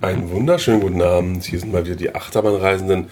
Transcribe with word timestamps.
Einen 0.00 0.30
wunderschönen 0.30 0.80
guten 0.80 1.02
Abend. 1.02 1.44
Hier 1.44 1.58
sind 1.58 1.72
mal 1.72 1.84
wieder 1.84 1.96
die 1.96 2.14
Achterbahnreisenden 2.14 3.08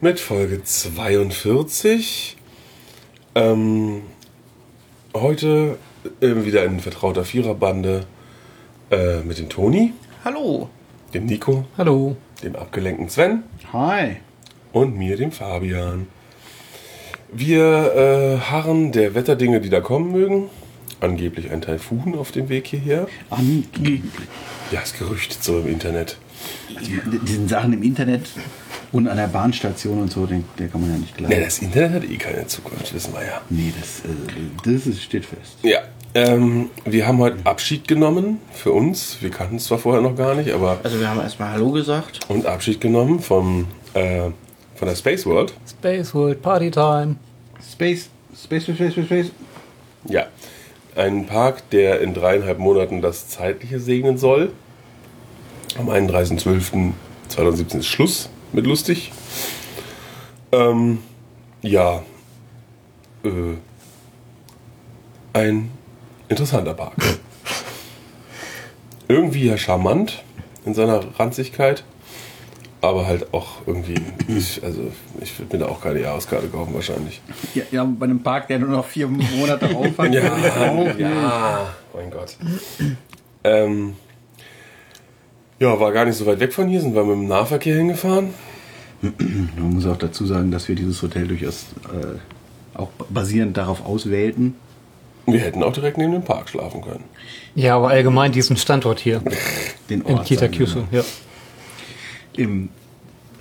mit 0.00 0.18
Folge 0.18 0.64
42. 0.64 2.38
Ähm, 3.34 4.00
heute 5.14 5.76
äh, 6.22 6.44
wieder 6.46 6.64
in 6.64 6.80
vertrauter 6.80 7.26
Viererbande 7.26 8.06
äh, 8.90 9.18
mit 9.20 9.38
dem 9.38 9.50
Toni, 9.50 9.92
Hallo. 10.24 10.70
dem 11.12 11.26
Nico, 11.26 11.66
Hallo. 11.76 12.16
dem 12.42 12.56
abgelenkten 12.56 13.10
Sven 13.10 13.42
Hi. 13.74 14.16
und 14.72 14.96
mir, 14.96 15.18
dem 15.18 15.32
Fabian. 15.32 16.06
Wir 17.30 17.92
äh, 17.94 18.38
harren 18.50 18.90
der 18.90 19.14
Wetterdinge, 19.14 19.60
die 19.60 19.68
da 19.68 19.80
kommen 19.82 20.12
mögen. 20.12 20.48
Angeblich 21.00 21.50
ein 21.50 21.60
Taifun 21.60 22.14
auf 22.16 22.32
dem 22.32 22.48
Weg 22.48 22.66
hierher. 22.68 23.06
Angeblich. 23.30 24.02
Ja, 24.70 24.80
ist 24.80 24.98
gerüchtet 24.98 25.42
so 25.42 25.60
im 25.60 25.68
Internet. 25.68 26.16
Diesen 27.26 27.48
Sachen 27.48 27.72
im 27.72 27.82
Internet 27.82 28.28
und 28.92 29.08
an 29.08 29.16
der 29.16 29.26
Bahnstation 29.28 30.00
und 30.00 30.10
so, 30.10 30.26
den, 30.26 30.44
der 30.58 30.68
kann 30.68 30.80
man 30.80 30.90
ja 30.90 30.96
nicht 30.98 31.16
glauben. 31.16 31.34
Ne, 31.34 31.44
das 31.44 31.58
Internet 31.58 31.92
hat 32.02 32.10
eh 32.10 32.16
keine 32.16 32.46
Zukunft, 32.46 32.94
wissen 32.94 33.12
wir 33.12 33.24
ja. 33.24 33.40
Nee, 33.50 33.72
das, 33.78 34.00
äh, 34.00 34.14
das 34.64 34.86
ist, 34.86 35.02
steht 35.02 35.24
fest. 35.24 35.58
Ja, 35.62 35.80
ähm, 36.14 36.70
wir 36.84 37.06
haben 37.06 37.18
heute 37.18 37.38
Abschied 37.44 37.86
genommen 37.88 38.40
für 38.52 38.72
uns. 38.72 39.18
Wir 39.20 39.30
kannten 39.30 39.56
es 39.56 39.64
zwar 39.64 39.78
vorher 39.78 40.00
noch 40.02 40.16
gar 40.16 40.34
nicht, 40.34 40.50
aber 40.50 40.78
Also 40.82 40.98
wir 40.98 41.08
haben 41.10 41.20
erstmal 41.20 41.50
Hallo 41.50 41.72
gesagt. 41.72 42.20
und 42.28 42.46
Abschied 42.46 42.80
genommen 42.80 43.20
vom, 43.20 43.66
äh, 43.94 44.30
von 44.74 44.88
der 44.88 44.94
Space 44.96 45.26
World. 45.26 45.52
Space 45.68 46.14
World 46.14 46.40
Party 46.40 46.70
Time. 46.70 47.16
Space, 47.72 48.08
Space, 48.34 48.62
Space, 48.64 48.76
Space, 48.76 48.92
Space, 48.92 49.04
Space. 49.06 49.30
Ja, 50.08 50.26
ein 50.96 51.26
Park, 51.26 51.70
der 51.70 52.00
in 52.00 52.14
dreieinhalb 52.14 52.58
Monaten 52.58 53.02
das 53.02 53.28
Zeitliche 53.28 53.80
segnen 53.80 54.18
soll. 54.18 54.52
Am 55.78 55.90
31.12.2017 55.90 57.78
ist 57.78 57.86
Schluss 57.86 58.30
mit 58.52 58.66
lustig. 58.66 59.12
Ähm, 60.52 60.98
ja, 61.62 62.02
äh, 63.24 63.56
ein 65.32 65.70
interessanter 66.28 66.74
Park. 66.74 66.94
Irgendwie 69.08 69.46
ja 69.46 69.58
charmant 69.58 70.24
in 70.64 70.74
seiner 70.74 71.18
Ranzigkeit, 71.18 71.84
aber 72.80 73.06
halt 73.06 73.32
auch 73.32 73.66
irgendwie, 73.66 73.96
ich, 74.28 74.62
also 74.62 74.90
ich 75.20 75.38
würde 75.38 75.56
mir 75.56 75.64
da 75.64 75.70
auch 75.70 75.80
keine 75.80 76.00
Jahreskarte 76.00 76.48
kaufen 76.48 76.74
wahrscheinlich. 76.74 77.20
Ja, 77.54 77.64
ja, 77.70 77.84
bei 77.84 78.04
einem 78.04 78.22
Park, 78.22 78.48
der 78.48 78.58
nur 78.58 78.70
noch 78.70 78.86
vier 78.86 79.08
Monate 79.08 79.68
würde 79.70 79.88
ich 79.88 79.98
auch 79.98 80.98
ja, 80.98 81.68
mein 81.94 82.10
Gott. 82.10 82.36
Ähm, 83.44 83.94
ja, 85.58 85.80
war 85.80 85.92
gar 85.92 86.04
nicht 86.04 86.16
so 86.16 86.26
weit 86.26 86.40
weg 86.40 86.52
von 86.52 86.68
hier, 86.68 86.80
sind 86.80 86.94
wir 86.94 87.04
mit 87.04 87.14
dem 87.14 87.28
Nahverkehr 87.28 87.76
hingefahren. 87.76 88.34
Man 89.00 89.74
muss 89.74 89.86
auch 89.86 89.96
dazu 89.96 90.26
sagen, 90.26 90.50
dass 90.50 90.68
wir 90.68 90.74
dieses 90.74 91.00
Hotel 91.02 91.28
durchaus 91.28 91.66
äh, 91.92 92.78
auch 92.78 92.88
basierend 93.08 93.56
darauf 93.56 93.84
auswählten. 93.84 94.54
Wir 95.26 95.40
hätten 95.40 95.62
auch 95.62 95.72
direkt 95.72 95.98
neben 95.98 96.12
dem 96.12 96.22
Park 96.22 96.48
schlafen 96.48 96.82
können. 96.82 97.04
Ja, 97.54 97.76
aber 97.76 97.88
allgemein 97.88 98.32
diesen 98.32 98.56
Standort 98.56 99.00
hier 99.00 99.22
Den 99.90 100.02
in 100.02 100.14
Ort, 100.14 100.30
wir 100.30 100.36
Kitakyushu. 100.36 100.80
mal. 100.80 100.86
Ja. 100.92 101.02
Im 102.36 102.68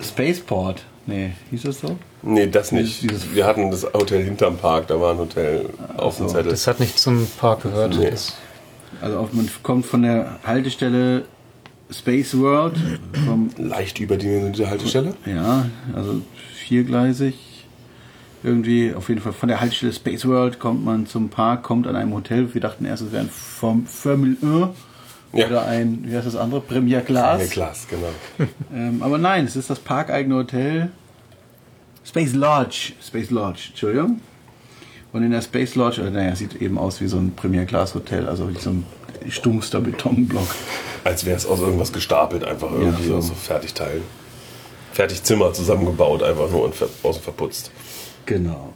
Spaceport. 0.01 0.83
Nee, 1.07 1.31
hieß 1.51 1.63
das 1.63 1.79
so? 1.81 1.97
Nee, 2.23 2.47
das 2.47 2.71
nicht. 2.71 3.03
Dieses- 3.03 3.33
Wir 3.35 3.45
hatten 3.45 3.69
das 3.71 3.83
Hotel 3.93 4.23
hinterm 4.23 4.57
Park, 4.57 4.87
da 4.87 4.99
war 4.99 5.11
ein 5.13 5.19
Hotel 5.19 5.69
auf 5.97 6.17
dem 6.17 6.27
Zettel. 6.27 6.51
Das 6.51 6.65
hat 6.67 6.79
nicht 6.79 6.97
zum 6.97 7.27
Park 7.39 7.63
gehört. 7.63 7.95
Nee. 7.97 8.11
Also 9.01 9.17
auf, 9.19 9.33
man 9.33 9.47
kommt 9.61 9.85
von 9.85 10.01
der 10.01 10.39
Haltestelle 10.43 11.25
Space 11.91 12.35
World, 12.37 12.75
vom, 13.27 13.49
Leicht 13.57 13.99
überdimensionierte 13.99 14.67
Haltestelle. 14.69 15.13
ja, 15.25 15.67
also 15.95 16.21
viergleisig. 16.55 17.35
Irgendwie, 18.43 18.93
auf 18.93 19.09
jeden 19.09 19.21
Fall 19.21 19.33
von 19.33 19.49
der 19.49 19.59
Haltestelle 19.59 19.91
Space 19.93 20.25
World 20.25 20.59
kommt 20.59 20.83
man 20.85 21.05
zum 21.07 21.29
Park, 21.29 21.63
kommt 21.63 21.87
an 21.87 21.95
einem 21.95 22.13
Hotel. 22.13 22.51
Wir 22.53 22.61
dachten 22.61 22.85
erst, 22.85 23.03
es 23.03 23.11
wäre 23.11 23.23
ein 23.23 23.29
Form- 23.29 23.85
Formel 23.85 24.37
1 24.41 24.69
Ja. 25.35 25.47
oder 25.47 25.65
ein, 25.65 26.03
wie 26.07 26.15
heißt 26.15 26.27
das 26.27 26.35
andere, 26.35 26.61
Premier 26.61 27.01
Class. 27.01 27.41
Ja, 27.41 27.47
Glas, 27.47 27.87
genau. 27.89 28.47
Ähm, 28.73 29.01
aber 29.03 29.17
nein, 29.17 29.45
es 29.45 29.55
ist 29.55 29.69
das 29.69 29.79
parkeigene 29.79 30.35
Hotel 30.35 30.89
Space 32.05 32.33
Lodge. 32.33 32.93
Space 33.05 33.29
Lodge, 33.31 33.67
Entschuldigung. 33.69 34.19
Und 35.11 35.23
in 35.23 35.31
der 35.31 35.41
Space 35.41 35.75
Lodge, 35.75 36.01
äh, 36.01 36.09
naja, 36.11 36.35
sieht 36.35 36.55
eben 36.61 36.77
aus 36.77 37.01
wie 37.01 37.07
so 37.07 37.17
ein 37.17 37.33
Premier 37.35 37.65
Class 37.65 37.95
Hotel, 37.95 38.27
also 38.27 38.49
wie 38.53 38.57
so 38.59 38.69
ein 38.71 38.85
stumpfster 39.29 39.81
Betonblock. 39.81 40.47
Als 41.03 41.25
wäre 41.25 41.37
es 41.37 41.45
aus 41.45 41.59
irgendwas 41.61 41.91
gestapelt, 41.93 42.43
einfach 42.43 42.71
irgendwie 42.71 43.03
Ja, 43.03 43.09
so. 43.09 43.15
aus 43.17 43.27
so 43.27 43.33
Fertigteilen. 43.33 44.03
Fertigzimmer 44.93 45.51
zusammengebaut, 45.53 46.21
einfach 46.23 46.49
nur 46.49 46.63
und 46.65 46.73
außen 47.03 47.21
verputzt. 47.21 47.71
Genau. 48.25 48.73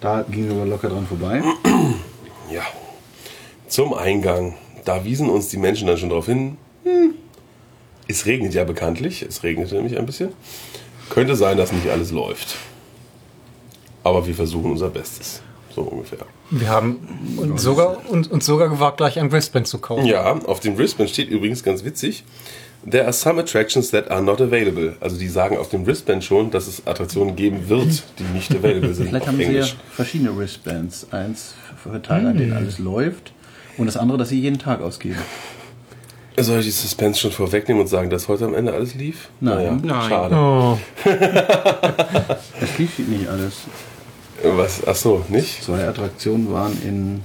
Da 0.00 0.22
gingen 0.30 0.50
wir 0.50 0.56
aber 0.56 0.66
locker 0.66 0.88
dran 0.88 1.06
vorbei. 1.06 1.42
Ja. 2.50 2.62
Zum 3.66 3.92
Eingang. 3.94 4.54
Da 4.86 5.04
wiesen 5.04 5.28
uns 5.28 5.48
die 5.48 5.58
Menschen 5.58 5.86
dann 5.86 5.98
schon 5.98 6.08
darauf 6.08 6.26
hin. 6.26 6.56
Hm, 6.84 7.14
es 8.08 8.24
regnet 8.24 8.54
ja 8.54 8.64
bekanntlich. 8.64 9.22
Es 9.22 9.42
regnete 9.42 9.74
nämlich 9.74 9.98
ein 9.98 10.06
bisschen. 10.06 10.30
Könnte 11.10 11.36
sein, 11.36 11.56
dass 11.58 11.72
nicht 11.72 11.90
alles 11.90 12.12
läuft. 12.12 12.56
Aber 14.04 14.26
wir 14.26 14.34
versuchen 14.34 14.70
unser 14.70 14.88
Bestes. 14.88 15.42
So 15.74 15.82
ungefähr. 15.82 16.20
wir 16.50 16.68
haben 16.68 17.36
uns 17.36 17.62
sogar, 17.62 18.08
uns, 18.08 18.28
uns 18.28 18.46
sogar 18.46 18.68
gewagt, 18.68 18.96
gleich 18.96 19.18
ein 19.18 19.30
Wristband 19.30 19.66
zu 19.66 19.78
kaufen. 19.78 20.06
Ja, 20.06 20.32
auf 20.46 20.60
dem 20.60 20.78
Wristband 20.78 21.10
steht 21.10 21.28
übrigens 21.28 21.62
ganz 21.62 21.84
witzig. 21.84 22.24
There 22.88 23.04
are 23.04 23.12
some 23.12 23.40
attractions 23.40 23.90
that 23.90 24.10
are 24.10 24.22
not 24.22 24.40
available. 24.40 24.96
Also 25.00 25.18
die 25.18 25.28
sagen 25.28 25.58
auf 25.58 25.68
dem 25.68 25.84
Wristband 25.84 26.22
schon, 26.22 26.50
dass 26.52 26.68
es 26.68 26.86
Attraktionen 26.86 27.34
geben 27.34 27.68
wird, 27.68 28.04
die 28.18 28.22
nicht 28.32 28.54
available 28.54 28.94
sind 28.94 29.08
Vielleicht 29.08 29.22
auf 29.24 29.28
haben 29.28 29.38
sie 29.38 29.42
ja 29.42 29.48
Englisch. 29.50 29.76
verschiedene 29.90 30.38
Wristbands. 30.38 31.08
Eins 31.10 31.54
für 31.82 32.00
Teile, 32.00 32.28
an 32.28 32.38
denen 32.38 32.52
alles 32.52 32.78
läuft. 32.78 33.32
Und 33.78 33.86
das 33.86 33.96
andere, 33.96 34.18
das 34.18 34.28
sie 34.30 34.40
jeden 34.40 34.58
Tag 34.58 34.80
ausgeben. 34.80 35.18
Soll 36.38 36.58
ich 36.58 36.66
die 36.66 36.70
Suspense 36.70 37.18
schon 37.20 37.32
vorwegnehmen 37.32 37.80
und 37.80 37.88
sagen, 37.88 38.10
dass 38.10 38.28
heute 38.28 38.44
am 38.44 38.54
Ende 38.54 38.72
alles 38.72 38.94
lief? 38.94 39.28
Nein. 39.40 39.80
Nein. 39.82 40.08
Schade. 40.10 40.34
Oh, 40.36 40.78
Es 42.60 42.78
lief 42.78 42.98
nicht 42.98 43.26
alles. 43.28 43.54
Was? 44.42 44.86
Ach 44.86 44.94
so, 44.94 45.24
nicht? 45.28 45.62
Zwei 45.64 45.88
Attraktionen 45.88 46.52
waren 46.52 46.76
in 46.82 47.22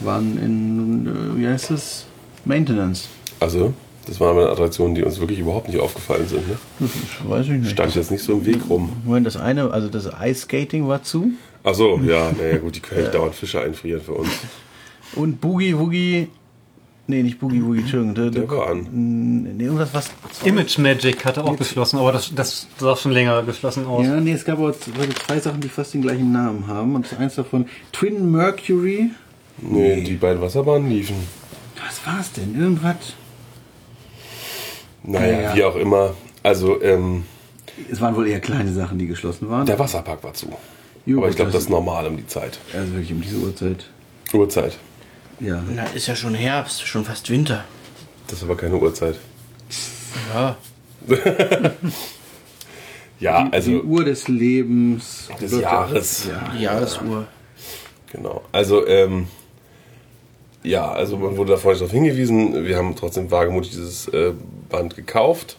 waren 0.00 0.36
in 0.42 1.06
äh, 1.06 1.40
wie 1.40 1.46
heißt 1.46 1.70
es 1.70 2.06
Maintenance. 2.44 3.08
Also, 3.38 3.72
das 4.06 4.18
waren 4.18 4.30
aber 4.36 4.50
Attraktionen, 4.50 4.94
die 4.94 5.04
uns 5.04 5.20
wirklich 5.20 5.38
überhaupt 5.38 5.68
nicht 5.68 5.78
aufgefallen 5.78 6.26
sind. 6.26 6.48
Ne? 6.48 6.56
Das 6.80 6.90
weiß 7.28 7.46
ich 7.46 7.52
nicht. 7.52 7.70
Stand 7.70 7.94
jetzt 7.94 8.10
nicht 8.10 8.24
so 8.24 8.32
im 8.32 8.44
Weg 8.46 8.58
rum. 8.68 8.92
Moment, 9.04 9.26
das 9.26 9.36
eine, 9.36 9.70
also 9.70 9.88
das 9.88 10.06
Ice 10.24 10.40
Skating 10.42 10.88
war 10.88 11.02
zu 11.02 11.30
Ach 11.62 11.74
so, 11.74 12.00
ja, 12.02 12.32
naja, 12.32 12.56
gut, 12.56 12.76
die 12.76 12.80
können 12.80 13.02
nicht 13.02 13.14
dauernd 13.14 13.34
Fische 13.34 13.60
einfrieren 13.60 14.00
für 14.00 14.12
uns. 14.12 14.30
Und 15.16 15.40
Boogie 15.40 15.76
Woogie 15.78 16.28
Nee, 17.06 17.24
nicht 17.24 17.40
Boogie 17.40 17.60
Woogie, 17.64 17.80
Entschuldigung. 17.80 18.14
Der, 18.14 18.30
Der 18.30 18.48
war 18.48 18.68
an. 18.70 18.86
Nee, 19.56 19.64
irgendwas 19.64 19.92
was 19.92 20.10
Image 20.44 20.78
Magic 20.78 21.24
hatte 21.24 21.42
auch 21.42 21.56
geschlossen, 21.56 21.98
aber 21.98 22.12
das, 22.12 22.32
das 22.32 22.68
sah 22.78 22.94
schon 22.94 23.10
länger 23.10 23.42
geschlossen 23.42 23.84
aus. 23.84 24.06
Ja, 24.06 24.20
nee, 24.20 24.30
es 24.30 24.44
gab 24.44 24.58
aber 24.58 24.72
zwei 24.78 25.40
Sachen, 25.40 25.60
die 25.60 25.68
fast 25.68 25.92
den 25.94 26.02
gleichen 26.02 26.30
Namen 26.30 26.68
haben. 26.68 26.94
Und 26.94 27.12
eins 27.18 27.34
davon 27.34 27.66
Twin 27.90 28.30
Mercury. 28.30 29.10
Nee, 29.58 30.02
die 30.04 30.14
beiden 30.14 30.40
Wasserbahnen 30.40 30.88
liefen. 30.88 31.16
Was 31.84 32.06
war's 32.06 32.30
denn? 32.32 32.54
Irgendwas? 32.54 32.94
Naja, 35.02 35.32
Ja, 35.32 35.40
ja. 35.40 35.54
wie 35.56 35.64
auch 35.64 35.76
immer. 35.76 36.14
Also, 36.44 36.80
ähm, 36.82 37.24
Es 37.90 38.00
waren 38.00 38.14
wohl 38.14 38.28
eher 38.28 38.40
kleine 38.40 38.72
Sachen, 38.72 38.98
die 38.98 39.06
geschlossen 39.08 39.48
waren. 39.50 39.66
der 39.66 39.78
Wasserpark 39.78 40.22
war 40.22 40.34
zu. 40.34 40.46
Jo, 41.06 41.18
Aber 41.18 41.28
ich 41.28 41.34
glaube, 41.36 41.50
das 41.50 41.54
das- 41.54 41.64
ist 41.64 41.70
normal 41.70 42.06
um 42.06 42.16
die 42.16 42.26
Zeit. 42.26 42.58
Also 42.72 42.92
wirklich 42.92 43.12
um 43.12 43.20
diese 43.20 43.36
Uhrzeit. 43.38 43.86
Uhrzeit. 44.32 44.78
Ja. 45.40 45.62
Na, 45.74 45.84
ist 45.86 46.06
ja 46.06 46.14
schon 46.14 46.34
Herbst, 46.34 46.86
schon 46.86 47.04
fast 47.04 47.30
Winter. 47.30 47.64
Das 48.26 48.38
ist 48.38 48.44
aber 48.44 48.56
keine 48.56 48.76
Uhrzeit. 48.76 49.16
Ja. 50.34 50.56
Ja, 53.18 53.44
Die 53.44 53.52
also 53.52 53.70
Uhr 53.82 54.02
des 54.04 54.28
Lebens. 54.28 55.28
des 55.38 55.60
Jahres. 55.60 56.26
Ja. 56.26 56.52
Die 56.56 56.62
Jahresuhr. 56.62 57.26
Genau. 58.10 58.42
Also, 58.50 58.86
ähm, 58.86 59.26
ja, 60.62 60.90
also 60.90 61.18
man 61.18 61.36
wurde 61.36 61.52
da 61.52 61.58
vorhin 61.58 61.78
darauf 61.80 61.92
hingewiesen. 61.92 62.64
Wir 62.64 62.78
haben 62.78 62.96
trotzdem 62.96 63.30
wagemutig 63.30 63.72
dieses 63.72 64.08
äh, 64.08 64.32
Band 64.70 64.96
gekauft. 64.96 65.58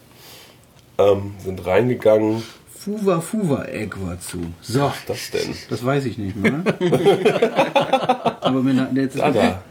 Ähm, 0.97 1.35
sind 1.43 1.63
reingegangen. 1.63 2.41
Fuwa 2.67 3.21
Fuwa 3.21 3.65
Egg 3.65 3.95
war 4.03 4.19
zu. 4.19 4.39
So. 4.61 4.91
Das 5.05 5.29
denn? 5.29 5.53
Das 5.69 5.85
weiß 5.85 6.05
ich 6.05 6.17
nicht 6.17 6.35
mehr. 6.35 6.63
Aber 8.41 8.65
wenn 8.65 8.79
er 8.79 8.89
jetzt 8.95 9.19
Da, 9.19 9.29
da. 9.29 9.61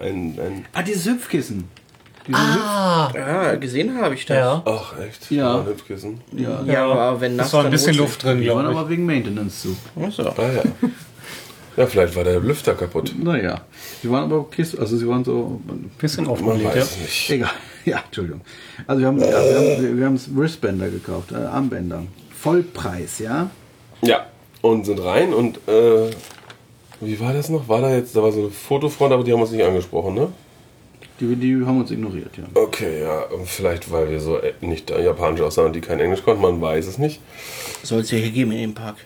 Ein, 0.00 0.38
ein, 0.38 0.64
Ah, 0.72 0.82
dieses 0.82 1.06
Hüpfkissen. 1.06 1.64
Diese 2.26 2.38
Ah, 2.38 3.10
Ja, 3.14 3.54
gesehen 3.56 4.00
habe 4.00 4.14
ich 4.14 4.26
das. 4.26 4.36
ja. 4.36 4.62
ach, 4.64 4.98
echt? 4.98 5.30
Ja. 5.30 5.60
Ein 5.60 5.66
Hüpfkissen. 5.66 6.20
Hüpf 6.30 6.40
ja. 6.40 6.62
Ja, 6.66 6.84
aber 6.86 7.20
wenn 7.20 7.36
Das 7.36 7.46
nass, 7.46 7.52
war 7.54 7.64
ein 7.64 7.70
bisschen 7.70 7.96
Luft 7.96 8.22
drin, 8.22 8.40
Die 8.40 8.48
waren 8.48 8.60
glaube 8.60 8.72
ich. 8.72 8.78
aber 8.78 8.88
wegen 8.90 9.06
Maintenance 9.06 9.62
zu. 9.62 9.76
Ach 10.00 10.12
so. 10.12 10.22
Ah, 10.28 10.34
ja. 10.38 10.62
Ja, 11.76 11.86
vielleicht 11.86 12.16
war 12.16 12.24
der 12.24 12.40
Lüfter 12.40 12.74
kaputt. 12.74 13.14
Naja. 13.16 13.60
Sie 14.02 14.10
waren 14.10 14.24
aber 14.24 14.50
Kiss, 14.50 14.76
also 14.76 14.96
sie 14.96 15.06
waren 15.08 15.24
so. 15.24 15.60
Bisschen 15.98 16.24
Man 16.24 16.32
aufgelegt, 16.32 16.62
ja. 16.74 16.80
weiß 16.82 16.90
es 16.90 16.98
nicht. 17.00 17.30
Egal. 17.30 17.50
Ja, 17.84 18.02
Entschuldigung. 18.04 18.42
Also 18.86 19.00
wir 19.00 19.06
haben, 19.08 19.18
ja, 19.18 19.26
wir 19.26 19.76
haben, 19.78 19.98
wir 19.98 20.06
haben 20.06 20.20
Wristbänder 20.36 20.90
gekauft, 20.90 21.32
äh, 21.32 21.36
Armbänder. 21.36 22.02
Vollpreis, 22.38 23.18
ja? 23.20 23.48
Ja, 24.02 24.26
und 24.60 24.84
sind 24.84 24.98
rein 25.02 25.32
und 25.32 25.56
äh, 25.68 26.10
wie 27.00 27.20
war 27.20 27.32
das 27.32 27.48
noch? 27.48 27.68
War 27.68 27.80
da 27.80 27.94
jetzt, 27.94 28.16
da 28.16 28.22
war 28.22 28.32
so 28.32 28.40
eine 28.40 28.50
Fotofront, 28.50 29.12
aber 29.12 29.24
die 29.24 29.32
haben 29.32 29.40
uns 29.40 29.50
nicht 29.50 29.64
angesprochen, 29.64 30.14
ne? 30.14 30.28
Die, 31.20 31.34
die 31.34 31.64
haben 31.64 31.80
uns 31.80 31.90
ignoriert, 31.90 32.36
ja. 32.36 32.44
Okay, 32.54 33.02
ja, 33.02 33.24
vielleicht 33.44 33.90
weil 33.90 34.10
wir 34.10 34.20
so 34.20 34.38
äh, 34.38 34.52
nicht 34.60 34.90
japanisch 34.90 35.40
aussahen 35.40 35.66
und 35.66 35.76
die 35.76 35.80
kein 35.80 35.98
Englisch 35.98 36.22
konnten, 36.22 36.42
man 36.42 36.60
weiß 36.60 36.86
es 36.86 36.98
nicht. 36.98 37.20
Soll 37.82 38.00
es 38.00 38.10
ja 38.10 38.18
hier 38.18 38.30
geben 38.30 38.52
in 38.52 38.58
dem 38.58 38.74
Park. 38.74 38.96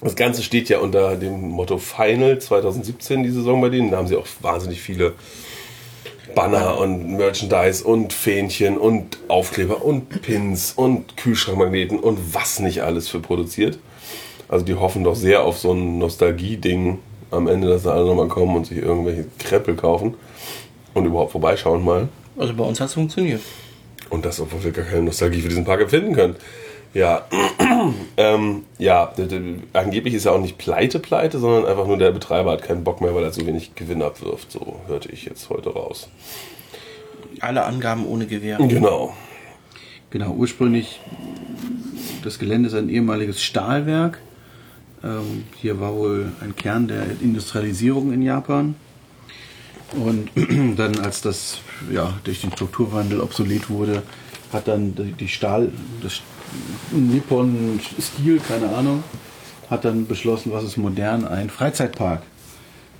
Das 0.00 0.14
Ganze 0.16 0.42
steht 0.42 0.68
ja 0.68 0.78
unter 0.78 1.16
dem 1.16 1.50
Motto 1.50 1.78
Final 1.78 2.38
2017, 2.38 3.22
die 3.22 3.30
Saison 3.30 3.60
bei 3.60 3.68
denen. 3.68 3.90
Da 3.90 3.96
haben 3.98 4.06
sie 4.06 4.16
auch 4.16 4.26
wahnsinnig 4.40 4.80
viele 4.80 5.14
Banner 6.34 6.78
und 6.78 7.16
Merchandise 7.16 7.82
und 7.84 8.12
Fähnchen 8.12 8.78
und 8.78 9.18
Aufkleber 9.28 9.84
und 9.84 10.22
Pins 10.22 10.72
und 10.72 11.16
Kühlschrankmagneten 11.16 11.98
und 11.98 12.34
was 12.34 12.60
nicht 12.60 12.82
alles 12.82 13.08
für 13.08 13.20
produziert. 13.20 13.78
Also 14.48 14.64
die 14.64 14.74
hoffen 14.74 15.04
doch 15.04 15.14
sehr 15.14 15.42
auf 15.42 15.58
so 15.58 15.72
ein 15.72 15.98
Nostalgie-Ding 15.98 16.98
am 17.30 17.48
Ende, 17.48 17.68
dass 17.68 17.82
da 17.82 17.92
alle 17.92 18.06
nochmal 18.06 18.28
kommen 18.28 18.56
und 18.56 18.66
sich 18.66 18.78
irgendwelche 18.78 19.26
Kreppel 19.38 19.76
kaufen 19.76 20.14
und 20.94 21.04
überhaupt 21.04 21.32
vorbeischauen 21.32 21.84
mal. 21.84 22.08
Also 22.38 22.54
bei 22.54 22.64
uns 22.64 22.80
hat 22.80 22.88
es 22.88 22.94
funktioniert. 22.94 23.42
Und 24.10 24.24
das, 24.24 24.40
obwohl 24.40 24.64
wir 24.64 24.72
gar 24.72 24.86
keine 24.86 25.02
Nostalgie 25.02 25.42
für 25.42 25.48
diesen 25.48 25.64
Park 25.64 25.82
empfinden 25.82 26.14
können. 26.14 26.36
Ja, 26.94 27.26
ähm, 28.16 28.62
ja, 28.78 29.12
angeblich 29.74 30.14
ist 30.14 30.24
er 30.24 30.32
auch 30.32 30.40
nicht 30.40 30.56
pleite, 30.56 30.98
pleite, 30.98 31.38
sondern 31.38 31.66
einfach 31.66 31.86
nur 31.86 31.98
der 31.98 32.12
Betreiber 32.12 32.52
hat 32.52 32.62
keinen 32.62 32.84
Bock 32.84 33.02
mehr, 33.02 33.14
weil 33.14 33.24
er 33.24 33.32
so 33.32 33.46
wenig 33.46 33.74
Gewinn 33.74 34.02
abwirft. 34.02 34.50
So 34.50 34.80
hörte 34.86 35.10
ich 35.12 35.26
jetzt 35.26 35.50
heute 35.50 35.70
raus. 35.70 36.08
Alle 37.40 37.64
Angaben 37.64 38.06
ohne 38.06 38.26
Gewehr. 38.26 38.56
Genau. 38.56 39.12
Genau, 40.10 40.32
ursprünglich, 40.32 41.00
das 42.24 42.38
Gelände 42.38 42.68
ist 42.68 42.74
ein 42.74 42.88
ehemaliges 42.88 43.42
Stahlwerk. 43.42 44.18
Ähm, 45.04 45.44
hier 45.60 45.80
war 45.80 45.94
wohl 45.94 46.32
ein 46.40 46.56
Kern 46.56 46.88
der 46.88 47.04
Industrialisierung 47.20 48.12
in 48.12 48.22
Japan. 48.22 48.74
Und 49.92 50.30
dann, 50.78 50.98
als 51.00 51.22
das 51.22 51.58
ja, 51.90 52.14
durch 52.24 52.40
den 52.40 52.52
Strukturwandel 52.52 53.20
obsolet 53.20 53.70
wurde, 53.70 54.02
hat 54.52 54.68
dann 54.68 54.94
die 55.18 55.28
Stahl, 55.28 55.70
das 56.02 56.20
Nippon 56.90 57.80
Stil, 58.00 58.40
keine 58.40 58.68
Ahnung, 58.70 59.04
hat 59.70 59.84
dann 59.84 60.06
beschlossen, 60.06 60.52
was 60.52 60.64
ist 60.64 60.76
modern, 60.76 61.26
ein 61.26 61.50
Freizeitpark. 61.50 62.22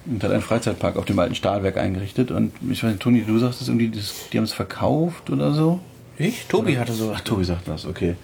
Und 0.07 0.23
hat 0.23 0.31
einen 0.31 0.43
Freizeitpark 0.43 0.97
auf 0.97 1.05
dem 1.05 1.19
alten 1.19 1.35
Stahlwerk 1.35 1.77
eingerichtet. 1.77 2.31
Und 2.31 2.53
ich 2.71 2.83
weiß 2.83 2.91
nicht, 2.91 3.03
Toni, 3.03 3.25
du 3.27 3.39
sagst 3.39 3.61
das 3.61 3.69
irgendwie, 3.69 3.91
die 3.91 4.37
haben 4.37 4.45
es 4.45 4.53
verkauft 4.53 5.29
oder 5.31 5.53
so? 5.53 5.81
Ich? 6.17 6.47
Tobi 6.49 6.79
hatte 6.79 6.93
sowas. 6.93 7.17
Ach, 7.19 7.21
Tobi 7.21 7.45
sagt 7.45 7.69
das, 7.69 7.85
okay. 7.85 8.17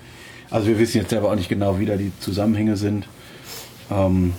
Also 0.50 0.68
wir 0.68 0.78
wissen 0.78 0.98
jetzt 0.98 1.10
selber 1.10 1.30
auch 1.30 1.36
nicht 1.36 1.48
genau, 1.48 1.78
wie 1.78 1.86
da 1.86 1.96
die 1.96 2.12
Zusammenhänge 2.20 2.76
sind. 2.76 3.06
Ähm, 3.90 4.34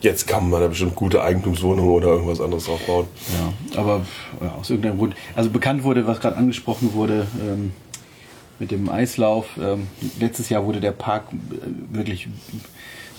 Jetzt 0.00 0.28
kann 0.28 0.48
man 0.48 0.60
da 0.60 0.68
bestimmt 0.68 0.94
gute 0.94 1.22
Eigentumswohnungen 1.22 1.90
oder 1.90 2.08
irgendwas 2.08 2.40
anderes 2.40 2.68
aufbauen. 2.68 3.08
ja, 3.34 3.80
aber 3.80 4.06
ja, 4.40 4.54
aus 4.54 4.70
irgendeinem 4.70 4.98
Grund. 4.98 5.16
Also 5.34 5.50
bekannt 5.50 5.82
wurde, 5.82 6.06
was 6.06 6.20
gerade 6.20 6.36
angesprochen 6.36 6.92
wurde, 6.94 7.26
ähm, 7.40 7.72
mit 8.60 8.70
dem 8.70 8.88
Eislauf. 8.88 9.46
Ähm, 9.60 9.88
letztes 10.20 10.50
Jahr 10.50 10.64
wurde 10.64 10.80
der 10.80 10.92
Park 10.92 11.24
äh, 11.32 11.96
wirklich 11.96 12.28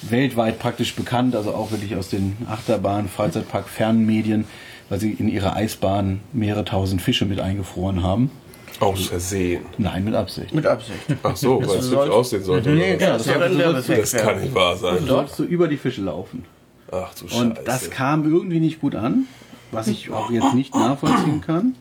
weltweit 0.01 0.60
praktisch 0.60 0.95
bekannt, 0.95 1.36
also 1.36 1.54
auch 1.54 1.72
wirklich 1.72 1.98
aus 1.98 2.10
den 2.10 2.38
Achterbahn, 2.50 3.10
Freizeitpark, 3.10 3.68
Fernmedien, 3.68 4.45
weil 4.88 5.01
sie 5.01 5.12
in 5.12 5.27
ihrer 5.27 5.57
Eisbahn 5.57 6.22
mehrere 6.31 6.63
tausend 6.63 7.01
Fische 7.01 7.25
mit 7.25 7.42
eingefroren 7.42 8.04
haben. 8.04 8.31
Aus 8.80 9.07
Versehen. 9.07 9.66
Nein, 9.77 10.04
mit 10.06 10.16
Absicht. 10.16 10.54
Mit 10.54 10.66
Absicht. 10.66 11.00
Ach 11.24 11.36
so, 11.36 11.60
weil 11.66 11.77
es 11.80 11.89
hübsch 11.92 12.10
aussehen 12.10 12.44
sollte. 12.44 12.69
Nee, 12.69 12.98
ja, 12.98 13.13
was? 13.16 13.24
das 13.24 13.25
soll 13.25 13.39
dann 13.39 13.57
das- 13.57 13.88
das 13.88 14.12
kann 14.13 14.42
nicht 14.42 14.54
wahr 14.56 14.77
sein. 14.77 14.98
Du 15.01 15.06
sollst 15.07 15.36
so 15.36 15.44
über 15.44 15.68
die 15.68 15.77
Fische 15.77 16.01
laufen. 16.01 16.45
Ach 16.92 17.13
du 17.13 17.27
Scheiße. 17.27 17.42
Und 17.42 17.60
das 17.66 17.89
kam 17.89 18.25
irgendwie 18.31 18.60
nicht 18.60 18.81
gut 18.81 18.95
an, 18.95 19.25
was 19.71 19.88
ich 19.88 20.10
auch 20.12 20.31
jetzt 20.31 20.54
nicht 20.54 20.74
nachvollziehen 20.75 21.42
kann. 21.42 21.75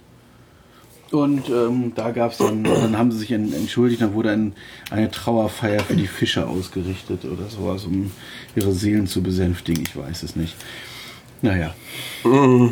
Und 1.11 1.49
ähm, 1.49 1.93
da 1.95 2.11
gab 2.11 2.33
es 2.33 2.39
dann, 2.39 2.65
dann 2.65 2.99
haben 2.99 3.11
sie 3.11 3.19
sich 3.19 3.33
en- 3.33 3.53
entschuldigt, 3.55 4.03
dann 4.03 4.13
wurde 4.13 4.31
ein, 4.33 4.53
eine 4.91 5.11
Trauerfeier 5.11 5.81
für 5.81 5.97
die 5.97 6.07
Fische 6.07 6.47
ausgerichtet 6.47 7.25
oder 7.25 7.49
sowas, 7.49 7.85
um 7.87 8.11
ihre 8.55 8.73
Seelen 8.73 9.07
zu 9.07 9.23
besänftigen. 9.23 9.85
Ich 9.89 9.97
weiß 9.97 10.23
es 10.23 10.37
nicht. 10.37 10.55
Naja, 11.41 11.73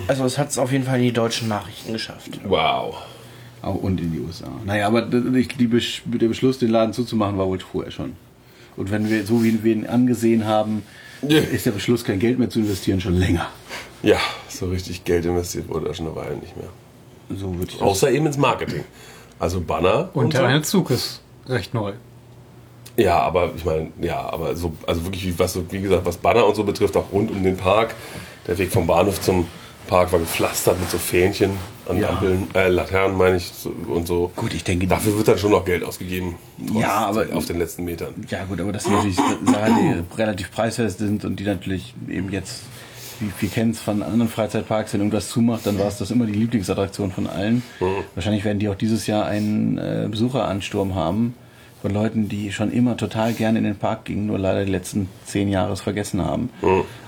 Also 0.09 0.25
es 0.25 0.37
hat 0.37 0.51
es 0.51 0.59
auf 0.59 0.71
jeden 0.73 0.85
Fall 0.85 0.99
in 0.99 1.05
die 1.05 1.13
deutschen 1.13 1.49
Nachrichten 1.49 1.93
geschafft. 1.95 2.39
Wow. 2.45 2.97
Auch 3.63 3.75
und 3.75 4.01
in 4.01 4.13
die 4.13 4.21
USA. 4.21 4.49
Naja, 4.65 4.87
aber 4.87 5.03
die 5.03 5.67
Besch 5.67 6.03
der 6.05 6.29
Beschluss, 6.29 6.59
den 6.59 6.71
Laden 6.71 6.93
zuzumachen, 6.93 7.37
war 7.39 7.47
wohl 7.47 7.59
vorher 7.61 7.91
schon. 7.91 8.13
Und 8.77 8.91
wenn 8.91 9.09
wir, 9.09 9.25
so 9.27 9.43
wie 9.43 9.63
wir 9.65 9.73
ihn 9.73 9.87
angesehen 9.87 10.45
haben, 10.47 10.83
Ja. 11.27 11.39
ist 11.39 11.65
der 11.67 11.71
Beschluss, 11.73 12.05
kein 12.05 12.19
Geld 12.19 12.39
mehr 12.39 12.51
zu 12.51 12.61
investieren, 12.61 13.01
schon 13.01 13.15
länger. 13.15 13.49
Ja, 14.03 14.19
so 14.49 14.67
richtig 14.67 15.05
Geld 15.05 15.25
investiert 15.25 15.69
wurde 15.69 15.87
da 15.87 15.95
schon 15.95 16.07
eine 16.07 16.15
Weile 16.17 16.37
nicht 16.37 16.57
mehr. 16.57 16.69
So 17.39 17.53
würde 17.55 17.71
ich 17.73 17.79
das 17.79 17.83
Außer 17.83 18.11
eben 18.11 18.27
ins 18.27 18.37
Marketing. 18.37 18.85
Also 19.39 19.61
Banner. 19.61 20.11
Und 20.15 20.33
so. 20.33 20.39
der 20.39 20.49
eine 20.49 20.63
Zug 20.63 20.91
ist 20.91 21.23
recht 21.49 21.75
neu. 21.75 21.93
Ja, 22.99 23.19
aber 23.21 23.51
ich 23.57 23.65
meine, 23.65 23.89
ja, 24.01 24.21
aber 24.31 24.55
so, 24.57 24.73
also 24.87 25.05
wirklich, 25.05 25.27
wie- 25.27 25.39
was 25.39 25.53
so, 25.55 25.65
wie 25.71 25.81
gesagt, 25.81 26.07
was 26.07 26.17
Banner 26.17 26.47
und 26.47 26.55
so 26.55 26.65
betrifft, 26.65 26.97
auch 26.97 27.11
rund 27.13 27.31
um 27.31 27.43
den 27.43 27.57
Park. 27.57 27.95
Der 28.47 28.57
Weg 28.59 28.71
vom 28.71 28.87
Bahnhof 28.87 29.21
zum 29.21 29.47
Park 29.87 30.13
war 30.13 30.19
gepflastert 30.21 30.79
mit 30.81 30.89
so 30.91 30.97
Fähnchen 30.99 31.51
an 31.89 31.99
Ja. 31.99 32.11
Ampeln, 32.11 32.49
äh, 32.55 32.69
Laternen 32.69 33.17
meine 33.17 33.37
ich 33.37 33.51
und 33.89 34.07
so. 34.07 34.31
Gut, 34.37 34.55
ich 34.55 34.65
denke, 34.65 34.87
Dafür 34.87 35.17
wird 35.17 35.29
dann 35.29 35.39
schon 35.39 35.51
noch 35.51 35.65
Geld 35.65 35.85
ausgegeben. 35.85 36.35
Ja, 36.75 37.07
aber- 37.07 37.27
auf 37.33 37.47
den 37.47 37.59
letzten 37.59 37.85
Metern. 37.85 38.15
Ja 38.29 38.45
gut, 38.45 38.61
aber 38.61 38.73
das 38.73 38.85
sind 38.85 38.95
natürlich 38.95 39.17
Sachen, 39.17 40.05
die 40.15 40.21
relativ 40.21 40.51
preisfest 40.51 40.99
sind 40.99 41.25
und 41.25 41.39
die 41.41 41.45
natürlich 41.45 41.95
eben 42.09 42.31
jetzt, 42.31 42.63
wie 43.21 43.31
wir 43.41 43.49
kennen 43.49 43.71
es 43.71 43.81
von 43.81 44.03
anderen 44.03 44.29
Freizeitparks, 44.29 44.93
wenn 44.93 45.01
irgendwas 45.01 45.29
zumacht, 45.29 45.67
dann 45.67 45.79
war 45.79 45.87
es 45.89 45.99
das 45.99 46.11
immer 46.11 46.27
die 46.27 46.33
Lieblingsattraktion 46.33 47.13
von 47.13 47.27
allen. 47.27 47.63
Wahrscheinlich 48.15 48.45
werden 48.45 48.59
die 48.59 48.69
auch 48.69 48.75
dieses 48.75 49.07
Jahr 49.07 49.27
einen 49.27 49.79
äh, 49.79 50.09
Besucheransturm 50.11 50.95
haben 50.95 51.35
von 51.87 51.95
Leuten, 51.95 52.29
die 52.29 52.51
schon 52.51 52.73
immer 52.73 52.97
total 52.97 53.33
gerne 53.33 53.59
in 53.59 53.65
den 53.65 53.77
Park 53.77 54.07
gingen, 54.07 54.27
nur 54.27 54.41
leider 54.41 54.65
die 54.65 54.73
letzten 54.73 55.09
zehn 55.25 55.49
Jahre 55.49 55.73
es 55.73 55.83
vergessen 55.83 56.21
haben. 56.21 56.51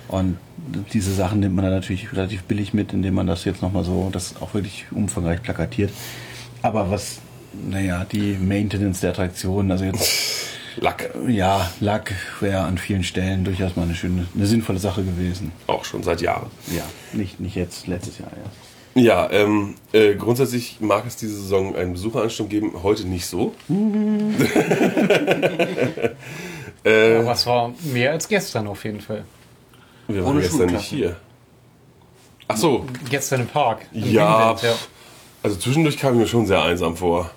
Und 0.06 0.38
diese 0.92 1.12
Sachen 1.12 1.40
nimmt 1.40 1.56
man 1.56 1.64
dann 1.64 1.74
natürlich 1.74 2.12
relativ 2.12 2.44
billig 2.44 2.74
mit, 2.74 2.92
indem 2.92 3.14
man 3.14 3.26
das 3.26 3.44
jetzt 3.44 3.60
nochmal 3.60 3.82
so, 3.82 4.08
das 4.12 4.40
auch 4.40 4.54
wirklich 4.54 4.86
umfangreich 4.92 5.42
plakatiert. 5.42 5.90
Aber 6.62 6.92
was, 6.92 7.18
naja, 7.68 8.06
die 8.12 8.36
Maintenance 8.40 9.00
der 9.00 9.10
Attraktionen, 9.10 9.72
also 9.72 9.84
jetzt 9.84 10.46
Lack. 10.76 11.12
ja, 11.26 11.68
Lack 11.80 12.14
wäre 12.38 12.60
an 12.60 12.78
vielen 12.78 13.02
Stellen 13.02 13.42
durchaus 13.42 13.74
mal 13.74 13.82
eine 13.82 13.96
schöne, 13.96 14.28
eine 14.32 14.46
sinnvolle 14.46 14.78
Sache 14.78 15.02
gewesen. 15.02 15.50
Auch 15.66 15.84
schon 15.84 16.04
seit 16.04 16.20
Jahren. 16.20 16.50
Ja, 16.68 16.84
nicht, 17.12 17.40
nicht 17.40 17.56
jetzt, 17.56 17.88
letztes 17.88 18.18
Jahr 18.18 18.30
erst. 18.30 18.56
Ja, 18.56 18.67
ähm, 18.98 19.74
äh, 19.92 20.14
grundsätzlich 20.14 20.78
mag 20.80 21.04
es 21.06 21.16
diese 21.16 21.34
Saison 21.40 21.76
einen 21.76 21.92
Besucheransturm 21.92 22.48
geben, 22.48 22.72
heute 22.82 23.06
nicht 23.06 23.26
so. 23.26 23.54
äh, 26.84 27.16
Aber 27.18 27.32
es 27.32 27.46
war 27.46 27.72
mehr 27.92 28.12
als 28.12 28.28
gestern 28.28 28.66
auf 28.66 28.84
jeden 28.84 29.00
Fall. 29.00 29.24
wir 30.06 30.24
waren 30.24 30.32
ohne 30.32 30.40
gestern 30.42 30.70
nicht 30.70 30.84
hier. 30.84 31.16
Ach 32.46 32.56
so, 32.56 32.86
Gestern 33.10 33.42
im 33.42 33.46
Park. 33.46 33.86
Im 33.92 34.10
Ja, 34.10 34.52
Greenland, 34.54 34.60
pff. 34.60 34.88
also 35.42 35.56
zwischendurch 35.56 35.98
kam 35.98 36.14
ich 36.14 36.20
mir 36.20 36.26
schon 36.26 36.46
sehr 36.46 36.62
einsam 36.62 36.96
vor. 36.96 37.30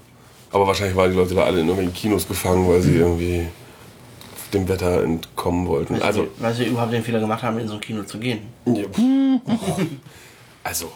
Aber 0.54 0.68
wahrscheinlich 0.68 0.96
waren 0.96 1.12
die 1.12 1.18
Leute 1.18 1.34
da 1.36 1.44
alle 1.44 1.60
in 1.62 1.68
irgendwelchen 1.68 1.94
Kinos 1.94 2.28
gefangen, 2.28 2.68
weil 2.68 2.82
sie 2.82 2.96
irgendwie 2.96 3.48
dem 4.54 4.68
Wetter 4.68 5.02
entkommen 5.04 5.66
wollten. 5.68 5.96
Also, 5.96 6.06
Also, 6.06 6.28
weil 6.40 6.54
sie 6.54 6.66
überhaupt 6.66 6.92
den 6.94 7.04
Fehler 7.04 7.20
gemacht 7.22 7.42
haben, 7.44 7.58
in 7.60 7.68
so 7.70 7.76
ein 7.76 7.82
Kino 7.82 8.04
zu 8.04 8.20
gehen. 8.20 8.40
ja, 8.66 8.84
also, 10.64 10.92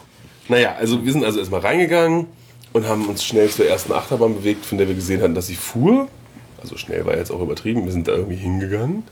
naja, 0.48 0.74
also 0.78 1.04
wir 1.04 1.12
sind 1.12 1.24
also 1.24 1.38
erstmal 1.38 1.60
reingegangen 1.60 2.26
und 2.72 2.86
haben 2.86 3.06
uns 3.06 3.24
schnell 3.24 3.48
zur 3.48 3.66
ersten 3.66 3.92
Achterbahn 3.92 4.34
bewegt, 4.36 4.66
von 4.66 4.78
der 4.78 4.88
wir 4.88 4.94
gesehen 4.94 5.22
hatten, 5.22 5.34
dass 5.34 5.46
sie 5.46 5.54
fuhr. 5.54 6.08
Also 6.60 6.76
schnell 6.76 7.06
war 7.06 7.16
jetzt 7.16 7.30
auch 7.30 7.40
übertrieben, 7.40 7.84
wir 7.84 7.92
sind 7.92 8.08
da 8.08 8.12
irgendwie 8.12 8.36
hingegangen. 8.36 9.04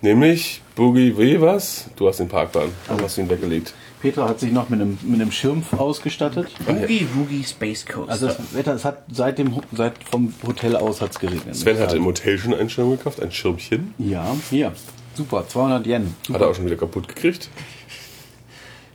Nämlich 0.00 0.62
Boogie 0.74 1.16
W. 1.16 1.40
was? 1.40 1.86
Du 1.94 2.08
hast 2.08 2.18
den 2.18 2.28
Parkplan, 2.28 2.70
warum 2.88 3.04
hast 3.04 3.16
du 3.16 3.20
ihn 3.20 3.30
weggelegt? 3.30 3.72
Petra 4.00 4.28
hat 4.28 4.40
sich 4.40 4.50
noch 4.50 4.68
mit 4.68 4.80
einem, 4.80 4.98
mit 5.02 5.20
einem 5.20 5.30
Schirm 5.30 5.62
ausgestattet. 5.78 6.48
Boogie 6.66 7.06
Woogie 7.14 7.44
Space 7.44 7.86
Coaster. 7.86 8.10
Also 8.10 8.26
das 8.26 8.52
Wetter, 8.52 8.74
es 8.74 8.84
hat 8.84 9.04
seit 9.12 9.38
dem 9.38 9.54
seit 9.72 9.94
vom 10.10 10.34
Hotel 10.44 10.74
aus 10.74 11.00
hat's 11.00 11.20
geregnet. 11.20 11.54
Sven 11.54 11.78
hatte 11.78 11.96
im 11.96 12.04
Hotel 12.04 12.36
schon 12.36 12.52
einen 12.52 12.68
Schirm 12.68 12.90
gekauft, 12.90 13.22
ein 13.22 13.30
Schirmchen. 13.30 13.94
Ja, 13.98 14.36
hier. 14.50 14.72
Super, 15.14 15.46
200 15.46 15.86
Yen. 15.86 16.14
Hat 16.32 16.40
er 16.40 16.48
auch 16.48 16.54
schon 16.54 16.66
wieder 16.66 16.76
kaputt 16.76 17.06
gekriegt. 17.06 17.48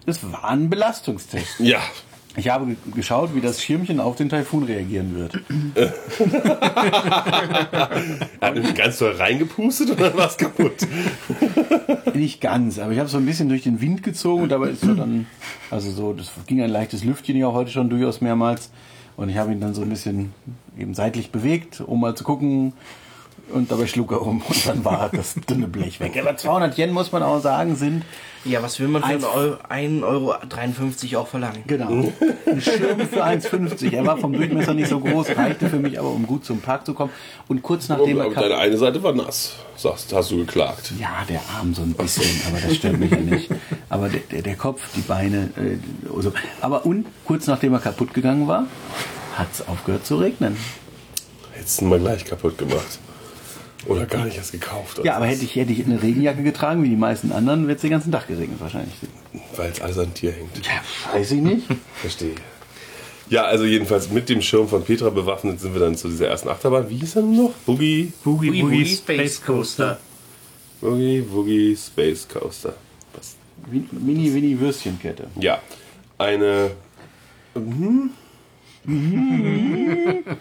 Das 0.07 0.23
war 0.31 0.45
ein 0.49 0.69
Belastungstest. 0.69 1.59
Ja, 1.59 1.79
Ich 2.37 2.49
habe 2.49 2.65
ge- 2.67 2.75
geschaut, 2.95 3.35
wie 3.35 3.41
das 3.41 3.61
Schirmchen 3.61 3.99
auf 3.99 4.15
den 4.15 4.29
Taifun 4.29 4.63
reagieren 4.63 5.13
wird. 5.15 5.33
Hat 8.41 8.55
nicht 8.55 8.75
ganz 8.75 8.97
so 8.99 9.07
reingepustet 9.09 9.89
und 9.91 9.99
dann 10.01 10.15
war 10.17 10.27
es 10.27 10.37
kaputt. 10.37 10.87
Nicht 12.13 12.41
ganz, 12.41 12.79
aber 12.79 12.91
ich 12.93 12.99
habe 12.99 13.09
so 13.09 13.17
ein 13.17 13.25
bisschen 13.25 13.49
durch 13.49 13.63
den 13.63 13.81
Wind 13.81 14.01
gezogen 14.01 14.43
und 14.43 14.49
dabei 14.49 14.69
ist 14.69 14.81
so 14.81 14.93
dann, 14.95 15.27
also 15.69 15.91
so, 15.91 16.13
das 16.13 16.31
ging 16.47 16.61
ein 16.61 16.69
leichtes 16.69 17.03
Lüftchen 17.03 17.35
ja 17.37 17.51
heute 17.51 17.69
schon 17.71 17.89
durchaus 17.89 18.21
mehrmals 18.21 18.71
und 19.17 19.29
ich 19.29 19.37
habe 19.37 19.51
ihn 19.51 19.59
dann 19.59 19.73
so 19.75 19.81
ein 19.83 19.89
bisschen 19.89 20.33
eben 20.79 20.93
seitlich 20.93 21.31
bewegt, 21.31 21.81
um 21.81 21.99
mal 21.99 22.15
zu 22.15 22.23
gucken 22.23 22.73
und 23.53 23.71
dabei 23.71 23.87
schlug 23.87 24.11
er 24.11 24.21
um 24.21 24.41
und 24.41 24.67
dann 24.67 24.83
war 24.85 25.09
das 25.13 25.35
dünne 25.49 25.67
Blech 25.67 25.99
weg. 25.99 26.17
Aber 26.19 26.35
200 26.37 26.77
Yen, 26.77 26.91
muss 26.91 27.11
man 27.11 27.23
auch 27.23 27.41
sagen, 27.41 27.75
sind 27.75 28.03
Ja, 28.45 28.61
was 28.63 28.79
will 28.79 28.87
man 28.87 29.01
für 29.01 29.07
Eins- 29.09 29.25
1,53 29.25 31.13
Euro 31.13 31.23
auch 31.23 31.27
verlangen? 31.27 31.63
Genau. 31.67 32.11
Ein 32.45 32.61
Schirm 32.61 32.99
für 33.07 33.23
1,50. 33.23 33.93
Er 33.93 34.05
war 34.05 34.17
vom 34.17 34.31
Durchmesser 34.33 34.73
nicht 34.73 34.89
so 34.89 34.99
groß, 34.99 35.35
reichte 35.35 35.69
für 35.69 35.79
mich 35.79 35.99
aber, 35.99 36.09
um 36.09 36.25
gut 36.25 36.45
zum 36.45 36.59
Park 36.61 36.85
zu 36.85 36.93
kommen. 36.93 37.11
Und 37.47 37.61
kurz 37.61 37.89
nachdem 37.89 38.17
er 38.17 38.25
Aber 38.25 38.33
kam. 38.33 38.43
deine 38.43 38.57
eine 38.57 38.77
Seite 38.77 39.01
war 39.03 39.13
nass, 39.13 39.55
sagst, 39.75 40.13
hast 40.13 40.31
du 40.31 40.37
geklagt. 40.37 40.93
Ja, 40.99 41.25
der 41.27 41.41
Arm 41.57 41.73
so 41.73 41.81
ein 41.81 41.93
bisschen, 41.93 42.25
aber 42.47 42.59
das 42.61 42.75
stört 42.75 42.97
mich 42.99 43.11
ja 43.11 43.17
nicht. 43.17 43.49
Aber 43.89 44.09
der, 44.09 44.21
der, 44.31 44.41
der 44.43 44.55
Kopf, 44.55 44.81
die 44.95 45.01
Beine, 45.01 45.49
äh, 45.57 45.77
so. 46.21 46.31
Aber 46.61 46.85
und 46.85 47.05
kurz 47.25 47.47
nachdem 47.47 47.73
er 47.73 47.79
kaputt 47.79 48.13
gegangen 48.13 48.47
war, 48.47 48.65
hat 49.35 49.47
es 49.53 49.67
aufgehört 49.67 50.05
zu 50.05 50.17
regnen. 50.17 50.55
Hättest 51.53 51.81
du 51.81 51.85
ihn 51.85 51.89
mal 51.89 51.99
gleich 51.99 52.23
kaputt 52.25 52.57
gemacht. 52.57 52.99
Oder 53.85 54.05
gar 54.05 54.25
nicht 54.25 54.37
erst 54.37 54.51
gekauft. 54.51 54.99
Ja, 55.03 55.15
aber 55.15 55.27
hätte 55.27 55.43
ich, 55.43 55.55
hätte 55.55 55.71
ich 55.71 55.85
eine 55.85 56.01
Regenjacke 56.01 56.43
getragen, 56.43 56.83
wie 56.83 56.89
die 56.89 56.95
meisten 56.95 57.31
anderen, 57.31 57.67
wäre 57.67 57.75
es 57.75 57.81
den 57.81 57.91
ganzen 57.91 58.11
Tag 58.11 58.27
geregnet 58.27 58.59
wahrscheinlich. 58.59 58.95
Weil 59.55 59.71
es 59.71 59.81
alles 59.81 59.99
an 59.99 60.13
dir 60.13 60.31
hängt. 60.31 60.65
Ja, 60.65 60.81
weiß 61.13 61.31
ich 61.31 61.41
nicht. 61.41 61.67
Verstehe. 62.01 62.35
Ja, 63.29 63.43
also 63.43 63.65
jedenfalls 63.65 64.09
mit 64.09 64.29
dem 64.29 64.41
Schirm 64.41 64.67
von 64.67 64.83
Petra 64.83 65.09
bewaffnet 65.09 65.59
sind 65.59 65.73
wir 65.73 65.81
dann 65.81 65.95
zu 65.95 66.07
dieser 66.07 66.27
ersten 66.27 66.49
Achterbahn. 66.49 66.89
Wie 66.89 66.97
hieß 66.97 67.17
er 67.17 67.21
noch? 67.23 67.51
Boogie, 67.65 68.13
Boogie 68.23 68.47
Boogie 68.47 68.61
Boogie 68.61 68.85
Space 68.85 69.35
Space 69.35 69.45
Coaster. 69.45 69.99
Boogie, 70.81 71.21
Boogie 71.21 71.75
Space 71.75 72.27
Coaster. 72.27 72.73
Was? 73.13 73.35
Mini, 73.69 74.29
Mini 74.29 74.59
Würstchenkette. 74.59 75.27
Ja, 75.39 75.61
eine... 76.17 76.71
Mhm. 77.55 78.11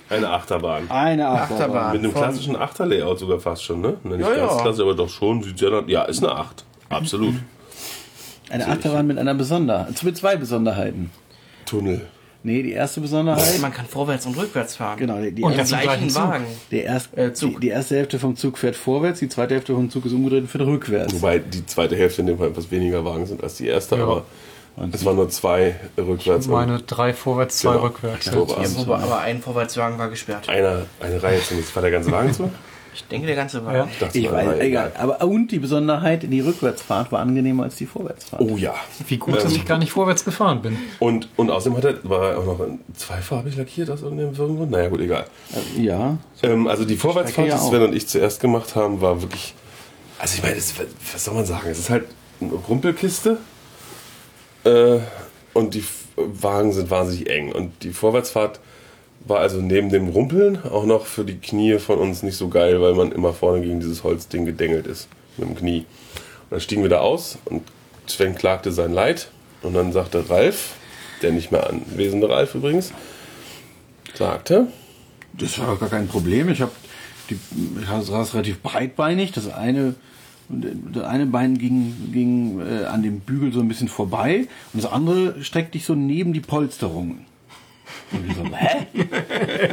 Eine 0.09 0.31
Achterbahn. 0.31 0.89
Eine 0.91 1.29
Achterbahn. 1.29 1.93
Mit 1.95 2.05
einem 2.05 2.15
klassischen 2.15 2.57
Achterlayout 2.57 3.19
sogar 3.19 3.41
fast 3.41 3.65
schon, 3.65 3.81
ne? 3.81 3.95
Nicht 4.05 4.21
Ja, 4.21 4.35
ganz 4.35 4.53
ja. 4.57 4.63
klassisch, 4.63 4.83
aber 4.83 4.95
doch 4.95 5.09
schon. 5.09 5.43
Sieht 5.43 5.61
ja, 5.61 6.03
ist 6.05 6.23
eine 6.23 6.33
Acht. 6.33 6.65
Absolut. 6.89 7.35
Eine 8.49 8.69
Achterbahn 8.69 9.07
mit 9.07 9.19
einer 9.19 9.35
Besonderheit. 9.35 10.01
Mit 10.05 10.17
zwei 10.17 10.37
Besonderheiten. 10.37 11.11
Tunnel. 11.65 12.03
Nee, 12.45 12.63
die 12.63 12.71
erste 12.71 13.01
Besonderheit. 13.01 13.59
Man 13.61 13.73
kann 13.73 13.87
vorwärts 13.87 14.25
und 14.25 14.37
rückwärts 14.37 14.77
fahren. 14.77 14.97
Genau, 15.01 15.21
die, 15.21 15.33
die, 15.33 15.43
Und 15.43 15.53
erste, 15.59 15.75
im 15.75 15.81
gleichen. 15.81 16.15
Wagen. 16.15 16.45
der 16.71 16.85
erst, 16.85 17.19
Äh, 17.19 17.35
Zug. 17.35 17.55
Die, 17.55 17.61
die 17.63 17.69
erste 17.71 17.97
Hälfte 17.97 18.21
vom 18.21 18.37
Zug 18.37 18.59
fährt 18.59 18.77
vorwärts, 18.77 19.19
die 19.19 19.29
zweite 19.29 19.55
Hälfte 19.55 19.75
vom 19.75 19.91
Zug 19.91 20.07
ist 20.07 20.13
umgedreht 20.13 20.43
und 20.43 20.49
fährt 20.49 20.65
rückwärts. 20.65 21.13
Wobei 21.15 21.41
die 21.41 21.67
zweite 21.67 21.97
Hälfte 21.97 22.21
in 22.21 22.29
dem 22.29 22.39
Fall 22.39 22.47
etwas 22.51 22.71
weniger 22.71 23.05
Wagen 23.05 23.27
sind 23.27 23.43
als 23.43 23.57
die 23.57 23.67
erste, 23.67 23.97
Ja. 23.97 24.05
aber 24.05 24.23
es 24.93 25.05
waren 25.05 25.17
nur 25.17 25.29
zwei 25.31 25.77
rückwärts. 25.97 26.47
und 26.47 26.53
Meine 26.53 26.81
drei 26.81 27.13
vorwärts, 27.15 27.59
zwei 27.59 27.73
Genau. 27.73 27.85
rückwärts. 27.85 28.27
Ja, 28.27 28.35
wobei, 28.35 28.97
aber 28.99 29.21
ein 29.21 29.41
Vorwärtswagen 29.41 29.99
war 29.99 30.09
gesperrt. 30.09 30.49
Einer, 30.49 30.83
eine 31.01 31.23
Reihe 31.23 31.41
zumindest. 31.43 31.75
War 31.75 31.83
der 31.83 31.91
ganze 31.93 32.11
Wagen 32.13 32.33
zu? 32.33 32.51
Ich 32.99 33.05
denke, 33.09 33.27
der 33.27 33.37
ganze 33.37 33.63
Wagen. 33.63 33.91
Ja. 34.01 34.07
Ich 34.11 34.23
Ich 34.25 34.33
weiß, 34.33 34.49
Reihe. 34.49 34.61
egal. 34.61 34.93
Aber 34.97 35.21
und 35.21 35.49
die 35.53 35.59
Besonderheit, 35.59 36.23
die 36.23 36.41
Rückwärtsfahrt 36.41 37.13
war 37.13 37.21
angenehmer 37.21 37.65
als 37.65 37.77
die 37.77 37.85
Vorwärtsfahrt. 37.85 38.41
Oh 38.41 38.57
ja. 38.57 38.75
Wie 39.07 39.19
gut, 39.19 39.37
dass 39.37 39.53
ich 39.53 39.67
gar 39.67 39.77
nicht 39.77 39.93
vorwärts 39.93 40.25
gefahren 40.25 40.63
bin. 40.63 40.79
Und, 40.99 41.29
und 41.37 41.51
außerdem 41.51 41.77
hat 41.77 41.85
er, 41.85 41.99
war 42.09 42.31
er 42.31 42.39
auch 42.39 42.47
noch 42.47 42.67
zweifarbig 42.97 43.55
lackiert 43.59 43.91
aus 43.91 44.01
irgendeinem 44.01 44.33
Grund. 44.35 44.71
Naja, 44.71 44.89
gut, 44.89 45.01
egal. 45.03 45.27
Ja. 45.77 46.17
Ähm, 46.43 46.67
also 46.69 46.87
die 46.87 46.97
Vorwärtsfahrt, 46.97 47.49
die. 47.53 47.59
Sven 47.59 47.83
und 47.83 47.95
ich 47.95 48.09
zuerst 48.09 48.41
gemacht 48.41 48.75
haben, 48.75 49.03
war 49.03 49.21
wirklich. 49.21 49.55
Also 50.19 50.37
ich 50.37 50.43
meine, 50.43 50.55
das, 50.55 50.73
was 51.13 51.23
soll 51.23 51.35
man 51.35 51.45
sagen? 51.45 51.69
Es 51.69 51.79
ist 51.79 51.91
halt 51.91 52.05
eine 52.41 52.53
Rumpelkiste. 52.53 53.37
Äh, 54.67 55.01
und 55.55 55.75
die 55.75 55.85
Wagen 56.17 56.73
sind 56.73 56.91
wahnsinnig 56.91 57.31
eng. 57.31 57.53
Und 57.53 57.83
die 57.83 57.93
Vorwärtsfahrt 57.93 58.61
war 59.25 59.41
also 59.41 59.61
neben 59.61 59.89
dem 59.91 60.09
Rumpeln 60.09 60.63
auch 60.63 60.85
noch 60.85 61.07
für 61.07 61.25
die 61.25 61.39
Knie 61.39 61.79
von 61.79 61.99
uns 61.99 62.23
nicht 62.23 62.37
so 62.37 62.49
geil, 62.49 62.81
weil 62.81 62.95
man 62.95 63.13
immer 63.13 63.33
vorne 63.33 63.63
gegen 63.63 63.81
dieses 63.81 64.05
Holzding 64.05 64.45
gedengelt 64.45 64.87
ist 64.87 65.09
mit 65.37 65.49
dem 65.49 65.57
Knie. 65.57 65.79
Und 65.79 66.51
dann 66.51 66.61
stiegen 66.61 66.83
wir 66.83 66.91
da 66.91 67.01
aus 67.01 67.39
und 67.45 67.63
Sven 68.07 68.35
klagte 68.35 68.73
sein 68.73 68.93
Leid. 68.93 69.29
Und 69.63 69.75
dann 69.75 69.93
sagte 69.93 70.29
Ralf, 70.29 70.75
der 71.23 71.33
nicht 71.33 71.51
mehr 71.51 71.69
anwesende 71.69 72.29
Ralf 72.29 72.55
übrigens, 72.55 72.93
sagte, 74.15 74.69
Das 75.33 75.59
war 75.59 75.77
gar 75.77 75.89
kein 75.89 76.09
Problem. 76.09 76.49
Ich 76.51 76.61
habe 76.61 76.73
die 77.31 77.39
ich 77.81 78.07
saß 78.07 78.35
relativ 78.35 78.61
breitbeinig. 78.61 79.33
Das 79.33 79.53
eine 79.53 79.95
das 80.49 81.05
eine 81.05 81.27
Bein 81.27 81.59
ging, 81.59 81.95
ging 82.13 82.61
äh, 82.61 82.85
an 82.85 83.03
dem 83.03 83.21
Bügel 83.21 83.53
so 83.53 83.61
ein 83.61 83.69
bisschen 83.69 83.89
vorbei 83.89 84.47
und 84.73 84.83
das 84.83 84.91
andere 84.91 85.43
streckte 85.43 85.79
ich 85.79 85.85
so 85.85 85.95
neben 85.95 86.33
die 86.33 86.41
Polsterung. 86.41 87.19
Und 88.13 88.29
ich 88.29 88.37
so, 88.37 88.45
hä? 88.45 88.87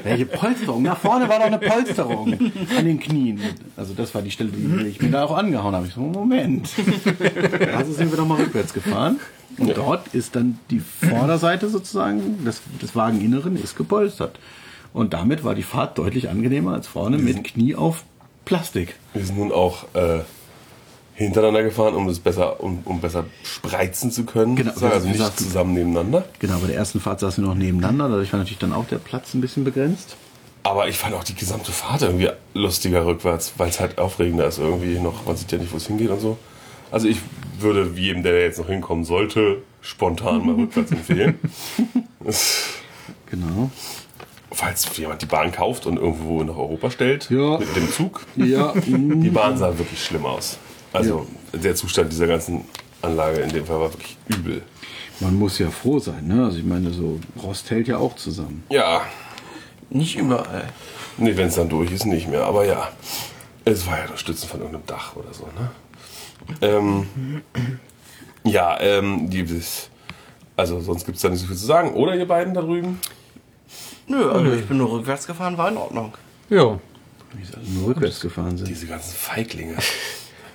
Welche 0.04 0.26
Polsterung? 0.26 0.82
Nach 0.84 0.98
vorne 0.98 1.30
war 1.30 1.38
doch 1.40 1.46
eine 1.46 1.60
Polsterung 1.60 2.34
an 2.78 2.86
den 2.86 3.00
Knien. 3.00 3.40
Also 3.78 3.94
das 3.94 4.14
war 4.16 4.22
die 4.22 4.32
Stelle, 4.32 4.50
die 4.50 4.88
ich 4.88 5.02
mir 5.02 5.12
da 5.12 5.26
auch 5.26 5.38
angehauen 5.38 5.76
habe. 5.76 5.88
Ich 5.88 5.94
so, 5.94 6.02
Moment. 6.02 6.70
Also 7.76 7.94
sind 7.94 8.12
wir 8.12 8.18
doch 8.18 8.28
mal 8.28 8.40
rückwärts 8.40 8.74
gefahren. 8.74 9.20
Und 9.58 9.78
dort 9.78 10.08
ist 10.16 10.36
dann 10.36 10.58
die 10.72 10.80
Vorderseite 10.80 11.70
sozusagen, 11.70 12.40
das, 12.44 12.62
das 12.82 12.96
Wageninneren 12.96 13.56
ist 13.56 13.76
gepolstert. 13.76 14.40
Und 14.94 15.14
damit 15.14 15.44
war 15.44 15.54
die 15.54 15.64
Fahrt 15.64 15.98
deutlich 15.98 16.30
angenehmer 16.30 16.74
als 16.74 16.88
vorne 16.88 17.18
mit 17.18 17.44
Knie 17.44 17.76
auf 17.76 18.04
Plastik. 18.46 18.96
Wir 19.14 19.26
sind 19.26 19.38
nun 19.38 19.52
auch 19.52 19.86
äh, 19.94 20.20
hintereinander 21.16 21.64
gefahren, 21.64 21.94
um 21.96 22.08
das 22.08 22.20
besser, 22.20 22.62
um, 22.64 22.80
um 22.86 23.00
besser 23.02 23.26
spreizen 23.44 24.12
zu 24.12 24.24
können. 24.26 24.56
Genau, 24.56 24.72
also 24.72 25.04
wie 25.06 25.10
nicht 25.10 25.18
gesagt- 25.20 25.40
zusammen 25.40 25.74
nebeneinander. 25.74 26.26
Genau, 26.40 26.58
bei 26.60 26.68
der 26.68 26.76
ersten 26.78 27.00
Fahrt 27.00 27.20
saßen 27.20 27.44
wir 27.44 27.50
noch 27.50 27.56
nebeneinander, 27.56 28.10
dadurch 28.10 28.32
war 28.34 28.40
natürlich 28.40 28.60
dann 28.60 28.74
auch 28.74 28.86
der 28.88 28.98
Platz 28.98 29.34
ein 29.34 29.42
bisschen 29.42 29.64
begrenzt. 29.64 30.16
Aber 30.64 30.88
ich 30.88 30.98
fand 30.98 31.14
auch 31.14 31.24
die 31.26 31.36
gesamte 31.36 31.72
Fahrt 31.74 32.02
irgendwie 32.04 32.30
lustiger 32.54 33.06
rückwärts, 33.06 33.54
weil 33.58 33.70
es 33.70 33.80
halt 33.80 33.98
aufregender 34.00 34.48
ist 34.48 34.60
irgendwie 34.60 34.98
noch. 34.98 35.26
Man 35.26 35.36
sieht 35.36 35.52
ja 35.52 35.58
nicht, 35.58 35.72
wo 35.74 35.78
es 35.78 35.88
hingeht 35.88 36.10
und 36.10 36.22
so. 36.22 36.38
Also 36.90 37.08
ich 37.08 37.18
würde, 37.60 37.96
wie 37.98 38.04
jedem, 38.04 38.24
der 38.24 38.42
jetzt 38.42 38.60
noch 38.60 38.68
hinkommen 38.68 39.04
sollte, 39.04 39.62
spontan 39.82 40.46
mal 40.46 40.56
rückwärts 40.56 40.92
empfehlen. 40.94 41.38
Genau. 43.30 43.70
Falls 44.52 44.88
jemand 44.98 45.22
die 45.22 45.26
Bahn 45.26 45.52
kauft 45.52 45.86
und 45.88 45.98
irgendwo 45.98 46.44
nach 46.44 46.56
Europa 46.56 46.92
stellt, 46.92 47.30
Ja. 47.32 47.58
mit 47.58 47.76
dem 47.76 47.92
Zug. 47.92 48.22
Ja, 48.36 48.74
Die 48.86 49.30
Bahn 49.30 49.58
sah 49.58 49.78
wirklich 49.78 50.04
schlimm 50.04 50.26
aus. 50.26 50.58
Also 50.94 51.28
der 51.54 51.76
Zustand 51.76 52.12
dieser 52.12 52.28
ganzen 52.28 52.66
Anlage 53.02 53.40
in 53.42 53.50
dem 53.50 53.66
Fall 53.66 53.80
war 53.80 53.92
wirklich 53.94 54.16
übel. 54.28 54.62
man 55.20 55.36
muss 55.38 55.58
ja 55.60 55.70
froh 55.70 56.00
sein, 56.00 56.28
ne? 56.28 56.46
Also 56.46 56.58
ich 56.60 56.64
meine, 56.64 56.92
so 56.92 57.20
Rost 57.42 57.70
hält 57.72 57.88
ja 57.88 57.98
auch 57.98 58.16
zusammen. 58.16 58.64
Ja, 58.70 59.02
Nicht 59.90 60.16
überall. 60.18 60.70
nee, 61.18 61.36
wenn 61.36 61.48
es 61.48 61.56
dann 61.56 61.70
durch 61.70 61.92
ist, 61.92 62.06
nicht 62.06 62.28
mehr. 62.30 62.44
Aber 62.46 62.66
ja, 62.66 62.90
es 63.66 63.86
war 63.88 63.98
ja 64.00 64.08
das 64.08 64.20
Stützen 64.20 64.48
von 64.48 64.60
irgendeinem 64.62 64.86
Dach 64.86 65.16
oder 65.16 65.34
so, 65.34 65.46
ne? 65.46 65.72
Ähm, 66.62 67.42
ja, 68.44 68.80
ähm, 68.82 69.30
die, 69.30 69.46
also 70.58 70.80
sonst 70.82 71.06
gibt 71.06 71.16
es 71.16 71.22
da 71.22 71.30
nicht 71.30 71.40
so 71.40 71.48
viel 71.48 71.56
zu 71.56 71.66
sagen. 71.66 71.94
Oder 71.94 72.16
ihr 72.16 72.28
beiden 72.28 72.54
da 72.54 72.62
drüben? 72.62 73.00
Nö, 74.08 74.30
also 74.32 74.52
ich 74.52 74.66
bin 74.66 74.78
nur 74.78 74.92
rückwärts 74.92 75.26
gefahren, 75.26 75.58
war 75.58 75.70
in 75.70 75.78
Ordnung. 75.78 76.14
Ja. 76.50 76.80
Wie 77.34 77.46
sie 77.46 77.54
alle 77.56 77.66
nur 77.70 77.88
rückwärts 77.90 78.20
gefahren 78.20 78.58
sind. 78.58 78.68
Diese 78.68 78.86
ganzen 78.88 79.14
Feiglinge. 79.16 79.76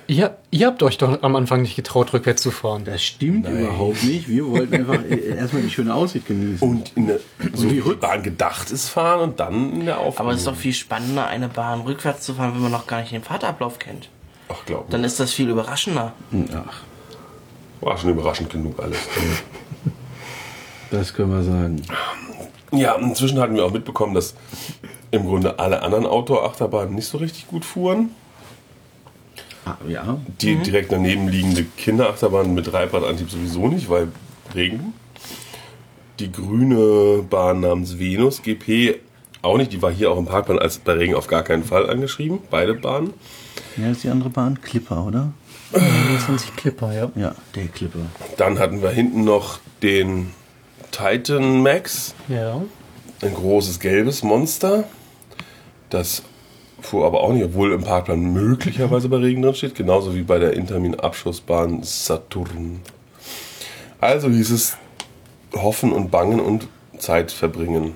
Ihr, 0.09 0.37
ihr 0.49 0.65
habt 0.65 0.81
euch 0.81 0.97
doch 0.97 1.21
am 1.21 1.35
Anfang 1.35 1.61
nicht 1.61 1.75
getraut, 1.75 2.13
rückwärts 2.13 2.41
zu 2.41 2.49
fahren. 2.49 2.83
Das 2.83 3.03
stimmt 3.03 3.47
überhaupt 3.47 4.03
nicht. 4.03 4.27
Wir 4.27 4.43
wollten 4.47 4.73
einfach 4.73 5.03
äh, 5.09 5.35
erstmal 5.37 5.61
die 5.61 5.69
schöne 5.69 5.93
Aussicht 5.93 6.25
genießen. 6.25 6.67
Und 6.67 6.91
in 6.95 7.05
der, 7.05 7.19
so 7.53 7.63
die 7.65 7.69
wie 7.69 7.73
die 7.75 7.81
Rück- 7.83 7.97
Bahn 7.99 8.23
gedacht 8.23 8.71
ist, 8.71 8.89
fahren 8.89 9.19
und 9.21 9.39
dann 9.39 9.71
in 9.73 9.85
der 9.85 9.99
Aufnahme. 9.99 10.29
Aber 10.29 10.31
es 10.33 10.39
ist 10.39 10.47
doch 10.47 10.55
viel 10.55 10.73
spannender, 10.73 11.27
eine 11.27 11.47
Bahn 11.47 11.81
rückwärts 11.81 12.25
zu 12.25 12.33
fahren, 12.33 12.55
wenn 12.55 12.61
man 12.63 12.71
noch 12.71 12.87
gar 12.87 13.01
nicht 13.01 13.11
den 13.11 13.21
Fahrtablauf 13.21 13.77
kennt. 13.77 14.09
Ach, 14.49 14.65
glaub 14.65 14.85
mir. 14.87 14.91
Dann 14.93 15.03
ist 15.03 15.19
das 15.19 15.31
viel 15.31 15.47
überraschender. 15.47 16.13
Ach, 16.67 16.81
War 17.81 17.95
schon 17.95 18.09
überraschend 18.09 18.49
genug 18.49 18.79
alles. 18.81 18.97
das 20.89 21.13
können 21.13 21.31
wir 21.31 21.43
sagen. 21.43 21.83
Ja, 22.71 22.95
inzwischen 22.95 23.39
hatten 23.39 23.53
wir 23.55 23.63
auch 23.65 23.71
mitbekommen, 23.71 24.15
dass 24.15 24.33
im 25.11 25.25
Grunde 25.25 25.59
alle 25.59 25.83
anderen 25.83 26.07
Outdoor-Achterbahnen 26.07 26.95
nicht 26.95 27.07
so 27.07 27.19
richtig 27.19 27.47
gut 27.47 27.63
fuhren. 27.63 28.09
Ah, 29.69 29.77
ja. 29.87 30.17
Die 30.41 30.55
direkt 30.57 30.91
daneben 30.91 31.27
liegende 31.27 31.63
Kinderachterbahn 31.77 32.53
mit 32.53 32.71
Reibradantrieb 32.71 33.29
sowieso 33.29 33.67
nicht, 33.67 33.89
weil 33.89 34.09
Regen. 34.55 34.93
Die 36.19 36.31
grüne 36.31 37.23
Bahn 37.29 37.61
namens 37.61 37.97
Venus 37.99 38.41
GP 38.41 38.95
auch 39.41 39.57
nicht. 39.57 39.71
Die 39.71 39.81
war 39.81 39.91
hier 39.91 40.11
auch 40.11 40.17
im 40.17 40.25
Parkplan 40.25 40.59
als 40.59 40.79
bei 40.79 40.93
Regen 40.93 41.15
auf 41.15 41.27
gar 41.27 41.43
keinen 41.43 41.63
Fall 41.63 41.89
angeschrieben. 41.89 42.39
Beide 42.49 42.73
Bahnen. 42.73 43.13
Ja, 43.77 43.91
ist 43.91 44.03
die 44.03 44.09
andere 44.09 44.29
Bahn 44.29 44.59
Clipper, 44.61 45.05
oder? 45.05 45.31
29 45.71 46.55
Clipper, 46.55 46.93
ja. 46.93 47.11
Ja, 47.15 47.35
der 47.55 47.67
Clipper. 47.67 47.99
Dann 48.37 48.59
hatten 48.59 48.81
wir 48.81 48.89
hinten 48.89 49.23
noch 49.23 49.59
den 49.83 50.31
Titan 50.91 51.61
Max, 51.61 52.15
Ja. 52.27 52.61
ein 53.21 53.33
großes 53.33 53.79
gelbes 53.79 54.23
Monster. 54.23 54.85
Das 55.89 56.23
fuhr 56.81 57.05
aber 57.05 57.21
auch 57.21 57.33
nicht, 57.33 57.43
obwohl 57.43 57.73
im 57.73 57.83
Parkplan 57.83 58.33
möglicherweise 58.33 59.09
bei 59.09 59.17
Regen 59.17 59.41
drin 59.41 59.55
steht, 59.55 59.75
genauso 59.75 60.15
wie 60.15 60.23
bei 60.23 60.39
der 60.39 60.53
Intermin-Abschussbahn 60.53 61.83
Saturn. 61.83 62.81
Also 64.01 64.29
hieß 64.29 64.51
es 64.51 64.77
hoffen 65.53 65.91
und 65.91 66.11
bangen 66.11 66.39
und 66.39 66.67
Zeit 66.97 67.31
verbringen. 67.31 67.95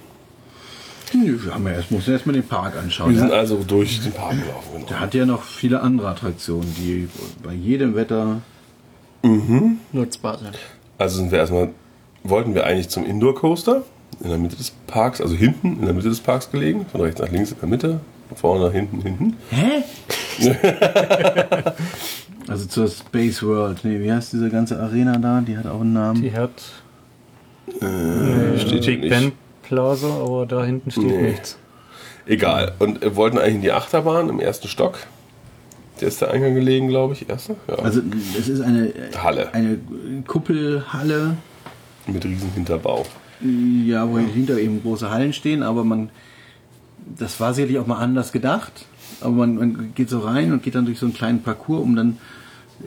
Wir 1.14 1.54
haben 1.54 1.66
ja 1.68 1.74
erst, 1.74 1.92
muss 1.92 2.08
erst 2.08 2.26
mal 2.26 2.34
den 2.34 2.48
Park 2.48 2.76
anschauen. 2.76 3.12
Wir 3.12 3.20
sind 3.20 3.30
Der, 3.30 3.38
also 3.38 3.64
durch 3.64 4.02
den 4.02 4.12
Park 4.12 4.32
gelaufen. 4.32 4.70
Genau. 4.74 4.86
der 4.88 5.00
hat 5.00 5.14
ja 5.14 5.26
noch 5.26 5.44
viele 5.44 5.82
andere 5.82 6.10
Attraktionen, 6.10 6.74
die 6.78 7.08
bei 7.44 7.54
jedem 7.54 7.96
Wetter. 7.96 8.42
Nutzbar 9.92 10.40
sind. 10.40 10.58
Also 10.98 11.18
sind 11.18 11.32
wir 11.32 11.38
erstmal, 11.40 11.70
wollten 12.24 12.56
wir 12.56 12.66
eigentlich 12.66 12.90
zum 12.90 13.06
Indoor 13.06 13.36
Coaster 13.36 13.84
in 14.22 14.30
der 14.30 14.38
Mitte 14.38 14.56
des 14.56 14.72
Parks, 14.88 15.22
also 15.22 15.36
hinten 15.36 15.80
in 15.80 15.86
der 15.86 15.94
Mitte 15.94 16.10
des 16.10 16.20
Parks 16.20 16.50
gelegen, 16.52 16.86
von 16.92 17.02
rechts 17.02 17.22
nach 17.22 17.30
links 17.30 17.52
in 17.52 17.60
der 17.60 17.70
Mitte, 17.70 18.00
vorne 18.36 18.66
nach 18.66 18.74
hinten, 18.74 19.02
hinten. 19.02 19.38
Hä? 19.50 19.84
also 22.48 22.66
zur 22.66 22.88
Space 22.88 23.44
World. 23.44 23.84
Nee, 23.84 24.00
wie 24.00 24.12
heißt 24.12 24.34
diese 24.34 24.50
ganze 24.50 24.80
Arena 24.80 25.18
da? 25.18 25.42
Die 25.42 25.58
hat 25.58 25.66
auch 25.68 25.82
einen 25.82 25.94
Namen. 25.94 26.22
Die 26.22 26.34
hat 26.34 26.52
Steht 28.58 28.86
Big 28.86 29.02
nicht. 29.02 29.10
Ben 29.10 29.32
Plaza, 29.64 30.08
aber 30.08 30.46
da 30.46 30.64
hinten 30.66 30.92
steht 30.92 31.06
Nee. 31.06 31.22
nichts. 31.32 31.58
Egal. 32.26 32.74
Und 32.80 33.02
wir 33.02 33.16
wollten 33.16 33.38
eigentlich 33.38 33.56
in 33.56 33.62
die 33.62 33.72
Achterbahn 33.72 34.30
im 34.30 34.40
ersten 34.40 34.68
Stock. 34.68 34.98
Der 36.02 36.08
ist 36.08 36.22
der 36.22 36.32
Eingang 36.32 36.56
gelegen, 36.56 36.88
glaube 36.88 37.14
ich, 37.14 37.30
erster. 37.30 37.56
Ja. 37.68 37.76
Also 37.76 38.02
es 38.38 38.48
ist 38.50 38.62
eine 38.62 38.92
Halle. 39.22 39.54
eine 39.54 39.78
Kuppelhalle, 40.28 41.38
mit 42.08 42.26
riesen 42.26 42.52
Hinterbau. 42.54 43.06
ja, 43.86 44.10
wo 44.10 44.18
hinter 44.18 44.58
eben 44.58 44.82
große 44.82 45.10
Hallen 45.10 45.32
stehen, 45.34 45.64
aber 45.64 45.84
man 45.84 46.10
das 47.18 47.40
war 47.40 47.54
sicherlich 47.54 47.80
auch 47.80 47.88
mal 47.88 47.98
anders 48.00 48.32
gedacht, 48.32 48.86
aber 49.22 49.32
man, 49.32 49.56
man 49.56 49.92
geht 49.96 50.10
so 50.10 50.20
rein 50.20 50.52
und 50.52 50.64
geht 50.64 50.76
dann 50.76 50.86
durch 50.86 51.00
so 51.00 51.06
einen 51.06 51.14
kleinen 51.16 51.42
Parcours, 51.44 51.82
um 51.82 51.96
dann 51.96 52.18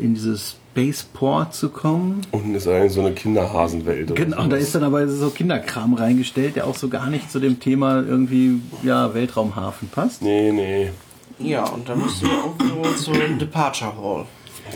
in 0.00 0.14
dieses 0.14 0.56
Spaceport 0.72 1.54
zu 1.54 1.70
kommen. 1.70 2.20
Unten 2.32 2.54
ist 2.54 2.68
eigentlich 2.68 2.92
so 2.92 3.00
eine 3.00 3.12
Kinderhasenwelt. 3.12 4.10
oder 4.10 4.22
Genau, 4.22 4.42
so. 4.42 4.48
da 4.48 4.56
ist 4.56 4.74
dann 4.74 4.84
aber 4.84 5.08
so 5.08 5.30
Kinderkram 5.30 5.94
reingestellt, 5.94 6.56
der 6.56 6.66
auch 6.66 6.76
so 6.76 6.88
gar 6.88 7.08
nicht 7.08 7.30
zu 7.30 7.40
dem 7.40 7.60
Thema 7.60 8.02
irgendwie 8.02 8.60
ja 8.82 9.14
Weltraumhafen 9.14 9.88
passt. 9.88 10.20
Nee, 10.20 10.52
nee. 10.52 10.90
Ja, 11.38 11.64
und 11.68 11.88
dann 11.88 11.98
musst 12.00 12.22
du 12.22 12.26
irgendwo 12.26 12.82
zur 12.94 13.14
Departure 13.38 13.94
Hall. 13.96 14.26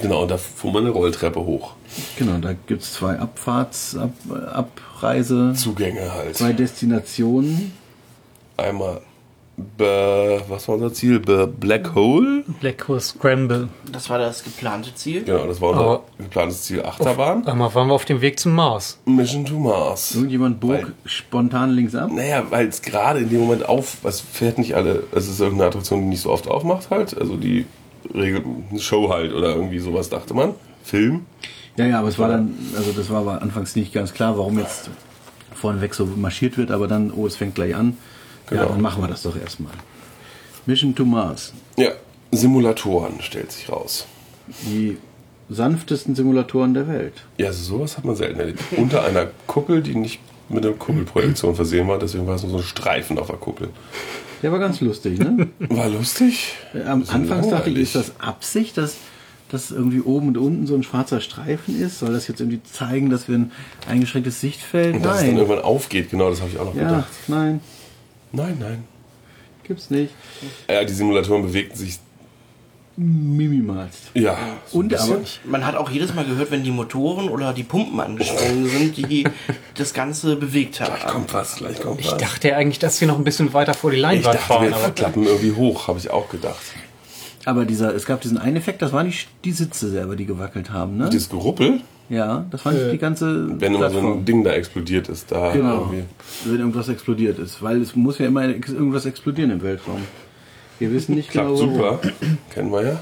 Genau, 0.00 0.22
und 0.22 0.30
da 0.30 0.36
fuhr 0.38 0.72
man 0.72 0.84
eine 0.84 0.90
Rolltreppe 0.92 1.40
hoch. 1.40 1.72
Genau, 2.16 2.38
da 2.38 2.54
gibt 2.66 2.82
es 2.82 2.92
zwei 2.94 3.18
Abfahrts, 3.18 3.96
Ab, 3.96 4.12
Abreise, 4.54 5.52
Zugänge 5.54 6.12
halt. 6.14 6.36
zwei 6.36 6.52
Destinationen. 6.52 7.72
Einmal, 8.56 9.00
be, 9.76 10.40
was 10.48 10.66
war 10.68 10.74
unser 10.76 10.92
Ziel? 10.92 11.20
Be 11.20 11.46
Black 11.46 11.94
Hole? 11.94 12.44
Black 12.60 12.86
Hole 12.88 13.00
Scramble. 13.00 13.68
Das 13.90 14.08
war 14.10 14.18
das 14.18 14.42
geplante 14.44 14.94
Ziel. 14.94 15.24
Genau, 15.24 15.46
das 15.46 15.60
war 15.60 15.70
unser 15.70 15.80
Aber- 15.84 16.02
geplantes 16.18 16.62
Ziel. 16.64 16.82
Achterbahn. 16.84 17.46
Einmal 17.46 17.74
waren 17.74 17.88
wir 17.88 17.94
auf 17.94 18.04
dem 18.04 18.20
Weg 18.20 18.38
zum 18.38 18.52
Mars. 18.54 18.98
Mission 19.04 19.44
to 19.44 19.58
Mars. 19.58 20.14
Irgendjemand 20.14 20.60
bog 20.60 20.70
Weil- 20.70 20.92
spontan 21.04 21.70
links 21.70 21.94
ab. 21.94 22.10
Naja, 22.12 22.44
weil 22.50 22.68
es 22.68 22.82
gerade 22.82 23.20
in 23.20 23.28
dem 23.30 23.40
Moment 23.40 23.68
auf, 23.68 23.98
es 24.04 24.20
fährt 24.20 24.58
nicht 24.58 24.74
alle, 24.74 25.04
es 25.12 25.28
ist 25.28 25.40
irgendeine 25.40 25.68
Attraktion, 25.68 26.00
die 26.02 26.06
nicht 26.08 26.22
so 26.22 26.30
oft 26.30 26.48
aufmacht 26.48 26.90
halt, 26.90 27.16
also 27.18 27.36
die 27.36 27.66
Regel, 28.14 28.42
eine 28.70 28.78
Show 28.80 29.08
halt 29.12 29.32
oder 29.32 29.54
irgendwie 29.54 29.78
sowas 29.78 30.08
dachte 30.08 30.34
man. 30.34 30.54
Film. 30.82 31.26
Ja, 31.76 31.86
ja, 31.86 31.98
aber 32.00 32.08
es 32.08 32.18
war 32.18 32.28
dann, 32.28 32.54
also 32.76 32.92
das 32.92 33.10
war 33.10 33.20
aber 33.20 33.42
anfangs 33.42 33.76
nicht 33.76 33.92
ganz 33.92 34.12
klar, 34.12 34.36
warum 34.36 34.58
jetzt 34.58 34.90
vorneweg 35.54 35.94
so 35.94 36.06
marschiert 36.06 36.56
wird, 36.58 36.70
aber 36.70 36.88
dann, 36.88 37.10
oh, 37.12 37.26
es 37.26 37.36
fängt 37.36 37.54
gleich 37.54 37.74
an. 37.74 37.96
Ja, 38.50 38.56
Genau. 38.62 38.68
dann 38.72 38.80
machen 38.80 39.02
wir 39.02 39.08
das 39.08 39.22
doch 39.22 39.36
erstmal. 39.40 39.72
Mission 40.66 40.94
to 40.94 41.04
Mars. 41.04 41.52
Ja, 41.76 41.90
Simulatoren 42.32 43.20
stellt 43.20 43.50
sich 43.52 43.68
raus. 43.70 44.06
Die 44.66 44.98
sanftesten 45.48 46.14
Simulatoren 46.14 46.74
der 46.74 46.88
Welt. 46.88 47.14
Ja, 47.38 47.48
also 47.48 47.62
sowas 47.62 47.96
hat 47.96 48.04
man 48.04 48.14
selten 48.16 48.40
erlebt. 48.40 48.60
Unter 48.76 49.04
einer 49.04 49.28
Kuppel, 49.46 49.82
die 49.82 49.94
nicht 49.94 50.20
mit 50.48 50.64
einer 50.64 50.74
Kuppelprojektion 50.74 51.54
versehen 51.54 51.86
war, 51.88 51.98
deswegen 51.98 52.26
war 52.26 52.34
es 52.36 52.42
nur 52.42 52.52
so 52.52 52.56
ein 52.58 52.62
Streifen 52.62 53.18
auf 53.18 53.28
der 53.28 53.36
Kuppel. 53.36 53.68
Der 54.42 54.50
war 54.52 54.58
ganz 54.58 54.80
lustig, 54.80 55.18
ne? 55.18 55.48
War 55.68 55.88
lustig. 55.88 56.54
Am 56.86 57.04
Anfangs 57.08 57.48
dachte 57.48 57.70
ich, 57.70 57.78
ist 57.78 57.94
das 57.94 58.12
Absicht, 58.20 58.76
dass 58.76 58.96
dass 59.50 59.72
irgendwie 59.72 60.00
oben 60.00 60.28
und 60.28 60.38
unten 60.38 60.66
so 60.68 60.76
ein 60.76 60.84
schwarzer 60.84 61.20
Streifen 61.20 61.80
ist? 61.80 61.98
Soll 61.98 62.12
das 62.12 62.28
jetzt 62.28 62.38
irgendwie 62.40 62.60
zeigen, 62.62 63.10
dass 63.10 63.26
wir 63.28 63.34
ein 63.36 63.50
eingeschränktes 63.88 64.40
Sichtfeld? 64.40 64.94
Und 64.94 65.04
dass 65.04 65.14
es 65.16 65.20
dann 65.22 65.30
Nein. 65.30 65.38
irgendwann 65.38 65.64
aufgeht, 65.64 66.08
genau, 66.10 66.30
das 66.30 66.40
habe 66.40 66.50
ich 66.52 66.58
auch 66.60 66.66
noch 66.66 66.76
Ja, 66.76 66.84
gedacht. 66.88 67.08
nein, 67.26 67.60
Nein, 68.32 68.56
nein. 68.60 68.84
gibt's 69.64 69.90
nicht. 69.90 70.12
Ja, 70.68 70.84
die 70.84 70.92
Simulatoren 70.92 71.42
bewegten 71.42 71.76
sich, 71.76 71.98
Minimalst. 72.96 74.10
ja, 74.14 74.36
so 74.66 74.78
Und 74.78 74.92
aber 74.94 75.20
Man 75.44 75.64
hat 75.64 75.74
auch 75.74 75.88
jedes 75.90 76.12
Mal 76.14 76.24
gehört, 76.26 76.50
wenn 76.50 76.64
die 76.64 76.70
Motoren 76.70 77.30
oder 77.30 77.54
die 77.54 77.62
Pumpen 77.62 77.98
angesprungen 77.98 78.66
sind, 78.68 78.96
die 78.98 79.24
das 79.74 79.94
Ganze 79.94 80.36
bewegt 80.36 80.76
Gleich 80.76 80.90
haben. 80.90 81.12
kommt 81.12 81.32
was, 81.32 81.56
gleich 81.56 81.80
kommt 81.80 82.00
Ich 82.00 82.10
was. 82.10 82.18
dachte 82.18 82.48
ja 82.48 82.56
eigentlich, 82.56 82.78
dass 82.78 83.00
wir 83.00 83.08
noch 83.08 83.16
ein 83.16 83.24
bisschen 83.24 83.54
weiter 83.54 83.72
vor 83.72 83.90
die 83.90 83.96
ich 83.96 84.02
Leinwand 84.02 84.34
dachte, 84.34 84.46
fahren. 84.46 84.68
wir 84.68 84.76
Aber 84.76 84.90
klappen 84.90 85.24
irgendwie 85.24 85.52
hoch, 85.52 85.88
habe 85.88 85.98
ich 85.98 86.10
auch 86.10 86.28
gedacht. 86.28 86.60
Aber 87.46 87.64
dieser, 87.64 87.94
es 87.94 88.04
gab 88.04 88.20
diesen 88.20 88.36
einen 88.36 88.56
Effekt, 88.56 88.82
das 88.82 88.92
waren 88.92 89.08
die, 89.08 89.16
die 89.44 89.52
Sitze 89.52 89.88
selber, 89.90 90.14
die 90.14 90.26
gewackelt 90.26 90.70
haben, 90.70 90.98
ne? 90.98 91.08
Dieses 91.08 91.30
Geruppel, 91.30 91.80
Ja, 92.10 92.44
das 92.50 92.64
war 92.64 92.72
nicht 92.72 92.92
die 92.92 92.98
ganze 92.98 93.48
wenn 93.60 93.74
immer 93.74 93.88
so 93.88 93.98
ein. 94.00 94.24
Ding 94.24 94.42
da 94.44 94.50
explodiert 94.50 95.08
ist, 95.08 95.30
da 95.32 95.52
Genau, 95.52 95.82
irgendwie. 95.82 96.02
wenn 96.44 96.58
irgendwas 96.58 96.88
explodiert 96.88 97.38
ist. 97.38 97.62
Weil 97.62 97.80
es 97.80 97.94
muss 97.96 98.18
ja 98.18 98.26
immer 98.26 98.42
irgendwas 98.44 99.06
explodieren 99.06 99.50
im 99.52 99.62
Weltraum. 99.62 100.02
Wir 100.80 100.92
wissen 100.92 101.14
nicht 101.14 101.30
Klappt 101.30 101.48
genau, 101.48 101.58
super, 101.60 102.00
kennen 102.52 102.72
wir 102.72 102.82
ja. 102.82 103.00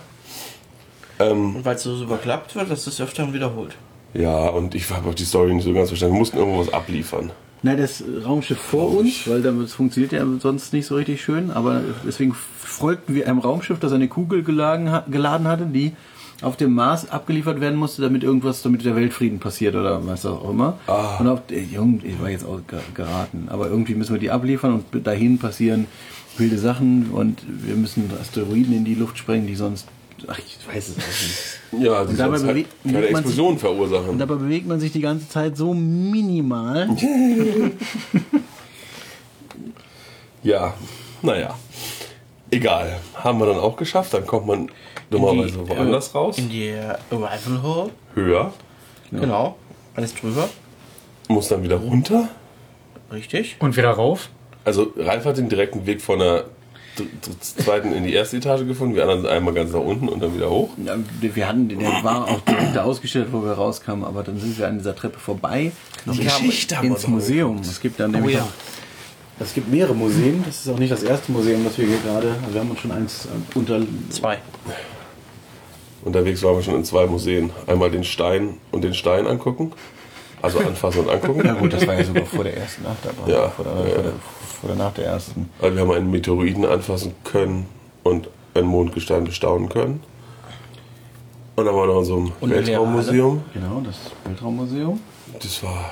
Ähm, 1.21 1.57
Und 1.57 1.65
weil 1.65 1.77
es 1.77 1.83
so 1.83 1.97
super 1.97 2.19
klappt 2.19 2.55
wird, 2.55 2.71
das 2.71 2.87
ist 2.87 3.01
öfter 3.01 3.33
wiederholt. 3.33 3.75
ja, 4.15 4.49
und 4.49 4.75
ich 4.75 4.89
habe 4.91 5.09
auch 5.09 5.15
die 5.15 5.25
Story 5.25 5.55
nicht 5.55 5.65
so 5.65 5.73
ganz 5.73 5.89
verstanden. 5.89 6.15
Wir 6.15 6.19
mussten 6.19 6.39
irgendwo 6.39 6.61
was 6.61 6.73
abliefern. 6.73 7.31
Na, 7.63 7.75
das 7.75 8.05
Raumschiff 8.25 8.59
vor 8.59 8.97
uns, 8.99 9.27
weil 9.29 9.43
das 9.43 9.73
funktioniert 9.73 10.13
ja 10.13 10.25
sonst 10.39 10.73
nicht 10.73 10.87
so 10.87 10.95
richtig 10.95 11.21
schön, 11.23 11.51
aber 11.51 11.81
deswegen 12.07 12.33
folgten 12.35 13.17
wir 13.17 13.27
einem 13.27 13.41
Raumschiff, 13.41 13.81
das 13.81 13.91
eine 13.93 14.07
Kugel 14.07 14.45
geladen 14.45 14.91
hatte, 14.93 15.67
die 15.67 15.93
auf 16.43 16.57
dem 16.57 16.73
Mars 16.75 17.11
abgeliefert 17.11 17.61
werden 17.61 17.77
musste, 17.79 18.01
damit 18.03 18.23
irgendwas, 18.23 18.63
damit 18.63 18.85
der 18.85 18.95
Weltfrieden 18.95 19.41
passiert 19.41 19.75
oder 19.75 20.07
was 20.07 20.25
auch 20.25 20.49
immer. 20.49 20.79
Und 21.19 21.27
auf, 21.27 21.41
ich 21.51 21.77
war 22.21 22.31
jetzt 22.31 22.45
auch 22.47 22.61
ge- 22.69 22.79
geraten, 22.95 23.49
aber 23.51 23.69
irgendwie 23.69 23.95
müssen 23.95 24.13
wir 24.15 24.21
die 24.21 24.31
abliefern 24.31 24.75
und 24.93 25.07
dahin 25.07 25.39
passieren 25.39 25.87
wilde 26.37 26.57
Sachen 26.59 27.11
und 27.11 27.41
wir 27.49 27.75
müssen 27.75 28.09
Asteroiden 28.21 28.73
in 28.73 28.85
die 28.85 28.95
Luft 28.95 29.19
sprengen, 29.19 29.49
die 29.49 29.57
sonst, 29.57 29.89
ach, 30.29 30.39
ich 30.39 30.57
weiß 30.73 30.91
es 30.91 30.97
auch 30.97 31.07
nicht. 31.07 31.55
Ja, 31.85 32.03
die 32.05 32.11
Und 32.13 32.19
dabei 32.21 32.39
halt 32.39 32.67
keine 32.85 32.95
man 32.95 33.03
sich- 33.03 33.11
Explosion 33.11 33.53
Und 33.55 33.59
verursachen. 33.59 34.19
dabei 34.19 34.37
bewegt 34.37 34.67
man 34.69 34.79
sich 34.81 34.93
die 34.93 35.01
ganze 35.01 35.29
Zeit 35.29 35.57
so 35.57 35.75
minimal. 35.75 36.89
Ja, 40.43 40.75
naja. 41.23 41.55
Egal. 42.51 42.99
Haben 43.15 43.41
wir 43.41 43.47
dann 43.47 43.59
auch 43.59 43.77
geschafft. 43.77 44.15
Dann 44.15 44.27
kommt 44.27 44.47
man 44.47 44.71
dummerweise 45.11 45.59
Die, 45.59 45.69
woanders 45.69 46.09
äh, 46.09 46.17
raus. 46.17 46.39
In 46.39 46.49
die 46.49 46.73
Arrival 47.11 47.63
Hall. 47.63 47.91
Höher. 48.15 48.53
Genau. 49.11 49.57
Alles 49.95 50.15
drüber. 50.15 50.49
Muss 51.29 51.49
dann 51.49 51.63
wieder 51.63 51.77
runter. 51.77 52.29
Richtig. 53.13 53.57
und 53.59 53.77
wieder 53.77 53.91
rauf. 53.91 54.29
Also 54.65 54.93
Ralf 54.97 55.25
hat 55.25 55.39
den 55.39 55.49
direkten 55.49 55.87
Weg 55.87 56.03
von 56.03 56.19
der 56.19 56.45
zweiten 57.41 57.93
in 57.93 58.05
die 58.05 58.13
erste 58.13 58.37
Etage 58.37 58.67
gefunden. 58.67 58.95
Wir 58.95 59.03
anderen 59.03 59.23
sind 59.23 59.31
einmal 59.31 59.55
ganz 59.55 59.73
nach 59.73 59.81
unten 59.81 60.09
und 60.09 60.23
dann 60.23 60.35
wieder 60.35 60.51
hoch. 60.51 60.71
Ja, 60.85 60.97
wir 61.21 61.49
hatten, 61.49 61.69
der 61.69 61.79
war 62.03 62.29
auch 62.29 62.41
direkt 62.41 62.75
da 62.77 62.85
ausgestellt, 62.85 63.29
wo 63.31 63.43
wir 63.43 63.53
rauskamen, 63.53 64.05
aber 64.05 64.23
dann 64.23 64.39
sind 64.39 64.59
wir 64.59 64.67
an 64.67 64.79
dieser 64.79 64.95
Treppe 64.95 65.19
vorbei 65.19 65.73
Die 66.07 66.19
Geschichte 66.19 66.77
haben 66.77 66.89
wir 66.89 66.97
ins 66.97 67.07
Museum. 67.07 67.59
Es 67.61 67.81
gibt 67.81 68.01
dann 68.01 68.11
nämlich 68.11 68.37
ja. 68.37 68.43
auch, 68.43 68.49
es 69.41 69.55
gibt 69.55 69.71
mehrere 69.71 69.95
Museen. 69.95 70.43
Das 70.45 70.67
ist 70.67 70.69
auch 70.69 70.79
nicht 70.79 70.93
das 70.93 71.03
erste 71.03 71.31
Museum, 71.31 71.65
das 71.65 71.79
wir 71.79 71.87
hier 71.87 71.99
gerade, 71.99 72.35
also 72.43 72.53
wir 72.55 72.61
haben 72.61 72.71
uns 72.71 72.81
schon 72.81 72.93
eins 72.93 73.27
äh, 73.27 73.59
unter, 73.59 73.81
Zwei. 74.11 74.39
Unterwegs 76.05 76.43
waren 76.43 76.57
wir 76.57 76.63
schon 76.63 76.75
in 76.77 76.85
zwei 76.85 77.07
Museen. 77.07 77.51
Einmal 77.67 77.91
den 77.91 78.05
Stein 78.05 78.55
und 78.71 78.85
den 78.85 78.95
Stein 78.95 79.27
angucken. 79.27 79.73
Also 80.41 80.61
anfassen 80.61 81.01
und 81.01 81.11
angucken. 81.11 81.45
ja 81.45 81.55
gut, 81.55 81.73
das 81.73 81.87
war 81.87 81.95
ja 81.95 82.05
sogar 82.05 82.25
vor 82.25 82.45
der 82.45 82.57
ersten 82.57 82.87
Achterbahn, 82.87 83.29
Ja, 83.29 83.49
vor, 83.49 83.65
der, 83.65 83.75
ja, 83.75 83.95
vor, 83.95 84.03
der, 84.05 84.13
vor 84.61 84.69
der 84.69 84.77
nach 84.77 84.93
der 84.95 85.07
ersten. 85.07 85.51
Also 85.61 85.75
wir 85.75 85.83
haben 85.83 85.91
einen 85.91 86.11
Meteoriten 86.11 86.65
anfassen 86.65 87.15
können 87.25 87.67
und 88.05 88.29
ein 88.55 88.65
Mondgestein 88.65 89.25
bestaunen 89.25 89.69
können. 89.69 90.01
Und 91.57 91.65
dann 91.65 91.75
waren 91.75 91.89
wir 91.89 91.95
noch 91.95 92.01
in 92.01 92.05
so 92.05 92.17
einem 92.17 92.33
Und 92.41 92.51
Weltraummuseum. 92.51 93.43
Genau, 93.53 93.81
das 93.85 93.97
Weltraummuseum 94.25 95.01
Das 95.43 95.61
war 95.65 95.91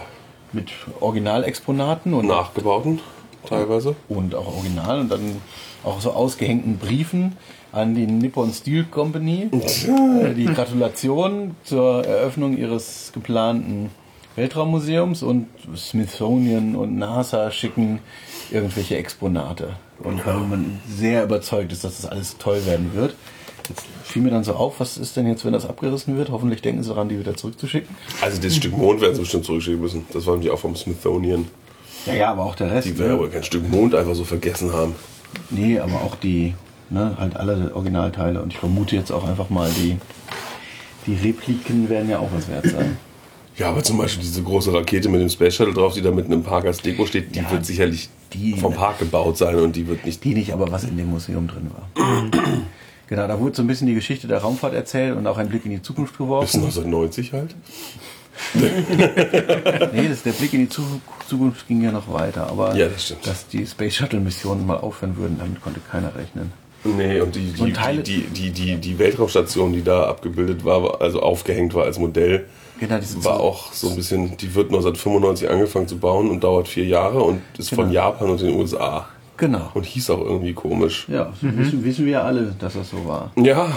mit 0.52 0.70
Originalexponaten 1.00 2.14
und 2.14 2.26
nachgebauten 2.26 3.00
teilweise. 3.48 3.96
und 4.08 4.36
auch 4.36 4.46
original 4.58 5.00
und 5.00 5.10
dann 5.10 5.42
auch 5.82 6.00
so 6.00 6.12
ausgehängten 6.12 6.78
Briefen 6.78 7.36
an 7.76 7.94
die 7.94 8.06
Nippon 8.06 8.52
Steel 8.52 8.84
Company. 8.84 9.50
Äh, 9.52 10.34
die 10.34 10.46
Gratulation 10.46 11.54
zur 11.62 12.04
Eröffnung 12.04 12.56
ihres 12.56 13.10
geplanten 13.12 13.90
Weltraummuseums 14.34 15.22
und 15.22 15.46
Smithsonian 15.76 16.74
und 16.74 16.96
NASA 16.96 17.50
schicken 17.50 18.00
irgendwelche 18.50 18.96
Exponate. 18.96 19.76
Und 19.98 20.24
weil 20.26 20.36
man 20.36 20.80
sehr 20.88 21.24
überzeugt 21.24 21.72
ist, 21.72 21.84
dass 21.84 22.00
das 22.00 22.10
alles 22.10 22.38
toll 22.38 22.64
werden 22.66 22.92
wird. 22.94 23.14
Jetzt 23.68 23.84
fiel 24.04 24.22
mir 24.22 24.30
dann 24.30 24.44
so 24.44 24.54
auf, 24.54 24.80
was 24.80 24.96
ist 24.96 25.16
denn 25.16 25.26
jetzt, 25.26 25.44
wenn 25.44 25.52
das 25.52 25.66
abgerissen 25.66 26.16
wird? 26.16 26.30
Hoffentlich 26.30 26.62
denken 26.62 26.82
sie 26.82 26.88
daran, 26.88 27.08
die 27.08 27.18
wieder 27.18 27.34
zurückzuschicken. 27.34 27.94
Also 28.22 28.40
das 28.40 28.56
Stück 28.56 28.76
Mond 28.76 29.00
werden 29.00 29.14
sie 29.14 29.20
bestimmt 29.20 29.44
zurückschicken 29.44 29.80
müssen. 29.80 30.06
Das 30.12 30.24
wollen 30.26 30.40
die 30.40 30.50
auch 30.50 30.58
vom 30.58 30.76
Smithsonian. 30.76 31.46
Ja, 32.06 32.14
ja, 32.14 32.30
aber 32.30 32.44
auch 32.44 32.54
der 32.54 32.70
Rest. 32.70 32.86
Die 32.86 32.96
werden 32.98 33.12
ne? 33.12 33.18
aber 33.18 33.28
kein 33.28 33.42
Stück 33.42 33.68
Mond 33.68 33.94
einfach 33.94 34.14
so 34.14 34.24
vergessen 34.24 34.72
haben. 34.72 34.94
Nee, 35.50 35.78
aber 35.78 36.02
auch 36.02 36.14
die, 36.14 36.54
ne, 36.90 37.16
halt 37.18 37.36
alle 37.36 37.74
Originalteile. 37.74 38.42
Und 38.42 38.52
ich 38.52 38.58
vermute 38.58 38.96
jetzt 38.96 39.10
auch 39.12 39.26
einfach 39.28 39.50
mal, 39.50 39.68
die, 39.76 39.96
die 41.06 41.14
Repliken 41.14 41.88
werden 41.88 42.08
ja 42.10 42.18
auch 42.18 42.30
was 42.34 42.48
wert 42.48 42.66
sein. 42.66 42.96
Ja, 43.56 43.70
aber 43.70 43.82
zum 43.82 43.96
Beispiel 43.96 44.22
diese 44.22 44.42
große 44.42 44.72
Rakete 44.74 45.08
mit 45.08 45.20
dem 45.20 45.30
Space 45.30 45.54
Shuttle 45.54 45.72
drauf, 45.72 45.94
die 45.94 46.02
da 46.02 46.10
mitten 46.10 46.30
im 46.32 46.42
Park 46.42 46.66
als 46.66 46.78
Deko 46.82 47.06
steht, 47.06 47.34
die 47.34 47.38
Ja, 47.38 47.50
wird 47.50 47.64
sicherlich 47.64 48.10
die- 48.34 48.52
vom 48.54 48.74
Park 48.74 48.98
gebaut 48.98 49.38
sein 49.38 49.54
und 49.56 49.76
die 49.76 49.86
wird 49.88 50.04
nicht. 50.04 50.22
Die 50.24 50.34
nicht, 50.34 50.52
aber 50.52 50.70
was 50.70 50.84
in 50.84 50.96
dem 50.98 51.08
Museum 51.08 51.46
drin 51.48 51.70
war. 51.74 52.30
genau, 53.08 53.26
da 53.26 53.40
wurde 53.40 53.56
so 53.56 53.62
ein 53.62 53.66
bisschen 53.66 53.86
die 53.86 53.94
Geschichte 53.94 54.26
der 54.28 54.38
Raumfahrt 54.38 54.74
erzählt 54.74 55.16
und 55.16 55.26
auch 55.26 55.38
ein 55.38 55.48
Blick 55.48 55.64
in 55.64 55.70
die 55.70 55.80
Zukunft 55.80 56.12
Bis 56.12 56.18
geworfen. 56.18 56.60
1990 56.64 57.32
halt. 57.32 57.54
Nee, 59.92 60.08
das, 60.08 60.22
der 60.22 60.32
Blick 60.32 60.52
in 60.52 60.60
die 60.60 60.68
Zu- 60.68 61.00
Zukunft 61.26 61.66
ging 61.68 61.80
ja 61.82 61.90
noch 61.92 62.12
weiter, 62.12 62.48
aber 62.50 62.76
Ja, 62.76 62.86
das 62.88 63.14
dass 63.24 63.46
die 63.48 63.66
Space 63.66 63.94
Shuttle 63.94 64.20
Missionen 64.20 64.66
mal 64.66 64.76
aufhören 64.76 65.16
würden, 65.16 65.36
damit 65.38 65.62
konnte 65.62 65.80
keiner 65.90 66.14
rechnen. 66.14 66.52
Nee, 66.96 67.20
und 67.20 67.34
die, 67.34 67.52
die, 67.52 67.62
Und 67.62 67.74
Teile- 67.74 68.02
die, 68.02 68.20
die, 68.22 68.50
die, 68.50 68.76
die 68.76 68.98
Weltraumstation, 68.98 69.72
die 69.72 69.82
da 69.82 70.04
abgebildet 70.08 70.64
war, 70.64 71.00
also 71.00 71.20
aufgehängt 71.20 71.74
war 71.74 71.84
als 71.84 71.98
Modell, 71.98 72.46
Genau, 72.78 72.98
war 73.22 73.40
auch 73.40 73.72
so 73.72 73.88
ein 73.88 73.96
bisschen, 73.96 74.36
die 74.36 74.54
wird 74.54 74.66
1995 74.66 75.48
angefangen 75.48 75.88
zu 75.88 75.96
bauen 75.98 76.28
und 76.30 76.44
dauert 76.44 76.68
vier 76.68 76.84
Jahre 76.84 77.22
und 77.22 77.40
ist 77.56 77.70
von 77.70 77.84
Genau. 77.88 77.92
Japan 77.94 78.30
und 78.30 78.40
den 78.42 78.54
USA. 78.54 79.08
Genau. 79.38 79.70
Und 79.74 79.84
hieß 79.86 80.10
auch 80.10 80.20
irgendwie 80.20 80.52
komisch. 80.52 81.06
Ja, 81.08 81.32
wissen, 81.40 81.82
wissen 81.84 82.04
wir 82.04 82.12
ja 82.12 82.22
alle, 82.22 82.54
dass 82.58 82.74
das 82.74 82.90
so 82.90 83.06
war. 83.06 83.32
Ja, 83.36 83.68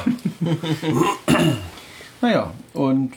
Naja, 2.22 2.52
und 2.74 3.14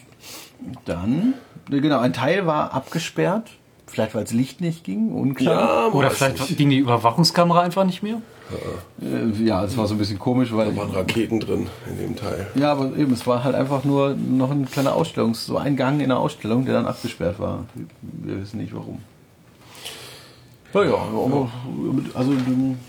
dann, 0.85 1.35
genau, 1.68 1.98
ein 1.98 2.12
Teil 2.12 2.46
war 2.46 2.72
abgesperrt. 2.72 3.50
Vielleicht, 3.92 4.14
weil 4.14 4.24
das 4.24 4.33
Licht 4.33 4.62
nicht 4.62 4.85
ging, 4.85 5.12
unklar. 5.12 5.88
ja 5.88 5.92
Oder 5.92 6.11
vielleicht 6.11 6.40
nicht. 6.40 6.57
ging 6.57 6.70
die 6.70 6.78
Überwachungskamera 6.78 7.61
einfach 7.61 7.85
nicht 7.85 8.02
mehr? 8.02 8.22
Äh, 9.02 9.44
ja, 9.44 9.62
es 9.64 9.76
war 9.76 9.87
so 9.87 9.94
ein 9.94 9.98
bisschen 9.98 10.18
komisch, 10.18 10.48
weil. 10.52 10.70
Da 10.70 10.76
waren 10.78 10.90
Raketen 10.92 11.40
drin 11.40 11.66
in 11.87 11.98
dem 11.98 12.16
Teil. 12.16 12.46
Ja, 12.55 12.72
aber 12.72 12.96
eben, 12.96 13.12
es 13.12 13.26
war 13.26 13.44
halt 13.44 13.55
einfach 13.55 13.85
nur 13.85 14.14
noch 14.14 14.50
ein 14.50 14.64
kleiner 14.64 14.96
Ausstellungs-, 14.96 15.44
so 15.44 15.59
ein 15.59 15.76
Gang 15.76 16.00
in 16.00 16.09
der 16.09 16.18
Ausstellung, 16.18 16.64
der 16.64 16.72
dann 16.72 16.87
abgesperrt 16.87 17.38
war. 17.38 17.66
Wir 18.02 18.40
wissen 18.40 18.61
nicht 18.61 18.74
warum. 18.74 19.00
Naja, 20.74 20.94
aber, 20.94 21.50
also 22.14 22.33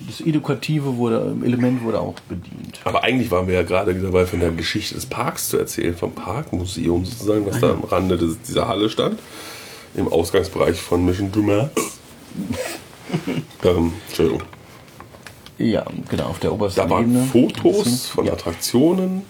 das 0.08 0.22
Edukative 0.22 0.96
wurde, 0.96 1.36
Element 1.44 1.84
wurde 1.84 2.00
auch 2.00 2.16
bedient. 2.30 2.80
Aber 2.86 3.04
eigentlich 3.04 3.30
waren 3.30 3.46
wir 3.48 3.56
ja 3.56 3.64
gerade 3.64 3.94
dabei, 3.94 4.26
von 4.26 4.40
der 4.40 4.52
Geschichte 4.52 4.96
des 4.96 5.06
Parks 5.06 5.50
zu 5.50 5.58
erzählen, 5.58 5.94
vom 5.94 6.14
Parkmuseum 6.14 7.04
sozusagen, 7.04 7.46
was 7.46 7.60
da 7.60 7.72
am 7.72 7.84
Rande 7.84 8.18
des, 8.18 8.42
dieser 8.42 8.70
Halle 8.70 8.90
stand. 8.90 9.20
Im 9.96 10.08
Ausgangsbereich 10.08 10.80
von 10.82 11.06
Mission 11.06 11.32
Dumas. 11.32 11.70
ähm, 13.64 13.94
Entschuldigung. 14.08 14.42
Ja, 15.58 15.86
genau, 16.10 16.26
auf 16.26 16.40
der 16.40 16.52
obersten 16.52 16.82
Da 16.82 16.90
waren 16.90 17.04
Ebene. 17.04 17.24
Fotos 17.26 18.08
von 18.08 18.26
ja. 18.26 18.34
Attraktionen 18.34 19.22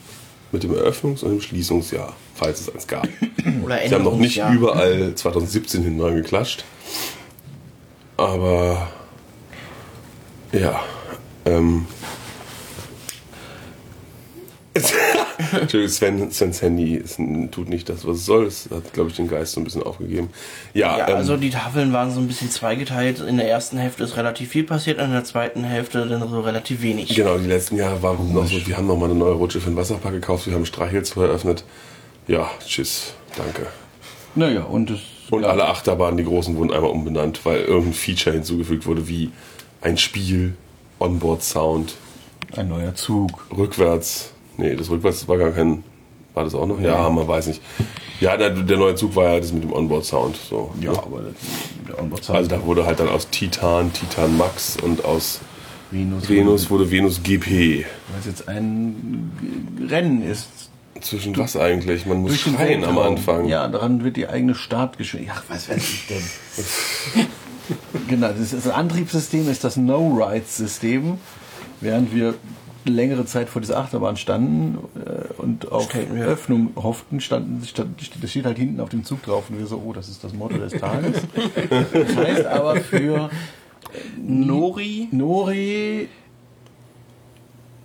mit 0.52 0.64
dem 0.64 0.74
Eröffnungs- 0.74 1.24
und 1.24 1.32
dem 1.32 1.42
Schließungsjahr, 1.42 2.14
falls 2.36 2.62
es 2.62 2.74
eins 2.74 2.88
gab. 2.88 3.08
Oder 3.64 3.80
Sie 3.88 3.94
haben 3.94 4.04
noch 4.04 4.18
nicht 4.18 4.42
überall 4.54 5.14
2017 5.16 5.84
hinten 5.84 6.00
dran 6.00 6.16
geklatscht. 6.16 6.64
Aber 8.16 8.90
ja. 10.54 10.80
Ähm. 11.46 11.88
Entschuldigung, 15.52 15.88
Sven, 15.90 16.32
Svens 16.32 16.62
Handy 16.62 16.96
ist, 16.96 17.20
tut 17.52 17.70
nicht 17.70 17.90
das, 17.90 18.06
was 18.08 18.18
es 18.18 18.26
soll. 18.26 18.46
Es 18.46 18.70
hat, 18.72 18.94
glaube 18.94 19.10
ich, 19.10 19.16
den 19.16 19.28
Geist 19.28 19.54
so 19.54 19.62
ein 19.62 19.64
bisschen 19.64 19.84
aufgegeben. 19.84 20.30
Ja, 20.74 20.98
Ja, 20.98 21.08
ähm, 21.10 21.16
also 21.16 21.38
die 21.38 21.50
Tafeln 21.50 21.94
waren 21.94 22.12
so 22.12 22.20
ein 22.20 22.28
bisschen 22.28 22.50
zweigeteilt. 22.52 23.20
In 23.20 23.38
der 23.38 23.50
ersten 23.50 23.78
Hälfte 23.78 24.04
ist 24.04 24.16
relativ 24.18 24.50
viel 24.50 24.64
passiert, 24.64 25.00
in 25.00 25.12
der 25.12 25.24
zweiten 25.24 25.64
Hälfte 25.64 26.06
dann 26.06 26.28
so 26.30 26.42
relativ 26.42 26.82
wenig. 26.82 27.16
genau, 27.16 27.38
die 27.38 27.48
letzten 27.48 27.78
Jahre 27.78 28.02
waren 28.04 28.34
noch 28.34 28.46
so, 28.48 28.66
wir 28.66 28.78
haben 28.78 28.88
noch 28.88 28.98
mal 28.98 29.06
eine 29.10 29.16
neue 29.16 29.34
Rutsche 29.34 29.60
für 29.62 29.70
den 29.70 29.76
Wasserpark 29.78 30.14
gekauft, 30.14 30.48
wir 30.48 30.54
haben 30.54 30.66
Streichels 30.66 31.16
eröffnet. 31.16 31.64
Ja, 32.28 32.50
tschüss, 32.66 33.14
danke. 33.36 33.68
Naja, 34.36 34.64
und 34.64 34.90
das. 34.90 35.00
Und 35.30 35.46
alle 35.46 35.66
Achterbahnen, 35.68 36.18
die 36.18 36.26
großen, 36.26 36.56
wurden 36.56 36.72
einmal 36.72 36.92
umbenannt, 36.92 37.46
weil 37.46 37.62
irgendein 37.62 37.94
Feature 37.94 38.36
hinzugefügt 38.36 38.86
wurde, 38.86 39.08
wie 39.08 39.32
ein 39.82 39.98
Spiel, 39.98 40.54
Onboard-Sound, 41.00 41.96
Ein 42.56 42.70
neuer 42.70 42.94
Zug. 42.96 43.46
rückwärts. 43.56 44.32
Nee, 44.58 44.76
das 44.76 44.90
rückwärts 44.90 45.28
war 45.28 45.38
gar 45.38 45.52
kein. 45.52 45.84
War 46.34 46.44
das 46.44 46.56
auch 46.56 46.66
noch? 46.66 46.80
Ja, 46.80 47.10
man 47.10 47.28
weiß 47.28 47.48
nicht. 47.48 47.62
Ja, 48.20 48.38
der, 48.38 48.50
der 48.52 48.78
neue 48.78 48.96
Zug 48.96 49.16
war 49.16 49.34
ja 49.34 49.40
das 49.40 49.52
mit 49.54 49.64
dem 49.64 49.74
Onboard-Sound. 49.74 50.36
So, 50.36 50.74
Ja, 50.82 50.92
ne? 50.94 50.98
aber 50.98 51.22
der 51.88 52.00
Onboard 52.00 52.28
Also 52.30 52.50
da 52.50 52.66
wurde 52.66 52.86
halt 52.86 53.00
dann 53.00 53.10
aus 53.10 53.30
Titan, 53.30 53.94
Titan 53.94 54.36
Max 54.38 54.78
und 54.82 55.06
aus 55.06 55.42
Venus. 55.92 56.28
Venus 56.30 56.70
wurde 56.72 56.90
Venus 56.90 57.22
GP. 57.22 57.86
Weil 57.86 58.20
es 58.20 58.26
jetzt 58.26 58.48
ein 58.48 59.32
Rennen 59.90 60.24
ist. 60.24 60.48
Zwischen 61.02 61.36
was 61.38 61.58
eigentlich? 61.58 62.06
Man 62.06 62.22
muss 62.22 62.40
schreien 62.40 62.84
am. 62.84 62.98
Anfang. 62.98 63.46
Ja, 63.48 63.68
daran 63.68 64.04
wird 64.04 64.16
die 64.16 64.28
eigene 64.28 64.56
Startgeschwindigkeit. 64.56 65.44
Ach, 65.46 65.54
was 65.54 65.70
weiß 65.70 65.78
ich 65.78 66.08
denn? 66.08 67.28
genau, 68.08 68.30
das, 68.30 68.40
ist, 68.40 68.54
das 68.54 68.68
Antriebssystem 68.70 69.50
ist 69.50 69.64
das 69.64 69.76
No-Rides-System. 69.76 71.18
Während 71.82 72.16
wir 72.16 72.36
längere 72.86 73.26
Zeit 73.26 73.50
vor 73.50 73.62
dieser 73.62 73.78
Achterbahn 73.78 74.18
standen 74.18 74.78
äh, 74.96 75.42
und 75.42 75.72
auf 75.72 75.90
Standen 75.90 76.16
wir- 76.16 76.26
Öffnung 76.26 76.72
hofften, 76.76 77.20
standen, 77.22 77.64
stand, 77.66 77.96
das 78.22 78.30
steht 78.32 78.46
halt 78.46 78.58
hinten 78.58 78.80
auf 78.80 78.90
dem 78.90 79.04
Zug 79.04 79.24
drauf 79.24 79.46
und 79.50 79.58
wir 79.60 79.66
so, 79.68 79.82
oh, 79.86 79.94
das 79.94 80.10
ist 80.10 80.24
das 80.24 80.34
Motto 80.34 80.58
des 80.58 80.74
Tages. 80.74 81.18
Das 81.94 82.16
heißt 82.16 82.46
aber 82.46 82.76
für 82.78 83.30
Nori, 84.22 85.08
Nori, 85.12 86.08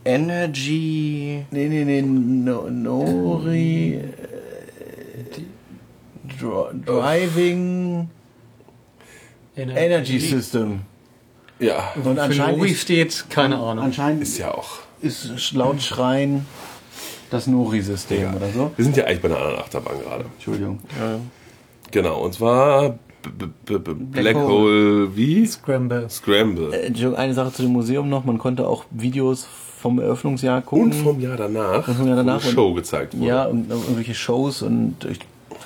Energy, 0.04 1.44
nee, 1.50 1.68
nee, 1.68 1.84
nee, 1.84 2.02
no, 2.02 2.68
Nori, 2.70 3.94
äh, 3.94 4.02
Dri- 6.40 6.84
Driving 6.84 8.08
Energy 9.56 10.18
System. 10.20 10.80
Ja, 11.58 11.92
Und 11.96 12.14
Für 12.14 12.22
anscheinend 12.22 12.58
Nori 12.58 12.74
steht, 12.74 13.26
keine 13.28 13.56
Ahnung. 13.58 13.84
anscheinend 13.84 14.22
ist 14.22 14.38
ja 14.38 14.54
auch. 14.54 14.78
Ist 15.02 15.52
laut 15.52 15.80
Schreien 15.82 16.46
das 17.30 17.46
Nori-System 17.46 18.34
oder 18.34 18.48
so. 18.50 18.70
Wir 18.76 18.84
sind 18.84 18.96
ja 18.96 19.04
eigentlich 19.04 19.20
bei 19.22 19.28
einer 19.28 19.38
anderen 19.38 19.58
Achterbahn 19.60 20.00
gerade. 20.02 20.24
Entschuldigung. 20.36 20.80
Genau, 21.90 22.20
und 22.22 22.34
zwar 22.34 22.98
B 23.22 23.46
-B 23.66 23.78
-B 23.78 23.94
Black, 23.94 24.36
Hole, 24.36 25.14
wie? 25.16 25.46
Scramble. 25.46 26.08
Scramble. 26.08 26.72
Äh, 26.72 26.86
Entschuldigung, 26.86 27.16
eine 27.16 27.34
Sache 27.34 27.52
zu 27.52 27.62
dem 27.62 27.72
Museum 27.72 28.08
noch. 28.08 28.24
Man 28.24 28.38
konnte 28.38 28.66
auch 28.66 28.84
Videos 28.90 29.44
vom 29.80 29.98
Eröffnungsjahr 29.98 30.62
gucken. 30.62 30.84
Und 30.86 30.94
vom 30.94 31.20
Jahr 31.20 31.36
danach, 31.36 31.86
Und 31.88 31.94
vom 31.96 32.06
Jahr 32.06 32.16
danach 32.16 32.36
wo 32.36 32.40
eine 32.40 32.48
und- 32.48 32.54
Show 32.54 32.74
gezeigt 32.74 33.16
wurde. 33.18 33.26
Ja, 33.26 33.44
und 33.46 33.68
noch 33.68 33.76
irgendwelche 33.82 34.14
Shows 34.14 34.62
und 34.62 35.04
ich, 35.04 35.18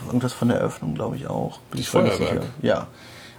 irgendwas 0.07 0.33
von 0.33 0.49
der 0.49 0.59
Eröffnung, 0.59 0.95
glaube 0.95 1.17
ich 1.17 1.27
auch. 1.29 1.59
Bin 1.71 1.81
ich 1.81 1.89
voll 1.89 2.05
nicht 2.05 2.15
Feuerwerk. 2.15 2.43
sicher. 2.43 2.53
Ja. 2.63 2.87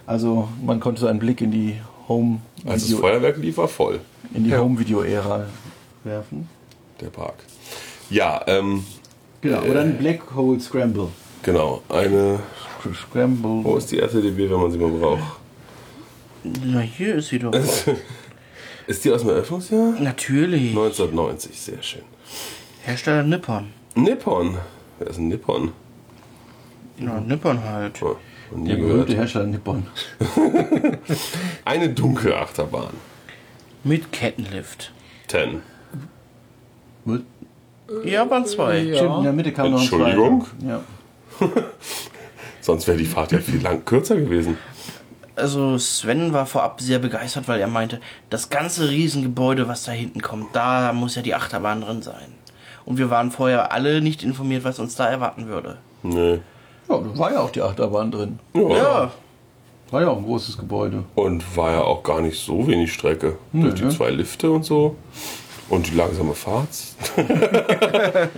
Also 0.05 0.47
man 0.65 0.79
konnte 0.79 1.01
so 1.01 1.07
einen 1.07 1.19
Blick 1.19 1.41
in 1.41 1.51
die 1.51 1.75
Home 2.07 2.39
Als 2.65 2.87
das 2.89 2.99
Feuerwerk 2.99 3.37
lief, 3.37 3.57
war 3.57 3.67
voll, 3.67 3.99
in 4.33 4.43
die 4.43 4.49
Ja. 4.51 4.59
Home 4.59 4.77
Video 4.79 5.01
Ära 5.01 5.45
werfen. 6.05 6.47
der 7.01 7.07
Park. 7.09 7.35
Ja, 8.09 8.41
ähm, 8.47 8.85
Genau. 9.41 9.61
Oder 9.63 9.81
ein 9.81 9.97
Black 9.97 10.21
Hole 10.35 10.59
Scramble. 10.59 11.09
genau. 11.41 11.81
Eine. 11.89 12.39
Scramble. 12.93 13.63
Wo 13.63 13.75
ist 13.77 13.91
die 13.91 13.99
RTDB, 13.99 14.49
wenn 14.49 14.59
man 14.61 14.71
sie 14.71 14.77
mal 14.77 14.89
braucht? 14.89 15.39
na 16.63 16.79
hier 16.81 17.15
ist 17.15 17.29
sie 17.29 17.39
doch. 17.39 17.53
Ist 18.87 19.05
die 19.05 19.11
aus 19.11 19.21
dem 19.21 19.29
Eröffnungsjahr? 19.29 19.93
Natürlich. 20.01 20.71
1990, 20.71 21.57
sehr 21.57 21.81
schön. 21.81 22.01
Hersteller 22.83 23.23
Nippon. 23.23 23.69
Nippon. 23.95 24.57
Wer 24.99 25.07
ist 25.07 25.19
ein 25.19 25.29
Nippon? 25.29 25.71
Ja, 26.97 27.21
Nippon 27.21 27.63
halt. 27.63 28.01
Oh, 28.03 28.17
der 28.51 28.75
berühmte 28.75 29.15
Hersteller 29.15 29.45
Nippon. 29.45 29.87
Eine 31.65 31.89
dunkle 31.89 32.35
Achterbahn. 32.37 32.93
Mit 33.85 34.11
Kettenlift. 34.11 34.91
Ten. 35.29 35.61
Ja, 38.03 38.29
waren 38.29 38.45
zwei. 38.45 38.79
Ja. 38.79 38.97
Stimmt, 38.97 39.17
in 39.17 39.23
der 39.23 39.33
Mitte 39.33 39.51
kam 39.51 39.71
noch 39.71 39.77
ein 39.77 39.81
Entschuldigung? 39.81 40.45
zweiter. 40.59 40.83
Ja. 41.41 41.47
Sonst 42.61 42.87
wäre 42.87 42.97
die 42.97 43.05
Fahrt 43.05 43.31
ja 43.31 43.39
viel 43.39 43.61
lang 43.61 43.83
kürzer 43.83 44.15
gewesen. 44.15 44.57
Also 45.35 45.77
Sven 45.77 46.31
war 46.31 46.45
vorab 46.45 46.79
sehr 46.79 46.99
begeistert, 46.99 47.47
weil 47.47 47.59
er 47.59 47.67
meinte, 47.67 47.99
das 48.29 48.49
ganze 48.49 48.89
Riesengebäude, 48.89 49.67
was 49.67 49.83
da 49.83 49.91
hinten 49.91 50.21
kommt, 50.21 50.55
da 50.55 50.93
muss 50.93 51.15
ja 51.15 51.21
die 51.21 51.33
Achterbahn 51.33 51.81
drin 51.81 52.01
sein. 52.01 52.33
Und 52.85 52.97
wir 52.97 53.09
waren 53.09 53.31
vorher 53.31 53.71
alle 53.71 54.01
nicht 54.01 54.23
informiert, 54.23 54.63
was 54.63 54.79
uns 54.79 54.95
da 54.95 55.07
erwarten 55.07 55.47
würde. 55.47 55.77
Nee. 56.03 56.39
Ja, 56.87 56.97
da 56.99 57.17
war 57.17 57.31
ja 57.31 57.39
auch 57.39 57.49
die 57.49 57.61
Achterbahn 57.61 58.11
drin. 58.11 58.39
Ja, 58.53 59.11
War 59.89 60.01
ja 60.01 60.09
auch 60.09 60.17
ein 60.17 60.25
großes 60.25 60.57
Gebäude. 60.57 61.03
Und 61.15 61.57
war 61.57 61.71
ja 61.71 61.81
auch 61.81 62.03
gar 62.03 62.21
nicht 62.21 62.39
so 62.39 62.67
wenig 62.67 62.93
Strecke. 62.93 63.37
Durch 63.53 63.75
die 63.75 63.85
ne? 63.85 63.89
zwei 63.89 64.09
Lifte 64.09 64.51
und 64.51 64.63
so. 64.65 64.95
Und 65.69 65.87
die 65.89 65.95
langsame 65.95 66.33
Fahrt. 66.33 66.67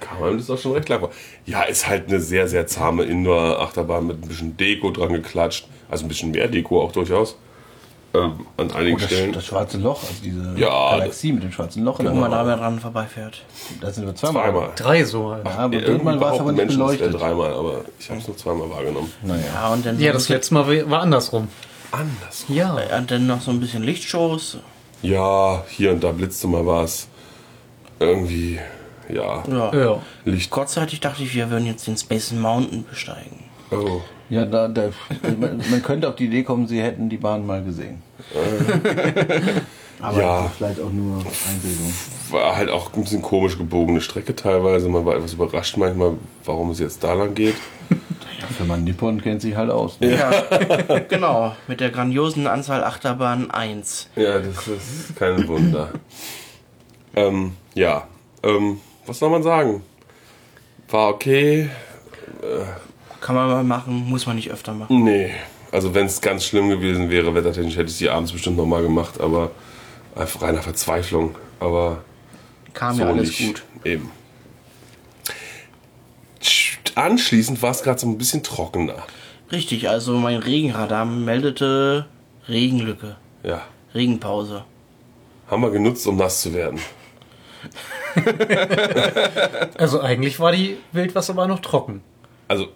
Kam 0.00 0.22
einem 0.22 0.38
das 0.38 0.50
auch 0.50 0.58
schon 0.58 0.72
recht 0.72 0.88
lang 0.88 1.00
vor. 1.00 1.10
Ja, 1.46 1.62
ist 1.62 1.88
halt 1.88 2.08
eine 2.08 2.20
sehr, 2.20 2.48
sehr 2.48 2.66
zahme 2.66 3.04
Indoor-Achterbahn 3.04 4.06
mit 4.06 4.22
ein 4.22 4.28
bisschen 4.28 4.56
Deko 4.56 4.90
dran 4.90 5.12
geklatscht. 5.12 5.68
Also 5.88 6.04
ein 6.04 6.08
bisschen 6.08 6.32
mehr 6.32 6.48
Deko 6.48 6.82
auch 6.82 6.92
durchaus. 6.92 7.36
Ähm, 8.14 8.46
an 8.56 8.70
einigen 8.72 8.96
Oh, 8.96 9.00
das, 9.00 9.06
Stellen. 9.10 9.32
das 9.32 9.46
schwarze 9.46 9.78
Loch, 9.78 10.00
also 10.02 10.14
diese 10.22 10.54
Ja, 10.56 10.90
Galaxie 10.98 11.32
mit 11.32 11.42
dem 11.42 11.52
schwarzen 11.52 11.82
Loch. 11.84 11.98
wenn 11.98 12.06
in 12.06 12.20
man 12.20 12.30
der 12.30 12.44
da 12.44 12.56
dran 12.56 12.78
vorbeifährt. 12.80 13.42
Da 13.80 13.90
sind 13.90 14.06
wir 14.06 14.14
zweimal. 14.14 14.44
Zweimal. 14.44 14.70
Drei 14.76 15.04
so. 15.04 15.32
halt. 15.32 15.44
Ja, 15.44 15.50
aber 15.58 15.74
Ja, 15.76 15.80
irgendwann 15.82 16.20
war 16.20 16.34
es 16.34 16.40
aber 16.40 16.52
nicht 16.52 16.68
beleuchtet. 16.68 17.14
dreimal, 17.14 17.52
aber 17.52 17.84
ich 17.98 18.08
habe 18.10 18.20
es 18.20 18.26
nur 18.28 18.36
zweimal 18.36 18.70
wahrgenommen. 18.70 19.12
Naja. 19.22 19.42
Ja, 19.54 19.68
und 19.72 19.84
dann, 19.84 19.98
Ja, 20.00 20.12
das 20.12 20.28
letzte 20.28 20.54
Mal 20.54 20.90
war 20.90 21.00
andersrum. 21.02 21.48
Anders. 21.90 22.44
Ja. 22.48 22.76
und 22.98 23.10
dann 23.10 23.26
noch 23.26 23.40
so 23.40 23.50
ein 23.50 23.60
bisschen 23.60 23.82
Lichtshows. 23.82 24.58
Ja, 25.02 25.64
hier 25.68 25.92
und 25.92 26.02
da 26.02 26.12
blitzte 26.12 26.46
mal 26.48 26.66
was. 26.66 27.08
Irgendwie, 27.98 28.58
ja, 29.08 29.42
Ja. 29.48 29.74
Ja. 29.74 30.02
Licht. 30.24 30.50
Kurzzeitig 30.50 31.00
dachte 31.00 31.22
ich, 31.22 31.34
wir 31.34 31.50
würden 31.50 31.66
jetzt 31.66 31.86
den 31.86 31.96
Space 31.96 32.32
Mountain 32.32 32.84
besteigen. 32.88 33.44
Oh. 33.70 34.00
Ja, 34.28 34.44
da, 34.44 34.68
da, 34.68 34.90
man, 35.38 35.62
man 35.70 35.82
könnte 35.82 36.08
auf 36.08 36.16
die 36.16 36.24
Idee 36.26 36.42
kommen, 36.42 36.66
sie 36.66 36.82
hätten 36.82 37.08
die 37.08 37.16
Bahn 37.16 37.46
mal 37.46 37.62
gesehen. 37.62 38.02
aber 40.00 40.20
Ja. 40.20 40.50
vielleicht 40.56 40.80
auch 40.80 40.90
nur 40.90 41.18
Einbildung. 41.18 41.92
War 42.30 42.56
halt 42.56 42.70
auch 42.70 42.92
ein 42.92 43.02
bisschen 43.02 43.22
komisch 43.22 43.56
gebogene 43.56 44.00
Strecke 44.00 44.34
teilweise. 44.34 44.88
Man 44.88 45.04
war 45.06 45.14
etwas 45.16 45.34
überrascht 45.34 45.76
manchmal, 45.76 46.14
warum 46.44 46.70
es 46.70 46.80
jetzt 46.80 47.02
da 47.04 47.14
lang 47.14 47.34
geht. 47.34 47.54
Für 48.56 48.64
man 48.64 48.84
Nippon 48.84 49.20
kennt 49.22 49.40
sich 49.42 49.56
halt 49.56 49.70
aus. 49.70 49.98
Ne? 50.00 50.16
Ja, 50.16 50.98
genau. 51.08 51.54
Mit 51.68 51.80
der 51.80 51.90
grandiosen 51.90 52.46
Anzahl 52.46 52.84
Achterbahnen 52.84 53.50
1. 53.50 54.10
Ja, 54.16 54.38
das 54.38 54.68
ist 54.68 55.16
kein 55.16 55.46
Wunder. 55.48 55.90
ähm, 57.14 57.52
ja, 57.74 58.06
ähm, 58.42 58.80
was 59.06 59.18
soll 59.18 59.30
man 59.30 59.42
sagen? 59.42 59.82
War 60.88 61.08
okay. 61.10 61.68
Kann 63.20 63.34
man 63.34 63.48
mal 63.48 63.64
machen, 63.64 64.08
muss 64.08 64.26
man 64.26 64.36
nicht 64.36 64.50
öfter 64.50 64.72
machen. 64.72 65.02
Nee, 65.02 65.32
also 65.72 65.94
wenn 65.94 66.06
es 66.06 66.20
ganz 66.20 66.44
schlimm 66.44 66.68
gewesen 66.68 67.10
wäre, 67.10 67.34
wettertechnisch 67.34 67.76
hätte 67.76 67.88
ich 67.88 67.96
sie 67.96 68.08
abends 68.08 68.32
bestimmt 68.32 68.56
nochmal 68.56 68.82
gemacht, 68.82 69.20
aber 69.20 69.50
einfach 70.14 70.42
reiner 70.42 70.62
Verzweiflung. 70.62 71.34
Aber 71.58 72.04
Kam 72.74 72.94
so 72.94 73.02
ja 73.02 73.08
alles 73.08 73.28
nicht. 73.28 73.46
gut. 73.46 73.62
Eben. 73.84 74.10
Anschließend 76.96 77.62
war 77.62 77.70
es 77.70 77.82
gerade 77.82 78.00
so 78.00 78.06
ein 78.08 78.18
bisschen 78.18 78.42
trockener. 78.42 78.96
Richtig, 79.52 79.88
also 79.88 80.14
mein 80.14 80.38
Regenradar 80.38 81.04
meldete 81.04 82.06
Regenlücke, 82.48 83.16
Ja. 83.44 83.62
Regenpause. 83.94 84.64
Haben 85.48 85.62
wir 85.62 85.70
genutzt, 85.70 86.06
um 86.08 86.16
nass 86.16 86.40
zu 86.40 86.52
werden. 86.52 86.80
Also 89.78 90.00
eigentlich 90.00 90.40
war 90.40 90.52
die 90.52 90.78
Wildwasserbahn 90.92 91.48
noch 91.48 91.60
trocken. 91.60 92.00
Also 92.48 92.68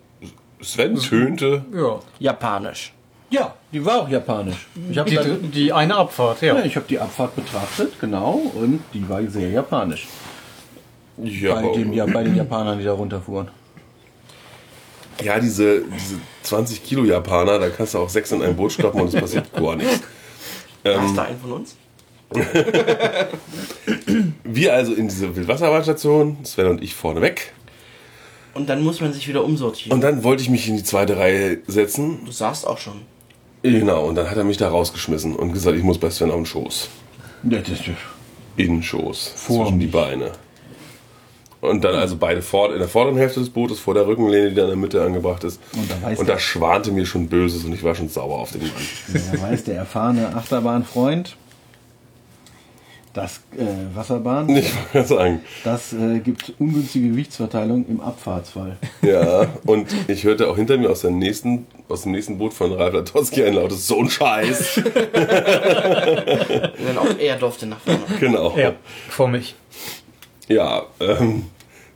Sven 0.60 0.96
tönte. 0.96 1.64
Ja. 1.74 2.00
Japanisch. 2.18 2.92
Ja, 3.30 3.54
die 3.72 3.84
war 3.84 4.02
auch 4.02 4.08
japanisch. 4.08 4.66
Ich 4.90 4.98
habe 4.98 5.08
Die, 5.08 5.48
die 5.48 5.72
eine 5.72 5.94
Abfahrt, 5.96 6.42
ja. 6.42 6.56
ja, 6.58 6.64
ich 6.64 6.76
habe 6.76 6.86
die 6.88 6.98
Abfahrt 6.98 7.36
betrachtet, 7.36 7.98
genau, 8.00 8.32
und 8.54 8.80
die 8.92 9.08
war 9.08 9.22
sehr 9.28 9.48
japanisch. 9.50 10.08
Ja, 11.16 11.54
bei, 11.60 11.72
dem, 11.72 11.92
ja, 11.92 12.06
bei 12.06 12.24
den 12.24 12.34
Japanern, 12.34 12.78
die 12.78 12.84
da 12.84 12.92
runterfuhren. 12.92 13.48
Ja 15.22 15.38
diese, 15.40 15.82
diese 15.82 16.16
20 16.42 16.84
Kilo 16.84 17.04
Japaner, 17.04 17.58
da 17.58 17.68
kannst 17.68 17.94
du 17.94 17.98
auch 17.98 18.08
sechs 18.08 18.32
in 18.32 18.42
ein 18.42 18.56
Boot 18.56 18.72
stoppen 18.72 19.00
und 19.00 19.14
es 19.14 19.20
passiert 19.20 19.52
gar 19.54 19.76
nichts. 19.76 20.00
Ähm, 20.84 21.00
Hast 21.02 21.16
du 21.16 21.22
einen 21.22 21.40
von 21.40 21.52
uns? 21.52 21.76
Wir 24.44 24.74
also 24.74 24.92
in 24.94 25.08
diese 25.08 25.34
Wildwasserbahnstation, 25.34 26.44
Sven 26.44 26.66
und 26.66 26.82
ich 26.82 26.94
vorneweg. 26.94 27.52
Und 28.54 28.68
dann 28.68 28.82
muss 28.82 29.00
man 29.00 29.12
sich 29.12 29.28
wieder 29.28 29.44
umsortieren. 29.44 29.92
Und 29.92 30.00
dann 30.02 30.24
wollte 30.24 30.42
ich 30.42 30.50
mich 30.50 30.68
in 30.68 30.76
die 30.76 30.84
zweite 30.84 31.16
Reihe 31.16 31.58
setzen. 31.66 32.20
du 32.24 32.32
saßt 32.32 32.66
auch 32.66 32.78
schon. 32.78 33.02
Genau, 33.62 34.06
und 34.06 34.14
dann 34.14 34.30
hat 34.30 34.36
er 34.36 34.44
mich 34.44 34.56
da 34.56 34.68
rausgeschmissen 34.68 35.36
und 35.36 35.52
gesagt, 35.52 35.76
ich 35.76 35.82
muss 35.82 35.98
bei 35.98 36.08
Sven 36.10 36.30
auf 36.30 36.36
den 36.36 36.46
Schoß. 36.46 36.88
Ja, 37.44 37.58
das, 37.58 37.78
das, 37.78 37.88
In 38.56 38.76
den 38.76 38.82
Schoß. 38.82 39.34
Vor 39.36 39.66
zwischen 39.66 39.80
die. 39.80 39.86
Beine. 39.86 40.32
Und 41.60 41.84
dann 41.84 41.94
also 41.94 42.16
beide 42.16 42.40
vor, 42.40 42.72
in 42.72 42.78
der 42.78 42.88
vorderen 42.88 43.18
Hälfte 43.18 43.40
des 43.40 43.50
Bootes, 43.50 43.78
vor 43.78 43.92
der 43.92 44.06
Rückenlehne, 44.06 44.48
die 44.50 44.54
da 44.54 44.62
in 44.62 44.68
der 44.68 44.76
Mitte 44.76 45.02
angebracht 45.02 45.44
ist. 45.44 45.60
Und 45.74 45.90
da 45.90 46.00
weiß 46.06 46.18
und 46.18 46.28
da 46.28 46.38
schwante 46.38 46.90
mir 46.90 47.04
schon 47.04 47.28
Böses 47.28 47.64
und 47.64 47.74
ich 47.74 47.84
war 47.84 47.94
schon 47.94 48.08
sauer 48.08 48.38
auf 48.38 48.52
den 48.52 48.62
Mann. 48.62 49.22
Ja, 49.32 49.42
weiß 49.42 49.64
der 49.64 49.76
erfahrene 49.76 50.34
Achterbahnfreund, 50.34 51.36
das 53.12 53.40
äh, 53.58 53.64
Wasserbahn, 53.94 54.48
Ich 54.56 54.72
wollte 54.94 55.08
sagen. 55.08 55.40
das 55.64 55.92
äh, 55.92 56.20
gibt 56.20 56.54
ungünstige 56.58 57.08
Gewichtsverteilung 57.08 57.84
im 57.88 58.00
Abfahrtsfall. 58.00 58.76
Ja, 59.02 59.48
und 59.66 59.88
ich 60.08 60.24
hörte 60.24 60.48
auch 60.48 60.56
hinter 60.56 60.78
mir 60.78 60.90
aus, 60.90 61.00
der 61.00 61.10
nächsten, 61.10 61.66
aus 61.88 62.02
dem 62.02 62.12
nächsten 62.12 62.38
Boot 62.38 62.54
von 62.54 62.72
Ralf 62.72 62.94
Latowski 62.94 63.44
ein 63.44 63.54
lautes 63.54 63.86
So 63.86 63.98
ein 63.98 64.08
Scheiß. 64.08 64.76
Und 64.86 64.86
dann 66.86 66.98
auch 66.98 67.18
er 67.18 67.36
durfte 67.36 67.66
nach 67.66 67.80
vorne. 67.80 68.00
genau. 68.20 68.56
Ja, 68.56 68.74
vor 69.08 69.26
mich. 69.28 69.56
Ja, 70.50 70.82
ähm, 70.98 71.44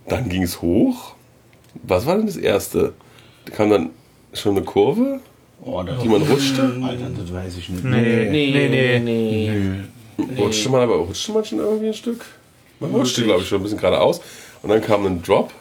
dann 0.08 0.28
ging 0.28 0.44
es 0.44 0.62
hoch. 0.62 1.14
Was 1.82 2.06
war 2.06 2.16
denn 2.16 2.26
das 2.26 2.36
erste? 2.36 2.92
Da 3.46 3.52
kam 3.52 3.68
dann 3.68 3.90
schon 4.32 4.56
eine 4.56 4.64
Kurve, 4.64 5.20
Oh, 5.64 5.82
die 5.82 6.08
man 6.08 6.22
rutschte. 6.22 6.62
Alter, 6.82 7.10
das 7.18 7.32
weiß 7.32 7.56
ich 7.56 7.68
nicht. 7.70 7.84
Nee, 7.84 8.28
nee, 8.30 8.68
nee. 8.68 8.98
nee. 9.00 10.36
Rutschte 10.38 10.68
man 10.68 10.82
aber 10.82 10.96
rutschte 10.96 11.32
man 11.32 11.44
schon 11.44 11.58
irgendwie 11.58 11.88
ein 11.88 11.94
Stück? 11.94 12.24
Man 12.80 12.90
rutschte, 12.92 13.24
glaube 13.24 13.42
ich, 13.42 13.48
schon 13.48 13.60
ein 13.60 13.62
bisschen 13.64 13.78
geradeaus. 13.78 14.20
Und 14.62 14.68
dann 14.68 14.80
kam 14.80 15.04
ein 15.06 15.22
Drop. 15.22 15.52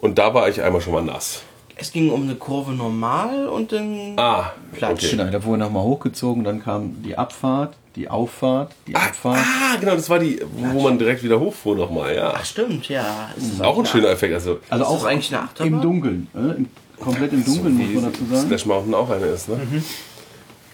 Und 0.00 0.18
da 0.18 0.32
war 0.34 0.48
ich 0.48 0.60
einmal 0.62 0.80
schon 0.80 0.92
mal 0.92 1.02
nass. 1.02 1.42
Es 1.82 1.90
ging 1.92 2.10
um 2.10 2.22
eine 2.22 2.36
Kurve 2.36 2.70
normal 2.70 3.48
und 3.48 3.72
dann 3.72 4.12
Ah, 4.16 4.52
Platsch. 4.72 5.04
okay. 5.06 5.16
Genau, 5.16 5.30
da 5.32 5.42
wurde 5.44 5.58
nochmal 5.58 5.82
hochgezogen, 5.82 6.44
dann 6.44 6.62
kam 6.62 7.02
die 7.02 7.18
Abfahrt, 7.18 7.74
die 7.96 8.08
Auffahrt, 8.08 8.72
die 8.86 8.94
Abfahrt. 8.94 9.38
Ah, 9.40 9.76
genau, 9.80 9.96
das 9.96 10.08
war 10.08 10.20
die, 10.20 10.40
wo 10.72 10.82
man 10.82 10.96
direkt 10.96 11.24
wieder 11.24 11.40
hochfuhr 11.40 11.74
nochmal, 11.74 12.14
ja. 12.14 12.34
Ach 12.36 12.44
stimmt, 12.44 12.88
ja. 12.88 13.30
Ist 13.36 13.60
Auch 13.60 13.76
ein 13.80 13.86
schöner 13.86 14.10
Effekt. 14.10 14.32
Also, 14.32 14.60
Also 14.70 14.84
auch 14.84 15.04
eigentlich 15.04 15.34
eine 15.34 15.42
Achterbahn? 15.42 15.72
im 15.72 15.80
Dunkeln. 15.82 16.28
Äh, 16.36 16.38
im, 16.58 16.68
komplett 17.00 17.32
im 17.32 17.44
Dunkeln, 17.44 17.76
muss 17.76 18.02
man 18.02 18.12
dazu 18.12 18.24
sagen. 18.30 18.42
Splash 18.46 18.66
Mountain 18.66 18.94
auch 18.94 19.10
eine 19.10 19.26
ist, 19.26 19.48
ne? 19.48 19.58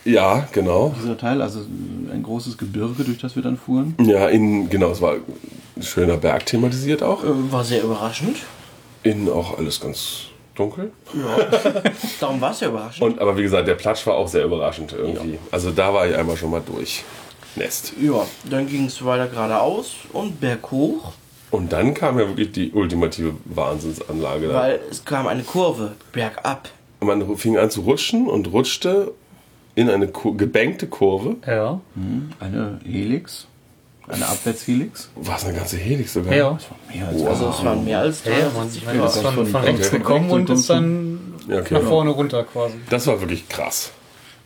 Ja, 0.05 0.47
genau. 0.53 0.95
Dieser 1.03 1.17
Teil, 1.17 1.41
also 1.41 1.61
ein 2.13 2.23
großes 2.23 2.59
Gebirge, 2.59 3.03
durch 3.05 3.19
das 3.19 3.35
wir 3.35 3.43
dann 3.43 3.57
fuhren. 3.57 3.95
Ja, 4.03 4.29
innen, 4.29 4.69
genau, 4.69 4.91
es 4.91 5.01
war 5.01 5.15
ein 5.15 5.83
schöner 5.83 6.19
Berg 6.19 6.45
thematisiert 6.45 7.03
auch. 7.03 7.25
Äh, 7.25 7.29
War 7.51 7.65
sehr 7.65 7.83
überraschend. 7.83 8.37
Innen 9.05 9.31
auch 9.31 9.57
alles 9.57 9.81
ganz 9.81 10.25
dunkel. 10.59 10.93
Darum 12.21 12.41
war 12.41 12.51
es 12.51 12.61
ja 12.61 12.69
überraschend. 12.69 13.03
Und, 13.03 13.19
aber 13.21 13.37
wie 13.37 13.43
gesagt, 13.43 13.69
der 13.69 13.75
Platsch 13.75 14.07
war 14.07 14.15
auch 14.17 14.29
sehr 14.29 14.45
überraschend 14.45 14.93
irgendwie. 14.93 15.39
Also 15.51 15.71
da 15.71 15.93
war 15.95 16.07
ich 16.07 16.17
einmal 16.17 16.37
schon 16.37 16.51
mal 16.51 16.63
durch. 16.65 17.05
Nest. 17.57 17.95
ja, 18.01 18.25
dann 18.49 18.69
ging 18.69 18.85
es 18.87 19.05
weiter 19.05 19.27
geradeaus 19.27 19.97
und 20.13 20.41
berghoch, 20.41 21.13
Und 21.51 21.73
dann 21.73 21.93
kam 21.95 22.19
ja 22.19 22.29
wirklich 22.29 22.53
die 22.53 22.71
ultimative 22.73 23.35
Wahnsinnsanlage. 23.47 24.49
Da. 24.49 24.55
weil 24.55 24.81
es 24.91 25.05
kam 25.05 25.27
eine 25.27 25.43
Kurve 25.43 25.97
bergab. 26.13 26.69
Man 27.01 27.37
fing 27.37 27.57
an 27.59 27.71
zu 27.71 27.81
rutschen 27.81 28.29
und 28.29 28.53
rutschte 28.53 29.13
in 29.75 29.89
eine 29.91 30.09
Kur 30.09 30.37
gebänkte 30.37 30.87
Kurve. 30.87 31.37
Ja. 31.47 31.81
Eine 32.39 32.81
Helix, 32.85 33.48
eine 34.09 34.27
Abwärtshelix. 34.27 35.11
War 35.17 35.37
es 35.37 35.45
eine 35.45 35.57
ganze 35.59 35.77
Helix 35.77 36.13
sogar? 36.13 36.35
Ja. 36.35 36.59
Mehr 36.93 37.09
als 37.09 37.23
Also 37.25 37.49
es 37.51 37.65
waren 37.65 37.85
mehr 37.85 38.01
als 38.01 38.25
Ja, 38.25 38.33
ja, 38.33 38.39
man, 38.55 38.69
63 38.69 38.85
man 38.87 38.97
ist 38.97 39.03
das 39.17 39.23
von, 39.23 39.35
von- 39.35 39.47
von 39.47 39.61
rechts 39.63 39.89
okay. 39.89 39.99
gekommen 39.99 40.31
und 40.31 40.51
ist 40.51 40.71
dann 40.71 41.35
Ja, 41.49 41.59
okay. 41.61 41.75
nach 41.75 41.83
vorne 41.83 42.11
runter 42.11 42.45
quasi. 42.45 42.75
Das 42.91 43.07
war 43.07 43.21
wirklich 43.21 43.49
krass. 43.49 43.93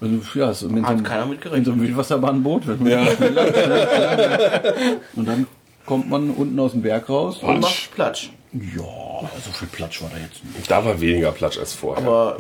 Also, 0.01 0.16
ja, 0.35 0.53
so 0.53 0.68
mit 0.68 0.85
Hat 0.85 0.98
so 0.98 1.05
keiner 1.05 1.27
mit 1.27 1.40
gerechnet. 1.40 1.59
In 1.61 1.64
so 1.64 1.72
einem 1.72 1.83
Wildwasserbahnboot. 1.83 2.62
Ja. 2.85 3.03
Und 5.14 5.29
dann 5.29 5.46
kommt 5.87 6.11
man 6.11 6.31
unten 6.31 6.59
aus 6.59 6.72
dem 6.72 6.83
Berg 6.83 7.09
raus. 7.09 7.38
Und 7.40 7.61
macht 7.61 7.94
Platsch. 7.94 8.31
Ja, 8.53 8.83
so 8.83 9.51
viel 9.53 9.68
Platsch 9.68 10.03
war 10.03 10.11
da 10.12 10.18
jetzt 10.18 10.44
nicht. 10.44 10.68
Da 10.70 10.85
war 10.85 11.01
weniger 11.01 11.31
Platsch 11.33 11.57
als 11.59 11.72
vorher. 11.72 12.05
Aber, 12.05 12.37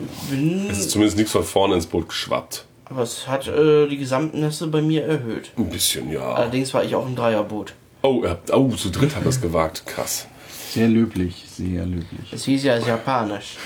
es 0.70 0.78
ist 0.80 0.90
zumindest 0.90 1.16
nichts 1.16 1.32
von 1.32 1.44
vorne 1.44 1.76
ins 1.76 1.86
Boot 1.86 2.08
geschwappt. 2.08 2.66
Aber 2.84 3.02
es 3.02 3.26
hat 3.28 3.48
äh, 3.48 3.86
die 3.86 3.98
Gesamtnässe 3.98 4.66
bei 4.68 4.82
mir 4.82 5.04
erhöht. 5.04 5.50
Ein 5.56 5.70
bisschen, 5.70 6.10
ja. 6.10 6.34
Allerdings 6.34 6.72
war 6.74 6.84
ich 6.84 6.94
auch 6.94 7.06
im 7.06 7.16
Dreierboot. 7.16 7.74
Oh, 8.02 8.24
habt, 8.26 8.52
oh 8.52 8.68
zu 8.70 8.90
dritt 8.90 9.14
habt 9.14 9.24
ihr 9.24 9.30
es 9.30 9.40
gewagt. 9.40 9.84
Krass. 9.86 10.26
Sehr 10.70 10.88
löblich, 10.88 11.44
sehr 11.48 11.84
löblich. 11.84 12.32
Es 12.32 12.44
hieß 12.44 12.64
ja 12.64 12.74
es 12.74 12.82
ist 12.82 12.88
japanisch. 12.88 13.56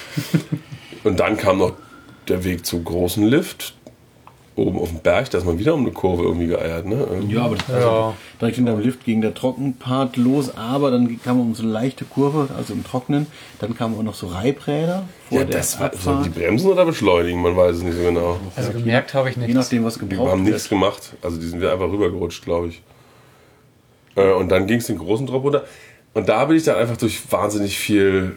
Und 1.04 1.20
dann 1.20 1.36
kam 1.36 1.58
noch 1.58 1.74
der 2.28 2.42
Weg 2.42 2.66
zum 2.66 2.84
großen 2.84 3.24
Lift. 3.26 3.75
Oben 4.56 4.78
auf 4.78 4.88
dem 4.88 5.00
Berg, 5.00 5.28
da 5.30 5.38
ist 5.38 5.44
man 5.44 5.58
wieder 5.58 5.74
um 5.74 5.80
eine 5.82 5.92
Kurve 5.92 6.22
irgendwie 6.22 6.46
geeiert, 6.46 6.86
ne? 6.86 6.94
Irgendwie. 7.10 7.34
Ja, 7.36 7.42
aber 7.44 7.56
das 7.56 7.68
Ja. 7.68 8.14
direkt 8.40 8.56
hinter 8.56 8.72
dem 8.72 8.80
Lift 8.80 9.04
ging 9.04 9.20
der 9.20 9.34
Trockenpart 9.34 10.16
los, 10.16 10.56
aber 10.56 10.90
dann 10.90 11.20
kam 11.22 11.36
man 11.38 11.48
um 11.48 11.54
so 11.54 11.62
eine 11.62 11.72
leichte 11.72 12.06
Kurve, 12.06 12.48
also 12.56 12.72
im 12.72 12.82
Trocknen. 12.82 13.26
Dann 13.58 13.76
kamen 13.76 13.96
auch 13.98 14.02
noch 14.02 14.14
so 14.14 14.28
Reibräder 14.28 15.04
vor 15.28 15.38
Ja, 15.40 15.44
der 15.44 15.56
das 15.58 15.78
war 15.78 15.90
so 15.92 16.10
Abfahrt. 16.10 16.24
die 16.26 16.30
Bremsen 16.30 16.70
oder 16.70 16.86
beschleunigen, 16.86 17.42
man 17.42 17.54
weiß 17.56 17.76
es 17.76 17.82
nicht 17.82 17.96
so 17.96 18.02
genau. 18.02 18.38
Also 18.56 18.72
gemerkt 18.72 19.12
habe 19.12 19.28
ich 19.28 19.36
Je 19.36 19.42
nichts. 19.42 19.54
nachdem, 19.56 19.84
was 19.84 19.94
Die 19.94 20.00
gebraucht 20.00 20.30
haben 20.30 20.42
nichts 20.42 20.62
wird. 20.64 20.70
gemacht, 20.80 21.12
also 21.22 21.38
die 21.38 21.46
sind 21.46 21.60
wir 21.60 21.70
einfach 21.72 21.90
rübergerutscht, 21.90 22.42
glaube 22.44 22.68
ich. 22.68 22.82
Äh, 24.14 24.32
und 24.32 24.48
dann 24.48 24.66
ging 24.66 24.78
es 24.78 24.86
den 24.86 24.96
großen 24.96 25.26
Drop 25.26 25.44
runter. 25.44 25.64
Und 26.14 26.30
da 26.30 26.42
bin 26.46 26.56
ich 26.56 26.64
dann 26.64 26.76
einfach 26.76 26.96
durch 26.96 27.20
wahnsinnig 27.30 27.78
viel 27.78 28.36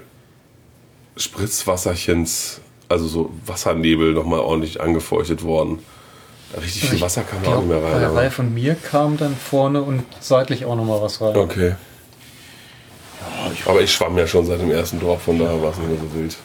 Spritzwasserchens, 1.16 2.60
also 2.90 3.08
so 3.08 3.30
Wassernebel, 3.46 4.14
nochmal 4.14 4.40
ordentlich 4.40 4.82
angefeuchtet 4.82 5.44
worden. 5.44 5.80
Richtig 6.58 6.90
viel 6.90 7.02
Wasser 7.02 7.24
kam 7.24 7.44
da 7.44 7.50
auch 7.50 7.52
glaub, 7.52 7.64
nicht 7.66 7.72
mehr 7.74 7.80
bei 7.82 7.92
rein. 7.92 8.00
der 8.00 8.10
aber- 8.10 8.20
Reihe 8.20 8.32
von 8.32 8.54
mir 8.54 8.76
kam 8.76 9.18
dann 9.18 9.36
vorne 9.36 9.82
und 9.82 10.04
seitlich 10.20 10.66
auch 10.66 10.76
nochmal 10.76 11.02
was 11.02 11.22
rein. 11.22 11.36
Okay. 11.36 11.76
Aber 13.66 13.82
ich 13.82 13.94
schwamm 13.94 14.18
ja 14.18 14.26
schon 14.28 14.46
seit 14.46 14.60
dem 14.60 14.72
ersten 14.72 15.00
Dorf, 15.00 15.24
von 15.24 15.38
daher 15.40 15.62
war 15.62 15.72
es 15.72 15.78
nicht 15.78 15.90
mehr 15.90 16.00
so 16.00 16.14
wild. 16.14 16.38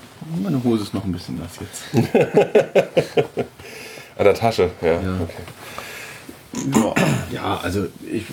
Meine 0.42 0.62
Hose 0.62 0.82
ist 0.84 0.94
noch 0.94 1.04
ein 1.04 1.12
bisschen 1.12 1.38
nass 1.38 1.50
jetzt. 1.60 2.06
An 4.16 4.24
der 4.24 4.34
Tasche, 4.34 4.70
ja. 4.80 4.96
Okay. 5.22 5.42
Ja, 6.72 6.94
ja 7.32 7.60
also 7.62 7.86
ich, 8.10 8.24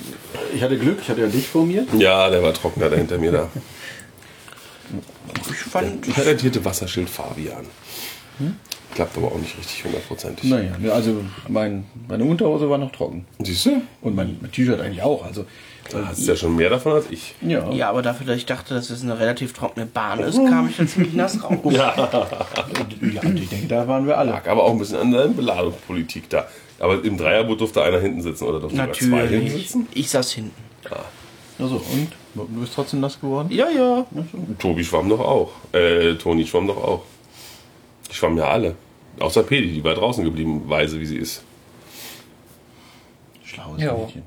ich 0.53 0.61
hatte 0.61 0.77
Glück, 0.77 0.99
ich 1.01 1.09
hatte 1.09 1.21
ja 1.21 1.27
dich 1.27 1.47
vor 1.47 1.65
mir. 1.65 1.85
Ja, 1.97 2.29
der 2.29 2.43
war 2.43 2.53
trockener 2.53 2.89
da 2.89 2.95
hinter 2.95 3.17
mir 3.17 3.31
da. 3.31 3.49
Ich 5.49 5.57
fand, 5.57 6.13
Patentierte 6.13 6.63
Wasserschild 6.63 7.09
Fabian. 7.09 7.65
Klappt 8.93 9.17
aber 9.17 9.27
auch 9.27 9.37
nicht 9.37 9.57
richtig 9.57 9.83
hundertprozentig. 9.85 10.49
Naja, 10.49 10.71
ne, 10.77 10.91
also 10.91 11.23
mein, 11.47 11.85
meine 12.07 12.23
Unterhose 12.25 12.69
war 12.69 12.77
noch 12.77 12.91
trocken. 12.91 13.25
Siehst 13.39 13.65
du? 13.67 13.81
Und 14.01 14.15
mein, 14.15 14.37
mein 14.41 14.51
T-Shirt 14.51 14.79
eigentlich 14.81 15.01
auch. 15.01 15.23
Also, 15.25 15.45
Da 15.89 16.07
hast 16.07 16.21
du 16.23 16.31
ja 16.31 16.35
schon 16.35 16.55
mehr 16.55 16.69
davon 16.69 16.93
als 16.93 17.05
ich. 17.09 17.35
ja. 17.41 17.69
ja, 17.71 17.89
aber 17.89 18.01
dafür, 18.01 18.27
dass 18.27 18.37
ich 18.37 18.45
dachte, 18.45 18.73
dass 18.73 18.89
es 18.89 19.01
eine 19.03 19.17
relativ 19.19 19.53
trockene 19.53 19.85
Bahn 19.85 20.19
ist, 20.19 20.35
kam 20.37 20.69
ich 20.69 20.77
dann 20.77 20.87
ziemlich 20.87 21.13
nass 21.13 21.41
raus. 21.43 21.57
ja, 21.71 23.21
und 23.23 23.37
ich 23.39 23.49
denke, 23.49 23.67
da 23.67 23.87
waren 23.87 24.05
wir 24.07 24.17
alle. 24.17 24.31
Lag 24.31 24.47
aber 24.47 24.63
auch 24.63 24.71
ein 24.71 24.79
bisschen 24.79 24.97
an 24.97 25.11
der 25.11 25.27
Beladungspolitik 25.27 26.29
da. 26.29 26.47
Aber 26.79 27.03
im 27.03 27.17
Dreierboot 27.17 27.61
durfte 27.61 27.83
einer 27.83 27.99
hinten 27.99 28.21
sitzen 28.21 28.43
oder 28.45 28.59
durfte 28.59 28.75
sogar 28.77 28.93
zwei 28.93 29.05
hinten 29.27 29.45
Natürlich. 29.45 29.53
sitzen? 29.53 29.87
Ich 29.93 30.09
saß 30.09 30.31
hinten. 30.31 30.51
Also, 31.59 31.75
und? 31.75 32.07
Du 32.33 32.45
bist 32.61 32.73
trotzdem 32.73 33.01
nass 33.01 33.19
geworden? 33.19 33.49
Ja, 33.51 33.69
ja. 33.69 34.05
Tobi 34.57 34.83
schwamm 34.83 35.09
doch 35.09 35.19
auch. 35.19 35.51
Äh, 35.73 36.15
Toni 36.15 36.45
schwamm 36.47 36.65
doch 36.67 36.77
auch. 36.77 37.03
Die 38.11 38.15
schwammen 38.15 38.37
ja 38.37 38.45
alle. 38.47 38.75
Außer 39.19 39.43
Pedi, 39.43 39.73
die 39.73 39.83
war 39.83 39.93
draußen 39.95 40.23
geblieben, 40.23 40.63
weise 40.67 40.99
wie 40.99 41.05
sie 41.05 41.17
ist. 41.17 41.43
Schlaues 43.43 43.81
Ja. 43.81 43.93
Mädchen. 43.93 44.23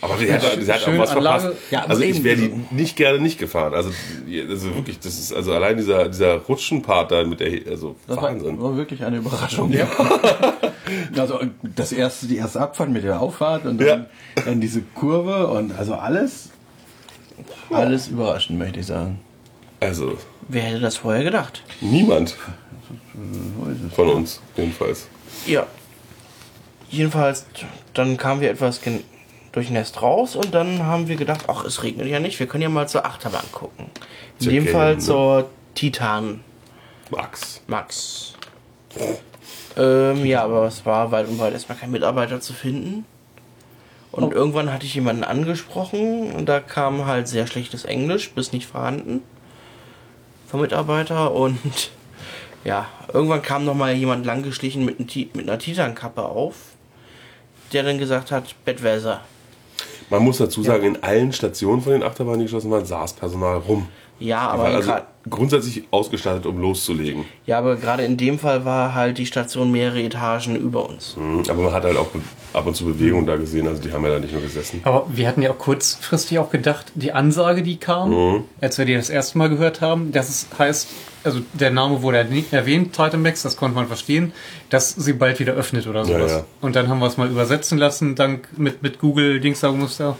Aber 0.00 0.16
sie 0.18 0.32
hat, 0.32 0.42
sie 0.60 0.72
hat 0.72 0.82
auch 0.88 0.98
was 0.98 1.10
Anlage. 1.10 1.40
verpasst. 1.42 1.62
Ja, 1.70 1.84
also 1.84 2.02
ich 2.02 2.24
wäre 2.24 2.36
die 2.36 2.52
nicht 2.72 2.96
gerne 2.96 3.20
nicht 3.20 3.38
gefahren. 3.38 3.74
Also, 3.74 3.90
also 4.48 4.74
wirklich, 4.74 4.98
das 4.98 5.18
ist 5.18 5.32
also 5.32 5.52
allein 5.52 5.76
dieser, 5.76 6.08
dieser 6.08 6.38
Rutschenpart 6.38 7.12
da 7.12 7.22
mit 7.24 7.38
der, 7.38 7.70
also 7.70 7.94
Das 8.08 8.16
war, 8.16 8.24
Wahnsinn. 8.24 8.60
war 8.60 8.76
wirklich 8.76 9.04
eine 9.04 9.18
Überraschung. 9.18 9.70
Ja. 9.70 9.86
also 11.16 11.40
das 11.62 11.92
erste, 11.92 12.26
die 12.26 12.36
erste 12.38 12.60
Abfahrt 12.60 12.90
mit 12.90 13.04
der 13.04 13.20
Auffahrt 13.20 13.64
und 13.66 13.78
dann, 13.80 13.86
Ja. 14.36 14.42
dann 14.44 14.60
diese 14.60 14.80
Kurve 14.96 15.46
und 15.46 15.72
also 15.78 15.94
alles, 15.94 16.48
alles 17.70 18.08
überraschend, 18.08 18.58
möchte 18.58 18.80
ich 18.80 18.86
sagen. 18.86 19.20
Also 19.78 20.18
Wer 20.48 20.62
hätte 20.62 20.80
das 20.80 20.96
vorher 20.96 21.22
gedacht? 21.22 21.62
niemand 21.80 22.36
von 23.94 24.08
uns 24.08 24.40
jedenfalls. 24.56 25.08
Ja. 25.46 25.66
Jedenfalls, 26.88 27.46
dann 27.94 28.16
kamen 28.16 28.40
wir 28.40 28.50
etwas 28.50 28.80
gen- 28.80 29.02
durchnässt 29.52 30.02
raus 30.02 30.36
und 30.36 30.54
dann 30.54 30.84
haben 30.84 31.08
wir 31.08 31.16
gedacht, 31.16 31.46
ach, 31.48 31.64
es 31.64 31.82
regnet 31.82 32.06
ja 32.08 32.20
nicht, 32.20 32.38
wir 32.38 32.46
können 32.46 32.62
ja 32.62 32.68
mal 32.68 32.88
zur 32.88 33.06
Achterbahn 33.06 33.44
gucken. 33.52 33.86
In 34.40 34.50
dem 34.50 34.66
Fall 34.68 35.00
zur 35.00 35.48
Titan 35.74 36.40
Max. 37.10 37.62
Max. 37.66 38.34
Ähm, 39.76 40.24
ja, 40.24 40.44
aber 40.44 40.66
es 40.66 40.84
war 40.86 41.10
weit 41.10 41.28
und 41.28 41.38
weit 41.38 41.52
erstmal 41.54 41.78
kein 41.78 41.90
Mitarbeiter 41.90 42.40
zu 42.40 42.52
finden. 42.52 43.04
Und 44.12 44.32
irgendwann 44.32 44.72
hatte 44.72 44.86
ich 44.86 44.94
jemanden 44.94 45.24
angesprochen 45.24 46.32
und 46.32 46.48
da 46.48 46.60
kam 46.60 47.04
halt 47.06 47.28
sehr 47.28 47.46
schlechtes 47.46 47.84
Englisch, 47.84 48.30
bis 48.30 48.52
nicht 48.52 48.66
vorhanden. 48.66 49.22
Vom 50.46 50.60
Mitarbeiter 50.62 51.32
und 51.32 51.90
ja, 52.66 52.86
irgendwann 53.12 53.42
kam 53.42 53.64
noch 53.64 53.74
mal 53.74 53.92
jemand 53.94 54.26
langgeschlichen 54.26 54.84
mit, 54.84 55.08
Ti- 55.08 55.30
mit 55.34 55.48
einer 55.48 55.58
Titankappe 55.58 56.22
auf, 56.24 56.54
der 57.72 57.82
dann 57.84 57.98
gesagt 57.98 58.30
hat, 58.32 58.54
Bettwässer. 58.64 59.20
Man 60.10 60.22
muss 60.22 60.38
dazu 60.38 60.62
sagen, 60.62 60.84
in 60.84 61.02
allen 61.02 61.32
Stationen 61.32 61.80
von 61.82 61.92
den 61.92 62.02
Achterbahnen, 62.02 62.40
die 62.40 62.44
geschlossen 62.46 62.70
waren, 62.70 62.84
saß 62.84 63.14
Personal 63.14 63.58
rum. 63.58 63.88
Ja, 64.18 64.48
aber 64.48 64.64
also 64.66 64.92
grundsätzlich 65.28 65.84
ausgestattet, 65.90 66.46
um 66.46 66.58
loszulegen. 66.58 67.24
ja, 67.44 67.58
aber 67.58 67.76
gerade 67.76 68.02
in 68.04 68.16
dem 68.16 68.38
Fall 68.38 68.64
war 68.64 68.94
halt 68.94 69.18
die 69.18 69.26
Station 69.26 69.70
mehrere 69.70 70.00
Etagen 70.02 70.56
über 70.56 70.88
uns. 70.88 71.16
Mhm, 71.16 71.42
Aber 71.48 71.62
man 71.64 71.72
hat 71.72 71.82
halt 71.84 71.96
auch 71.98 72.06
ab 72.56 72.66
und 72.66 72.74
zu 72.74 72.84
Bewegung 72.84 73.26
da 73.26 73.36
gesehen, 73.36 73.68
also 73.68 73.82
die 73.82 73.92
haben 73.92 74.02
ja 74.04 74.10
da 74.10 74.18
nicht 74.18 74.32
nur 74.32 74.42
gesessen. 74.42 74.80
Aber 74.84 75.06
wir 75.12 75.28
hatten 75.28 75.42
ja 75.42 75.50
auch 75.50 75.58
kurzfristig 75.58 76.38
auch 76.38 76.50
gedacht, 76.50 76.86
die 76.94 77.12
Ansage, 77.12 77.62
die 77.62 77.76
kam, 77.76 78.10
Mhm. 78.10 78.44
als 78.60 78.78
wir 78.78 78.84
die 78.86 78.94
das 78.94 79.10
erste 79.10 79.36
Mal 79.38 79.48
gehört 79.48 79.80
haben, 79.80 80.10
dass 80.12 80.28
es 80.28 80.46
heißt, 80.58 80.88
also 81.24 81.40
der 81.52 81.70
Name 81.70 82.02
wurde 82.02 82.24
nicht 82.24 82.52
erwähnt, 82.52 82.92
Titamax, 82.94 83.42
das 83.42 83.56
konnte 83.56 83.74
man 83.76 83.86
verstehen, 83.88 84.32
dass 84.70 84.90
sie 84.90 85.12
bald 85.12 85.38
wieder 85.38 85.52
öffnet 85.54 85.86
oder 85.86 86.04
sowas. 86.04 86.30
Ja, 86.32 86.38
ja. 86.38 86.44
Und 86.60 86.76
dann 86.76 86.88
haben 86.88 86.98
wir 87.00 87.06
es 87.06 87.16
mal 87.16 87.28
übersetzen 87.28 87.78
lassen, 87.78 88.14
dank 88.14 88.48
mit, 88.56 88.82
mit 88.82 88.98
Google 88.98 89.38
Dingsda-Muster. 89.40 90.16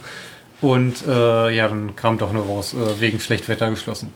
Und 0.61 1.05
äh, 1.07 1.49
ja, 1.55 1.67
dann 1.67 1.95
kam 1.95 2.17
doch 2.17 2.33
nur 2.33 2.45
raus, 2.45 2.73
äh, 2.73 2.99
wegen 2.99 3.19
Schlechtwetter 3.19 3.69
geschlossen. 3.69 4.11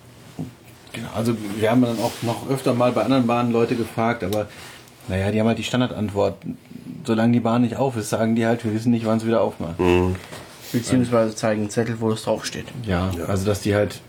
Genau, 0.94 1.08
also 1.16 1.34
wir 1.60 1.72
haben 1.72 1.82
dann 1.82 2.00
auch 2.00 2.12
noch 2.24 2.50
öfter 2.50 2.74
mal 2.74 2.92
bei 2.92 3.04
anderen 3.04 3.26
Bahnen 3.28 3.52
Leute 3.52 3.76
gefragt, 3.76 4.24
aber 4.24 4.48
naja, 5.08 5.32
die 5.32 5.40
haben 5.40 5.48
halt 5.48 5.58
die 5.58 5.64
Standardantwort. 5.64 6.36
Solange 7.04 7.34
die 7.34 7.40
Bahn 7.40 7.62
nicht 7.62 7.78
auf 7.78 7.98
ist, 7.98 8.10
sagen 8.10 8.36
die 8.36 8.46
halt, 8.46 8.64
wir 8.64 8.74
wissen 8.74 8.92
nicht, 8.92 9.06
wann 9.06 9.18
es 9.18 9.26
wieder 9.26 9.42
aufmacht. 9.42 9.76
Beziehungsweise 10.72 11.36
zeigen 11.36 11.62
einen 11.62 11.70
Zettel, 11.70 12.00
wo 12.00 12.12
es 12.12 12.24
draufsteht. 12.24 12.66
Ja, 12.86 13.12
also 13.28 13.46
dass 13.46 13.62
die 13.62 13.76
halt 13.76 14.00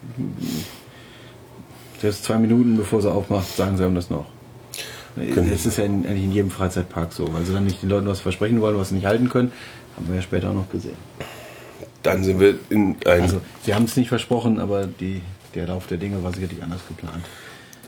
selbst 2.01 2.25
zwei 2.25 2.37
Minuten 2.37 2.77
bevor 2.77 3.01
sie 3.01 3.11
aufmacht, 3.11 3.57
sagen 3.57 3.77
sie 3.77 3.85
haben 3.85 3.95
das 3.95 4.11
noch. 4.11 4.27
Das 5.17 5.67
ist 5.67 5.79
ja 5.79 5.85
in, 5.85 6.07
eigentlich 6.07 6.25
in 6.25 6.33
jedem 6.33 6.51
Freizeitpark 6.51 7.13
so, 7.13 7.33
weil 7.35 7.45
sie 7.45 7.53
dann 7.53 7.65
nicht 7.65 7.83
den 7.83 7.91
Leuten 7.91 8.07
was 8.07 8.21
versprechen 8.21 8.61
wollen, 8.61 8.79
was 8.79 8.89
sie 8.89 8.95
nicht 8.95 9.07
halten 9.07 9.29
können. 9.29 9.53
Haben 9.97 10.09
wir 10.09 10.17
ja 10.17 10.23
später 10.23 10.51
auch 10.51 10.55
noch 10.55 10.71
gesehen. 10.71 10.97
Dann 12.03 12.25
sind 12.25 12.41
wir 12.41 12.55
in 12.71 12.97
ein. 13.05 13.23
Also 13.23 13.41
sie 13.65 13.75
haben 13.75 13.85
es 13.85 13.97
nicht 13.97 14.09
versprochen, 14.09 14.59
aber 14.59 14.87
die, 14.87 15.21
der 15.55 15.67
Lauf 15.67 15.87
der 15.87 15.99
Dinge 15.99 16.23
war 16.25 16.33
sicherlich 16.33 16.63
anders 16.63 16.81
geplant. 16.89 17.25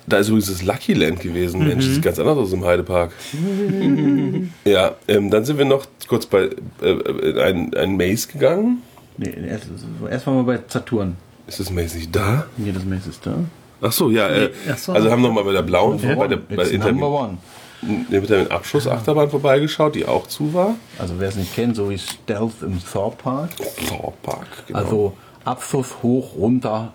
Da 0.06 0.18
ist 0.18 0.28
übrigens 0.28 0.48
das 0.48 0.62
Lucky 0.62 0.92
Land 0.92 1.20
gewesen. 1.20 1.66
Mensch, 1.66 1.86
das 1.86 1.94
sieht 1.94 2.02
ganz 2.02 2.18
anders 2.18 2.38
aus 2.38 2.52
im 2.52 2.64
Heidepark. 2.64 3.12
ja, 4.64 4.94
ähm, 5.08 5.30
dann 5.30 5.44
sind 5.44 5.58
wir 5.58 5.64
noch 5.64 5.86
kurz 6.08 6.26
bei 6.26 6.50
äh, 6.82 6.90
äh, 6.90 7.42
ein, 7.42 7.74
ein 7.74 7.96
Maze 7.96 8.28
gegangen. 8.28 8.82
Nee, 9.16 9.34
erst, 9.48 9.66
erst 10.10 10.26
waren 10.26 10.36
wir 10.36 10.44
bei 10.44 10.62
Saturn. 10.66 11.16
Ist 11.46 11.60
das 11.60 11.70
Maze 11.70 11.96
nicht 11.96 12.14
da? 12.14 12.46
Hier, 12.56 12.72
das 12.72 12.84
Maze 12.84 13.10
ist 13.10 13.24
da. 13.24 13.36
Ach 13.80 13.92
so, 13.92 14.10
ja. 14.10 14.28
Äh, 14.28 14.50
ach 14.70 14.78
so. 14.78 14.92
Also 14.92 15.10
haben 15.10 15.22
wir 15.22 15.28
noch 15.28 15.34
mal 15.34 15.44
bei 15.44 15.52
der 15.52 15.62
blauen, 15.62 16.00
bei 16.00 16.28
der, 16.28 16.36
bei 16.36 16.64
number 16.76 17.10
one. 17.10 17.38
mit 17.82 18.28
der 18.28 18.50
Abschlussachterbahn 18.50 19.30
vorbeigeschaut, 19.30 19.94
die 19.94 20.06
auch 20.06 20.26
zu 20.26 20.54
war. 20.54 20.74
Also 20.98 21.14
wer 21.18 21.28
es 21.28 21.36
nicht 21.36 21.54
kennt, 21.54 21.76
so 21.76 21.90
wie 21.90 21.98
Stealth 21.98 22.62
im 22.62 22.78
Thor 22.84 23.12
Park. 23.16 23.50
Thor 23.88 24.12
Park, 24.22 24.46
genau. 24.66 24.78
Also 24.78 25.16
Abschuss 25.44 25.96
hoch, 26.02 26.36
runter, 26.36 26.94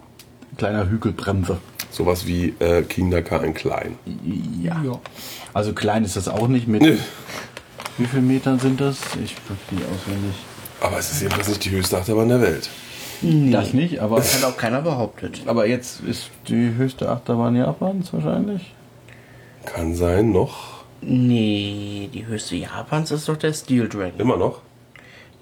kleiner 0.58 0.90
Hügelbremse. 0.90 1.58
Sowas 1.92 2.26
wie 2.28 2.54
äh, 2.60 2.84
King 2.84 3.10
Dakar 3.12 3.44
in 3.44 3.54
klein. 3.54 3.98
Ja. 4.62 4.82
Also 5.54 5.74
klein 5.74 6.04
ist 6.06 6.16
das 6.16 6.28
auch 6.28 6.48
nicht 6.48 6.68
mit. 6.68 6.82
Nö. 6.82 6.98
Wie 7.98 8.06
viele 8.06 8.22
Metern 8.22 8.60
sind 8.60 8.80
das? 8.80 8.98
Ich 9.24 9.36
hab 9.50 9.58
die 9.70 9.76
auswendig. 9.84 10.36
Aber 10.82 10.98
es 11.00 11.12
ist 11.12 11.22
jedenfalls 11.22 11.50
nicht 11.50 11.66
die 11.66 11.72
höchste 11.72 11.98
Achterbahn 11.98 12.30
der 12.30 12.42
Welt. 12.42 12.70
Das 13.22 13.74
nicht, 13.74 14.00
aber, 14.00 14.16
Das 14.18 14.36
hat 14.42 14.46
auch 14.54 14.56
keiner 14.56 14.82
behauptet. 14.82 15.42
aber 15.46 15.68
jetzt 15.68 16.00
ist 16.02 16.30
die 16.48 16.74
höchste 16.76 17.10
Achterbahn 17.10 17.56
Japans 17.58 18.14
wahrscheinlich. 18.14 18.74
Kann 19.66 19.94
sein, 19.94 20.32
noch. 20.32 20.86
Nee, 21.02 22.10
die 22.14 22.26
höchste 22.26 22.56
Japans 22.56 23.12
ist 23.12 23.28
doch 23.28 23.36
der 23.36 23.52
Steel 23.54 23.90
Dragon. 23.90 24.18
Immer 24.20 24.38
noch. 24.38 24.62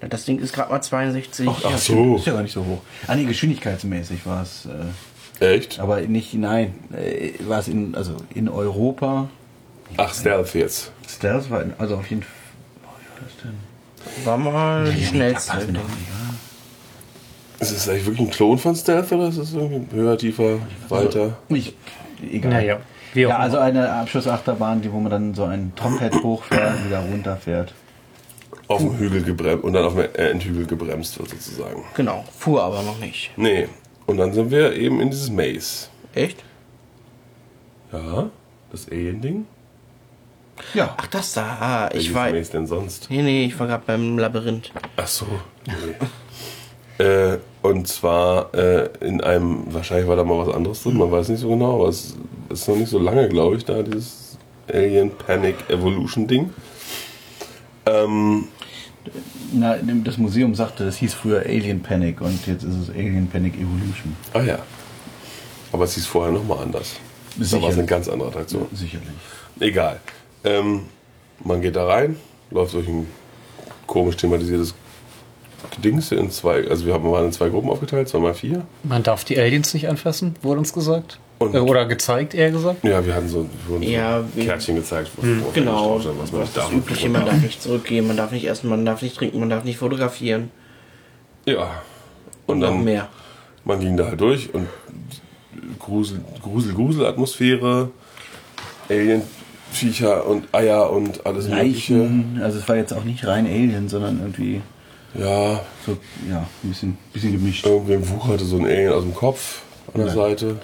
Na, 0.00 0.08
Das 0.08 0.24
Ding 0.24 0.40
ist 0.40 0.52
gerade 0.54 0.72
mal 0.72 0.80
62. 0.82 1.48
Ach 1.48 1.78
so. 1.78 2.16
Ist 2.16 2.26
ja 2.26 2.32
gar 2.32 2.42
nicht 2.42 2.52
so 2.52 2.64
hoch. 2.64 2.80
Ah 3.06 3.14
nee, 3.14 3.24
geschwindigkeitsmäßig 3.24 4.26
war 4.26 4.42
es. 4.42 4.66
Äh, 4.66 4.70
Echt? 5.40 5.78
aber 5.78 6.00
nicht, 6.00 6.34
nein, 6.34 6.74
äh, 6.92 7.32
war 7.46 7.60
es 7.60 7.68
in, 7.68 7.94
also 7.94 8.16
in 8.34 8.48
Europa. 8.48 9.28
Ach, 9.96 10.12
Stealth 10.12 10.54
jetzt. 10.54 10.92
Stealth 11.08 11.50
war, 11.50 11.62
in, 11.62 11.72
also 11.78 11.96
auf 11.96 12.10
jeden 12.10 12.22
Fall. 12.22 12.32
Wie 13.00 13.20
war 13.20 13.24
das 13.24 13.36
denn? 13.42 14.24
War 14.24 14.36
mal 14.36 14.92
die 14.92 15.04
schnellste. 15.04 15.56
Nicht, 15.58 15.74
ja. 15.74 15.80
Ist 17.60 17.72
es 17.72 17.88
eigentlich 17.88 18.06
wirklich 18.06 18.28
ein 18.28 18.30
Klon 18.30 18.58
von 18.58 18.76
Stealth 18.76 19.10
oder 19.12 19.28
ist 19.28 19.38
es 19.38 19.52
irgendwie 19.52 19.96
höher, 19.96 20.16
tiefer, 20.18 20.58
weiter? 20.88 21.38
Ich, 21.48 21.74
egal. 22.30 22.52
Naja. 22.52 22.80
Wie 23.14 23.26
auch 23.26 23.30
Ja, 23.30 23.38
also 23.38 23.58
eine 23.58 23.90
Abschussachterbahn, 23.90 24.82
die, 24.82 24.92
wo 24.92 25.00
man 25.00 25.10
dann 25.10 25.34
so 25.34 25.44
ein 25.44 25.72
Tophead 25.74 26.14
hochfährt 26.22 26.76
und 26.76 26.86
wieder 26.86 27.00
runterfährt. 27.00 27.72
Auf 28.68 28.80
dem 28.80 28.98
Hügel 28.98 29.22
gebremst 29.22 29.64
und 29.64 29.72
dann 29.72 29.84
auf 29.84 29.94
dem 29.94 30.08
Endhügel 30.14 30.66
gebremst 30.66 31.18
wird 31.18 31.30
sozusagen. 31.30 31.84
Genau, 31.94 32.24
fuhr 32.38 32.62
aber 32.62 32.82
noch 32.82 32.98
nicht. 32.98 33.30
Nee. 33.36 33.68
Und 34.08 34.16
dann 34.16 34.32
sind 34.32 34.50
wir 34.50 34.74
eben 34.74 35.02
in 35.02 35.10
dieses 35.10 35.28
Maze. 35.28 35.88
Echt? 36.14 36.42
Ja, 37.92 38.30
das 38.72 38.88
Alien-Ding. 38.90 39.46
Ja. 40.72 40.94
Ach, 40.96 41.06
das 41.08 41.34
da. 41.34 41.42
Ah, 41.60 41.90
ich 41.92 42.14
war. 42.14 42.30
Maze 42.30 42.52
denn 42.52 42.66
sonst? 42.66 43.10
Nee, 43.10 43.20
nee, 43.20 43.44
ich 43.44 43.60
war 43.60 43.66
gerade 43.66 43.82
beim 43.86 44.18
Labyrinth. 44.18 44.72
Ach 44.96 45.06
so. 45.06 45.26
Nee. 45.66 47.04
äh, 47.04 47.38
und 47.60 47.86
zwar 47.86 48.54
äh, 48.54 48.88
in 49.00 49.20
einem, 49.20 49.64
wahrscheinlich 49.74 50.08
war 50.08 50.16
da 50.16 50.24
mal 50.24 50.38
was 50.38 50.54
anderes 50.54 50.82
drin, 50.82 50.96
man 50.96 51.12
weiß 51.12 51.28
nicht 51.28 51.40
so 51.40 51.50
genau, 51.50 51.74
aber 51.74 51.90
es 51.90 52.16
ist 52.48 52.66
noch 52.66 52.76
nicht 52.76 52.88
so 52.88 52.98
lange, 52.98 53.28
glaube 53.28 53.56
ich, 53.56 53.66
da 53.66 53.82
dieses 53.82 54.38
Alien 54.72 55.10
Panic 55.10 55.68
Evolution 55.68 56.26
Ding. 56.26 56.54
Ähm, 57.84 58.48
Na, 59.52 59.76
das 60.04 60.18
Museum 60.18 60.54
sagte, 60.54 60.84
das 60.84 60.96
hieß 60.96 61.14
früher 61.14 61.40
Alien 61.40 61.80
Panic 61.80 62.20
und 62.20 62.46
jetzt 62.46 62.64
ist 62.64 62.74
es 62.74 62.90
Alien 62.90 63.28
Panic 63.28 63.54
Evolution. 63.54 64.16
ah 64.32 64.42
ja. 64.42 64.58
Aber 65.72 65.84
es 65.84 65.94
hieß 65.94 66.06
vorher 66.06 66.32
nochmal 66.32 66.62
anders. 66.62 66.96
Da 67.36 67.62
war 67.62 67.68
es 67.68 67.76
eine 67.78 67.86
ganz 67.86 68.08
andere 68.08 68.28
Attraktion. 68.28 68.66
Sicherlich. 68.72 69.08
Egal. 69.60 70.00
Ähm, 70.44 70.82
man 71.44 71.60
geht 71.60 71.76
da 71.76 71.86
rein, 71.86 72.16
läuft 72.50 72.74
durch 72.74 72.88
ein 72.88 73.06
komisch 73.86 74.16
thematisiertes 74.16 74.74
Dings 75.82 76.12
in 76.12 76.30
zwei, 76.30 76.66
also 76.68 76.86
wir 76.86 76.94
haben 76.94 77.10
waren 77.10 77.26
in 77.26 77.32
zwei 77.32 77.48
Gruppen 77.48 77.68
aufgeteilt, 77.70 78.08
zweimal 78.08 78.34
vier. 78.34 78.64
Man 78.82 79.02
darf 79.02 79.24
die 79.24 79.38
Aliens 79.38 79.74
nicht 79.74 79.88
anfassen, 79.88 80.34
wurde 80.42 80.60
uns 80.60 80.72
gesagt. 80.72 81.18
Und- 81.38 81.54
Äh, 81.54 81.58
Oder 81.58 81.86
gezeigt, 81.86 82.34
eher 82.34 82.50
gesagt. 82.50 82.82
Ja, 82.84 83.04
wir 83.06 83.14
hatten 83.14 83.28
so, 83.28 83.48
wurden 83.68 83.82
Ja, 83.84 84.20
so 84.22 84.26
wir- 84.34 84.44
Kärtchen 84.46 84.74
gezeigt, 84.76 85.10
wo 85.16 85.22
wo 85.22 85.50
Genau, 85.52 85.88
draufstand, 85.94 86.20
was 86.20 86.32
man 86.32 86.40
nicht 86.42 86.56
das 86.56 86.64
darf. 86.64 86.72
Übliche, 86.72 87.08
man 87.08 87.26
darf 87.26 87.40
nicht 87.40 87.62
zurückgehen, 87.62 88.06
man 88.08 88.16
darf 88.16 88.32
nicht 88.32 88.48
essen, 88.48 88.68
man 88.68 88.84
darf 88.84 89.02
nicht 89.02 89.16
trinken, 89.16 89.38
man 89.38 89.48
darf 89.50 89.62
nicht 89.64 89.78
fotografieren. 89.78 90.50
Ja. 91.46 91.82
Und, 92.46 92.54
Und 92.54 92.58
noch 92.60 92.68
dann, 92.70 92.84
mehr. 92.84 93.08
man 93.64 93.78
ging 93.78 93.96
da 93.96 94.06
halt 94.06 94.20
durch 94.20 94.52
und 94.52 94.66
Grusel, 95.78 96.20
Grusel, 96.42 96.74
Grusel-Atmosphäre, 96.74 97.90
Alien-Viecher 98.88 100.26
und 100.26 100.52
Eier 100.52 100.90
und 100.90 101.24
alles 101.26 101.48
Mögliche. 101.48 101.98
Leichen, 101.98 102.40
also 102.42 102.58
es 102.58 102.68
war 102.68 102.76
jetzt 102.76 102.92
auch 102.92 103.04
nicht 103.04 103.26
rein 103.26 103.46
Alien, 103.46 103.88
sondern 103.88 104.18
irgendwie 104.20 104.60
Ja, 105.14 105.60
so, 105.86 105.96
ja, 106.28 106.46
ein 106.62 106.68
bisschen, 106.68 106.98
bisschen 107.12 107.32
gemischt. 107.32 107.64
irgendwem 107.66 108.08
wucherte 108.10 108.44
so 108.44 108.56
ein 108.58 108.64
Alien 108.66 108.92
aus 108.92 109.02
dem 109.04 109.14
Kopf 109.14 109.62
an 109.94 110.00
der. 110.02 110.10
Seite. 110.12 110.56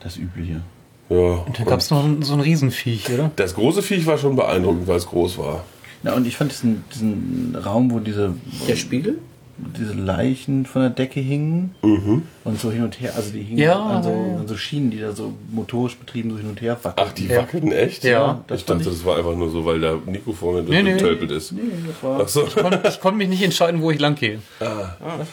Das 0.00 0.16
Übliche. 0.16 0.62
Ja. 1.10 1.44
Da 1.56 1.64
gab 1.64 1.80
es 1.80 1.90
noch 1.90 2.04
so 2.20 2.34
ein 2.34 2.40
Riesenviech, 2.40 3.10
oder? 3.10 3.30
Das 3.36 3.54
große 3.54 3.82
Viech 3.82 4.06
war 4.06 4.18
schon 4.18 4.36
beeindruckend, 4.36 4.86
weil 4.86 4.96
es 4.96 5.06
groß 5.06 5.38
war. 5.38 5.64
Na, 6.02 6.12
und 6.12 6.26
ich 6.26 6.36
fand 6.36 6.52
diesen, 6.52 6.84
diesen 6.94 7.56
Raum, 7.56 7.90
wo 7.90 7.98
diese, 7.98 8.34
Der 8.68 8.76
Spiegel? 8.76 9.18
Diese 9.76 9.92
Leichen 9.94 10.66
von 10.66 10.82
der 10.82 10.90
Decke 10.90 11.20
hingen 11.20 11.74
und 11.82 12.60
so 12.60 12.70
hin 12.70 12.84
und 12.84 13.00
her, 13.00 13.12
also 13.16 13.30
die 13.32 13.42
hingen 13.42 13.58
Ja, 13.58 13.74
an, 13.78 14.02
so, 14.02 14.10
ja, 14.10 14.16
ja. 14.16 14.36
an 14.38 14.46
so 14.48 14.56
Schienen, 14.56 14.90
die 14.90 15.00
da 15.00 15.12
so 15.12 15.32
motorisch 15.50 15.96
betrieben 15.96 16.30
so 16.30 16.36
hin 16.38 16.48
und 16.48 16.60
her 16.60 16.78
wackeln. 16.82 17.06
Ach, 17.08 17.12
die 17.12 17.26
Ja. 17.26 17.38
wackelten 17.38 17.72
echt? 17.72 18.04
Ja, 18.04 18.42
das 18.46 18.60
ich 18.60 18.64
dachte, 18.66 18.82
ich- 18.82 18.88
das 18.88 19.04
war 19.04 19.16
einfach 19.18 19.34
nur 19.36 19.50
so, 19.50 19.64
weil 19.64 19.80
der 19.80 19.98
Nico 20.06 20.32
vorne 20.32 20.62
Nee, 20.62 20.82
nee. 20.82 20.90
durchgetölpelt 20.90 21.30
ist. 21.32 21.52
Nee, 21.52 21.60
das 21.86 22.02
war, 22.02 22.20
Ach 22.22 22.28
so. 22.28 22.46
Ich 22.46 22.54
konnte, 22.54 22.80
ich 22.88 23.00
konnte 23.00 23.18
mich 23.18 23.28
nicht 23.28 23.42
entscheiden, 23.42 23.82
wo 23.82 23.90
ich 23.90 23.98
lang 23.98 24.14
gehe. 24.14 24.38
das 24.60 24.68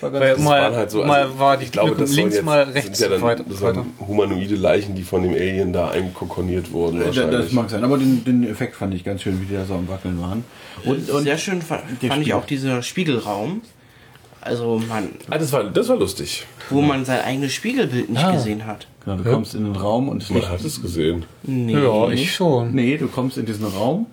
war 0.01 0.11
ganz 0.11 0.13
Weil 0.23 0.29
Das 0.33 0.39
mal, 0.39 0.61
waren 0.61 0.75
halt 0.75 0.91
so, 0.91 1.03
mal 1.03 1.21
also, 1.23 1.39
war 1.39 1.57
die 1.57 1.65
ich 1.65 1.71
glaube, 1.71 1.95
das 1.95 2.11
links, 2.13 2.35
jetzt, 2.35 2.43
mal 2.45 2.65
sind 2.65 2.75
rechts 2.75 2.99
ja 2.99 3.09
dann, 3.09 3.21
weiter. 3.21 3.43
das 3.47 3.61
waren 3.61 3.85
humanoide 4.07 4.55
Leichen, 4.55 4.95
die 4.95 5.03
von 5.03 5.21
dem 5.23 5.33
Alien 5.33 5.71
da 5.71 5.89
einkokoniert 5.91 6.71
wurden. 6.71 7.03
Wahrscheinlich. 7.05 7.41
Das 7.41 7.51
mag 7.51 7.69
sein, 7.69 7.83
aber 7.83 7.97
den, 7.97 8.23
den 8.23 8.43
Effekt 8.49 8.75
fand 8.75 8.93
ich 8.95 9.03
ganz 9.03 9.21
schön, 9.21 9.39
wie 9.41 9.45
die 9.45 9.53
da 9.53 9.65
so 9.65 9.75
am 9.75 9.87
Wackeln 9.87 10.19
waren. 10.19 10.43
Und, 10.83 11.09
und 11.09 11.23
Sehr 11.23 11.37
schön 11.37 11.61
fand, 11.61 11.81
fand 12.05 12.21
ich 12.21 12.33
auch 12.33 12.45
dieser 12.45 12.81
Spiegelraum. 12.81 13.61
Also 14.45 14.79
man, 14.87 15.09
ah, 15.29 15.37
das, 15.39 15.51
war, 15.51 15.63
das 15.65 15.89
war 15.89 15.97
lustig. 15.97 16.45
wo 16.69 16.79
man 16.81 17.03
sein 17.03 17.21
eigenes 17.21 17.51
Spiegelbild 17.53 18.09
nicht 18.09 18.23
Ah. 18.23 18.31
gesehen 18.31 18.65
hat. 18.67 18.87
genau, 19.03 19.17
du 19.17 19.23
kommst 19.29 19.55
in 19.55 19.63
den 19.65 19.75
Raum 19.75 20.07
und 20.07 20.29
Man 20.29 20.47
hat 20.47 20.61
es 20.63 20.81
gesehen. 20.81 21.25
Nee. 21.43 21.73
Ja, 21.73 22.09
ich 22.09 22.33
schon. 22.33 22.71
Nee, 22.73 22.97
du 22.97 23.07
kommst 23.07 23.37
in 23.39 23.45
diesen 23.47 23.65
Raum 23.65 24.05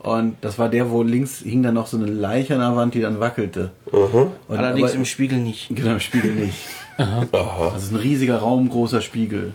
und 0.00 0.36
das 0.40 0.58
war 0.58 0.68
der, 0.68 0.90
wo 0.90 1.02
links 1.04 1.38
hing 1.40 1.62
dann 1.62 1.74
noch 1.74 1.86
so 1.86 1.96
eine 1.96 2.06
Leiche 2.06 2.54
an 2.54 2.60
der 2.60 2.74
Wand, 2.76 2.94
die 2.94 3.00
dann 3.00 3.20
wackelte. 3.20 3.70
Und, 3.92 4.32
Allerdings 4.48 4.90
aber- 4.90 4.98
im 4.98 5.04
Spiegel 5.04 5.38
nicht. 5.38 5.68
Genau, 5.74 5.92
im 5.92 6.00
Spiegel 6.00 6.34
nicht. 6.34 6.58
Aha. 6.98 7.70
Das 7.74 7.84
ist 7.84 7.92
ein 7.92 7.96
riesiger 7.96 8.38
Raum, 8.38 8.68
großer 8.68 9.00
Spiegel. 9.02 9.52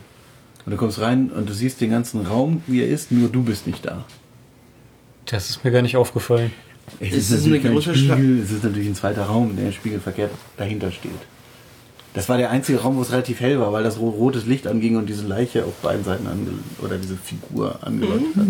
Und 0.65 0.71
du 0.71 0.77
kommst 0.77 1.01
rein 1.01 1.29
und 1.29 1.49
du 1.49 1.53
siehst 1.53 1.81
den 1.81 1.91
ganzen 1.91 2.25
Raum, 2.25 2.63
wie 2.67 2.81
er 2.81 2.87
ist, 2.87 3.11
nur 3.11 3.27
du 3.27 3.43
bist 3.43 3.67
nicht 3.67 3.85
da. 3.85 4.05
Das 5.25 5.49
ist 5.49 5.65
mir 5.65 5.71
gar 5.71 5.81
nicht 5.81 5.97
aufgefallen. 5.97 6.53
Es 6.99 7.13
Ist 7.13 7.31
ist, 7.31 7.45
eine 7.45 7.59
große 7.59 7.95
Spiegel, 7.95 8.41
es 8.43 8.51
ist 8.51 8.63
natürlich 8.63 8.87
ein 8.87 8.95
zweiter 8.95 9.23
Raum, 9.23 9.51
in 9.51 9.55
dem 9.57 9.65
der 9.65 9.71
Spiegel 9.71 9.99
verkehrt 9.99 10.31
dahinter 10.57 10.91
steht. 10.91 11.11
Das 12.13 12.29
war 12.29 12.37
der 12.37 12.51
einzige 12.51 12.79
Raum, 12.79 12.97
wo 12.97 13.01
es 13.01 13.11
relativ 13.11 13.39
hell 13.39 13.59
war, 13.59 13.73
weil 13.73 13.83
das 13.83 13.97
ro- 13.99 14.09
rotes 14.09 14.45
Licht 14.45 14.67
anging 14.67 14.97
und 14.97 15.07
diese 15.07 15.25
Leiche 15.25 15.65
auf 15.65 15.73
beiden 15.81 16.03
Seiten 16.03 16.27
ange 16.27 16.47
oder 16.81 16.97
diese 16.97 17.15
Figur 17.15 17.79
angeleuchtet 17.81 18.35
hat. 18.35 18.45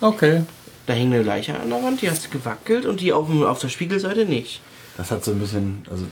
Okay. 0.00 0.42
Da 0.86 0.92
hing 0.92 1.12
eine 1.12 1.22
Leiche 1.22 1.58
an 1.58 1.70
der 1.70 1.82
Wand, 1.82 2.02
die 2.02 2.10
hat 2.10 2.30
gewackelt 2.30 2.84
und 2.86 3.00
die 3.00 3.12
auf, 3.12 3.28
auf 3.42 3.58
der 3.60 3.68
Spiegelseite 3.68 4.26
nicht. 4.26 4.60
Das 4.96 5.10
hat 5.10 5.24
so 5.24 5.30
ein 5.32 5.38
bisschen, 5.38 5.82
also 5.90 6.04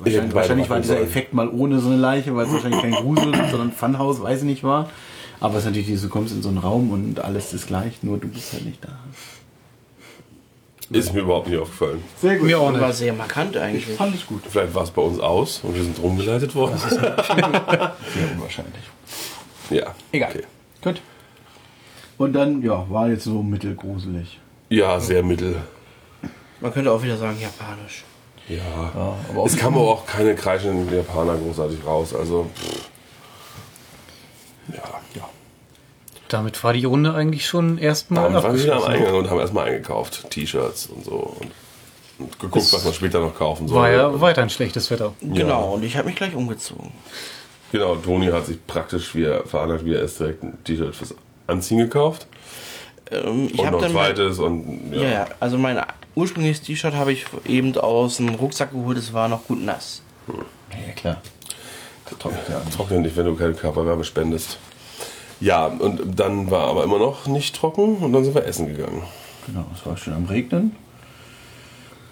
wahrscheinlich, 0.00 0.34
wahrscheinlich 0.34 0.70
war 0.70 0.80
dieser. 0.80 1.00
Effekt 1.00 1.34
mal 1.34 1.48
ohne 1.48 1.80
so 1.80 1.88
eine 1.88 1.96
Leiche, 1.98 2.34
weil 2.34 2.46
es 2.46 2.52
wahrscheinlich 2.52 2.80
kein 2.80 2.92
Grusel, 2.92 3.32
sondern 3.50 3.72
Funhouse, 3.72 4.22
weiß 4.22 4.40
ich 4.40 4.44
nicht 4.44 4.62
war. 4.62 4.88
Aber 5.40 5.54
es 5.58 5.64
ist 5.64 5.74
natürlich, 5.74 6.00
du 6.00 6.08
kommst 6.08 6.32
in 6.34 6.42
so 6.42 6.48
einen 6.48 6.58
Raum 6.58 6.90
und 6.90 7.20
alles 7.20 7.52
ist 7.52 7.66
gleich, 7.66 8.02
nur 8.02 8.18
du 8.18 8.28
bist 8.28 8.52
halt 8.52 8.64
nicht 8.64 8.82
da. 8.84 8.98
Ist 10.90 11.14
mir 11.14 11.20
überhaupt 11.20 11.48
nicht 11.48 11.58
aufgefallen. 11.58 12.02
Sehr 12.20 12.38
Mir 12.40 12.58
auch 12.58 12.72
War 12.72 12.88
nicht. 12.88 12.96
sehr 12.98 13.12
markant 13.14 13.56
eigentlich. 13.56 13.86
Fand 13.96 14.14
ich 14.14 14.26
gut. 14.26 14.42
Vielleicht 14.48 14.74
war 14.74 14.82
es 14.82 14.90
bei 14.90 15.00
uns 15.02 15.18
aus 15.18 15.60
und 15.62 15.74
wir 15.74 15.82
sind 15.82 15.98
rumgeleitet 16.02 16.54
worden. 16.54 16.76
Sehr 16.88 18.30
unwahrscheinlich. 18.34 18.82
Ja. 19.70 19.94
Egal. 20.12 20.30
Okay. 20.30 20.44
Gut. 20.82 21.00
Und 22.18 22.32
dann, 22.34 22.62
ja, 22.62 22.84
war 22.90 23.08
jetzt 23.08 23.24
so 23.24 23.42
mittelgruselig. 23.42 24.38
Ja, 24.68 25.00
sehr 25.00 25.22
mittel. 25.22 25.56
Man 26.60 26.72
könnte 26.72 26.92
auch 26.92 27.02
wieder 27.02 27.16
sagen, 27.16 27.38
japanisch. 27.40 28.04
Ja. 28.48 28.56
Ja, 28.94 29.14
aber 29.30 29.46
es 29.46 29.56
kam 29.56 29.74
aber 29.74 29.90
auch 29.90 30.06
keine 30.06 30.34
kreischenden 30.34 30.94
Japaner 30.94 31.36
großartig 31.36 31.78
raus. 31.86 32.14
Also. 32.14 32.50
pff. 32.54 32.88
Ja. 34.68 34.82
ja. 35.14 35.28
Damit 36.28 36.62
war 36.64 36.72
die 36.72 36.84
Runde 36.84 37.14
eigentlich 37.14 37.46
schon 37.46 37.78
erstmal 37.78 38.24
Dann 38.32 38.42
waren 38.42 38.56
wir 38.56 38.62
wieder 38.62 38.76
am. 38.76 38.84
Eingang 38.84 39.14
und 39.14 39.30
haben 39.30 39.40
erstmal 39.40 39.68
eingekauft. 39.68 40.30
T-Shirts 40.30 40.86
und 40.86 41.04
so. 41.04 41.12
Und, 41.40 41.50
und 42.18 42.38
geguckt, 42.38 42.72
was 42.72 42.84
man 42.84 42.94
später 42.94 43.20
noch 43.20 43.34
kaufen 43.34 43.68
soll. 43.68 43.76
War 43.76 43.90
ja 43.90 44.20
weiter 44.20 44.42
ein 44.42 44.50
schlechtes 44.50 44.90
Wetter. 44.90 45.12
Genau, 45.20 45.74
und 45.74 45.84
ich 45.84 45.96
habe 45.96 46.08
mich 46.08 46.16
gleich 46.16 46.34
umgezogen. 46.34 46.92
Genau, 47.72 47.96
Toni 47.96 48.26
hat 48.26 48.46
sich 48.46 48.64
praktisch 48.66 49.14
wie 49.14 49.24
er 49.24 49.44
veranlagt, 49.46 49.84
wie 49.84 49.94
er 49.94 50.00
erst 50.00 50.20
direkt 50.20 50.42
ein 50.42 50.62
T-Shirt 50.64 50.94
fürs 50.94 51.14
Anziehen 51.46 51.78
gekauft. 51.78 52.26
Ähm, 53.10 53.48
ich 53.52 53.58
und 53.58 53.66
habe 53.66 53.76
noch 53.76 53.82
ein 53.82 53.82
dann 53.82 53.92
mein, 53.92 54.16
zweites 54.16 54.38
und 54.38 54.92
ja. 54.92 55.02
ja, 55.02 55.26
also 55.40 55.58
mein 55.58 55.80
ursprüngliches 56.14 56.62
T-Shirt 56.62 56.94
habe 56.94 57.12
ich 57.12 57.26
eben 57.46 57.76
aus 57.76 58.18
dem 58.18 58.30
Rucksack 58.30 58.70
geholt, 58.70 58.96
es 58.96 59.12
war 59.12 59.28
noch 59.28 59.46
gut 59.46 59.62
nass. 59.62 60.02
Ja, 60.28 60.92
klar. 60.94 61.20
Das 62.08 62.18
trocknet 62.18 62.48
ja 62.48 62.98
nicht, 63.00 63.16
wenn 63.16 63.26
du 63.26 63.34
keine 63.34 63.54
Körperwärme 63.54 64.04
spendest. 64.04 64.58
Ja, 65.40 65.66
und 65.66 66.18
dann 66.18 66.50
war 66.50 66.68
aber 66.68 66.84
immer 66.84 66.98
noch 66.98 67.26
nicht 67.26 67.54
trocken 67.56 67.96
und 67.96 68.12
dann 68.12 68.24
sind 68.24 68.34
wir 68.34 68.44
essen 68.46 68.68
gegangen. 68.68 69.02
Genau, 69.46 69.64
es 69.74 69.84
war 69.84 69.96
schon 69.96 70.14
am 70.14 70.24
Regnen. 70.26 70.74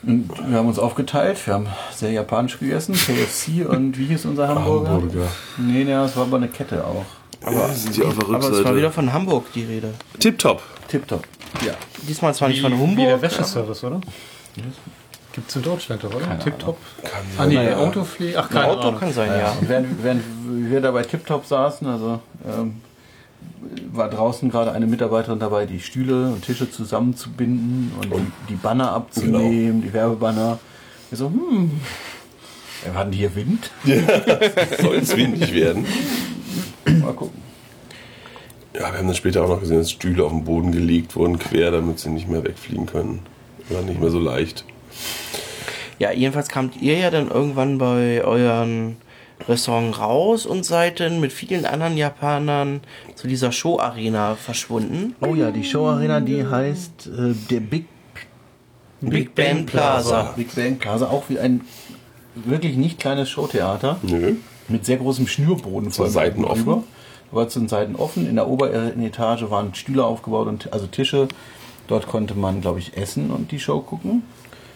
Und 0.05 0.29
wir 0.49 0.59
haben 0.59 0.67
uns 0.69 0.79
aufgeteilt. 0.81 1.47
Wir 1.47 1.55
haben 1.55 1.67
sehr 1.95 2.11
japanisch 2.11 2.59
gegessen. 2.59 2.95
KFC 2.95 3.67
und 3.69 3.97
wie 3.99 4.07
hieß 4.07 4.25
unser 4.27 4.49
Hamburger? 4.49 4.91
Hamburger. 4.91 5.29
Nee, 5.59 5.85
nee, 5.85 5.93
es 5.93 6.17
war 6.17 6.25
aber 6.25 6.39
eine 6.39 6.49
Kette 6.49 6.85
auch. 6.85 7.05
Aber 7.45 7.69
sind 7.69 7.97
die 7.97 8.03
auf 8.05 8.17
der 8.19 8.29
Aber 8.35 8.51
es 8.51 8.65
war 8.65 8.77
wieder 8.77 8.91
von 8.91 9.13
Hamburg 9.13 9.47
die 9.55 9.65
Rede. 9.65 9.95
Tipptopp. 10.19 10.61
Tipptopp. 10.89 11.25
Ja. 11.65 11.73
Diesmal 12.09 12.35
zwar 12.35 12.49
nicht 12.49 12.61
von 12.61 12.73
Wie 12.97 12.97
der. 12.97 13.23
Wäscheservice, 13.23 13.85
oder? 13.85 14.01
Gibt 15.33 15.49
es 15.49 15.57
in 15.57 15.63
Deutschland 15.63 16.03
doch, 16.05 16.13
oder? 16.15 16.27
Kann 16.27 16.41
Ah, 17.39 17.47
nee, 17.47 17.55
Naja. 17.55 17.79
Autopflege. 17.79 18.39
Ach, 18.39 18.49
Ein 18.51 18.55
keine 18.55 18.67
Auto 18.73 18.89
Ahnung. 18.89 19.01
kann 19.01 19.13
sein, 19.13 19.29
Ja. 19.31 19.39
ja. 19.39 19.57
Während, 19.63 20.03
während 20.05 20.23
wir 20.71 20.81
da 20.81 20.91
bei 20.91 21.03
Tipptopp 21.03 21.47
saßen, 21.47 21.87
also 21.87 22.21
ähm, 22.47 22.81
war 23.93 24.09
draußen 24.09 24.51
gerade 24.51 24.73
eine 24.73 24.87
Mitarbeiterin 24.87 25.39
dabei, 25.39 25.67
die 25.67 25.81
Stühle 25.81 26.33
und 26.33 26.43
Tische 26.45 26.71
zusammenzubinden 26.71 27.93
und, 28.01 28.13
die, 28.13 28.33
die 28.51 28.55
Banner 28.55 28.93
abzunehmen, 28.93 29.83
die 29.83 29.93
Werbebanner. 29.93 30.59
Wir 31.11 31.19
so, 31.19 31.27
hm, 31.27 31.71
wir 32.85 32.95
hatten 32.95 33.13
hier 33.13 33.35
Wind. 33.35 33.71
Soll 34.81 34.97
es 34.97 35.17
windig 35.17 35.53
werden. 35.55 35.87
Mal 37.01 37.13
gucken. 37.13 37.41
Ja, 38.75 38.91
wir 38.91 38.99
haben 38.99 39.07
dann 39.07 39.15
später 39.15 39.45
auch 39.45 39.49
noch 39.49 39.61
gesehen, 39.61 39.79
dass 39.79 39.91
Stühle 39.91 40.25
auf 40.25 40.33
den 40.33 40.45
Boden 40.45 40.73
gelegt 40.73 41.15
wurden, 41.15 41.39
quer, 41.39 41.71
damit 41.71 41.99
sie 41.99 42.11
nicht 42.11 42.29
mehr 42.29 42.43
wegfliegen 42.43 42.87
können. 42.87 43.21
War 43.69 43.83
nicht 43.83 44.01
mehr 44.01 44.11
so 44.11 44.19
leicht. 44.19 44.65
Ja, 45.99 46.11
jedenfalls 46.11 46.49
kamt 46.49 46.81
ihr 46.81 46.97
ja 46.97 47.11
dann 47.11 47.31
irgendwann 47.31 47.79
bei 47.79 48.25
euren 48.25 48.97
Restaurant 49.49 49.99
raus 49.99 50.47
und 50.47 50.65
seid 50.65 51.01
dann 51.01 51.21
mit 51.21 51.33
vielen 51.33 51.65
anderen 51.65 51.97
Japanern 51.97 52.81
zu 53.15 53.29
dieser 53.29 53.53
Show-Arena 53.53 54.35
verschwunden. 54.37 55.15
Oh 55.21 55.35
ja, 55.35 55.51
die 55.51 55.65
Show 55.65 55.87
Arena, 55.87 56.21
die 56.21 56.47
heißt 56.47 57.07
äh, 57.09 57.35
der 57.51 57.61
Big, 57.61 57.87
Big 59.01 59.35
Ben 59.35 59.67
Plaza. 59.67 60.33
Big 60.37 60.55
Bang 60.55 60.79
Plaza, 60.79 61.07
auch 61.07 61.25
wie 61.29 61.39
ein 61.39 61.63
wirklich 62.35 62.77
nicht 62.77 62.99
kleines 62.99 63.31
Showtheater. 63.31 63.99
Nö. 64.03 64.35
Mit 64.69 64.87
sehr 64.87 64.97
großem 64.97 65.27
Schnürboden. 65.27 65.91
Zur 65.91 66.07
voll 66.07 66.13
Seiten 66.13 66.45
offen. 66.45 66.85
War 67.31 67.49
zu 67.49 67.59
den 67.59 67.69
Seiten 67.69 67.97
offen. 67.97 68.29
In 68.29 68.37
der 68.37 68.47
oberen 68.47 69.03
Etage 69.03 69.51
waren 69.51 69.75
Stühle 69.75 70.05
aufgebaut, 70.05 70.47
und 70.47 70.73
also 70.73 70.87
Tische. 70.87 71.29
Dort 71.89 72.07
konnte 72.07 72.35
man, 72.35 72.61
glaube 72.61 72.79
ich, 72.79 72.97
essen 72.97 73.31
und 73.31 73.51
die 73.51 73.59
Show 73.59 73.81
gucken. 73.81 74.23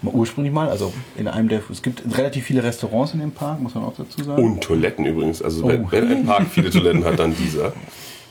Mal 0.03 0.13
Ursprünglich 0.15 0.53
mal, 0.53 0.69
also 0.69 0.93
in 1.17 1.27
einem 1.29 1.49
der, 1.49 1.63
es 1.71 1.83
gibt 1.83 2.03
relativ 2.17 2.45
viele 2.45 2.63
Restaurants 2.63 3.15
in 3.15 3.21
dem 3.21 3.33
Park, 3.33 3.61
muss 3.61 3.75
man 3.75 3.85
auch 3.85 3.95
dazu 3.97 4.23
sagen. 4.23 4.43
Und 4.43 4.61
Toiletten 4.63 5.07
übrigens. 5.07 5.41
Also 5.43 5.67
wenn, 5.67 5.85
Oh. 5.85 5.89
wenn 5.91 6.11
ein 6.11 6.27
Park 6.27 6.47
viele 6.51 6.71
Toiletten 6.71 7.05
hat, 7.05 7.19
dann 7.19 7.35
dieser. 7.37 7.73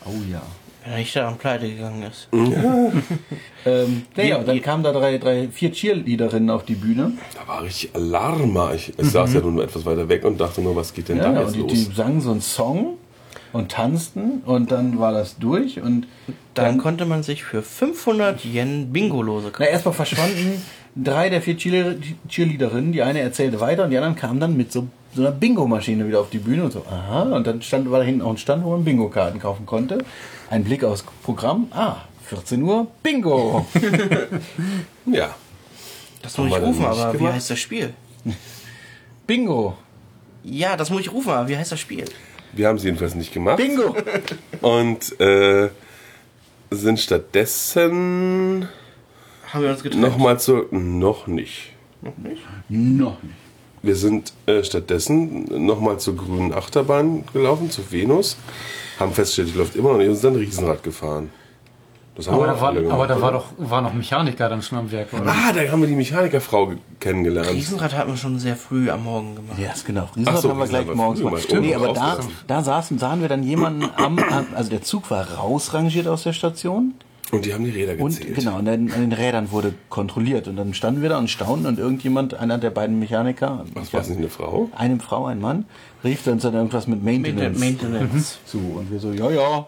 oh 0.06 0.12
ja. 0.32 0.42
Wenn 0.84 0.94
er 0.94 1.00
nicht 1.00 1.16
daran 1.16 1.38
pleite 1.38 1.68
gegangen 1.68 2.04
ist. 2.04 2.28
Ähm, 3.66 4.04
naja, 4.16 4.44
dann 4.44 4.62
kamen 4.62 4.84
da 4.84 4.92
drei, 4.92 5.18
drei, 5.18 5.48
vier 5.52 5.72
Cheerleaderinnen 5.72 6.52
auf 6.52 6.64
die 6.66 6.76
Bühne. 6.76 7.14
Da 7.34 7.48
war 7.48 7.64
richtig 7.64 7.96
Alarm. 7.96 8.56
Ich, 8.76 8.94
ich 8.98 9.08
saß 9.10 9.34
ja 9.34 9.40
nun 9.42 9.60
etwas 9.60 9.84
weiter 9.86 10.08
weg 10.08 10.24
und 10.24 10.40
dachte 10.40 10.62
nur, 10.62 10.76
was 10.76 10.94
geht 10.94 11.10
denn 11.10 11.18
Ja, 11.18 11.24
da 11.24 11.34
ja, 11.34 11.40
jetzt 11.42 11.48
und 11.48 11.72
die, 11.72 11.76
los? 11.76 11.90
die 11.90 11.96
sangen 11.96 12.22
so 12.22 12.30
einen 12.32 12.42
Song 12.42 12.98
und 13.54 13.72
tanzten 13.72 14.44
und 14.46 14.72
dann 14.72 15.00
war 15.00 15.12
das 15.14 15.38
durch 15.40 15.82
und 15.82 16.06
Dann 16.54 16.66
dann, 16.66 16.78
konnte 16.78 17.06
man 17.08 17.24
sich 17.24 17.44
für 17.44 17.64
500 17.64 18.46
Yen 18.46 18.94
Bingo-Lose 18.94 19.46
na, 19.48 19.52
kaufen. 19.52 19.72
erstmal 19.72 19.94
verschwanden 19.96 20.62
drei 20.96 21.30
der 21.30 21.42
vier 21.42 21.56
Cheerle- 21.58 21.98
Cheerleaderinnen. 22.30 22.92
Die 22.92 23.02
eine 23.02 23.20
erzählte 23.20 23.60
weiter 23.60 23.84
und 23.86 23.90
die 23.92 23.98
anderen 23.98 24.16
kamen 24.16 24.40
dann 24.40 24.56
mit 24.58 24.72
so, 24.72 24.88
so 25.14 25.22
einer 25.22 25.32
Bingo-Maschine 25.32 26.08
wieder 26.08 26.20
auf 26.22 26.30
die 26.30 26.38
Bühne 26.40 26.64
und 26.66 26.72
so, 26.72 26.86
aha. 26.90 27.24
Und 27.36 27.46
dann 27.48 27.62
stand, 27.62 27.90
war 27.92 28.00
da 28.00 28.06
hinten 28.06 28.22
auch 28.22 28.32
ein 28.32 28.38
Stand, 28.38 28.64
wo 28.64 28.72
man 28.72 28.84
Bingo-Karten 28.84 29.40
kaufen 29.40 29.66
konnte. 29.66 30.00
Ein 30.50 30.64
Blick 30.64 30.84
aufs 30.84 31.04
Programm, 31.24 31.68
ah, 31.72 31.98
14 32.26 32.62
Uhr, 32.64 32.88
Bingo! 33.04 33.66
Ja. 35.06 35.36
Das 36.22 36.38
muss 36.40 36.48
ich 36.50 36.58
rufen, 36.62 36.84
aber 36.86 37.14
wie 37.14 37.18
gemacht? 37.20 37.34
heißt 37.36 37.52
das 37.52 37.60
Spiel? 37.60 37.94
Bingo! 39.28 39.78
Ja, 40.44 40.76
das 40.78 40.90
muss 40.90 41.02
ich 41.02 41.12
rufen, 41.12 41.30
aber 41.32 41.48
wie 41.48 41.58
heißt 41.58 41.72
das 41.72 41.80
Spiel? 41.80 42.06
Wir 42.54 42.68
haben 42.68 42.78
es 42.78 42.84
jedenfalls 42.84 43.14
nicht 43.16 43.32
gemacht. 43.34 43.58
Bingo! 43.58 43.96
Und 44.62 45.20
äh, 45.20 45.70
sind 46.72 47.00
stattdessen 47.00 48.68
Haben 49.56 49.64
wir 49.64 49.72
uns 49.72 49.82
getrennt? 49.84 50.04
nochmal 50.04 50.40
zur. 50.40 50.68
Noch 50.72 51.26
nicht. 51.28 51.72
Noch 52.02 52.18
nicht? 52.18 52.42
Noch 52.70 53.24
nicht. 53.24 53.34
Wir 53.82 53.96
sind 53.96 54.34
äh, 54.48 54.64
stattdessen 54.64 55.66
nochmal 55.66 56.00
zur 56.00 56.16
grünen 56.16 56.54
Achterbahn 56.54 57.24
gelaufen, 57.34 57.70
zu 57.72 57.92
Venus. 57.92 58.38
Haben 59.00 59.12
festgestellt, 59.14 59.50
die 59.54 59.58
läuft 59.58 59.76
immer 59.76 59.90
noch 59.92 59.98
nicht 60.00 60.10
und 60.10 60.16
sind 60.16 60.34
dann 60.34 60.42
Riesenrad 60.42 60.82
gefahren. 60.84 61.30
Das 62.16 62.28
haben 62.28 62.36
Aber 62.36 62.44
wir 62.46 62.54
da 62.54 62.62
war, 62.62 62.74
gemacht, 62.74 62.94
aber 62.94 63.08
da 63.08 63.22
war 63.22 63.32
doch 63.34 63.46
war 63.58 63.82
noch 63.82 63.94
Mechaniker 63.94 64.48
dann 64.48 64.62
schon 64.62 64.78
am 64.78 64.90
Werk, 64.92 65.12
oder? 65.14 65.24
Ah, 65.28 65.52
da 65.54 65.70
haben 65.70 65.82
wir 65.82 65.88
die 65.90 65.96
Mechanikerfrau 65.98 66.68
ge- 66.68 66.78
kennengelernt. 67.02 67.50
Riesenrad 67.52 67.94
hatten 67.94 68.12
wir 68.12 68.18
schon 68.18 68.40
sehr 68.40 68.56
früh 68.56 68.90
am 68.90 69.04
Morgen 69.04 69.36
gemacht. 69.36 69.60
Ja, 69.60 69.72
ist 69.74 69.86
genau. 69.86 70.08
Riesenrad 70.16 70.42
so, 70.42 70.50
haben 70.50 70.60
wir 70.60 70.68
gleich 70.68 70.88
morgens 70.96 71.20
gemacht. 71.20 71.34
mal. 71.52 71.60
Nee, 71.60 71.68
Stimmt, 71.72 71.76
aber 71.76 71.94
da, 71.94 72.18
da 72.48 72.64
saßen, 72.64 72.98
sahen 73.00 73.20
wir 73.22 73.28
dann 73.28 73.44
jemanden 73.44 73.90
am, 73.98 74.18
also 74.56 74.70
der 74.70 74.82
Zug 74.82 75.12
war 75.12 75.30
rausrangiert 75.30 76.08
aus 76.08 76.24
der 76.24 76.32
Station 76.34 76.94
Und 77.32 77.46
die 77.46 77.54
haben 77.54 77.64
die 77.66 77.72
Räder 77.72 77.94
und 78.02 78.10
gezählt. 78.18 78.36
genau, 78.36 78.60
und 78.60 78.66
dann, 78.66 78.92
an 78.92 79.02
den 79.02 79.12
Rädern 79.12 79.52
wurde 79.52 79.74
kontrolliert 79.90 80.48
und 80.48 80.56
dann 80.58 80.74
standen 80.76 81.02
wir 81.02 81.10
da 81.10 81.18
und 81.18 81.30
staunten 81.30 81.66
und 81.66 81.80
irgendjemand, 81.80 82.36
einer 82.36 82.58
der 82.60 82.70
beiden 82.70 83.00
Mechaniker, 83.00 83.66
Was 83.74 83.92
war 83.94 84.02
es 84.02 84.10
nicht 84.10 84.20
eine 84.20 84.30
Frau? 84.30 84.70
eine 84.76 85.00
Frau, 85.00 85.26
ein 85.26 85.42
Mann, 85.42 85.66
rief 86.04 86.24
dann 86.24 86.40
so 86.40 86.52
irgendwas 86.52 86.88
mit 86.88 87.04
Maintenance, 87.04 87.60
Maintenance. 87.60 88.38
zu 88.46 88.60
und 88.78 88.92
wir 88.92 89.00
so, 89.00 89.12
ja, 89.12 89.30
ja. 89.32 89.66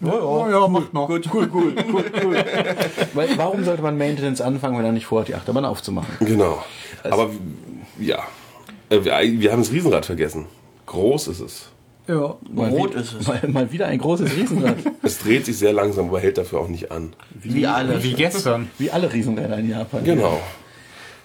Ja, 0.00 0.12
ja, 0.14 0.50
ja, 0.50 0.68
macht 0.68 0.94
noch. 0.94 1.08
Gut, 1.08 1.28
cool, 1.34 1.50
cool, 1.52 1.74
cool, 1.92 2.04
cool. 2.22 2.36
Weil, 3.14 3.36
warum 3.36 3.64
sollte 3.64 3.82
man 3.82 3.98
Maintenance 3.98 4.40
anfangen, 4.40 4.78
wenn 4.78 4.84
er 4.84 4.92
nicht 4.92 5.06
vorhat, 5.06 5.26
die 5.26 5.34
Achterbahn 5.34 5.64
aufzumachen? 5.64 6.14
Genau. 6.24 6.62
Aber 7.02 7.30
ja, 7.98 8.18
Äh, 8.90 9.04
wir, 9.04 9.12
wir 9.40 9.50
haben 9.52 9.60
das 9.62 9.72
Riesenrad 9.72 10.06
vergessen. 10.06 10.44
Groß 10.86 11.26
ist 11.28 11.40
es. 11.40 11.68
Ja. 12.08 12.36
Mal 12.50 12.70
Rot 12.70 12.94
wie- 12.94 13.00
ist 13.00 13.12
es. 13.20 13.26
Mal, 13.28 13.40
mal 13.48 13.70
wieder 13.70 13.86
ein 13.86 13.98
großes 13.98 14.34
Riesenrad. 14.34 14.76
Es 15.02 15.18
dreht 15.18 15.44
sich 15.46 15.56
sehr 15.58 15.72
langsam, 15.72 16.08
aber 16.08 16.20
hält 16.20 16.38
dafür 16.38 16.60
auch 16.60 16.68
nicht 16.68 16.90
an. 16.90 17.12
Wie 17.34 17.66
alle. 17.66 18.02
Wie 18.02 18.14
gestern. 18.14 18.70
Wie 18.78 18.90
alle 18.90 19.12
Riesenräder 19.12 19.58
in 19.58 19.68
Japan. 19.70 20.02
Genau. 20.04 20.40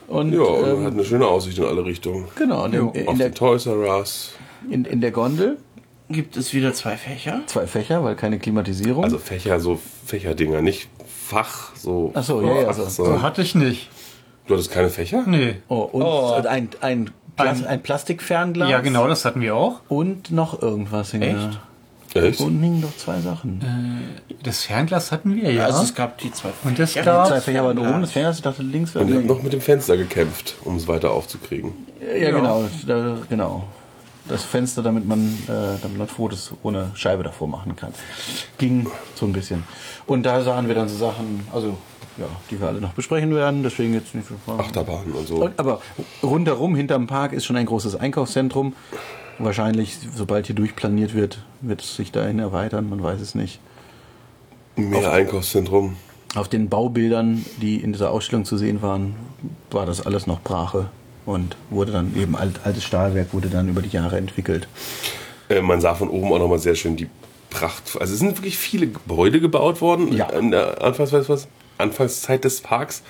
Und, 0.07 0.33
Ja, 0.33 0.41
und 0.41 0.69
ähm, 0.79 0.85
hat 0.85 0.93
eine 0.93 1.05
schöne 1.05 1.25
Aussicht 1.27 1.57
in 1.57 1.63
alle 1.63 1.85
Richtungen. 1.85 2.27
genau, 2.35 2.65
und 2.65 2.73
in, 2.73 2.81
Auf 2.81 2.95
in, 2.95 3.17
der, 3.17 3.29
den 3.29 3.35
Toys 3.35 3.65
R 3.65 3.77
Us. 3.97 4.33
in, 4.69 4.83
in 4.85 4.99
der 5.01 5.11
Gondel 5.11 5.57
Gibt 6.09 6.35
es 6.35 6.53
wieder 6.53 6.73
zwei 6.73 6.97
Fächer? 6.97 7.41
zwei 7.47 7.65
Fächer, 7.65 8.03
weil 8.03 8.15
keine 8.15 8.37
Klimatisierung. 8.37 9.03
Also 9.05 9.17
Fächer, 9.17 9.59
so 9.61 9.79
Fächerdinger, 10.05 10.61
nicht 10.61 10.89
Fach, 11.25 11.73
so. 11.75 12.11
Ach 12.13 12.23
so, 12.23 12.41
ja, 12.41 12.63
ja, 12.63 12.73
so. 12.73 12.83
So 13.05 13.21
hatte 13.21 13.41
ich 13.41 13.55
nicht. 13.55 13.89
Du 14.45 14.53
hattest 14.55 14.69
keine 14.71 14.89
Fächer? 14.89 15.23
Nee. 15.25 15.55
oh, 15.69 15.77
und 15.79 16.01
Oh. 16.03 16.33
ein, 16.47 16.67
ein, 16.81 17.09
Plas 17.35 17.59
Ein- 17.61 17.67
ein 17.67 17.81
Plastikfernglas. 17.83 18.69
Ja, 18.69 18.79
genau, 18.81 19.07
das 19.07 19.25
hatten 19.25 19.41
wir 19.41 19.55
auch. 19.55 19.81
Und 19.89 20.31
noch 20.31 20.61
irgendwas 20.61 21.11
hing 21.11 21.21
Echt? 21.23 21.59
da. 22.13 22.21
Echt? 22.21 22.39
Unten 22.41 22.61
hingen 22.61 22.81
noch 22.81 22.95
zwei 22.95 23.19
Sachen. 23.21 23.59
Das 24.43 24.63
Fernglas 24.65 25.11
hatten 25.11 25.35
wir, 25.35 25.51
ja. 25.51 25.65
Also 25.65 25.81
es 25.81 25.95
gab 25.95 26.19
die 26.19 26.31
zwei 26.31 26.49
Und 26.63 26.77
es 26.77 26.91
Fächer. 26.93 27.05
gab- 27.05 27.27
zwei 27.27 27.41
Fächer 27.41 27.63
waren 27.63 27.79
oben, 27.79 28.01
das 28.01 28.11
Fernglas, 28.11 28.35
ich 28.37 28.43
dachte 28.43 28.61
links 28.61 28.95
Und 28.95 29.09
ihr 29.09 29.15
habt 29.15 29.25
noch 29.25 29.41
mit 29.41 29.51
dem 29.51 29.61
Fenster 29.61 29.97
gekämpft, 29.97 30.53
um 30.63 30.75
es 30.75 30.87
weiter 30.87 31.09
aufzukriegen. 31.09 31.73
Ja, 32.19 32.29
genau, 32.29 32.65
da, 32.85 33.17
genau. 33.29 33.63
Das 34.29 34.43
Fenster, 34.43 34.83
damit 34.83 35.07
man, 35.07 35.19
äh, 35.47 35.79
damit 35.81 35.97
man 35.97 36.07
Fotos 36.07 36.51
ohne 36.61 36.91
Scheibe 36.93 37.23
davor 37.23 37.47
machen 37.47 37.75
kann. 37.75 37.93
Ging 38.59 38.87
so 39.15 39.25
ein 39.25 39.33
bisschen. 39.33 39.63
Und 40.05 40.23
da 40.23 40.41
sahen 40.43 40.67
wir 40.67 40.75
dann 40.75 40.87
so 40.87 40.95
Sachen, 40.97 41.47
also 41.51 41.77
ja, 42.17 42.25
die 42.51 42.59
wir 42.59 42.67
alle 42.67 42.81
noch 42.81 42.93
besprechen 42.93 43.33
werden, 43.35 43.63
deswegen 43.63 43.93
jetzt 43.93 44.13
nicht 44.15 44.27
so. 44.27 44.53
Achterbahnen 44.53 45.13
und 45.13 45.27
so. 45.27 45.49
Aber 45.57 45.81
rundherum, 46.21 46.75
hinterm 46.75 47.07
Park, 47.07 47.33
ist 47.33 47.45
schon 47.45 47.55
ein 47.55 47.65
großes 47.65 47.95
Einkaufszentrum. 47.95 48.73
Wahrscheinlich, 49.39 49.97
sobald 50.15 50.45
hier 50.45 50.55
durchplaniert 50.55 51.15
wird, 51.15 51.43
wird 51.61 51.81
es 51.81 51.95
sich 51.95 52.11
dahin 52.11 52.39
erweitern, 52.39 52.87
man 52.89 53.01
weiß 53.01 53.19
es 53.19 53.33
nicht. 53.35 53.59
Mehr 54.75 55.11
Einkaufszentrum. 55.11 55.95
Auf 56.35 56.47
den 56.47 56.69
Baubildern, 56.69 57.45
die 57.61 57.77
in 57.77 57.93
dieser 57.93 58.11
Ausstellung 58.11 58.45
zu 58.45 58.57
sehen 58.57 58.81
waren, 58.81 59.15
war 59.71 59.85
das 59.85 60.05
alles 60.05 60.25
noch 60.27 60.41
Brache 60.41 60.87
und 61.25 61.55
wurde 61.69 61.91
dann 61.91 62.15
eben 62.17 62.35
alt, 62.35 62.59
altes 62.63 62.83
Stahlwerk 62.83 63.33
wurde 63.33 63.49
dann 63.49 63.69
über 63.69 63.81
die 63.81 63.89
Jahre 63.89 64.17
entwickelt. 64.17 64.67
Äh, 65.49 65.61
man 65.61 65.79
sah 65.79 65.93
von 65.95 66.09
oben 66.09 66.31
auch 66.33 66.39
nochmal 66.39 66.59
sehr 66.59 66.75
schön 66.75 66.95
die 66.95 67.07
Pracht. 67.49 67.97
Also 67.99 68.13
es 68.13 68.19
sind 68.19 68.35
wirklich 68.37 68.57
viele 68.57 68.87
Gebäude 68.87 69.39
gebaut 69.39 69.79
worden 69.81 70.11
Ja. 70.11 70.29
in 70.31 70.49
der 70.51 70.81
Anfangs, 70.83 71.11
was, 71.13 71.47
Anfangszeit 71.77 72.43
des 72.43 72.61
Parks. 72.61 73.03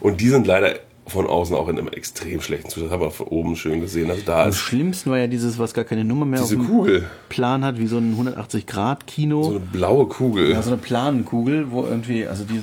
Und 0.00 0.20
die 0.20 0.28
sind 0.28 0.46
leider 0.46 0.74
von 1.06 1.26
außen 1.26 1.54
auch 1.54 1.68
in 1.68 1.78
einem 1.78 1.88
extrem 1.88 2.40
schlechten 2.40 2.68
Zustand. 2.68 2.90
Das 2.90 2.92
haben 2.98 3.06
wir 3.06 3.10
von 3.12 3.28
oben 3.28 3.56
schön 3.56 3.80
gesehen. 3.80 4.10
Also 4.10 4.22
da 4.26 4.42
Am 4.42 4.48
ist 4.48 4.56
schlimmsten 4.58 5.10
war 5.10 5.18
ja 5.18 5.28
dieses, 5.28 5.58
was 5.58 5.72
gar 5.72 5.84
keine 5.84 6.04
Nummer 6.04 6.26
mehr 6.26 6.40
diese 6.40 6.56
auf 6.56 6.62
dem 6.62 6.68
Kugel. 6.68 7.04
Plan 7.28 7.64
hat, 7.64 7.78
wie 7.78 7.86
so 7.86 7.98
ein 7.98 8.16
180-Grad-Kino. 8.16 9.42
So 9.42 9.50
eine 9.50 9.60
blaue 9.60 10.06
Kugel. 10.06 10.50
ja, 10.50 10.62
so 10.62 10.70
eine 10.70 10.78
Planenkugel, 10.78 11.70
wo 11.70 11.84
irgendwie, 11.84 12.26
also 12.26 12.44
diese, 12.44 12.62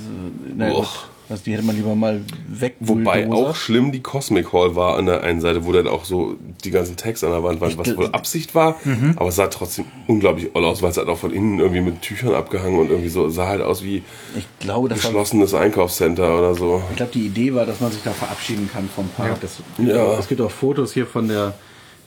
naja, 0.56 0.74
Och. 0.74 1.08
Also 1.28 1.42
die 1.44 1.52
hätte 1.52 1.62
man 1.62 1.74
lieber 1.74 1.94
mal 1.94 2.20
weg. 2.48 2.76
Wobei 2.80 3.30
auch 3.30 3.54
schlimm 3.54 3.92
die 3.92 4.00
Cosmic 4.00 4.52
Hall 4.52 4.76
war 4.76 4.98
an 4.98 5.06
der 5.06 5.22
einen 5.22 5.40
Seite, 5.40 5.64
wo 5.64 5.72
dann 5.72 5.88
auch 5.88 6.04
so 6.04 6.36
die 6.64 6.70
ganzen 6.70 6.96
Tags 6.96 7.24
an 7.24 7.30
der 7.30 7.42
Wand 7.42 7.60
waren, 7.60 7.76
was 7.78 7.96
wohl 7.96 8.08
Absicht 8.08 8.54
war, 8.54 8.76
aber 9.16 9.28
es 9.28 9.36
sah 9.36 9.46
trotzdem 9.46 9.86
unglaublich 10.06 10.50
oll 10.54 10.64
aus, 10.64 10.82
weil 10.82 10.90
es 10.90 10.98
halt 10.98 11.08
auch 11.08 11.18
von 11.18 11.32
innen 11.32 11.60
irgendwie 11.60 11.80
mit 11.80 12.02
Tüchern 12.02 12.34
abgehangen 12.34 12.78
und 12.78 12.90
irgendwie 12.90 13.08
so 13.08 13.28
sah 13.30 13.48
halt 13.48 13.62
aus 13.62 13.82
wie 13.82 14.02
Ich 14.36 14.46
glaube, 14.60 14.88
das 14.88 15.02
war, 15.02 15.10
geschlossenes 15.10 15.54
Einkaufscenter 15.54 16.38
oder 16.38 16.54
so. 16.54 16.82
ich 16.90 16.96
glaube, 16.96 17.12
die 17.12 17.26
Idee 17.26 17.54
war, 17.54 17.64
dass 17.64 17.80
man 17.80 17.90
sich 17.90 18.02
da 18.02 18.10
verabschieden 18.12 18.68
kann 18.70 18.88
vom 18.94 19.08
Park. 19.08 19.40
Das, 19.40 19.62
Ja. 19.78 20.18
Es 20.18 20.28
gibt 20.28 20.40
auch 20.40 20.50
Fotos 20.50 20.92
hier 20.92 21.06
von 21.06 21.28
der, 21.28 21.54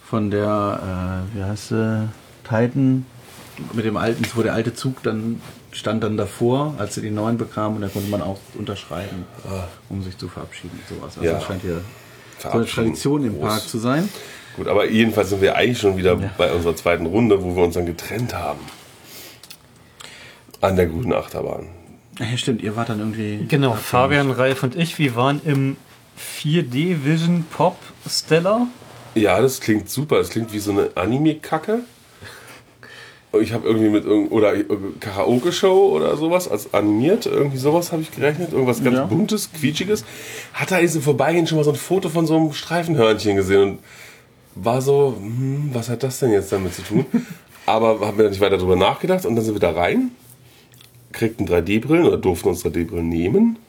von 0.03 0.29
der, 0.29 1.25
äh, 1.33 1.37
wie 1.37 1.43
heißt 1.43 1.69
sie, 1.69 2.09
Titan, 2.43 3.05
mit 3.73 3.85
dem 3.85 3.97
alten, 3.97 4.23
wo 4.35 4.43
der 4.43 4.53
alte 4.53 4.73
Zug 4.73 5.01
dann 5.03 5.41
stand 5.77 6.03
dann 6.03 6.17
davor, 6.17 6.73
als 6.77 6.95
sie 6.95 7.01
die 7.01 7.11
neuen 7.11 7.37
bekamen 7.37 7.75
und 7.77 7.81
da 7.81 7.87
konnte 7.87 8.09
man 8.09 8.21
auch 8.21 8.39
unterschreiben, 8.57 9.25
um 9.89 10.03
sich 10.03 10.17
zu 10.17 10.27
verabschieden. 10.27 10.79
Sowas. 10.89 11.17
Also 11.17 11.23
Ja. 11.23 11.33
das 11.33 11.43
scheint 11.43 11.61
hier 11.61 11.81
so 12.41 12.49
eine. 12.49 12.65
Tradition 12.65 13.23
im 13.25 13.33
Groß. 13.39 13.47
Park 13.49 13.61
zu 13.67 13.77
sein. 13.77 14.09
Gut, 14.55 14.67
aber 14.67 14.89
jedenfalls 14.89 15.29
sind 15.29 15.41
wir 15.41 15.55
eigentlich 15.55 15.79
schon 15.79 15.97
wieder 15.97 16.15
bei 16.15 16.51
unserer 16.51 16.75
zweiten 16.75 17.05
Runde, 17.05 17.43
wo 17.43 17.55
wir 17.55 17.63
uns 17.63 17.75
dann 17.75 17.85
getrennt 17.85 18.33
haben. 18.33 18.59
An 20.61 20.75
der 20.75 20.87
guten 20.87 21.13
Achterbahn. 21.13 21.67
Ja, 22.17 22.35
stimmt, 22.37 22.63
ihr 22.63 22.75
wart 22.75 22.89
dann 22.89 22.99
irgendwie. 22.99 23.45
Genau, 23.47 23.73
Fabian, 23.73 24.31
Ralf 24.31 24.63
und 24.63 24.75
ich, 24.75 24.97
wir 24.97 25.15
waren 25.15 25.39
im 25.45 25.77
4D 26.17 27.05
Vision 27.05 27.45
Pop 27.51 27.77
Stellar. 28.09 28.65
Ja, 29.13 29.39
das 29.39 29.59
klingt 29.61 29.89
super. 29.89 30.17
Das 30.17 30.31
klingt 30.31 30.51
wie 30.51 30.59
so 30.59 30.71
eine 30.71 30.89
Anime-Kacke. 30.95 31.81
Ich 33.41 33.53
habe 33.53 33.67
irgendwie 33.67 33.89
mit 33.89 34.05
irgend 34.05 34.31
oder 34.31 34.53
Karaoke-Show 34.99 35.91
oder 35.95 36.17
sowas 36.17 36.47
als 36.47 36.73
animiert. 36.73 37.25
Irgendwie 37.25 37.57
sowas 37.57 37.91
habe 37.91 38.01
ich 38.01 38.11
gerechnet. 38.11 38.51
Irgendwas 38.51 38.83
ganz 38.83 38.97
Ja. 38.97 39.05
Buntes, 39.05 39.49
Quietschiges. 39.51 40.03
Hat 40.53 40.71
da 40.71 40.77
im 40.77 41.01
Vorbeigehen 41.01 41.47
schon 41.47 41.57
mal 41.57 41.63
so 41.63 41.71
ein 41.71 41.77
Foto 41.77 42.09
von 42.09 42.25
so 42.27 42.35
einem 42.35 42.53
Streifenhörnchen 42.53 43.35
gesehen. 43.35 43.61
Und 43.61 43.79
war 44.55 44.81
so, 44.81 45.15
hm, 45.19 45.69
was 45.73 45.89
hat 45.89 46.03
das 46.03 46.19
denn 46.19 46.31
jetzt 46.31 46.51
damit 46.51 46.73
zu 46.73 46.81
tun? 46.81 47.05
Aber 47.65 47.99
haben 48.05 48.17
wir 48.17 48.23
dann 48.23 48.31
nicht 48.31 48.41
weiter 48.41 48.57
drüber 48.57 48.75
nachgedacht 48.75 49.25
und 49.25 49.35
dann 49.35 49.43
sind 49.43 49.53
wir 49.55 49.59
da 49.59 49.71
rein, 49.71 50.11
kriegten 51.11 51.47
3D-Brillen 51.47 52.05
oder 52.05 52.17
durften 52.17 52.49
uns 52.49 52.63
3D-Brillen 52.65 53.09
nehmen. 53.09 53.59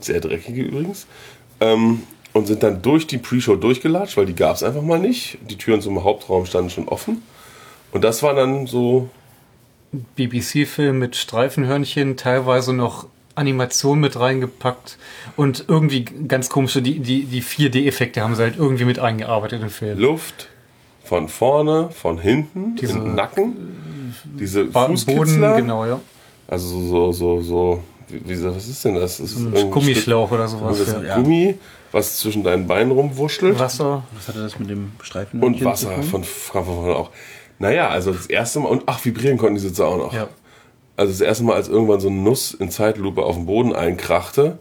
Sehr 0.00 0.20
dreckige 0.20 0.62
übrigens. 0.62 1.06
Ähm, 1.60 2.02
und 2.34 2.46
sind 2.46 2.62
dann 2.62 2.82
durch 2.82 3.06
die 3.06 3.18
Pre-Show 3.18 3.56
durchgelatscht, 3.56 4.16
weil 4.16 4.26
die 4.26 4.34
gab 4.34 4.56
es 4.56 4.62
einfach 4.62 4.82
mal 4.82 4.98
nicht. 4.98 5.38
Die 5.48 5.56
Türen 5.56 5.80
zum 5.80 6.04
Hauptraum 6.04 6.46
standen 6.46 6.70
schon 6.70 6.88
offen. 6.88 7.22
Und 7.92 8.04
das 8.04 8.22
war 8.22 8.34
dann 8.34 8.66
so, 8.66 9.08
BBC-Film 10.16 10.98
mit 10.98 11.16
Streifenhörnchen, 11.16 12.16
teilweise 12.16 12.72
noch 12.72 13.06
Animation 13.34 14.00
mit 14.00 14.18
reingepackt 14.18 14.98
und 15.36 15.64
irgendwie 15.68 16.04
ganz 16.04 16.48
komische, 16.48 16.82
die, 16.82 16.98
die, 16.98 17.24
die 17.24 17.42
4D-Effekte 17.42 18.20
haben 18.20 18.34
sie 18.34 18.42
halt 18.42 18.56
irgendwie 18.58 18.84
mit 18.84 18.98
eingearbeitet 18.98 19.62
im 19.62 19.70
Film. 19.70 19.98
Luft 19.98 20.48
von 21.04 21.28
vorne, 21.28 21.90
von 21.90 22.18
hinten, 22.18 22.76
Diese- 22.76 22.98
im 22.98 23.14
Nacken. 23.14 23.56
Diese 24.38 24.66
Fußkitzler. 24.66 25.56
genau, 25.56 25.86
ja. 25.86 26.00
Also 26.48 26.80
so, 26.80 27.12
so, 27.12 27.40
so, 27.42 27.82
wie, 28.08 28.20
wie, 28.28 28.44
was 28.44 28.66
ist 28.68 28.84
denn 28.84 28.94
das? 28.96 29.18
das 29.18 29.32
ist 29.32 29.38
Ein 29.38 29.70
Gummischlauch 29.70 30.30
oder 30.30 30.48
sowas. 30.48 30.78
das 30.78 30.92
Ja. 31.04 31.14
ein 31.14 31.22
Gummi, 31.22 31.54
was 31.92 32.18
zwischen 32.18 32.42
deinen 32.42 32.66
Beinen 32.66 32.90
rumwurschtelt. 32.90 33.58
Wasser. 33.58 34.02
Was 34.14 34.28
hatte 34.28 34.40
das 34.40 34.58
mit 34.58 34.68
dem 34.70 34.92
Streifen? 35.02 35.42
Und 35.42 35.62
Wasser 35.64 36.02
von, 36.02 36.24
von 36.24 36.62
vorne 36.64 36.96
auch. 36.96 37.10
Naja, 37.58 37.88
also 37.88 38.12
das 38.12 38.26
erste 38.26 38.60
Mal, 38.60 38.68
und 38.68 38.84
ach, 38.86 39.04
vibrieren 39.04 39.38
konnten 39.38 39.56
die 39.56 39.60
Sitze 39.60 39.86
auch 39.86 39.98
noch. 39.98 40.12
Ja. 40.12 40.28
Also 40.96 41.12
das 41.12 41.20
erste 41.20 41.44
Mal, 41.44 41.54
als 41.54 41.68
irgendwann 41.68 42.00
so 42.00 42.08
eine 42.08 42.18
Nuss 42.18 42.54
in 42.54 42.70
Zeitlupe 42.70 43.22
auf 43.22 43.36
den 43.36 43.46
Boden 43.46 43.74
einkrachte, 43.74 44.58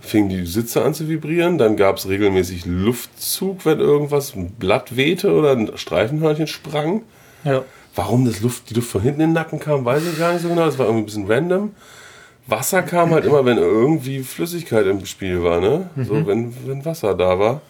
fingen 0.00 0.28
die 0.28 0.46
Sitze 0.46 0.82
an 0.82 0.94
zu 0.94 1.08
vibrieren. 1.08 1.58
Dann 1.58 1.76
gab 1.76 1.96
es 1.96 2.08
regelmäßig 2.08 2.66
Luftzug, 2.66 3.64
wenn 3.64 3.78
irgendwas, 3.78 4.34
ein 4.34 4.50
Blatt 4.52 4.96
wehte 4.96 5.32
oder 5.32 5.52
ein 5.52 5.70
Streifenhörnchen 5.76 6.46
sprang. 6.46 7.02
Ja. 7.44 7.64
Warum 7.94 8.24
das 8.24 8.40
Luft, 8.40 8.70
die 8.70 8.74
Luft 8.74 8.90
von 8.90 9.02
hinten 9.02 9.20
in 9.20 9.30
den 9.30 9.34
Nacken 9.34 9.60
kam, 9.60 9.84
weiß 9.84 10.02
ich 10.06 10.18
gar 10.18 10.32
nicht 10.32 10.42
so 10.42 10.48
genau. 10.48 10.64
Das 10.64 10.78
war 10.78 10.86
irgendwie 10.86 11.02
ein 11.02 11.06
bisschen 11.06 11.30
random. 11.30 11.74
Wasser 12.46 12.82
kam 12.82 13.10
halt 13.10 13.24
immer, 13.24 13.44
wenn 13.44 13.58
irgendwie 13.58 14.20
Flüssigkeit 14.20 14.86
im 14.86 15.04
Spiel 15.06 15.42
war, 15.44 15.60
ne? 15.60 15.90
So, 15.96 16.26
wenn, 16.26 16.52
wenn 16.66 16.84
Wasser 16.84 17.14
da 17.14 17.38
war. 17.38 17.60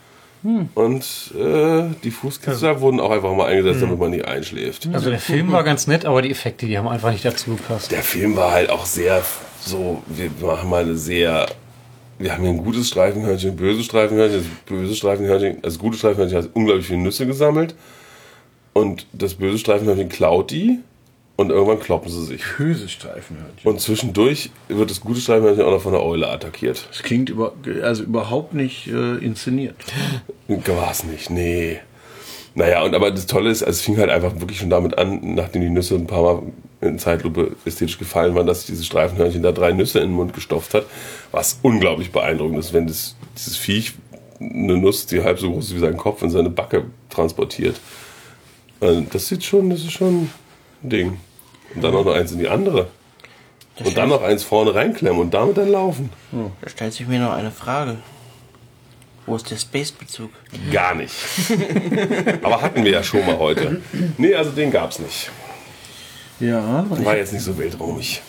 Und 0.42 1.34
äh, 1.38 1.84
die 2.02 2.10
Fußkitzler 2.10 2.80
wurden 2.80 2.98
auch 2.98 3.10
einfach 3.10 3.32
mal 3.32 3.46
eingesetzt, 3.46 3.82
damit 3.82 3.98
man 3.98 4.10
nicht 4.10 4.24
einschläft. 4.24 4.88
Also 4.92 5.10
der 5.10 5.20
Film 5.20 5.52
war 5.52 5.62
ganz 5.62 5.86
nett, 5.86 6.04
aber 6.04 6.20
die 6.20 6.30
Effekte, 6.30 6.66
die 6.66 6.76
haben 6.76 6.88
einfach 6.88 7.12
nicht 7.12 7.24
dazu 7.24 7.54
gepasst. 7.54 7.92
Der 7.92 8.02
Film 8.02 8.36
war 8.36 8.50
halt 8.50 8.70
auch 8.70 8.84
sehr 8.84 9.22
so, 9.60 10.02
wir 10.06 10.30
machen 10.44 10.68
mal 10.68 10.82
eine 10.82 10.96
sehr, 10.96 11.46
wir 12.18 12.32
haben 12.32 12.42
hier 12.42 12.50
ein 12.50 12.64
gutes 12.64 12.88
Streifenhörnchen, 12.88 13.50
ein 13.50 13.56
böses 13.56 13.84
Streifenhörnchen. 13.86 14.40
Das 14.42 14.50
böse 14.66 14.96
Streifenhörnchen, 14.96 15.56
also 15.56 15.76
das 15.76 15.78
gute 15.78 15.96
Streifenhörnchen 15.96 16.42
hat 16.42 16.50
unglaublich 16.54 16.86
viele 16.86 17.00
Nüsse 17.00 17.26
gesammelt. 17.26 17.76
Und 18.72 19.06
das 19.12 19.34
böse 19.34 19.58
Streifenhörnchen 19.58 20.08
klaut 20.08 20.50
die 20.50 20.80
und 21.36 21.50
irgendwann 21.50 21.80
kloppen 21.80 22.10
sie 22.10 22.24
sich. 22.24 22.42
Böse 22.56 22.88
Streifenhörnchen. 22.88 23.70
Und 23.70 23.80
zwischendurch 23.80 24.50
wird 24.68 24.90
das 24.90 25.00
gute 25.00 25.20
Streifenhörnchen 25.20 25.64
auch 25.64 25.72
noch 25.72 25.82
von 25.82 25.92
der 25.92 26.02
Eule 26.02 26.28
attackiert. 26.28 26.86
Das 26.90 27.02
klingt 27.02 27.30
über, 27.30 27.52
also 27.82 28.02
überhaupt 28.02 28.54
nicht 28.54 28.88
äh, 28.88 29.16
inszeniert. 29.18 29.76
War 30.48 30.90
es 30.90 31.04
nicht, 31.04 31.30
nee. 31.30 31.78
Naja, 32.54 32.82
und 32.82 32.94
aber 32.94 33.10
das 33.10 33.26
Tolle 33.26 33.50
ist, 33.50 33.62
also 33.62 33.78
es 33.78 33.80
fing 33.80 33.96
halt 33.96 34.10
einfach 34.10 34.38
wirklich 34.38 34.58
schon 34.58 34.68
damit 34.68 34.98
an, 34.98 35.34
nachdem 35.34 35.62
die 35.62 35.70
Nüsse 35.70 35.94
ein 35.94 36.06
paar 36.06 36.22
Mal 36.22 36.42
in 36.82 36.98
Zeitlupe 36.98 37.56
ästhetisch 37.64 37.98
gefallen 37.98 38.34
waren, 38.34 38.46
dass 38.46 38.66
dieses 38.66 38.84
Streifenhörnchen 38.84 39.42
da 39.42 39.52
drei 39.52 39.72
Nüsse 39.72 40.00
in 40.00 40.08
den 40.08 40.16
Mund 40.16 40.34
gestopft 40.34 40.74
hat, 40.74 40.84
was 41.30 41.58
unglaublich 41.62 42.12
beeindruckend 42.12 42.58
ist, 42.58 42.72
wenn 42.72 42.86
das, 42.86 43.16
dieses 43.36 43.56
Viech 43.56 43.94
eine 44.38 44.76
Nuss, 44.76 45.06
die 45.06 45.22
halb 45.22 45.38
so 45.38 45.50
groß 45.50 45.66
ist 45.66 45.76
wie 45.76 45.80
sein 45.80 45.96
Kopf, 45.96 46.22
in 46.22 46.30
seine 46.30 46.50
Backe 46.50 46.84
transportiert. 47.08 47.80
Also 48.80 49.00
das 49.12 49.28
sieht 49.28 49.44
schon, 49.44 49.70
das 49.70 49.80
ist 49.80 49.92
schon 49.92 50.28
Ding. 50.82 51.18
Und 51.74 51.82
dann 51.82 51.94
auch 51.94 52.04
noch 52.04 52.14
eins 52.14 52.32
in 52.32 52.38
die 52.38 52.48
andere. 52.48 52.88
Und 53.82 53.96
dann 53.96 54.10
noch 54.10 54.22
eins 54.22 54.42
vorne 54.44 54.74
reinklemmen 54.74 55.20
und 55.20 55.32
damit 55.32 55.56
dann 55.56 55.70
laufen. 55.70 56.10
Da 56.60 56.68
stellt 56.68 56.92
sich 56.92 57.06
mir 57.06 57.18
noch 57.18 57.32
eine 57.32 57.50
Frage. 57.50 57.96
Wo 59.24 59.36
ist 59.36 59.50
der 59.50 59.56
Space-Bezug? 59.56 60.30
Gar 60.72 60.96
nicht. 60.96 61.14
Aber 62.42 62.60
hatten 62.60 62.84
wir 62.84 62.90
ja 62.90 63.02
schon 63.02 63.24
mal 63.24 63.38
heute. 63.38 63.80
Nee, 64.18 64.34
also 64.34 64.50
den 64.50 64.70
gab's 64.70 64.98
nicht. 64.98 65.30
Ja, 66.40 66.84
War 66.90 67.16
jetzt 67.16 67.32
nicht 67.32 67.42
so 67.44 67.56
weltraumig. 67.56 68.20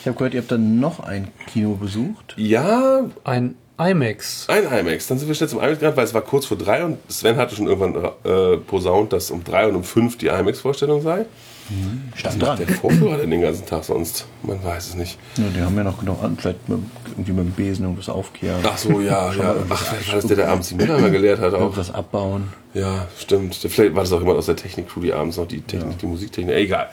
ich 0.00 0.06
habe 0.06 0.16
gehört, 0.16 0.34
ihr 0.34 0.40
habt 0.40 0.52
dann 0.52 0.78
noch 0.78 1.00
ein 1.00 1.28
Kino 1.52 1.74
besucht. 1.74 2.34
Ja, 2.38 3.06
Ein 3.24 3.56
IMAX. 3.78 4.48
ein 4.48 4.64
IMAX. 4.64 5.08
Dann 5.08 5.18
sind 5.18 5.26
wir 5.28 5.34
schnell 5.34 5.48
zum 5.50 5.58
IMAX 5.58 5.80
gerannt, 5.80 5.96
weil 5.96 6.04
es 6.04 6.14
war 6.14 6.22
kurz 6.22 6.46
vor 6.46 6.56
drei 6.56 6.84
und 6.84 6.98
Sven 7.10 7.36
hatte 7.36 7.56
schon 7.56 7.66
irgendwann 7.66 8.04
äh, 8.24 8.56
posaunt, 8.58 9.12
dass 9.12 9.30
um 9.32 9.42
drei 9.44 9.66
und 9.66 9.74
um 9.74 9.84
fünf 9.84 10.16
die 10.16 10.28
IMAX-Vorstellung 10.28 11.02
sei. 11.02 11.26
Stand 12.14 12.36
Was 12.36 12.38
dran. 12.38 12.58
macht 12.58 12.68
der 12.68 12.76
Vorführer 12.76 13.16
denn 13.18 13.30
den 13.30 13.40
ganzen 13.40 13.66
Tag 13.66 13.84
sonst? 13.84 14.26
Man 14.42 14.62
weiß 14.62 14.88
es 14.88 14.94
nicht. 14.94 15.18
Ja, 15.36 15.44
die 15.54 15.60
haben 15.60 15.76
ja 15.76 15.84
noch 15.84 15.98
genau 15.98 16.18
an, 16.22 16.36
vielleicht 16.36 16.68
mit, 16.68 16.78
irgendwie 17.12 17.32
mit 17.32 17.44
dem 17.46 17.52
Besen 17.52 17.84
irgendwas 17.84 18.08
aufkehren. 18.08 18.60
Ach 18.64 18.78
so, 18.78 19.00
ja, 19.00 19.32
Schon 19.32 19.42
ja. 19.42 19.54
Ach, 19.68 19.82
vielleicht 19.82 20.08
war 20.08 20.14
das 20.16 20.26
der, 20.26 20.36
der 20.36 20.48
abends 20.48 20.68
die 20.68 20.74
Mülleimer 20.76 21.10
geleert 21.10 21.40
hat 21.40 21.54
auch. 21.54 21.60
Irgendwas 21.60 21.92
abbauen. 21.92 22.52
Ja, 22.74 23.08
stimmt. 23.18 23.54
Vielleicht 23.56 23.94
war 23.94 24.02
das 24.02 24.12
auch 24.12 24.20
jemand 24.20 24.38
aus 24.38 24.46
der 24.46 24.56
Technik-Crew, 24.56 25.00
die 25.00 25.12
abends 25.12 25.36
noch 25.36 25.48
die 25.48 25.60
Technik, 25.60 25.98
die 25.98 26.06
Musiktechnik. 26.06 26.54
Egal. 26.54 26.88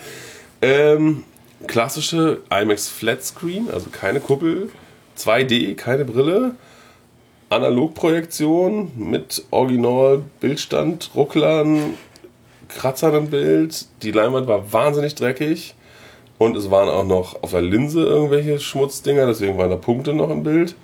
Ähm, 0.61 1.23
klassische 1.67 2.39
IMAX 2.49 2.87
Flat 2.89 3.23
Screen, 3.23 3.69
also 3.71 3.89
keine 3.91 4.19
Kuppel, 4.21 4.69
2D, 5.17 5.75
keine 5.75 6.05
Brille, 6.05 6.55
Analogprojektion 7.49 8.91
mit 8.95 9.43
Original 9.51 10.23
Bildstand, 10.39 11.11
Rucklern, 11.15 11.93
Kratzern 12.67 13.13
im 13.15 13.29
Bild. 13.29 13.85
Die 14.01 14.11
Leinwand 14.11 14.47
war 14.47 14.71
wahnsinnig 14.73 15.15
dreckig 15.15 15.75
und 16.37 16.55
es 16.57 16.71
waren 16.71 16.89
auch 16.89 17.05
noch 17.05 17.41
auf 17.41 17.51
der 17.51 17.61
Linse 17.61 18.01
irgendwelche 18.03 18.59
Schmutzdinger, 18.59 19.25
deswegen 19.25 19.57
waren 19.57 19.69
da 19.69 19.75
Punkte 19.75 20.13
noch 20.13 20.29
im 20.29 20.43
Bild. 20.43 20.75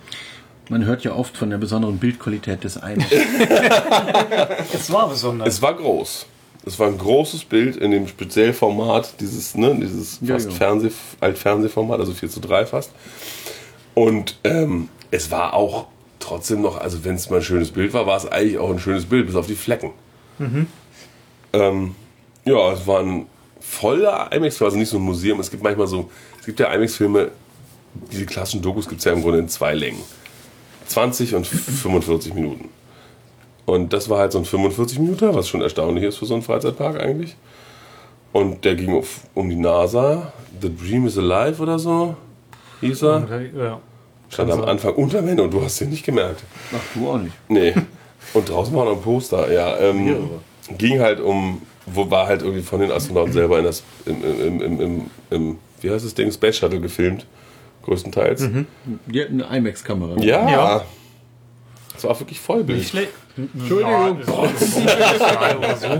Man 0.68 0.84
hört 0.84 1.02
ja 1.02 1.14
oft 1.14 1.36
von 1.36 1.50
der 1.50 1.58
besonderen 1.58 1.98
Bildqualität 1.98 2.62
des 2.62 2.76
einen. 2.76 3.04
Es 4.72 4.92
war 4.92 5.08
besonders. 5.08 5.48
Es 5.48 5.62
war 5.62 5.74
groß. 5.74 6.26
Es 6.64 6.78
war 6.78 6.86
ein 6.86 6.98
großes 6.98 7.44
Bild 7.44 7.76
in 7.76 7.90
dem 7.90 8.06
Speziellformat, 8.06 9.14
dieses, 9.20 9.56
ne, 9.56 9.74
dieses 9.74 10.20
fast. 10.24 10.52
Fernseh, 10.52 10.90
Altfernsehformat, 11.18 11.98
also 11.98 12.12
4 12.12 12.30
zu 12.30 12.40
3 12.40 12.66
fast. 12.66 12.92
Und 13.94 14.38
ähm, 14.44 14.88
es 15.10 15.30
war 15.30 15.54
auch 15.54 15.86
trotzdem 16.20 16.60
noch, 16.60 16.78
also 16.78 17.04
wenn 17.04 17.16
es 17.16 17.30
mal 17.30 17.38
ein 17.38 17.42
schönes 17.42 17.72
Bild 17.72 17.92
war, 17.92 18.06
war 18.06 18.16
es 18.16 18.30
eigentlich 18.30 18.58
auch 18.58 18.70
ein 18.70 18.78
schönes 18.78 19.06
Bild, 19.06 19.26
bis 19.26 19.34
auf 19.36 19.46
die 19.46 19.56
Flecken. 19.56 19.90
Ähm, 21.52 21.94
ja, 22.44 22.72
es 22.72 22.86
war 22.86 23.00
ein 23.00 23.26
voller 23.60 24.30
IMAX, 24.32 24.60
also 24.62 24.76
nicht 24.76 24.88
so 24.88 24.98
ein 24.98 25.02
Museum. 25.02 25.40
Es 25.40 25.50
gibt 25.50 25.62
manchmal 25.62 25.86
so, 25.86 26.10
es 26.38 26.46
gibt 26.46 26.60
ja 26.60 26.72
IMAX-Filme, 26.72 27.30
diese 28.10 28.26
klassischen 28.26 28.62
Dokus 28.62 28.88
gibt 28.88 29.00
es 29.00 29.04
ja 29.04 29.12
im 29.12 29.22
Grunde 29.22 29.38
in 29.38 29.48
zwei 29.48 29.74
Längen. 29.74 30.00
20 30.86 31.34
und 31.34 31.46
45 31.46 32.34
Minuten. 32.34 32.68
Und 33.66 33.92
das 33.92 34.08
war 34.08 34.18
halt 34.18 34.32
so 34.32 34.38
ein 34.38 34.44
45 34.44 34.98
Minuten, 34.98 35.34
was 35.34 35.48
schon 35.48 35.60
erstaunlich 35.60 36.04
ist 36.04 36.16
für 36.16 36.26
so 36.26 36.34
einen 36.34 36.42
Freizeitpark 36.42 37.00
eigentlich. 37.00 37.36
Und 38.32 38.64
der 38.64 38.74
ging 38.74 38.92
auf, 38.96 39.20
um 39.34 39.48
die 39.48 39.56
NASA. 39.56 40.32
The 40.60 40.74
Dream 40.74 41.06
is 41.06 41.16
Alive 41.16 41.62
oder 41.62 41.78
so, 41.78 42.16
hieß 42.80 43.02
er. 43.02 43.42
Ja. 43.56 43.80
Stand 44.28 44.52
am 44.52 44.62
Anfang 44.62 44.94
am 44.96 45.28
Ende 45.28 45.42
und 45.42 45.52
du 45.52 45.62
hast 45.62 45.80
ihn 45.80 45.90
nicht 45.90 46.04
gemerkt. 46.04 46.42
Ach, 46.72 46.80
du 46.94 47.08
auch 47.08 47.18
nicht. 47.18 47.34
Nee. 47.48 47.74
Und 48.34 48.48
draußen 48.48 48.74
war 48.74 48.84
noch 48.84 48.92
ein 48.92 49.02
Poster, 49.02 49.50
ja. 49.52 49.76
Ähm, 49.78 50.30
ging 50.78 51.00
halt 51.00 51.20
um, 51.20 51.62
wo 51.86 52.10
war 52.10 52.26
halt 52.26 52.42
irgendwie 52.42 52.62
von 52.62 52.80
den 52.80 52.90
Astronauten 52.92 53.32
selber 53.32 53.58
in 53.58 53.64
das, 53.64 53.82
im, 54.06 54.22
im, 54.24 54.60
im, 54.62 54.80
im, 54.80 55.10
im 55.30 55.58
wie 55.80 55.90
heißt 55.90 56.04
das 56.04 56.14
Ding, 56.14 56.30
Space 56.30 56.58
Shuttle 56.58 56.80
gefilmt. 56.80 57.26
Größtenteils. 57.82 58.46
Die 59.06 59.20
hatten 59.22 59.42
eine 59.42 59.56
IMAX-Kamera. 59.58 60.20
Ja. 60.20 60.50
Ja. 60.50 60.84
Es 61.96 62.04
war 62.04 62.18
wirklich 62.20 62.38
Vollbild. 62.38 62.78
Nicht 62.78 62.90
schlecht. 62.90 63.08
Entschuldigung. 63.36 64.18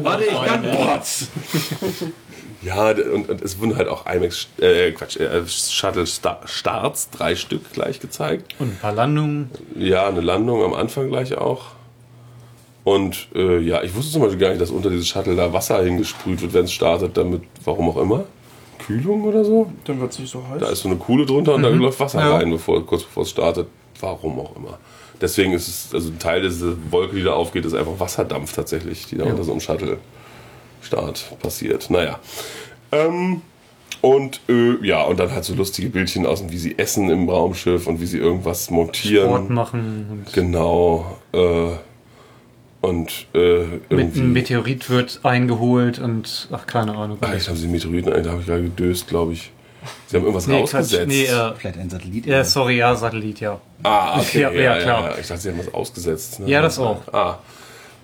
Warte, 0.02 0.24
ich 0.24 0.30
kann 0.44 0.64
Ja, 2.62 2.92
d- 2.92 3.02
und, 3.02 3.28
und 3.30 3.40
es 3.42 3.58
wurden 3.58 3.76
halt 3.76 3.88
auch 3.88 4.04
IMAX, 4.06 4.48
äh, 4.60 4.92
Quatsch, 4.92 5.16
äh, 5.16 5.46
Shuttle 5.46 6.06
Star 6.06 6.40
Starts, 6.44 7.08
drei 7.10 7.34
Stück 7.34 7.72
gleich 7.72 8.00
gezeigt. 8.00 8.54
Und 8.58 8.72
ein 8.72 8.78
paar 8.78 8.92
Landungen. 8.92 9.50
Ja, 9.74 10.06
eine 10.08 10.20
Landung 10.20 10.62
am 10.62 10.74
Anfang 10.74 11.08
gleich 11.08 11.36
auch. 11.38 11.66
Und 12.91 13.28
äh, 13.36 13.59
ja, 13.61 13.82
ich 13.82 13.95
wusste 13.95 14.11
zum 14.12 14.22
Beispiel 14.22 14.38
gar 14.41 14.49
nicht, 14.49 14.61
dass 14.61 14.70
unter 14.70 14.91
dieses 14.91 15.07
Shuttle 15.07 15.36
da 15.36 15.53
Wasser 15.53 15.80
hingesprüht 15.84 16.43
wird, 16.43 16.53
wenn 16.55 16.64
es 16.64 16.72
startet, 16.72 17.16
damit, 17.16 17.43
warum 17.64 17.88
auch 17.91 17.99
immer. 17.99 18.24
Kühlung 18.84 19.22
oder 19.22 19.45
so? 19.45 19.70
Dann 19.84 20.01
wird 20.01 20.11
es 20.12 20.18
nicht 20.18 20.30
so 20.32 20.43
heiß. 20.49 20.59
Da 20.61 20.70
ist 20.70 20.80
so 20.80 20.88
eine 20.88 20.97
Kuhle 20.99 21.24
drunter 21.24 21.55
und 21.55 21.62
da 21.62 21.68
läuft 21.68 22.01
Wasser 22.01 22.20
Ja. 22.20 22.36
rein, 22.38 22.51
bevor, 22.51 22.84
kurz 22.84 23.05
bevor 23.05 23.22
es 23.22 23.30
startet. 23.30 23.68
Warum 24.01 24.41
auch 24.41 24.57
immer. 24.57 24.78
Deswegen 25.20 25.53
ist 25.53 25.68
es, 25.68 25.95
also 25.95 26.09
ein 26.09 26.18
Teil 26.18 26.41
dieser 26.43 26.72
Wolke, 26.91 27.14
die 27.14 27.22
da 27.22 27.34
aufgeht, 27.34 27.64
ist 27.64 27.74
einfach 27.74 27.93
Wasserdampf 28.01 28.55
tatsächlich, 28.55 29.07
die 29.07 29.18
da 29.18 29.24
unter 29.26 29.45
so 29.45 29.53
einem 29.53 29.61
Shuttle-Start 29.61 31.36
passiert. 31.41 31.91
Naja. 31.91 32.18
Ähm, 32.91 33.43
und 34.01 34.41
äh, 34.49 34.84
ja, 34.84 35.05
und 35.05 35.20
dann 35.20 35.30
halt 35.30 35.45
so 35.45 35.55
lustige 35.55 35.91
Bildchen 35.91 36.24
aus, 36.26 36.43
wie 36.49 36.57
sie 36.59 36.78
essen 36.78 37.11
im 37.11 37.28
Raumschiff 37.28 37.86
und 37.86 38.01
wie 38.01 38.07
sie 38.07 38.18
irgendwas 38.18 38.70
montieren. 38.70 39.28
Sport 39.28 39.51
machen. 39.51 40.07
Und 40.11 40.32
Genau. 40.32 41.18
Äh, 41.32 41.72
Und 42.80 43.26
äh, 43.34 43.58
Mit 43.64 43.82
irgendwie. 43.90 44.20
einem 44.20 44.32
Meteorit 44.32 44.88
wird 44.88 45.20
eingeholt 45.22 45.98
und 45.98 46.48
ach, 46.50 46.66
keine 46.66 46.94
Ahnung. 46.96 47.18
Ah, 47.20 47.34
jetzt 47.34 47.48
haben 47.48 47.56
sie 47.56 47.68
Meteoriten, 47.68 48.10
da 48.22 48.30
habe 48.30 48.40
ich 48.40 48.46
gerade 48.46 48.62
gedöst, 48.62 49.06
glaube 49.08 49.34
ich. 49.34 49.50
Sie 50.06 50.16
haben 50.16 50.24
irgendwas 50.24 50.46
Nee, 50.46 50.60
Quatsch, 50.62 50.74
ausgesetzt. 50.74 51.08
nee, 51.08 51.24
äh, 51.24 51.52
Vielleicht 51.56 51.78
ein 51.78 51.90
Satellit. 51.90 52.26
ja, 52.26 52.42
sorry, 52.44 52.76
ja, 52.78 52.94
Satellit, 52.96 53.40
ja. 53.40 53.60
Ah, 53.82 54.18
okay. 54.20 54.40
Ja, 54.42 54.50
ja, 54.52 54.78
klar. 54.78 55.18
Ich 55.20 55.26
dachte, 55.26 55.40
sie 55.42 55.50
haben 55.50 55.58
was 55.58 55.72
ausgesetzt. 55.74 56.40
Ne? 56.40 56.48
Ja, 56.48 56.62
das 56.62 56.78
auch. 56.78 57.00
Ah. 57.12 57.38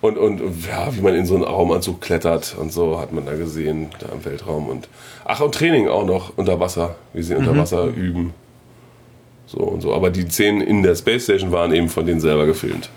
Und, 0.01 0.17
und 0.19 0.39
ja, 0.67 0.95
wie 0.95 1.01
man 1.01 1.15
in 1.15 1.25
so 1.25 1.33
einen 1.35 1.43
Raumanzug 1.43 1.99
klettert 2.01 2.55
und 2.59 2.71
so 2.71 2.99
hat 2.99 3.11
man 3.13 3.25
da 3.25 3.33
gesehen, 3.33 3.87
da 3.99 4.09
im 4.13 4.23
Weltraum. 4.25 4.69
Und 4.69 4.89
ach, 5.25 5.39
und 5.41 5.55
Training 5.55 5.87
auch 5.87 6.05
noch 6.05 6.33
unter 6.37 6.59
Wasser, 6.59 6.95
wie 7.13 7.23
sie 7.23 7.33
unter 7.35 7.57
Wasser 7.57 7.85
üben. 7.85 8.33
So 9.47 9.57
und 9.59 9.81
so. 9.81 9.93
Aber 9.95 10.11
die 10.11 10.27
Szenen 10.29 10.61
in 10.61 10.83
der 10.83 10.95
Space 10.95 11.23
Station 11.23 11.51
waren 11.51 11.73
eben 11.73 11.89
von 11.89 12.05
denen 12.05 12.19
selber 12.19 12.45
gefilmt. 12.45 12.89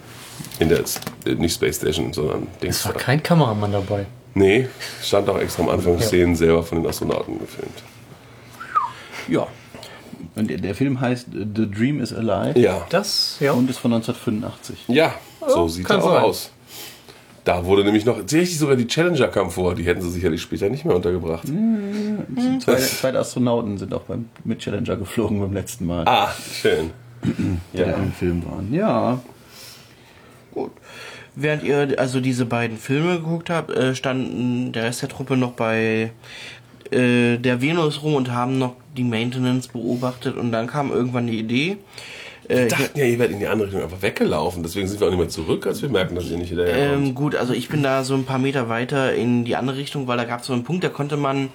In 0.58 0.68
der, 0.68 0.80
äh, 1.26 1.34
nicht 1.34 1.54
Space 1.54 1.76
Station, 1.76 2.12
sondern 2.12 2.46
Dings. 2.62 2.78
Es 2.80 2.86
war 2.86 2.92
kein 2.94 3.22
Kameramann 3.22 3.72
dabei. 3.72 4.06
Nee, 4.34 4.68
stand 5.02 5.28
auch 5.28 5.38
extra 5.38 5.62
am 5.64 5.70
Anfang 5.70 5.98
Szenen 6.00 6.36
selber 6.36 6.62
von 6.62 6.80
den 6.80 6.88
Astronauten 6.88 7.38
gefilmt. 7.38 7.82
Ja. 9.28 9.46
Und 10.36 10.48
der, 10.48 10.58
der 10.58 10.74
Film 10.74 11.00
heißt 11.00 11.26
The 11.32 11.68
Dream 11.70 12.00
is 12.00 12.12
Alive 12.12 12.58
Ja. 12.58 12.86
Das, 12.90 13.36
ja. 13.40 13.52
und 13.52 13.68
ist 13.68 13.78
von 13.78 13.92
1985. 13.92 14.84
Ja, 14.88 15.14
so 15.46 15.66
sieht 15.68 15.86
kann 15.86 15.98
er 16.00 16.04
auch 16.04 16.12
sein. 16.12 16.22
aus. 16.24 16.50
Da 17.44 17.64
wurde 17.64 17.84
nämlich 17.84 18.04
noch, 18.04 18.18
tatsächlich 18.18 18.58
sogar 18.58 18.76
die 18.76 18.86
Challenger 18.86 19.28
kam 19.28 19.50
vor, 19.50 19.74
die 19.74 19.82
hätten 19.84 20.02
sie 20.02 20.10
sicherlich 20.10 20.42
später 20.42 20.68
nicht 20.68 20.84
mehr 20.84 20.94
untergebracht. 20.94 21.48
Zwei, 22.62 22.76
zwei 22.76 23.14
Astronauten 23.14 23.78
sind 23.78 23.92
auch 23.94 24.02
beim, 24.02 24.28
mit 24.44 24.60
Challenger 24.60 24.96
geflogen 24.96 25.40
beim 25.40 25.52
letzten 25.54 25.86
Mal, 25.86 26.04
Ah, 26.06 26.28
schön. 26.52 26.90
die 27.72 27.78
da 27.78 27.84
im 27.94 28.12
Film 28.12 28.44
waren. 28.46 28.72
Ja. 28.72 29.20
Gut. 30.62 30.72
Während 31.36 31.62
ihr 31.62 31.94
also 31.98 32.20
diese 32.20 32.44
beiden 32.44 32.76
Filme 32.76 33.16
geguckt 33.16 33.50
habt, 33.50 33.70
äh, 33.70 33.94
standen 33.94 34.72
der 34.72 34.84
Rest 34.84 35.02
der 35.02 35.08
Truppe 35.08 35.36
noch 35.36 35.52
bei 35.52 36.10
äh, 36.90 37.36
der 37.38 37.62
Venus 37.62 38.02
rum 38.02 38.14
und 38.14 38.32
haben 38.32 38.58
noch 38.58 38.74
die 38.96 39.04
Maintenance 39.04 39.68
beobachtet 39.68 40.36
und 40.36 40.50
dann 40.52 40.66
kam 40.66 40.90
irgendwann 40.90 41.28
die 41.28 41.38
Idee. 41.38 41.76
Äh, 42.48 42.56
Wir 42.56 42.68
dachten 42.68 42.98
ja, 42.98 43.04
ihr 43.04 43.18
werdet 43.18 43.34
in 43.34 43.40
die 43.40 43.46
andere 43.46 43.68
Richtung 43.68 43.82
einfach 43.84 44.02
weggelaufen. 44.02 44.62
Deswegen 44.62 44.88
sind 44.88 45.00
wir 45.00 45.06
auch 45.06 45.10
nicht 45.10 45.20
mehr 45.20 45.28
zurück, 45.28 45.66
als 45.66 45.80
wir 45.82 45.88
merken, 45.88 46.16
dass 46.16 46.28
ihr 46.28 46.36
nicht 46.36 46.48
hinterherkommt. 46.48 47.06
Ähm, 47.06 47.14
gut, 47.14 47.36
also 47.36 47.52
ich 47.52 47.68
bin 47.68 47.82
da 47.82 48.02
so 48.02 48.14
ein 48.14 48.24
paar 48.24 48.38
Meter 48.38 48.68
weiter 48.68 49.14
in 49.14 49.44
die 49.44 49.54
andere 49.54 49.76
Richtung, 49.76 50.08
weil 50.08 50.16
da 50.16 50.24
gab 50.24 50.40
es 50.40 50.46
so 50.46 50.52
einen 50.52 50.64
Punkt, 50.64 50.82
da 50.82 50.88
konnte 50.88 51.16
man 51.16 51.50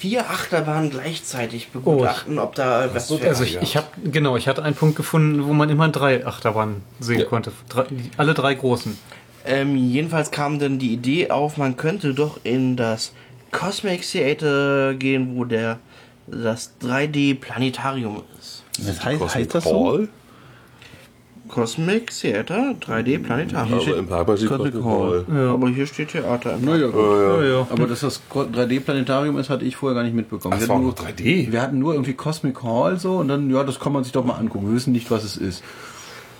vier 0.00 0.30
Achterbahnen 0.30 0.88
gleichzeitig 0.88 1.68
begutachten, 1.68 2.38
ob 2.38 2.54
da 2.54 2.88
was 2.94 3.12
für 3.12 3.28
Also 3.28 3.44
ich, 3.44 3.58
ich 3.60 3.76
habe 3.76 3.86
genau, 4.02 4.34
ich 4.38 4.48
hatte 4.48 4.62
einen 4.62 4.74
Punkt 4.74 4.96
gefunden, 4.96 5.44
wo 5.46 5.52
man 5.52 5.68
immer 5.68 5.88
drei 5.90 6.24
Achterbahnen 6.26 6.80
sehen 7.00 7.20
Ja. 7.20 7.26
konnte. 7.26 7.52
Drei, 7.68 7.84
alle 8.16 8.32
drei 8.32 8.54
großen. 8.54 8.96
ähm, 9.44 9.76
jedenfalls 9.76 10.30
kam 10.30 10.58
dann 10.58 10.78
die 10.78 10.94
Idee 10.94 11.30
auf, 11.30 11.58
man 11.58 11.76
könnte 11.76 12.14
doch 12.14 12.40
in 12.44 12.76
das 12.76 13.12
Cosmic 13.52 14.02
Theater 14.02 14.94
gehen, 14.94 15.36
wo 15.36 15.44
der 15.44 15.78
das 16.26 16.72
3D 16.82 17.38
Planetarium 17.38 18.22
ist. 18.38 18.64
Das 18.78 19.04
heißt, 19.04 19.34
heißt 19.34 19.54
das 19.54 19.64
so? 19.64 20.06
Cosmic 21.50 22.10
Theater 22.10 22.74
3D 22.80 23.22
Planetarium. 23.22 23.80
Aber 23.80 23.96
im 23.96 24.06
Park 24.06 24.26
Cosmic 24.26 24.50
Cosmic 24.50 24.84
Hall. 24.84 25.24
Hall. 25.28 25.48
Aber 25.48 25.68
hier 25.68 25.86
steht 25.86 26.10
Theater. 26.10 26.54
im 26.54 26.64
Naja. 26.64 26.88
Ja, 26.88 27.42
ja. 27.42 27.66
Aber 27.68 27.86
dass 27.86 28.00
das 28.00 28.22
3D-Planetarium 28.30 29.38
ist, 29.38 29.50
hatte 29.50 29.64
ich 29.64 29.76
vorher 29.76 29.94
gar 29.94 30.04
nicht 30.04 30.14
mitbekommen. 30.14 30.54
Ach, 30.54 30.58
Wir 30.58 30.66
das 30.66 30.68
war 30.68 30.76
hatten 30.76 30.88
auch 30.88 30.98
noch 30.98 31.06
3D? 31.06 31.52
Wir 31.52 31.60
hatten 31.60 31.78
nur 31.78 31.94
irgendwie 31.94 32.14
Cosmic 32.14 32.62
Hall 32.62 32.98
so 32.98 33.16
und 33.16 33.28
dann, 33.28 33.50
ja, 33.50 33.64
das 33.64 33.80
kann 33.80 33.92
man 33.92 34.04
sich 34.04 34.12
doch 34.12 34.24
mal 34.24 34.34
angucken. 34.34 34.68
Wir 34.68 34.74
wissen 34.74 34.92
nicht, 34.92 35.10
was 35.10 35.24
es 35.24 35.36
ist. 35.36 35.62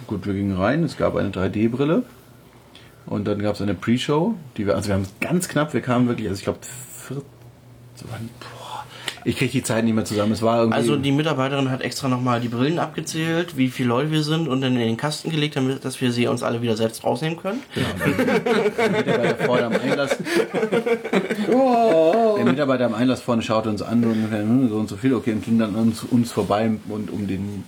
Gut, 0.06 0.26
wir 0.26 0.34
gingen 0.34 0.56
rein, 0.56 0.82
es 0.84 0.96
gab 0.96 1.16
eine 1.16 1.30
3D-Brille 1.30 2.04
und 3.06 3.26
dann 3.26 3.40
gab 3.40 3.54
es 3.54 3.62
eine 3.62 3.74
Pre-Show, 3.74 4.34
die 4.56 4.66
wir, 4.66 4.74
also 4.74 4.88
wir 4.88 4.94
haben 4.94 5.02
es 5.02 5.12
ganz 5.20 5.48
knapp, 5.48 5.74
wir 5.74 5.80
kamen 5.80 6.08
wirklich, 6.08 6.28
also 6.28 6.38
ich 6.38 6.44
glaube, 6.44 6.60
ich 9.24 9.36
kriege 9.36 9.50
die 9.50 9.62
Zeit 9.62 9.84
nicht 9.84 9.94
mehr 9.94 10.04
zusammen. 10.04 10.32
Es 10.32 10.42
war 10.42 10.58
irgendwie, 10.60 10.76
Also 10.76 10.96
die 10.96 11.12
Mitarbeiterin 11.12 11.70
hat 11.70 11.82
extra 11.82 12.08
nochmal 12.08 12.40
die 12.40 12.48
Brillen 12.48 12.78
abgezählt, 12.78 13.56
wie 13.56 13.68
viele 13.68 13.88
Leute 13.90 14.10
wir 14.10 14.22
sind 14.22 14.48
und 14.48 14.60
dann 14.60 14.72
in 14.74 14.80
den 14.80 14.96
Kasten 14.96 15.30
gelegt, 15.30 15.56
damit 15.56 15.84
dass 15.84 16.00
wir 16.00 16.12
sie 16.12 16.26
uns 16.26 16.42
alle 16.42 16.62
wieder 16.62 16.76
selbst 16.76 17.04
rausnehmen 17.04 17.38
können. 17.38 17.60
der 17.76 18.90
Mitarbeiter 18.90 19.44
vorne 19.44 19.64
am 19.66 19.72
Einlass. 19.72 20.16
Der 21.48 22.44
Mitarbeiter 22.44 22.86
am 22.86 22.94
Einlass 22.94 23.20
vorne 23.20 23.42
schaute 23.42 23.68
uns 23.68 23.82
an 23.82 24.04
und 24.04 24.30
hm, 24.30 24.68
so 24.68 24.76
und 24.76 24.88
so 24.88 24.96
viel, 24.96 25.14
okay, 25.14 25.32
und 25.32 25.44
ging 25.44 25.58
dann 25.58 25.74
uns, 25.74 26.02
uns 26.04 26.32
vorbei 26.32 26.70
und 26.88 27.10
um 27.10 27.26
den 27.26 27.64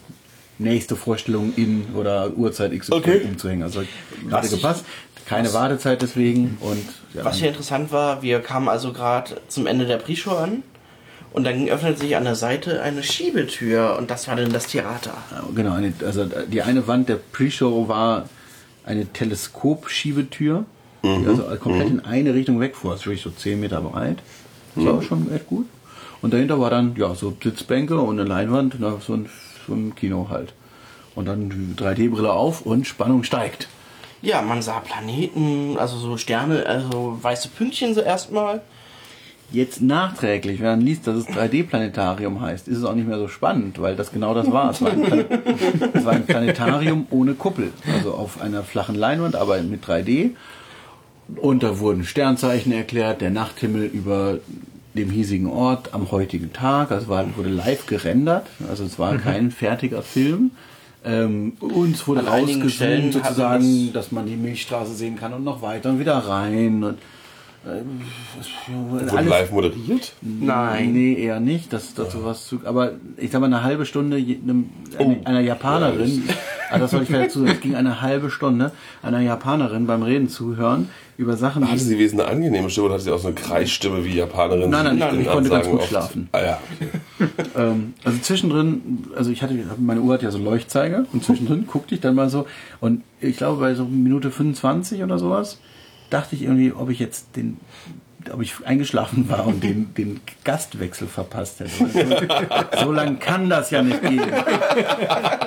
nächste 0.58 0.96
Vorstellung 0.96 1.52
in 1.56 1.86
oder 1.94 2.30
Uhrzeit 2.36 2.72
XY 2.78 2.92
Okay. 2.94 3.20
umzuhängen. 3.24 3.62
Also 3.62 3.82
gerade 4.28 4.44
Was 4.44 4.50
gepasst. 4.50 4.84
Keine 5.26 5.52
Wartezeit 5.52 6.02
deswegen 6.02 6.58
und 6.60 6.84
ja, 7.14 7.24
Was 7.24 7.36
hier 7.38 7.48
interessant 7.48 7.92
war, 7.92 8.22
wir 8.22 8.40
kamen 8.40 8.68
also 8.68 8.92
gerade 8.92 9.36
zum 9.48 9.66
Ende 9.66 9.86
der 9.86 9.96
Pre-Show 9.98 10.32
an 10.36 10.62
und 11.32 11.44
dann 11.44 11.68
öffnet 11.68 11.98
sich 11.98 12.16
an 12.16 12.24
der 12.24 12.34
Seite 12.34 12.82
eine 12.82 13.02
Schiebetür 13.02 13.96
und 13.98 14.10
das 14.10 14.28
war 14.28 14.36
dann 14.36 14.52
das 14.52 14.66
Theater. 14.66 15.14
genau, 15.54 15.74
eine, 15.74 15.92
also 16.04 16.24
die 16.24 16.62
eine 16.62 16.86
Wand 16.86 17.08
der 17.08 17.16
Pre-Show 17.16 17.88
war 17.88 18.28
eine 18.84 19.06
Teleskopschiebetür, 19.06 20.64
die 21.02 21.26
also 21.26 21.42
komplett 21.60 21.88
in 21.88 22.00
eine 22.00 22.34
Richtung 22.34 22.60
wegfuhr, 22.60 22.92
also 22.92 23.06
wirklich 23.06 23.22
so 23.22 23.30
10 23.30 23.58
Meter 23.60 23.80
breit. 23.80 24.18
Das 24.74 24.84
war 24.84 25.02
schon 25.02 25.32
echt 25.34 25.46
gut. 25.46 25.66
Und 26.22 26.32
dahinter 26.32 26.60
war 26.60 26.70
dann, 26.70 26.94
ja, 26.96 27.14
so 27.14 27.36
Sitzbänke 27.42 27.98
und 27.98 28.18
eine 28.18 28.28
Leinwand, 28.28 28.76
na, 28.78 28.96
so, 29.04 29.14
ein, 29.14 29.28
so 29.66 29.74
ein 29.74 29.94
Kino 29.94 30.28
halt. 30.30 30.54
Und 31.14 31.26
dann 31.26 31.50
die 31.50 31.74
3D-Brille 31.82 32.32
auf 32.32 32.62
und 32.62 32.86
Spannung 32.86 33.24
steigt. 33.24 33.68
Ja, 34.22 34.40
man 34.40 34.62
sah 34.62 34.78
Planeten, 34.78 35.76
also 35.78 35.96
so 35.96 36.16
Sterne, 36.16 36.64
also 36.64 37.18
weiße 37.20 37.48
Pünktchen 37.48 37.94
so 37.94 38.00
erstmal. 38.00 38.62
Jetzt 39.52 39.82
nachträglich, 39.82 40.60
wenn 40.60 40.66
man 40.66 40.80
liest, 40.80 41.06
dass 41.06 41.16
es 41.16 41.26
3D-Planetarium 41.28 42.40
heißt, 42.40 42.68
ist 42.68 42.78
es 42.78 42.84
auch 42.84 42.94
nicht 42.94 43.06
mehr 43.06 43.18
so 43.18 43.28
spannend, 43.28 43.80
weil 43.80 43.96
das 43.96 44.10
genau 44.12 44.32
das 44.34 44.50
war. 44.50 44.70
Es 44.70 44.80
war 44.80 44.90
ein, 44.92 45.02
Plan 45.02 45.24
es 45.92 46.04
war 46.04 46.12
ein 46.14 46.24
Planetarium 46.26 47.06
ohne 47.10 47.34
Kuppel, 47.34 47.70
also 47.94 48.14
auf 48.14 48.40
einer 48.40 48.62
flachen 48.62 48.94
Leinwand, 48.94 49.36
aber 49.36 49.60
mit 49.62 49.84
3D. 49.84 50.30
Und 51.36 51.62
da 51.62 51.78
wurden 51.78 52.04
Sternzeichen 52.04 52.72
erklärt, 52.72 53.20
der 53.20 53.30
Nachthimmel 53.30 53.84
über 53.84 54.38
dem 54.94 55.10
hiesigen 55.10 55.46
Ort 55.46 55.94
am 55.94 56.10
heutigen 56.10 56.52
Tag. 56.52 56.90
Also 56.90 57.08
war, 57.08 57.24
wurde 57.36 57.48
live 57.48 57.86
gerendert, 57.86 58.46
also 58.68 58.84
es 58.84 58.98
war 58.98 59.16
kein 59.18 59.50
fertiger 59.50 60.02
Film. 60.02 60.50
Ähm, 61.04 61.54
uns 61.60 62.06
wurde 62.06 62.20
rausgezoomt 62.26 63.12
sozusagen, 63.12 63.86
das- 63.86 63.92
dass 64.04 64.12
man 64.12 64.26
die 64.26 64.36
Milchstraße 64.36 64.94
sehen 64.94 65.16
kann 65.16 65.32
und 65.32 65.42
noch 65.44 65.60
weiter 65.60 65.90
und 65.90 65.98
wieder 65.98 66.16
rein. 66.16 66.84
Und, 66.84 66.98
Wurde 67.64 69.12
alles- 69.12 69.30
live 69.30 69.52
moderiert? 69.52 70.12
Nein. 70.20 70.92
Nee, 70.92 71.14
eher 71.14 71.38
nicht. 71.38 71.72
Das, 71.72 71.94
das 71.94 72.12
sowas 72.12 72.46
zu, 72.46 72.60
aber 72.64 72.92
ich 73.16 73.30
sag 73.30 73.40
mal, 73.40 73.46
eine 73.46 73.62
halbe 73.62 73.86
Stunde 73.86 74.16
einem, 74.16 74.70
Oh. 74.98 75.02
eine, 75.04 75.20
einer 75.26 75.40
Japanerin, 75.40 76.24
ah, 76.70 76.78
das 76.78 76.90
soll 76.90 77.02
ich 77.02 77.08
vielleicht 77.08 77.26
dazu 77.30 77.40
sagen, 77.40 77.52
es 77.52 77.60
ging 77.60 77.74
eine 77.76 78.00
halbe 78.02 78.30
Stunde, 78.30 78.72
einer 79.02 79.20
Japanerin 79.20 79.86
beim 79.86 80.02
Reden 80.02 80.28
zuhören 80.28 80.88
über 81.16 81.36
Sachen, 81.36 81.62
Hatte 81.64 81.74
die 81.78 81.84
sie 81.84 81.98
wesentlich 81.98 82.26
eine 82.26 82.36
angenehme 82.36 82.68
Stimme 82.68 82.86
oder 82.86 82.94
hatte 82.94 83.04
sie 83.04 83.10
auch 83.12 83.18
so 83.20 83.28
eine 83.28 83.36
Kreisstimme 83.36 84.04
wie 84.04 84.16
Japanerin? 84.16 84.68
Nein, 84.68 84.84
nein, 84.84 84.98
nein, 84.98 85.10
den 85.12 85.20
ich 85.22 85.28
konnte 85.28 85.48
ganz 85.50 85.66
gut 85.68 85.80
oft- 85.80 85.88
schlafen. 85.88 86.28
Ah 86.32 86.40
ja. 86.40 86.58
Ähm, 87.54 87.94
also 88.02 88.18
zwischendrin, 88.18 89.04
also 89.16 89.30
ich 89.30 89.42
hatte, 89.42 89.54
meine 89.78 90.00
Uhr 90.00 90.14
hat 90.14 90.22
ja 90.22 90.30
so 90.32 90.38
Leuchtzeiger 90.38 91.04
und 91.12 91.22
zwischendrin 91.22 91.66
guckte 91.68 91.94
ich 91.94 92.00
dann 92.00 92.16
mal 92.16 92.28
so 92.28 92.46
und 92.80 93.02
ich 93.20 93.36
glaube 93.36 93.60
bei 93.60 93.74
so 93.74 93.84
Minute 93.84 94.30
25 94.32 95.02
oder 95.04 95.18
sowas 95.20 95.58
dachte 96.12 96.36
ich 96.36 96.42
irgendwie, 96.42 96.72
ob 96.72 96.90
ich 96.90 96.98
jetzt 96.98 97.36
den, 97.36 97.58
ob 98.32 98.42
ich 98.42 98.54
eingeschlafen 98.64 99.28
war 99.28 99.46
und 99.46 99.62
den, 99.64 99.94
den 99.94 100.20
Gastwechsel 100.44 101.08
verpasst 101.08 101.60
hätte. 101.60 101.70
So, 101.70 102.84
so 102.84 102.92
lang 102.92 103.18
kann 103.18 103.48
das 103.48 103.70
ja 103.70 103.82
nicht 103.82 104.02
gehen. 104.02 104.22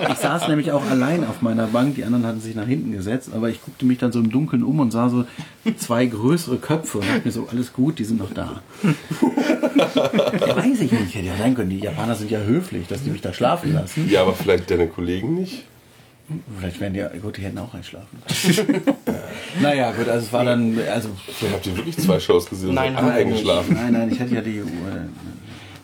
Ich 0.09 0.17
saß 0.17 0.47
nämlich 0.47 0.71
auch 0.71 0.85
allein 0.89 1.23
auf 1.25 1.41
meiner 1.41 1.67
Bank, 1.67 1.95
die 1.95 2.03
anderen 2.03 2.25
hatten 2.25 2.41
sich 2.41 2.55
nach 2.55 2.67
hinten 2.67 2.91
gesetzt, 2.91 3.29
aber 3.33 3.49
ich 3.49 3.61
guckte 3.63 3.85
mich 3.85 3.97
dann 3.97 4.11
so 4.11 4.19
im 4.19 4.31
Dunkeln 4.31 4.63
um 4.63 4.79
und 4.79 4.91
sah 4.91 5.09
so 5.09 5.25
zwei 5.77 6.05
größere 6.05 6.57
Köpfe 6.57 6.99
und 6.99 7.07
dachte 7.07 7.21
mir 7.25 7.31
so, 7.31 7.47
alles 7.49 7.71
gut, 7.73 7.99
die 7.99 8.05
sind 8.05 8.19
noch 8.19 8.33
da. 8.33 8.61
Weiß 8.83 10.81
ich 10.81 10.91
nicht, 10.91 11.15
hätte 11.15 11.27
ja 11.27 11.37
sein 11.37 11.55
können. 11.55 11.69
Die 11.69 11.79
Japaner 11.79 12.15
sind 12.15 12.31
ja 12.31 12.39
höflich, 12.39 12.87
dass 12.87 13.03
die 13.03 13.09
mich 13.11 13.21
da 13.21 13.33
schlafen 13.33 13.73
lassen. 13.73 14.09
ja, 14.09 14.21
aber 14.21 14.33
vielleicht 14.33 14.69
deine 14.71 14.87
Kollegen 14.87 15.35
nicht? 15.35 15.63
Vielleicht 16.59 16.79
werden 16.79 16.93
die, 16.93 17.19
gut, 17.19 17.37
die 17.37 17.41
hätten 17.41 17.57
auch 17.59 17.73
einschlafen 17.73 18.21
naja, 19.61 19.91
gut, 19.91 20.09
also 20.09 20.25
es 20.25 20.33
war 20.33 20.43
dann, 20.43 20.79
also, 20.91 21.09
Vielleicht 21.27 21.53
habt 21.55 21.67
ihr 21.67 21.77
wirklich 21.77 21.97
zwei 21.97 22.19
Shows 22.19 22.47
gesehen 22.49 22.69
und 22.69 22.75
Nein, 22.75 22.95
alle 22.95 23.07
nicht. 23.07 23.15
eingeschlafen. 23.17 23.73
nein, 23.75 23.93
nein, 23.93 24.11
ich 24.11 24.19
hatte 24.19 24.33
ja 24.33 24.41
die 24.41 24.61
Uhr. 24.63 24.67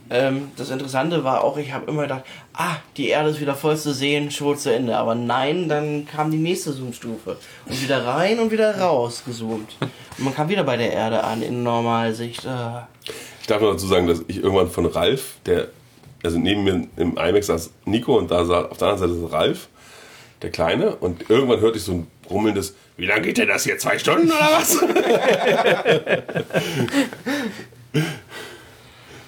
Ähm, 0.09 0.49
das 0.57 0.69
Interessante 0.71 1.23
war 1.23 1.43
auch, 1.43 1.57
ich 1.57 1.71
habe 1.71 1.89
immer 1.89 2.01
gedacht, 2.03 2.23
ah, 2.53 2.75
die 2.97 3.07
Erde 3.09 3.29
ist 3.29 3.39
wieder 3.39 3.55
voll 3.55 3.77
zu 3.77 3.93
sehen, 3.93 4.29
Show 4.29 4.55
zu 4.55 4.73
Ende. 4.73 4.97
Aber 4.97 5.15
nein, 5.15 5.69
dann 5.69 6.05
kam 6.05 6.31
die 6.31 6.37
nächste 6.37 6.73
Zoom-Stufe. 6.73 7.37
Und 7.65 7.81
wieder 7.81 8.05
rein 8.05 8.39
und 8.39 8.51
wieder 8.51 8.77
raus 8.77 9.23
gezoomt. 9.25 9.77
Und 9.79 10.25
man 10.25 10.35
kam 10.35 10.49
wieder 10.49 10.65
bei 10.65 10.75
der 10.75 10.91
Erde 10.91 11.23
an, 11.23 11.41
in 11.41 11.63
Normalsicht. 11.63 12.43
Äh. 12.43 12.81
Ich 13.39 13.47
darf 13.47 13.61
nur 13.61 13.71
dazu 13.71 13.87
sagen, 13.87 14.07
dass 14.07 14.21
ich 14.27 14.37
irgendwann 14.43 14.69
von 14.69 14.85
Ralf, 14.85 15.35
der, 15.45 15.69
also 16.23 16.37
neben 16.37 16.63
mir 16.65 16.87
im 16.97 17.17
IMAX 17.17 17.47
saß 17.47 17.71
Nico 17.85 18.17
und 18.17 18.29
da 18.31 18.43
saß 18.43 18.69
auf 18.69 18.77
der 18.79 18.89
anderen 18.89 19.09
Seite 19.11 19.21
saß 19.21 19.31
Ralf, 19.31 19.69
der 20.41 20.49
Kleine. 20.49 20.95
Und 20.95 21.29
irgendwann 21.29 21.59
hörte 21.59 21.77
ich 21.77 21.83
so 21.83 21.91
ein 21.93 22.07
brummelndes, 22.23 22.73
wie 22.97 23.05
lange 23.05 23.21
geht 23.23 23.37
denn 23.37 23.47
das 23.47 23.63
hier? 23.63 23.77
Zwei 23.77 23.97
Stunden 23.97 24.27
oder 24.27 24.57
was? 24.57 24.81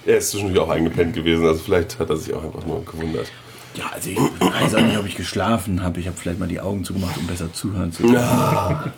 er 0.06 0.18
ist 0.18 0.30
zwischendurch 0.30 0.60
auch 0.60 0.70
eingepennt 0.70 1.14
gewesen, 1.14 1.46
also 1.46 1.60
vielleicht 1.60 1.98
hat 1.98 2.10
er 2.10 2.16
sich 2.16 2.34
auch 2.34 2.44
einfach 2.44 2.66
nur 2.66 2.84
gewundert. 2.84 3.30
Ja, 3.74 3.90
also 3.92 4.10
ich 4.10 4.18
weiß 4.18 4.74
auch 4.76 4.82
nicht, 4.82 4.98
ob 4.98 5.06
ich 5.06 5.16
geschlafen 5.16 5.82
habe. 5.82 5.98
Ich 5.98 6.06
habe 6.06 6.16
vielleicht 6.16 6.38
mal 6.38 6.48
die 6.48 6.60
Augen 6.60 6.84
zugemacht, 6.84 7.18
um 7.18 7.26
besser 7.26 7.52
zuhören 7.52 7.90
zu 7.90 8.04
können. 8.04 8.92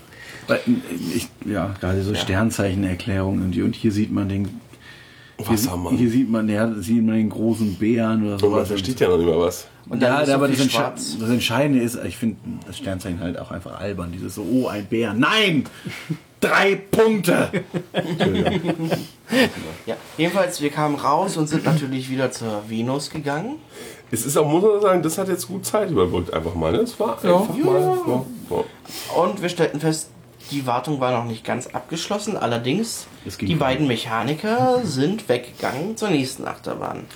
Weil, 0.46 0.60
ich, 1.14 1.28
ja, 1.44 1.74
gerade 1.80 2.02
so 2.02 2.14
Sternzeichenerklärungen 2.14 3.42
und, 3.42 3.60
und 3.60 3.74
hier 3.74 3.90
sieht 3.90 4.12
man 4.12 4.28
den. 4.28 4.60
Hier, 5.38 5.48
Wassermann. 5.48 5.96
hier 5.96 6.10
sieht 6.10 6.30
man, 6.30 6.48
ja, 6.48 6.72
sieht 6.74 7.04
man 7.04 7.16
den 7.16 7.30
großen 7.30 7.74
Bären 7.74 8.26
oder 8.26 8.42
Und 8.42 8.52
man 8.52 8.66
versteht 8.66 9.00
ja 9.00 9.08
noch 9.08 9.18
nicht 9.18 9.26
mal 9.26 9.38
was. 9.38 9.66
Und 9.88 10.02
dann 10.02 10.12
ja, 10.12 10.20
ist 10.20 10.28
so 10.28 10.34
aber 10.34 10.46
viel 10.46 10.56
das, 10.56 10.62
Entsche 10.64 10.78
schwarz. 10.78 11.16
das 11.20 11.30
Entscheidende 11.30 11.82
ist, 11.82 11.98
ich 12.04 12.16
finde 12.16 12.36
das 12.66 12.76
Sternzeichen 12.76 13.20
halt 13.20 13.38
auch 13.38 13.50
einfach 13.50 13.78
albern. 13.78 14.10
Dieses 14.12 14.34
so, 14.34 14.42
oh, 14.42 14.66
ein 14.66 14.86
Bär. 14.86 15.14
Nein! 15.14 15.64
Drei 16.40 16.74
Punkte! 16.74 17.48
Entschuldigung. 17.92 18.90
Ja, 19.86 19.96
jedenfalls, 20.18 20.60
wir 20.60 20.70
kamen 20.70 20.96
raus 20.96 21.36
und 21.36 21.48
sind 21.48 21.64
natürlich 21.64 22.10
wieder 22.10 22.30
zur 22.30 22.68
Venus 22.68 23.10
gegangen. 23.10 23.56
Es 24.10 24.26
ist 24.26 24.36
auch, 24.36 24.46
muss 24.48 24.62
man 24.62 24.80
sagen, 24.80 25.02
das 25.02 25.18
hat 25.18 25.28
jetzt 25.28 25.48
gut 25.48 25.64
Zeit 25.64 25.90
überbrückt, 25.90 26.32
einfach 26.32 26.54
mal. 26.54 26.72
Ne? 26.72 26.78
Es 26.78 26.98
war 27.00 27.14
einfach 27.14 27.56
mal. 27.56 27.80
Ja. 27.80 28.24
Ja. 28.50 28.64
Und 29.22 29.42
wir 29.42 29.48
stellten 29.48 29.80
fest, 29.80 30.10
die 30.50 30.66
Wartung 30.66 31.00
war 31.00 31.10
noch 31.10 31.24
nicht 31.24 31.44
ganz 31.44 31.66
abgeschlossen. 31.68 32.36
Allerdings, 32.36 33.06
die 33.40 33.54
beiden 33.54 33.86
Mechaniker 33.86 34.80
sind 34.84 35.28
weggegangen 35.28 35.96
zur 35.96 36.10
nächsten 36.10 36.46
Achterbahn. 36.46 37.06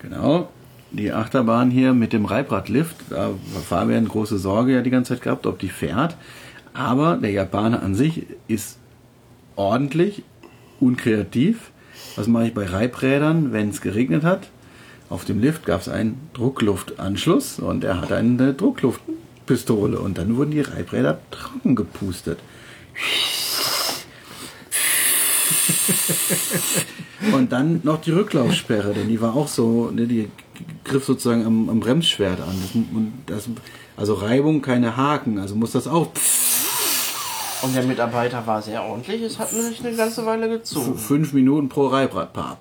Genau. 0.00 0.48
Die 0.96 1.12
Achterbahn 1.12 1.72
hier 1.72 1.92
mit 1.92 2.12
dem 2.12 2.24
Reibradlift, 2.24 2.94
da 3.10 3.30
war 3.30 3.62
Fabian 3.62 4.06
große 4.06 4.38
Sorge 4.38 4.74
ja 4.74 4.80
die 4.80 4.90
ganze 4.90 5.14
Zeit 5.14 5.22
gehabt, 5.22 5.44
ob 5.44 5.58
die 5.58 5.68
fährt. 5.68 6.16
Aber 6.72 7.16
der 7.16 7.32
Japaner 7.32 7.82
an 7.82 7.96
sich 7.96 8.26
ist 8.46 8.78
ordentlich, 9.56 10.22
unkreativ. 10.78 11.72
Was 12.14 12.28
mache 12.28 12.46
ich 12.46 12.54
bei 12.54 12.66
Reibrädern, 12.66 13.52
wenn 13.52 13.70
es 13.70 13.80
geregnet 13.80 14.22
hat? 14.22 14.46
Auf 15.10 15.24
dem 15.24 15.40
Lift 15.40 15.66
gab 15.66 15.80
es 15.80 15.88
einen 15.88 16.28
Druckluftanschluss 16.32 17.58
und 17.58 17.82
er 17.82 18.00
hat 18.00 18.12
eine 18.12 18.54
Druckluftpistole 18.54 19.98
und 19.98 20.16
dann 20.16 20.36
wurden 20.36 20.52
die 20.52 20.60
Reibräder 20.60 21.18
trocken 21.32 21.74
gepustet. 21.74 22.38
Und 27.32 27.50
dann 27.50 27.80
noch 27.82 28.00
die 28.00 28.12
Rücklaufsperre, 28.12 28.94
denn 28.94 29.08
die 29.08 29.20
war 29.20 29.34
auch 29.34 29.48
so, 29.48 29.90
ne, 29.90 30.06
die 30.06 30.28
griff 30.84 31.04
sozusagen 31.04 31.44
am, 31.44 31.68
am 31.68 31.80
Bremsschwert 31.80 32.40
an. 32.40 32.54
Das, 32.62 32.74
und 32.74 33.12
das, 33.26 33.48
also 33.96 34.14
Reibung, 34.14 34.62
keine 34.62 34.96
Haken, 34.96 35.38
also 35.38 35.54
muss 35.54 35.72
das 35.72 35.86
auch 35.86 36.08
Und 37.62 37.74
der 37.74 37.84
Mitarbeiter 37.84 38.46
war 38.46 38.60
sehr 38.62 38.82
ordentlich. 38.82 39.22
Es 39.22 39.38
hat 39.38 39.52
nämlich 39.52 39.84
eine 39.84 39.96
ganze 39.96 40.26
Weile 40.26 40.48
gezogen. 40.48 40.96
fünf 40.98 41.32
Minuten 41.32 41.68
pro 41.68 41.86
Reibradpaar. 41.86 42.58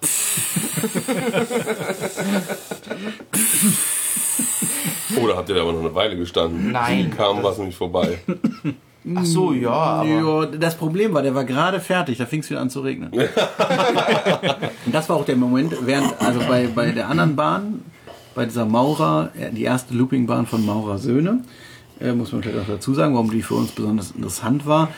Oder 5.21 5.37
habt 5.37 5.49
ihr 5.49 5.55
da 5.55 5.61
aber 5.61 5.73
noch 5.73 5.81
eine 5.81 5.95
Weile 5.95 6.17
gestanden? 6.17 6.71
Nein. 6.71 7.11
Kam 7.11 7.43
was 7.43 7.57
nicht 7.57 7.77
vorbei. 7.77 8.19
Ach 9.15 9.25
so, 9.25 9.53
ja, 9.53 9.71
aber 9.71 10.07
Ja, 10.07 10.45
das 10.45 10.75
Problem 10.75 11.13
war, 11.13 11.21
der 11.21 11.35
war 11.35 11.43
gerade 11.43 11.79
fertig, 11.79 12.17
da 12.17 12.25
fing 12.25 12.39
es 12.39 12.49
wieder 12.49 12.61
an 12.61 12.69
zu 12.69 12.81
regnen. 12.81 13.11
Und 14.85 14.93
das 14.93 15.09
war 15.09 15.17
auch 15.17 15.25
der 15.25 15.35
Moment, 15.35 15.75
während, 15.81 16.19
also 16.21 16.39
bei, 16.47 16.67
bei 16.67 16.91
der 16.91 17.09
anderen 17.09 17.35
Bahn, 17.35 17.83
bei 18.33 18.45
dieser 18.45 18.65
Maurer, 18.65 19.31
äh, 19.37 19.51
die 19.51 19.63
erste 19.63 19.93
Loopingbahn 19.93 20.45
von 20.45 20.65
Maurer 20.65 20.97
Söhne, 20.97 21.43
äh, 21.99 22.13
muss 22.13 22.31
man 22.31 22.43
vielleicht 22.43 22.59
auch 22.59 22.67
dazu 22.67 22.93
sagen, 22.93 23.13
warum 23.13 23.29
die 23.29 23.41
für 23.41 23.55
uns 23.55 23.71
besonders 23.71 24.11
interessant 24.11 24.65
war. 24.65 24.89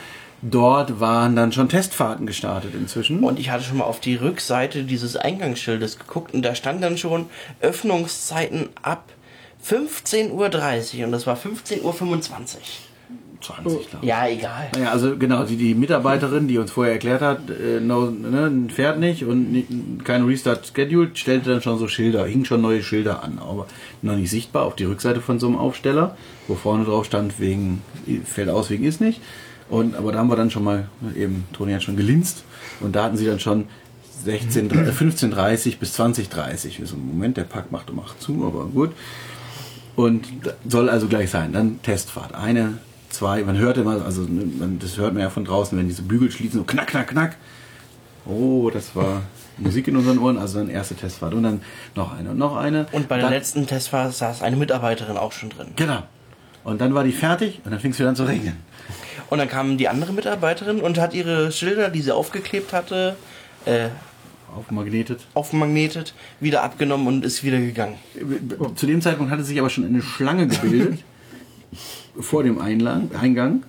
Dort 0.42 1.00
waren 1.00 1.34
dann 1.34 1.50
schon 1.50 1.68
Testfahrten 1.68 2.26
gestartet 2.26 2.74
inzwischen. 2.74 3.24
Und 3.24 3.38
ich 3.38 3.50
hatte 3.50 3.64
schon 3.64 3.78
mal 3.78 3.84
auf 3.84 4.00
die 4.00 4.16
Rückseite 4.16 4.84
dieses 4.84 5.16
Eingangsschildes 5.16 5.98
geguckt 5.98 6.34
und 6.34 6.42
da 6.42 6.54
stand 6.54 6.82
dann 6.82 6.98
schon 6.98 7.26
Öffnungszeiten 7.60 8.68
ab 8.82 9.04
15.30 9.66 10.30
Uhr 10.98 11.06
und 11.06 11.12
das 11.12 11.26
war 11.26 11.36
15.25 11.36 11.82
Uhr. 11.82 12.60
20, 13.40 13.64
glaube 13.90 13.98
ich. 14.02 14.08
Ja, 14.08 14.26
egal. 14.28 14.68
Naja, 14.74 14.90
also 14.90 15.16
genau, 15.16 15.44
die, 15.44 15.56
die 15.56 15.74
Mitarbeiterin, 15.74 16.48
die 16.48 16.58
uns 16.58 16.70
vorher 16.70 16.94
erklärt 16.94 17.22
hat, 17.22 17.50
äh, 17.50 17.80
no, 17.80 18.06
ne, 18.10 18.68
fährt 18.72 18.98
nicht 18.98 19.24
und 19.24 19.52
ni- 19.52 19.66
kein 20.04 20.24
Restart 20.24 20.66
scheduled, 20.66 21.18
stellte 21.18 21.50
dann 21.50 21.62
schon 21.62 21.78
so 21.78 21.88
Schilder, 21.88 22.26
hing 22.26 22.44
schon 22.44 22.60
neue 22.60 22.82
Schilder 22.82 23.22
an, 23.22 23.38
aber 23.40 23.66
noch 24.02 24.16
nicht 24.16 24.30
sichtbar 24.30 24.64
auf 24.64 24.76
die 24.76 24.84
Rückseite 24.84 25.20
von 25.20 25.38
so 25.38 25.46
einem 25.46 25.56
Aufsteller, 25.56 26.16
wo 26.48 26.54
vorne 26.54 26.84
drauf 26.84 27.04
stand, 27.06 27.38
wegen, 27.40 27.82
fällt 28.24 28.48
aus, 28.48 28.70
wegen 28.70 28.84
ist 28.84 29.00
nicht. 29.00 29.20
Und, 29.68 29.96
aber 29.96 30.12
da 30.12 30.18
haben 30.20 30.28
wir 30.30 30.36
dann 30.36 30.50
schon 30.50 30.62
mal, 30.64 30.88
eben, 31.16 31.44
Toni 31.52 31.72
hat 31.72 31.82
schon 31.82 31.96
gelinst 31.96 32.44
und 32.80 32.94
da 32.94 33.04
hatten 33.04 33.16
sie 33.16 33.26
dann 33.26 33.40
schon 33.40 33.64
16, 34.24 34.70
äh, 34.70 34.90
15.30 34.92 35.78
bis 35.78 35.98
20.30. 36.00 36.84
So, 36.86 36.96
Moment, 36.96 37.36
der 37.36 37.44
Pack 37.44 37.72
macht 37.72 37.90
und 37.90 37.96
macht 37.96 38.20
zu, 38.22 38.44
aber 38.46 38.64
gut. 38.66 38.92
Und 39.94 40.26
soll 40.68 40.88
also 40.90 41.06
gleich 41.08 41.30
sein. 41.30 41.52
Dann 41.52 41.80
Testfahrt. 41.82 42.34
Eine, 42.34 42.78
zwei, 43.16 43.42
man 43.42 43.56
hört 43.58 43.78
immer, 43.78 44.04
also 44.04 44.22
ne, 44.22 44.44
man, 44.58 44.78
das 44.78 44.96
hört 44.96 45.14
man 45.14 45.22
ja 45.22 45.30
von 45.30 45.44
draußen, 45.44 45.76
wenn 45.76 45.88
diese 45.88 46.02
Bügel 46.02 46.30
schließen, 46.30 46.60
so 46.60 46.64
knack, 46.64 46.88
knack, 46.88 47.08
knack. 47.08 47.36
Oh, 48.26 48.70
das 48.72 48.94
war 48.96 49.22
Musik 49.58 49.88
in 49.88 49.96
unseren 49.96 50.18
Ohren, 50.18 50.36
also 50.36 50.58
dann 50.58 50.68
erste 50.68 50.94
Testfahrt. 50.94 51.34
Und 51.34 51.44
dann 51.44 51.62
noch 51.94 52.16
eine 52.16 52.30
und 52.30 52.38
noch 52.38 52.56
eine. 52.56 52.86
Und 52.92 53.08
bei 53.08 53.16
der 53.16 53.24
dann, 53.24 53.32
letzten 53.32 53.66
Testfahrt 53.66 54.14
saß 54.14 54.42
eine 54.42 54.56
Mitarbeiterin 54.56 55.16
auch 55.16 55.32
schon 55.32 55.50
drin. 55.50 55.68
Genau. 55.76 56.02
Und 56.64 56.80
dann 56.80 56.94
war 56.94 57.04
die 57.04 57.12
fertig 57.12 57.60
und 57.64 57.70
dann 57.70 57.80
fing 57.80 57.92
es 57.92 57.98
wieder 57.98 58.08
an 58.08 58.16
zu 58.16 58.24
regnen. 58.24 58.56
Und 59.30 59.38
dann 59.38 59.48
kam 59.48 59.78
die 59.78 59.88
andere 59.88 60.12
Mitarbeiterin 60.12 60.80
und 60.80 60.98
hat 60.98 61.14
ihre 61.14 61.52
Schilder, 61.52 61.90
die 61.90 62.02
sie 62.02 62.12
aufgeklebt 62.12 62.72
hatte, 62.72 63.16
äh, 63.64 63.88
Aufmagnetet. 64.54 65.20
aufmagnetet, 65.34 66.14
wieder 66.40 66.62
abgenommen 66.62 67.06
und 67.06 67.24
ist 67.24 67.44
wieder 67.44 67.58
gegangen. 67.58 67.96
Zu 68.74 68.86
dem 68.86 69.02
Zeitpunkt 69.02 69.30
hatte 69.30 69.44
sich 69.44 69.58
aber 69.58 69.70
schon 69.70 69.84
eine 69.84 70.02
Schlange 70.02 70.46
gebildet 70.46 71.04
vor 72.20 72.42
dem 72.42 72.60
Einlang, 72.60 73.10
Eingang, 73.20 73.64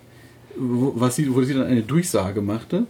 wo, 0.55 0.93
was 0.95 1.15
sie, 1.15 1.33
wo 1.33 1.41
sie 1.43 1.53
dann 1.53 1.67
eine 1.67 1.81
Durchsage 1.81 2.41
machte. 2.41 2.85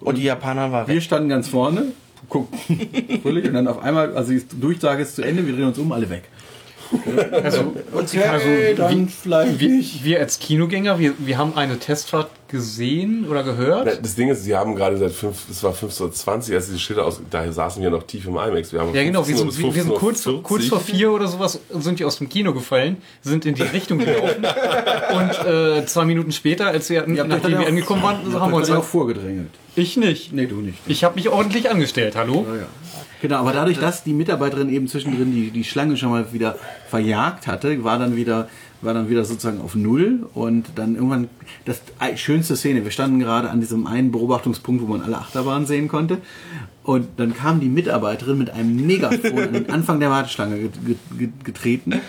Und 0.00 0.16
die 0.16 0.22
Japaner 0.22 0.72
war 0.72 0.88
Wir 0.88 0.96
weg. 0.96 1.02
standen 1.02 1.28
ganz 1.28 1.48
vorne, 1.48 1.92
guckten 2.28 3.20
fröhlich 3.22 3.46
und 3.46 3.54
dann 3.54 3.68
auf 3.68 3.82
einmal, 3.82 4.16
also 4.16 4.32
die 4.32 4.42
Durchsage 4.60 5.02
ist 5.02 5.16
zu 5.16 5.22
Ende, 5.22 5.46
wir 5.46 5.54
drehen 5.54 5.66
uns 5.66 5.78
um, 5.78 5.92
alle 5.92 6.08
weg. 6.08 6.24
Also, 7.44 7.72
Und 7.92 8.08
sie 8.08 8.18
also 8.22 8.46
dann 8.76 9.08
vielleicht 9.08 9.60
wir, 9.60 9.84
wir 10.02 10.18
als 10.18 10.38
Kinogänger, 10.40 10.98
wir, 10.98 11.14
wir 11.18 11.38
haben 11.38 11.56
eine 11.56 11.78
Testfahrt 11.78 12.30
gesehen 12.50 13.26
oder 13.28 13.42
gehört. 13.42 13.86
Das 14.02 14.14
Ding 14.14 14.28
ist, 14.28 14.44
sie 14.44 14.56
haben 14.56 14.74
gerade 14.74 14.96
seit 14.96 15.12
5, 15.12 15.36
es 15.50 15.62
war 15.62 15.72
15.20 15.72 16.50
Uhr, 16.50 16.56
als 16.56 16.66
diese 16.66 16.78
Schilder 16.78 17.06
aus, 17.06 17.20
da 17.30 17.50
saßen 17.50 17.82
wir 17.82 17.90
noch 17.90 18.02
tief 18.02 18.26
im 18.26 18.34
IMAX. 18.34 18.72
Wir 18.72 18.80
haben 18.80 18.94
Ja, 18.94 19.02
genau, 19.02 19.26
wir 19.26 19.36
15 19.36 19.50
sind, 19.50 19.74
wir 19.74 19.82
sind 19.82 19.94
kurz, 19.94 20.26
15.40 20.26 20.42
kurz 20.42 20.66
vor 20.66 20.80
vier 20.80 21.12
oder 21.12 21.28
sowas 21.28 21.60
sind 21.70 21.98
die 21.98 22.04
aus 22.04 22.18
dem 22.18 22.28
Kino 22.28 22.52
gefallen, 22.52 22.98
sind 23.22 23.46
in 23.46 23.54
die 23.54 23.62
Richtung 23.62 23.98
gelaufen 23.98 24.44
und 25.14 25.46
äh, 25.46 25.86
zwei 25.86 26.04
Minuten 26.04 26.32
später, 26.32 26.66
als 26.66 26.90
wir, 26.90 27.02
euch 27.02 27.08
nachdem 27.08 27.58
wir 27.58 27.66
angekommen 27.66 28.02
waren, 28.02 28.40
haben 28.40 28.52
wir 28.52 28.56
uns 28.58 28.70
auch 28.70 28.84
vorgedrängelt. 28.84 29.50
Ich 29.76 29.96
nicht. 29.96 30.32
Nee, 30.32 30.46
du 30.46 30.56
nicht. 30.56 30.78
Ich 30.86 31.04
habe 31.04 31.14
mich 31.14 31.28
ordentlich 31.28 31.70
angestellt, 31.70 32.16
hallo? 32.16 32.44
Ja, 32.48 32.56
ja. 32.56 32.66
Genau, 33.20 33.36
aber 33.36 33.52
dadurch, 33.52 33.78
dass 33.78 34.02
die 34.02 34.12
Mitarbeiterin 34.14 34.68
eben 34.70 34.88
zwischendrin 34.88 35.32
die, 35.32 35.50
die 35.50 35.64
Schlange 35.64 35.96
schon 35.96 36.10
mal 36.10 36.32
wieder 36.32 36.56
verjagt 36.88 37.46
hatte, 37.46 37.82
war 37.84 37.98
dann 37.98 38.16
wieder 38.16 38.48
war 38.82 38.94
dann 38.94 39.10
wieder 39.10 39.26
sozusagen 39.26 39.60
auf 39.60 39.74
Null 39.74 40.26
und 40.32 40.64
dann 40.76 40.94
irgendwann 40.94 41.28
das 41.66 41.82
schönste 42.18 42.56
Szene. 42.56 42.82
Wir 42.82 42.90
standen 42.90 43.18
gerade 43.20 43.50
an 43.50 43.60
diesem 43.60 43.86
einen 43.86 44.10
Beobachtungspunkt, 44.10 44.80
wo 44.82 44.86
man 44.86 45.02
alle 45.02 45.18
Achterbahnen 45.18 45.66
sehen 45.66 45.86
konnte 45.86 46.16
und 46.82 47.06
dann 47.18 47.34
kam 47.34 47.60
die 47.60 47.68
Mitarbeiterin 47.68 48.38
mit 48.38 48.48
einem 48.48 48.86
Megafon 48.86 49.38
an 49.38 49.52
den 49.52 49.68
Anfang 49.70 50.00
der 50.00 50.08
Warteschlange 50.10 50.56
get, 50.58 50.72
get, 50.86 50.98
get, 51.18 51.44
getreten. 51.44 52.00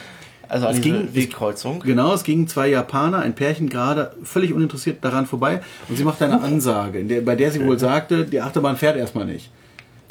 Also 0.48 0.68
an 0.68 0.76
Es 0.76 0.82
ging- 0.82 1.10
Wegkreuzung. 1.14 1.82
Genau, 1.82 2.14
es 2.14 2.24
gingen 2.24 2.48
zwei 2.48 2.70
Japaner, 2.70 3.20
ein 3.20 3.36
Pärchen 3.36 3.68
gerade 3.68 4.14
völlig 4.24 4.54
uninteressiert 4.54 5.04
daran 5.04 5.26
vorbei 5.26 5.62
und 5.90 5.98
sie 5.98 6.06
machte 6.06 6.24
eine 6.24 6.42
Ansage, 6.42 7.04
der, 7.04 7.20
bei 7.20 7.36
der 7.36 7.52
sie 7.52 7.66
wohl 7.66 7.80
sagte, 7.80 8.24
die 8.26 8.40
Achterbahn 8.40 8.78
fährt 8.78 8.96
erstmal 8.96 9.26
nicht. 9.26 9.50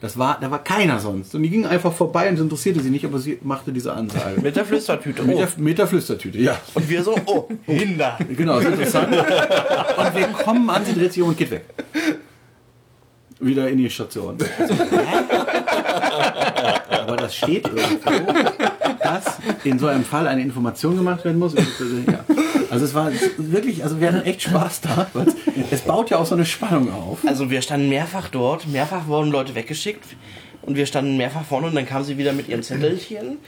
Das 0.01 0.17
war, 0.19 0.39
da 0.41 0.51
war 0.51 0.65
keiner 0.65 0.99
sonst. 0.99 1.35
Und 1.35 1.43
die 1.43 1.51
gingen 1.51 1.67
einfach 1.67 1.93
vorbei 1.93 2.29
und 2.29 2.35
es 2.37 2.41
interessierte 2.41 2.81
sie 2.81 2.89
nicht, 2.91 3.05
aber 3.05 3.19
sie 3.19 3.39
machte 3.43 3.71
diese 3.73 3.93
Ansage. 3.93 4.41
Mit 4.41 4.57
der 4.57 4.65
Flüstertüte. 4.65 5.23
Mit 5.23 5.37
Oh. 5.37 5.39
der, 5.39 5.49
mit 5.59 5.77
der 5.79 5.87
Flüstertüte, 5.87 6.39
ja. 6.39 6.59
Und 6.75 6.89
wir 6.89 7.03
so, 7.05 7.15
oh, 7.27 7.49
Hinder. 7.67 8.19
Genau, 8.35 8.59
ist 8.59 8.69
interessant. 8.69 9.09
Und 9.15 10.15
wir 10.17 10.27
kommen 10.29 10.69
an, 10.71 10.85
sie 10.87 10.95
dreht 10.95 11.13
sich 11.13 11.23
um 11.23 11.29
und 11.31 11.37
geht 11.37 11.51
weg. 11.51 11.65
Wieder 13.41 13.69
in 13.69 13.79
die 13.79 13.91
Station. 13.91 14.37
Aber 16.91 17.17
das 17.17 17.35
steht 17.37 17.67
irgendwo, 17.69 18.33
dass 19.03 19.25
in 19.65 19.79
so 19.79 19.87
einem 19.87 20.05
Fall 20.05 20.27
eine 20.27 20.43
Information 20.43 20.97
gemacht 20.97 21.25
werden 21.25 21.39
muss. 21.39 21.55
Und, 21.55 21.67
ja. 22.07 22.25
Also 22.71 22.85
es 22.85 22.95
war 22.95 23.11
wirklich, 23.37 23.83
also 23.83 24.01
wir 24.01 24.09
hatten 24.09 24.25
echt 24.25 24.43
Spaß 24.43 24.81
da, 24.83 25.11
weil 25.13 25.27
es, 25.71 25.81
baut 25.83 26.11
ja 26.11 26.19
auch 26.19 26.27
so 26.27 26.35
eine 26.35 26.47
Spannung 26.47 26.93
auf. 26.93 27.19
Also 27.27 27.51
wir 27.51 27.63
standen 27.63 27.89
mehrfach 27.89 28.29
dort, 28.29 28.69
mehrfach 28.69 29.07
wurden 29.09 29.31
Leute 29.31 29.55
weggeschickt 29.55 30.05
und 30.63 30.77
wir 30.77 30.87
standen 30.87 31.17
mehrfach 31.17 31.45
vorne 31.45 31.67
und 31.67 31.75
dann 31.75 31.87
kam 31.87 32.05
sie 32.05 32.17
wieder 32.17 32.33
mit 32.33 32.49
ihrem 32.49 32.63
Zettelchen. 32.63 33.39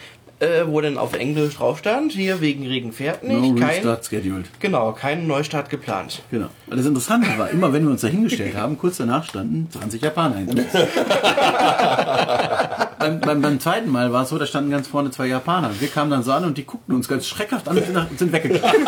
Äh, 0.42 0.66
wo 0.66 0.80
dann 0.80 0.98
auf 0.98 1.14
Englisch 1.14 1.54
drauf 1.54 1.78
stand, 1.78 2.10
hier 2.12 2.40
wegen 2.40 2.66
Regen 2.66 2.92
fährt 2.92 3.22
No 3.22 3.38
nicht, 3.38 3.60
kein, 3.60 3.76
restart 3.76 4.04
scheduled. 4.04 4.46
genau, 4.58 4.90
kein 4.92 5.28
Neustart 5.28 5.70
geplant. 5.70 6.22
Genau. 6.32 6.48
Und 6.66 6.76
das 6.76 6.84
Interessante 6.84 7.28
war, 7.38 7.48
immer 7.50 7.72
wenn 7.72 7.84
wir 7.84 7.92
uns 7.92 8.00
da 8.00 8.08
hingestellt 8.08 8.56
haben, 8.56 8.76
kurz 8.76 8.96
danach 8.96 9.22
standen 9.24 9.68
20 9.70 10.02
Japaner 10.02 10.38
hinter 10.38 10.54
uns. 10.54 10.72
beim, 12.98 13.20
beim, 13.20 13.40
beim 13.40 13.60
zweiten 13.60 13.88
Mal 13.88 14.12
war 14.12 14.24
es 14.24 14.30
so, 14.30 14.38
da 14.38 14.46
standen 14.46 14.72
ganz 14.72 14.88
vorne 14.88 15.12
zwei 15.12 15.28
Japaner. 15.28 15.70
Wir 15.78 15.86
kamen 15.86 16.10
dann 16.10 16.24
so 16.24 16.32
an 16.32 16.44
und 16.44 16.58
die 16.58 16.64
guckten 16.64 16.96
uns 16.96 17.06
ganz 17.06 17.28
schreckhaft 17.28 17.68
an 17.68 17.78
und 17.78 18.18
sind, 18.18 18.32
weggegangen. 18.32 18.84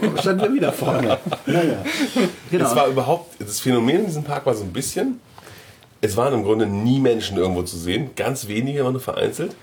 Und 0.00 0.20
standen 0.20 0.42
wir 0.42 0.54
wieder 0.54 0.72
vorne. 0.72 1.18
Naja. 1.46 1.84
Genau. 2.50 2.64
Es 2.64 2.76
war 2.76 2.86
überhaupt, 2.86 3.34
das 3.40 3.58
Phänomen 3.58 3.98
in 4.00 4.06
diesem 4.06 4.22
Park 4.22 4.46
war 4.46 4.54
so 4.54 4.62
ein 4.62 4.72
bisschen, 4.72 5.18
es 6.00 6.16
waren 6.16 6.32
im 6.32 6.44
Grunde 6.44 6.66
nie 6.66 7.00
Menschen 7.00 7.38
irgendwo 7.38 7.62
zu 7.62 7.76
sehen, 7.76 8.10
ganz 8.14 8.46
wenige 8.46 8.78
immer 8.78 8.92
nur 8.92 9.00
vereinzelt. 9.00 9.56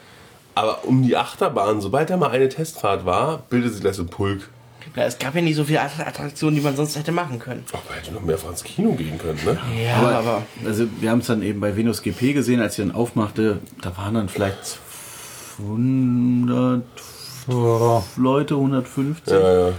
Aber 0.56 0.86
um 0.86 1.03
die 1.03 1.18
Achterbahn, 1.18 1.82
sobald 1.82 2.10
da 2.10 2.18
mal 2.18 2.30
eine 2.32 2.47
Testfahrt 2.49 3.06
war, 3.06 3.39
bildete 3.49 3.74
sich 3.74 3.82
gleich 3.82 3.95
so 3.95 4.03
ein 4.03 4.08
Pulk. 4.08 4.49
Ja, 4.95 5.03
es 5.03 5.20
gab 5.20 5.36
ja 5.36 5.41
nicht 5.41 5.56
so 5.58 5.66
viele 5.66 5.82
Attraktionen, 5.82 6.56
die 6.56 6.62
man 6.62 6.76
sonst 6.76 6.95
hätte 6.97 7.12
machen 7.12 7.39
können. 7.39 7.66
Ach, 7.74 7.80
man 7.89 7.97
hätte 7.97 8.14
noch 8.14 8.22
mehrfach 8.22 8.49
ins 8.51 8.64
Kino 8.64 8.93
gehen 8.93 9.18
können, 9.18 9.39
ne? 9.43 9.58
Ja, 9.84 9.95
aber, 9.97 10.16
aber, 10.16 10.41
also 10.66 10.86
wir 11.01 11.10
haben 11.10 11.20
es 11.20 11.28
dann 11.28 11.41
eben 11.41 11.60
bei 11.60 11.76
Venus 11.76 12.01
GP 12.01 12.34
gesehen, 12.34 12.62
als 12.62 12.76
sie 12.76 12.84
dann 12.84 12.93
aufmachte, 12.95 13.60
da 13.82 13.97
waren 13.97 14.14
dann 14.14 14.30
vielleicht 14.30 14.80
100 15.60 16.84
Ja. 17.47 18.03
Leute, 18.16 18.53
150. 18.56 19.34
Ja, 19.34 19.68
ja. 19.68 19.74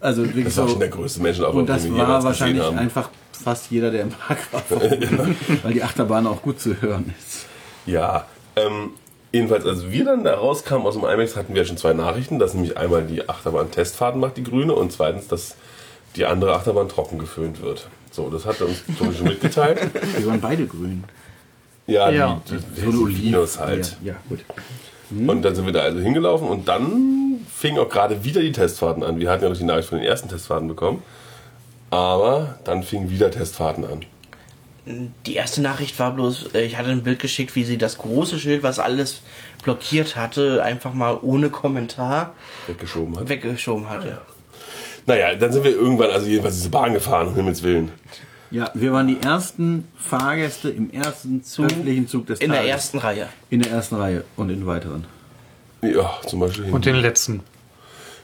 Also 0.00 0.24
wirklich 0.24 0.46
Das 0.46 0.56
war 0.56 0.64
so. 0.64 0.70
schon 0.72 0.80
der 0.80 0.88
größte 0.88 1.22
Menschenaufwand, 1.22 1.60
Und 1.60 1.68
das 1.68 1.88
war 1.92 2.24
wahrscheinlich 2.24 2.64
einfach 2.64 3.10
fast 3.32 3.70
jeder, 3.70 3.90
der 3.92 4.02
im 4.02 4.10
Park 4.10 4.38
war, 4.52 4.62
weil 5.62 5.72
die 5.72 5.82
Achterbahn 5.82 6.26
auch 6.26 6.42
gut 6.42 6.60
zu 6.60 6.80
hören 6.82 7.14
ist. 7.18 7.46
Ja, 7.86 8.26
ähm, 8.56 8.90
jedenfalls, 9.32 9.64
als 9.66 9.90
wir 9.90 10.04
dann 10.04 10.24
da 10.24 10.34
rauskamen 10.34 10.86
aus 10.86 10.94
dem 10.94 11.04
IMAX, 11.04 11.36
hatten 11.36 11.54
wir 11.54 11.64
schon 11.64 11.76
zwei 11.76 11.92
Nachrichten, 11.92 12.38
dass 12.38 12.54
nämlich 12.54 12.76
einmal 12.76 13.02
die 13.04 13.28
Achterbahn 13.28 13.70
Testfahrten 13.70 14.20
macht, 14.20 14.36
die 14.36 14.42
grüne, 14.44 14.74
und 14.74 14.92
zweitens, 14.92 15.28
dass 15.28 15.56
die 16.16 16.24
andere 16.24 16.54
Achterbahn 16.54 16.88
trocken 16.88 17.18
geföhnt 17.18 17.62
wird. 17.62 17.88
So, 18.10 18.30
das 18.30 18.46
hat 18.46 18.60
er 18.60 18.66
uns 18.66 18.82
schon 19.16 19.28
mitgeteilt. 19.28 19.78
Die 20.18 20.26
waren 20.26 20.40
beide 20.40 20.66
grün. 20.66 21.04
Ja, 21.86 22.10
Ja. 22.10 22.40
die, 22.48 22.56
die, 22.56 22.80
die 22.80 22.96
Oliv. 22.96 23.22
Vinos 23.22 23.58
halt. 23.60 23.96
Ja, 24.02 24.12
ja, 24.12 24.18
gut. 24.28 24.40
Und 25.10 25.42
dann 25.42 25.54
sind 25.54 25.64
wir 25.66 25.72
da 25.72 25.80
also 25.80 26.00
hingelaufen 26.00 26.48
und 26.48 26.66
dann 26.68 27.40
fingen 27.54 27.78
auch 27.78 27.88
gerade 27.88 28.24
wieder 28.24 28.40
die 28.40 28.52
Testfahrten 28.52 29.02
an. 29.02 29.20
Wir 29.20 29.30
hatten 29.30 29.42
ja 29.44 29.48
noch 29.50 29.56
die 29.56 29.64
Nachricht 29.64 29.88
von 29.88 29.98
den 29.98 30.06
ersten 30.06 30.28
Testfahrten 30.28 30.68
bekommen. 30.68 31.02
Aber 31.90 32.58
dann 32.64 32.82
fingen 32.82 33.08
wieder 33.10 33.30
Testfahrten 33.30 33.84
an. 33.84 34.04
Die 35.26 35.34
erste 35.34 35.60
Nachricht 35.62 35.98
war 35.98 36.12
bloß, 36.12 36.54
äh, 36.54 36.64
ich 36.64 36.76
hatte 36.76 36.90
ein 36.90 37.02
Bild 37.02 37.18
geschickt, 37.18 37.54
wie 37.56 37.64
sie 37.64 37.78
das 37.78 37.98
große 37.98 38.38
Schild, 38.38 38.62
was 38.62 38.78
alles 38.78 39.20
blockiert 39.62 40.16
hatte, 40.16 40.62
einfach 40.62 40.94
mal 40.94 41.18
ohne 41.20 41.50
Kommentar 41.50 42.34
Weggeschoben 42.66 43.18
hat. 43.18 43.28
weggeschoben 43.28 43.88
hatte. 43.88 44.20
Naja, 45.06 45.34
dann 45.34 45.52
sind 45.52 45.64
wir 45.64 45.72
irgendwann 45.72 46.10
also 46.10 46.26
jedenfalls 46.26 46.56
diese 46.56 46.70
Bahn 46.70 46.92
gefahren, 46.92 47.28
um 47.28 47.34
Himmels 47.34 47.62
Willen. 47.62 47.90
Ja, 48.50 48.70
wir 48.74 48.92
waren 48.92 49.06
die 49.08 49.18
ersten 49.22 49.86
Fahrgäste 49.96 50.70
im 50.70 50.90
ersten 50.90 51.42
öffentlichen 51.58 52.08
Zug 52.08 52.26
des 52.26 52.40
In 52.40 52.50
der 52.50 52.60
Tages. 52.60 52.72
ersten 52.72 52.98
Reihe. 52.98 53.28
In 53.50 53.60
der 53.60 53.72
ersten 53.72 53.96
Reihe 53.96 54.24
und 54.36 54.48
in 54.50 54.66
weiteren. 54.66 55.06
Ja, 55.82 56.18
zum 56.26 56.40
Beispiel. 56.40 56.64
Und 56.72 56.86
den 56.86 56.96
letzten. 56.96 57.42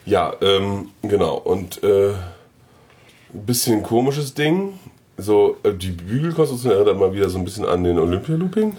Ja, 0.06 0.34
ähm, 0.40 0.90
genau. 1.02 1.36
Und 1.36 1.82
äh, 1.82 2.10
ein 2.12 3.46
bisschen 3.46 3.82
komisches 3.82 4.34
Ding. 4.34 4.78
So, 5.16 5.56
äh, 5.62 5.72
die 5.72 5.90
Bügelkonstruktion 5.90 6.72
erinnert 6.72 6.98
mal 6.98 7.12
wieder 7.12 7.28
so 7.28 7.38
ein 7.38 7.44
bisschen 7.44 7.64
an 7.64 7.84
den 7.84 7.98
Olympia-Looping. 7.98 8.76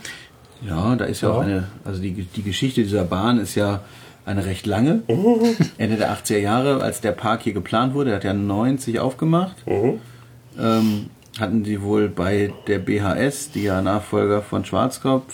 Ja, 0.68 0.96
da 0.96 1.06
ist 1.06 1.22
ja, 1.22 1.30
auch 1.30 1.42
eine, 1.42 1.68
also 1.84 2.02
die, 2.02 2.12
die 2.12 2.44
Geschichte 2.44 2.82
dieser 2.82 3.04
Bahn 3.04 3.40
ist 3.40 3.56
ja 3.56 3.82
eine 4.26 4.46
recht 4.46 4.66
lange. 4.66 5.04
Ende 5.78 5.98
der 5.98 6.16
80er 6.16 6.38
Jahre, 6.38 6.82
als 6.82 7.02
der 7.02 7.12
Park 7.12 7.44
hier 7.44 7.54
geplant 7.54 7.94
wurde, 7.94 8.10
der 8.10 8.16
hat 8.18 8.24
ja 8.24 8.34
90 8.34 9.00
aufgemacht. 9.00 9.56
Ähm, 10.58 11.10
hatten 11.40 11.66
sie 11.66 11.82
wohl 11.82 12.10
bei 12.10 12.54
der 12.68 12.80
BHS, 12.80 13.52
die 13.52 13.64
ja 13.64 13.82
Nachfolger 13.82 14.42
von 14.42 14.66
Schwarzkopf 14.66 15.34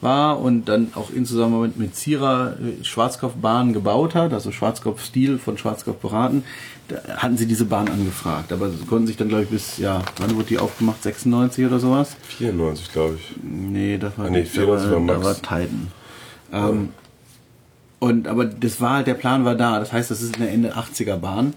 war 0.00 0.40
und 0.40 0.66
dann 0.66 0.92
auch 0.94 1.10
in 1.10 1.24
Zusammenarbeit 1.24 1.76
mit 1.76 1.94
Zierer 1.94 2.56
Schwarzkopf-Bahnen 2.82 3.72
gebaut 3.72 4.14
hat, 4.14 4.32
also 4.32 4.52
Schwarzkopf-Stil 4.52 5.38
von 5.38 5.58
Schwarzkopf 5.58 5.98
beraten, 5.98 6.44
hatten 7.16 7.36
sie 7.36 7.46
diese 7.46 7.64
Bahn 7.66 7.88
angefragt. 7.88 8.52
Aber 8.52 8.70
sie 8.70 8.84
konnten 8.86 9.06
sich 9.06 9.16
dann, 9.16 9.28
glaube 9.28 9.44
ich, 9.44 9.50
bis, 9.50 9.78
ja, 9.78 10.02
wann 10.18 10.34
wurde 10.36 10.46
die 10.48 10.58
aufgemacht? 10.58 11.02
96 11.02 11.66
oder 11.66 11.78
sowas? 11.78 12.16
94, 12.28 12.92
glaube 12.92 13.16
ich. 13.16 13.36
Nee, 13.42 13.98
das 13.98 14.16
war 14.18 14.26
Ah, 14.26 14.30
nee, 14.30 14.40
nicht, 14.40 14.56
da 14.56 14.60
94 14.62 14.90
war 14.90 14.96
da 15.00 15.00
Max. 15.00 15.24
war 15.24 15.34
Titan. 15.36 15.88
Ähm, 16.52 16.88
und 18.00 18.28
aber 18.28 18.44
das 18.44 18.80
war 18.80 18.96
halt, 18.96 19.06
der 19.06 19.14
Plan 19.14 19.44
war 19.44 19.54
da. 19.54 19.78
Das 19.80 19.92
heißt, 19.92 20.10
das 20.10 20.22
ist 20.22 20.36
eine 20.36 20.48
Ende 20.48 20.76
80er 20.76 21.16
Bahn, 21.16 21.54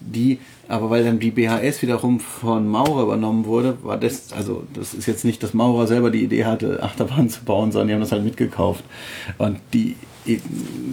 die, 0.00 0.38
aber 0.68 0.90
weil 0.90 1.04
dann 1.04 1.20
die 1.20 1.30
BHS 1.30 1.82
wiederum 1.82 2.18
von 2.20 2.66
Maurer 2.68 3.04
übernommen 3.04 3.44
wurde, 3.46 3.78
war 3.82 3.96
das, 3.96 4.32
also 4.32 4.64
das 4.74 4.92
ist 4.92 5.06
jetzt 5.06 5.24
nicht, 5.24 5.42
dass 5.42 5.54
Maurer 5.54 5.86
selber 5.86 6.10
die 6.10 6.22
Idee 6.24 6.44
hatte, 6.46 6.82
Achterbahn 6.82 7.30
zu 7.30 7.44
bauen, 7.44 7.70
sondern 7.72 7.88
die 7.88 7.94
haben 7.94 8.00
das 8.00 8.12
halt 8.12 8.24
mitgekauft. 8.24 8.82
Und 9.38 9.60
die 9.72 9.96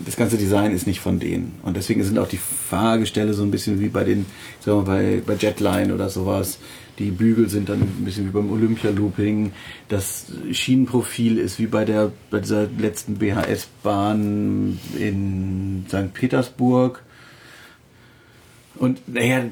das 0.06 0.18
ganze 0.18 0.38
Design 0.38 0.72
ist 0.72 0.88
nicht 0.88 1.00
von 1.00 1.20
denen. 1.20 1.54
Und 1.64 1.78
deswegen 1.78 2.04
sind 2.04 2.20
auch 2.20 2.28
die 2.28 2.38
Fahrgestelle 2.38 3.34
so 3.34 3.44
ein 3.44 3.52
bisschen 3.52 3.80
wie 3.80 3.88
bei 3.88 4.04
den, 4.04 4.26
sagen 4.60 4.80
wir 4.80 4.86
bei, 4.86 5.22
bei 5.26 5.36
Jetline 5.36 5.94
oder 5.94 6.10
sowas. 6.10 6.60
Die 7.00 7.12
Bügel 7.12 7.50
sind 7.50 7.70
dann 7.70 7.82
ein 7.82 8.04
bisschen 8.06 8.28
wie 8.28 8.32
beim 8.32 8.52
Olympia-Looping. 8.52 9.54
Das 9.88 10.26
Schienenprofil 10.52 11.38
ist 11.38 11.60
wie 11.60 11.68
bei 11.68 11.86
der 11.86 12.12
bei 12.30 12.40
dieser 12.40 12.68
letzten 12.68 13.16
BHS-Bahn 13.16 14.78
in 15.00 15.86
St. 15.88 16.14
Petersburg. 16.14 17.04
Und 18.76 19.00
naja, 19.08 19.44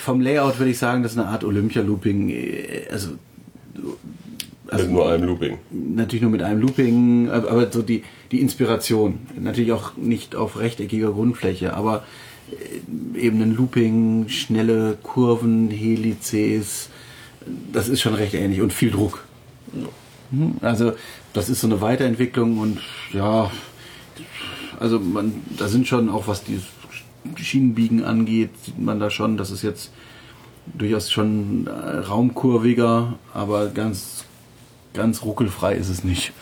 vom 0.00 0.20
Layout 0.20 0.58
würde 0.58 0.70
ich 0.70 0.78
sagen, 0.78 1.02
das 1.02 1.12
ist 1.12 1.18
eine 1.18 1.28
Art 1.28 1.42
Olympia-Looping. 1.42 2.32
Also, 2.90 3.10
also 4.68 4.84
Mit 4.84 4.92
nur 4.92 5.10
einem 5.10 5.24
Looping. 5.24 5.58
natürlich 5.70 6.22
nur 6.22 6.30
mit 6.30 6.42
einem 6.42 6.60
Looping, 6.60 7.28
aber 7.28 7.70
so 7.70 7.82
die, 7.82 8.02
die 8.34 8.40
Inspiration. 8.40 9.20
Natürlich 9.38 9.72
auch 9.72 9.96
nicht 9.96 10.34
auf 10.34 10.58
rechteckiger 10.58 11.12
Grundfläche, 11.12 11.74
aber 11.74 12.02
äh, 12.50 13.18
eben 13.18 13.40
ein 13.40 13.54
Looping, 13.54 14.28
schnelle 14.28 14.98
Kurven, 15.02 15.70
Helices, 15.70 16.90
das 17.72 17.88
ist 17.88 18.00
schon 18.00 18.14
recht 18.14 18.34
ähnlich 18.34 18.60
und 18.60 18.72
viel 18.72 18.90
Druck. 18.90 19.24
Mhm, 20.30 20.56
Also 20.62 20.92
das 21.32 21.48
ist 21.48 21.60
so 21.60 21.68
eine 21.68 21.80
Weiterentwicklung 21.80 22.58
und 22.58 22.80
ja, 23.12 23.50
also 24.80 24.98
man, 24.98 25.42
da 25.56 25.68
sind 25.68 25.86
schon 25.86 26.08
auch 26.08 26.26
was 26.26 26.42
die 26.42 26.60
Schienenbiegen 27.36 28.04
angeht, 28.04 28.50
sieht 28.64 28.78
man 28.78 28.98
da 28.98 29.10
schon, 29.10 29.36
das 29.36 29.50
ist 29.50 29.62
jetzt 29.62 29.92
durchaus 30.66 31.10
schon 31.10 31.66
äh, 31.66 31.70
raumkurviger, 31.70 33.14
aber 33.32 33.68
ganz, 33.68 34.24
ganz 34.92 35.22
ruckelfrei 35.22 35.74
ist 35.74 35.88
es 35.88 36.02
nicht. 36.02 36.32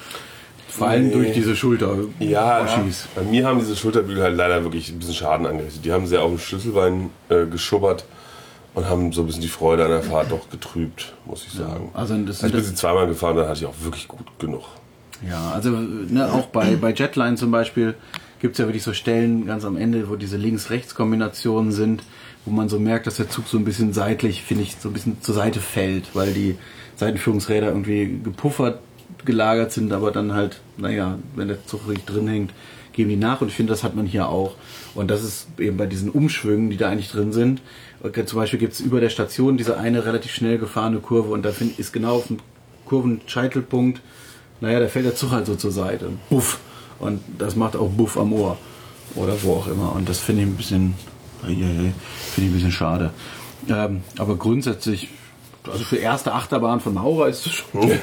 Vor 0.79 0.89
allem 0.89 1.09
Nee. 1.09 1.12
durch 1.14 1.33
diese 1.33 1.55
Schulter. 1.55 1.97
Ja, 2.18 2.62
Oschis. 2.64 3.07
bei 3.14 3.23
mir 3.23 3.47
haben 3.47 3.59
diese 3.59 3.77
Schulterbügel 3.77 4.23
halt 4.23 4.37
leider 4.37 4.62
wirklich 4.64 4.89
ein 4.91 4.99
bisschen 4.99 5.14
Schaden 5.14 5.47
angerichtet. 5.47 5.85
Die 5.85 5.93
haben 5.93 6.07
sehr 6.07 6.23
auf 6.23 6.31
dem 6.31 6.39
Schlüsselbein 6.39 7.11
äh, 7.29 7.45
geschubbert 7.47 8.07
und 8.75 8.89
haben 8.89 9.12
so 9.12 9.20
ein 9.23 9.27
bisschen 9.27 9.43
die 9.43 9.49
Freude 9.49 9.85
an 9.85 9.91
der 9.91 10.03
Fahrt 10.03 10.33
doch 10.33 10.49
getrübt, 10.49 11.12
muss 11.27 11.45
ich 11.47 11.53
sagen. 11.53 11.91
also 11.93 12.16
das 12.16 12.43
Als 12.43 12.51
ich 12.53 12.57
bin 12.57 12.64
sie 12.64 12.75
zweimal 12.75 13.07
gefahren, 13.07 13.37
dann 13.37 13.49
hatte 13.49 13.61
ich 13.61 13.66
auch 13.66 13.75
wirklich 13.83 14.09
gut 14.09 14.27
genug. 14.39 14.62
Ja, 15.29 15.51
also 15.53 15.70
ne, 15.70 16.33
auch 16.33 16.47
bei, 16.47 16.77
bei 16.77 16.93
Jetline 16.93 17.37
zum 17.37 17.51
Beispiel 17.51 17.95
gibt's 18.41 18.59
ja 18.59 18.64
wirklich 18.66 18.83
so 18.83 18.93
Stellen 18.95 19.47
ganz 19.47 19.64
am 19.66 19.77
Ende, 19.77 20.09
wo 20.09 20.16
diese 20.16 20.37
Links-Rechts-Kombinationen 20.39 21.70
sind, 21.70 22.03
wo 22.45 22.51
man 22.51 22.68
so 22.68 22.79
merkt, 22.81 23.07
dass 23.07 23.16
der 23.16 23.29
Zug 23.29 23.47
so 23.47 23.57
ein 23.59 23.64
bisschen 23.64 23.93
seitlich, 23.93 24.43
finde 24.43 24.64
ich, 24.64 24.77
so 24.81 24.89
ein 24.89 24.93
bisschen 24.95 25.20
zur 25.20 25.35
Seite 25.35 25.61
fällt, 25.61 26.14
weil 26.14 26.33
die 26.33 26.57
Seitenführungsräder 26.97 27.68
irgendwie 27.68 28.20
gepuffert 28.25 28.81
gelagert 29.24 29.72
sind, 29.72 29.92
aber 29.92 30.10
dann 30.10 30.32
halt, 30.32 30.60
naja, 30.76 31.18
wenn 31.36 31.48
der 31.48 31.64
Zug 31.66 31.88
richtig 31.88 32.06
drin 32.06 32.28
hängt, 32.28 32.52
geben 32.92 33.10
die 33.10 33.16
nach 33.16 33.40
und 33.40 33.48
ich 33.48 33.54
finde, 33.54 33.72
das 33.72 33.82
hat 33.84 33.94
man 33.96 34.06
hier 34.06 34.28
auch. 34.28 34.54
Und 34.94 35.10
das 35.10 35.22
ist 35.24 35.48
eben 35.58 35.76
bei 35.76 35.86
diesen 35.86 36.10
Umschwüngen, 36.10 36.70
die 36.70 36.76
da 36.76 36.90
eigentlich 36.90 37.10
drin 37.10 37.32
sind. 37.32 37.62
Zum 38.26 38.38
Beispiel 38.38 38.58
gibt's 38.58 38.80
über 38.80 39.00
der 39.00 39.08
Station 39.08 39.56
diese 39.56 39.78
eine 39.78 40.04
relativ 40.04 40.32
schnell 40.32 40.58
gefahrene 40.58 40.98
Kurve 40.98 41.32
und 41.32 41.44
da 41.44 41.52
find, 41.52 41.78
ist 41.78 41.92
genau 41.92 42.16
auf 42.16 42.26
dem 42.26 42.38
Kurvenscheitelpunkt 42.84 44.00
naja, 44.62 44.78
da 44.78 44.86
fällt 44.86 45.06
der 45.06 45.16
Zug 45.16 45.32
halt 45.32 45.44
so 45.44 45.56
zur 45.56 45.72
Seite. 45.72 46.10
Buff. 46.30 46.60
Und 47.00 47.20
das 47.36 47.56
macht 47.56 47.74
auch 47.74 47.90
Buff 47.90 48.16
am 48.16 48.32
Ohr. 48.32 48.56
Oder 49.16 49.42
wo 49.42 49.54
auch 49.54 49.66
immer. 49.66 49.92
Und 49.92 50.08
das 50.08 50.20
finde 50.20 50.42
ich 50.42 50.48
ein 50.48 50.56
bisschen, 50.56 50.94
finde 51.40 51.94
ich 52.36 52.44
ein 52.44 52.52
bisschen 52.52 52.70
schade. 52.70 53.10
Ähm, 53.68 54.02
aber 54.18 54.36
grundsätzlich, 54.36 55.08
also 55.70 55.84
für 55.84 55.96
erste 55.96 56.32
Achterbahn 56.32 56.80
von 56.80 56.94
Maurer 56.94 57.28
ist 57.28 57.46
es 57.46 57.52
schon. 57.52 57.92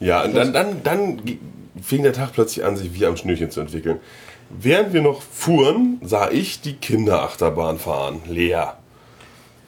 Ja, 0.00 0.24
und 0.24 0.34
dann, 0.34 0.52
dann, 0.52 0.82
dann 0.82 1.22
fing 1.80 2.02
der 2.02 2.12
Tag 2.12 2.32
plötzlich 2.32 2.64
an, 2.64 2.76
sich 2.76 2.92
wie 2.94 3.06
am 3.06 3.16
Schnürchen 3.16 3.50
zu 3.50 3.60
entwickeln. 3.60 3.98
Während 4.50 4.92
wir 4.92 5.02
noch 5.02 5.22
fuhren, 5.22 6.00
sah 6.02 6.30
ich 6.30 6.60
die 6.60 6.74
Kinderachterbahn 6.74 7.78
fahren, 7.78 8.20
leer. 8.28 8.76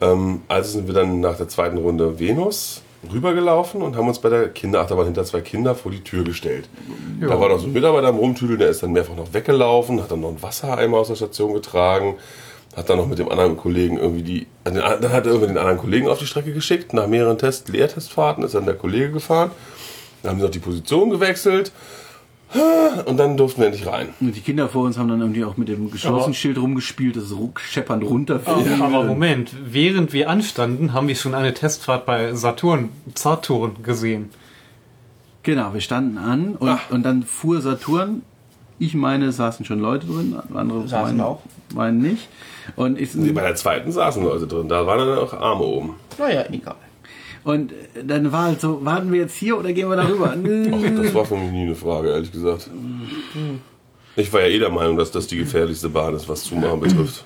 Ähm, 0.00 0.42
also 0.48 0.70
sind 0.70 0.86
wir 0.86 0.94
dann 0.94 1.20
nach 1.20 1.36
der 1.36 1.48
zweiten 1.48 1.78
Runde 1.78 2.18
Venus 2.18 2.82
rübergelaufen 3.12 3.80
und 3.82 3.96
haben 3.96 4.08
uns 4.08 4.18
bei 4.18 4.28
der 4.28 4.48
Kinderachterbahn 4.48 5.06
hinter 5.06 5.24
zwei 5.24 5.40
Kinder 5.40 5.74
vor 5.74 5.92
die 5.92 6.02
Tür 6.02 6.24
gestellt. 6.24 6.68
Da 7.20 7.40
war 7.40 7.48
noch 7.48 7.58
so 7.58 7.66
ein 7.66 7.72
Mitarbeiter 7.72 8.08
am 8.08 8.16
Rumtüdeln, 8.16 8.58
der 8.58 8.68
ist 8.68 8.82
dann 8.82 8.92
mehrfach 8.92 9.14
noch 9.14 9.32
weggelaufen, 9.32 10.02
hat 10.02 10.10
dann 10.10 10.20
noch 10.20 10.28
einen 10.28 10.42
Wassereimer 10.42 10.98
aus 10.98 11.08
der 11.08 11.14
Station 11.14 11.54
getragen, 11.54 12.16
hat 12.78 12.88
dann 12.90 12.98
noch 12.98 13.06
mit 13.08 13.18
dem 13.18 13.28
anderen 13.28 13.56
Kollegen 13.56 13.98
irgendwie 13.98 14.22
die, 14.22 14.46
den, 14.66 14.74
dann 14.76 15.12
hat 15.12 15.26
er 15.26 15.32
irgendwie 15.32 15.48
den 15.48 15.58
anderen 15.58 15.78
Kollegen 15.78 16.08
auf 16.08 16.18
die 16.18 16.26
Strecke 16.26 16.52
geschickt. 16.52 16.92
Nach 16.94 17.06
mehreren 17.06 17.36
Test, 17.38 17.68
Leertestfahrten 17.68 18.44
ist 18.44 18.54
dann 18.54 18.64
der 18.66 18.74
Kollege 18.76 19.10
gefahren. 19.12 19.50
Dann 20.22 20.30
haben 20.32 20.38
sie 20.38 20.44
noch 20.44 20.50
die 20.52 20.58
Position 20.58 21.10
gewechselt. 21.10 21.72
Und 23.04 23.18
dann 23.18 23.36
durften 23.36 23.60
wir 23.60 23.66
endlich 23.66 23.86
rein. 23.86 24.08
Und 24.20 24.34
die 24.34 24.40
Kinder 24.40 24.70
vor 24.70 24.84
uns 24.86 24.96
haben 24.96 25.08
dann 25.08 25.20
irgendwie 25.20 25.44
auch 25.44 25.58
mit 25.58 25.68
dem 25.68 25.90
geschlossenen 25.90 26.32
Schild 26.32 26.56
rumgespielt, 26.56 27.14
das 27.16 27.32
ruck, 27.36 27.60
scheppernd 27.60 28.02
runterfällt. 28.04 28.80
Aber 28.80 29.04
Moment, 29.04 29.50
während 29.66 30.14
wir 30.14 30.30
anstanden, 30.30 30.94
haben 30.94 31.08
wir 31.08 31.14
schon 31.14 31.34
eine 31.34 31.52
Testfahrt 31.52 32.06
bei 32.06 32.32
Saturn, 32.34 32.88
Saturn 33.14 33.82
gesehen. 33.82 34.30
Genau, 35.42 35.74
wir 35.74 35.82
standen 35.82 36.16
an 36.16 36.54
und, 36.56 36.68
Ah. 36.68 36.80
und 36.90 37.02
dann 37.04 37.22
fuhr 37.22 37.60
Saturn. 37.60 38.22
Ich 38.78 38.94
meine, 38.94 39.26
es 39.26 39.36
saßen 39.36 39.66
schon 39.66 39.80
Leute 39.80 40.06
drin, 40.06 40.36
andere 40.54 40.88
Saßen 40.88 41.16
meinen, 41.16 41.20
auch. 41.20 41.42
meinen 41.74 41.98
nicht. 42.00 42.28
Und, 42.76 42.98
ich, 43.00 43.10
Bei 43.34 43.42
der 43.42 43.54
zweiten 43.54 43.90
saßen 43.92 44.22
Leute 44.22 44.46
drin, 44.46 44.68
da 44.68 44.86
waren 44.86 44.98
dann 45.06 45.18
auch 45.18 45.32
Arme 45.32 45.62
oben. 45.62 45.94
Naja, 46.18 46.44
egal. 46.50 46.76
und 47.44 47.72
dann 48.04 48.30
war 48.32 48.44
halt 48.44 48.60
so, 48.60 48.84
warten 48.84 49.10
wir 49.12 49.20
jetzt 49.20 49.36
hier 49.36 49.58
oder 49.58 49.72
gehen 49.72 49.88
wir 49.88 49.96
darüber? 49.96 50.34
Ach, 50.36 51.02
das 51.02 51.14
war 51.14 51.24
für 51.24 51.36
mich 51.36 51.50
nie 51.50 51.62
eine 51.62 51.74
Frage, 51.74 52.10
ehrlich 52.10 52.30
gesagt. 52.32 52.68
Ich 54.16 54.32
war 54.32 54.40
ja 54.40 54.48
eh 54.48 54.58
der 54.58 54.70
Meinung, 54.70 54.96
dass 54.96 55.10
das 55.10 55.26
die 55.28 55.38
gefährlichste 55.38 55.88
Bahn 55.88 56.14
ist, 56.14 56.28
was 56.28 56.44
Zumachen 56.44 56.80
betrifft. 56.80 57.24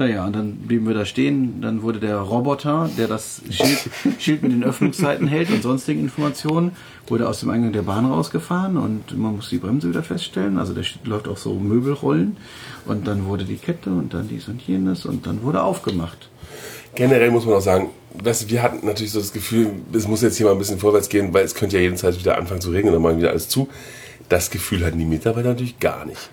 Naja, 0.00 0.24
und 0.24 0.34
dann 0.34 0.54
blieben 0.54 0.86
wir 0.86 0.94
da 0.94 1.04
stehen. 1.04 1.60
Dann 1.60 1.82
wurde 1.82 2.00
der 2.00 2.16
Roboter, 2.16 2.88
der 2.96 3.06
das 3.06 3.42
Schild, 3.50 3.90
Schild 4.18 4.42
mit 4.42 4.50
den 4.50 4.64
Öffnungszeiten 4.64 5.28
hält 5.28 5.50
und 5.50 5.62
sonstigen 5.62 6.00
Informationen, 6.00 6.72
wurde 7.06 7.28
aus 7.28 7.40
dem 7.40 7.50
Eingang 7.50 7.74
der 7.74 7.82
Bahn 7.82 8.06
rausgefahren 8.06 8.78
und 8.78 9.18
man 9.18 9.36
muss 9.36 9.50
die 9.50 9.58
Bremse 9.58 9.90
wieder 9.90 10.02
feststellen. 10.02 10.56
Also 10.56 10.72
der 10.72 10.84
läuft 11.04 11.28
auch 11.28 11.36
so 11.36 11.52
Möbelrollen. 11.52 12.38
Und 12.86 13.06
dann 13.06 13.26
wurde 13.26 13.44
die 13.44 13.56
Kette 13.56 13.90
und 13.90 14.14
dann 14.14 14.26
dies 14.26 14.48
und 14.48 14.62
jenes 14.62 15.04
und 15.04 15.26
dann 15.26 15.42
wurde 15.42 15.62
aufgemacht. 15.62 16.30
Generell 16.94 17.30
muss 17.30 17.44
man 17.44 17.56
auch 17.56 17.60
sagen, 17.60 17.90
weißt 18.24 18.44
du, 18.44 18.48
wir 18.48 18.62
hatten 18.62 18.86
natürlich 18.86 19.12
so 19.12 19.20
das 19.20 19.34
Gefühl, 19.34 19.70
es 19.92 20.08
muss 20.08 20.22
jetzt 20.22 20.38
hier 20.38 20.46
mal 20.46 20.52
ein 20.52 20.58
bisschen 20.58 20.78
vorwärts 20.78 21.10
gehen, 21.10 21.34
weil 21.34 21.44
es 21.44 21.54
könnte 21.54 21.76
ja 21.76 21.82
jederzeit 21.82 22.18
wieder 22.18 22.38
anfangen 22.38 22.62
zu 22.62 22.70
regnen, 22.70 22.94
dann 22.94 23.02
machen 23.02 23.18
wieder 23.18 23.32
alles 23.32 23.50
zu. 23.50 23.68
Das 24.30 24.50
Gefühl 24.50 24.82
hatten 24.82 24.98
die 24.98 25.04
Mitarbeiter 25.04 25.50
natürlich 25.50 25.78
gar 25.78 26.06
nicht. 26.06 26.30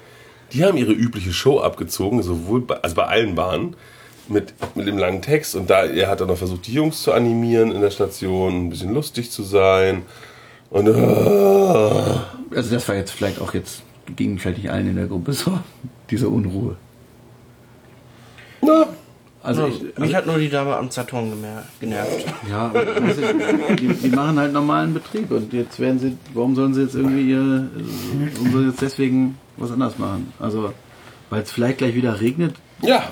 Die 0.53 0.63
haben 0.63 0.77
ihre 0.77 0.93
übliche 0.93 1.33
Show 1.33 1.59
abgezogen, 1.59 2.23
sowohl 2.23 2.61
bei, 2.61 2.75
also 2.75 2.95
bei 2.95 3.05
allen 3.05 3.35
Bahnen, 3.35 3.75
mit, 4.29 4.53
mit 4.75 4.87
dem 4.87 4.97
langen 4.97 5.21
Text. 5.21 5.55
Und 5.55 5.69
da 5.69 5.85
er 5.85 6.09
hat 6.09 6.21
dann 6.21 6.27
noch 6.27 6.37
versucht, 6.37 6.67
die 6.67 6.73
Jungs 6.73 7.01
zu 7.01 7.11
animieren 7.13 7.71
in 7.71 7.81
der 7.81 7.91
Station, 7.91 8.67
ein 8.67 8.69
bisschen 8.69 8.93
lustig 8.93 9.31
zu 9.31 9.43
sein. 9.43 10.03
Und 10.69 10.87
äh, 10.87 10.91
Also 12.55 12.73
das 12.73 12.87
war 12.87 12.95
jetzt 12.95 13.11
vielleicht 13.11 13.41
auch 13.41 13.53
jetzt, 13.53 13.83
ging 14.15 14.37
vielleicht 14.37 14.57
nicht 14.59 14.71
allen 14.71 14.89
in 14.89 14.95
der 14.95 15.07
Gruppe 15.07 15.33
so, 15.33 15.59
diese 16.09 16.29
Unruhe. 16.29 16.77
Also 19.47 19.67
ich, 19.67 19.97
Mich 19.97 20.13
hat 20.13 20.25
nur 20.27 20.37
die 20.37 20.49
Dame 20.49 20.75
am 20.75 20.91
Saturn 20.91 21.31
gemer- 21.31 21.63
genervt. 21.79 22.25
Ja, 22.49 22.69
die, 23.79 23.87
die 23.87 24.09
machen 24.09 24.37
halt 24.37 24.51
normalen 24.51 24.93
Betrieb 24.93 25.31
und 25.31 25.53
jetzt 25.53 25.79
werden 25.79 25.99
sie, 25.99 26.17
warum 26.33 26.53
sollen 26.55 26.73
sie 26.73 26.81
jetzt 26.81 26.95
irgendwie 26.95 27.31
ihr, 27.31 27.69
warum 28.35 28.51
sollen 28.51 28.63
sie 28.65 28.69
jetzt 28.71 28.81
deswegen 28.81 29.37
was 29.55 29.71
anders 29.71 29.97
machen? 29.97 30.33
Also, 30.39 30.73
weil 31.29 31.43
es 31.43 31.51
vielleicht 31.51 31.77
gleich 31.77 31.95
wieder 31.95 32.19
regnet, 32.19 32.55
ja, 32.81 33.03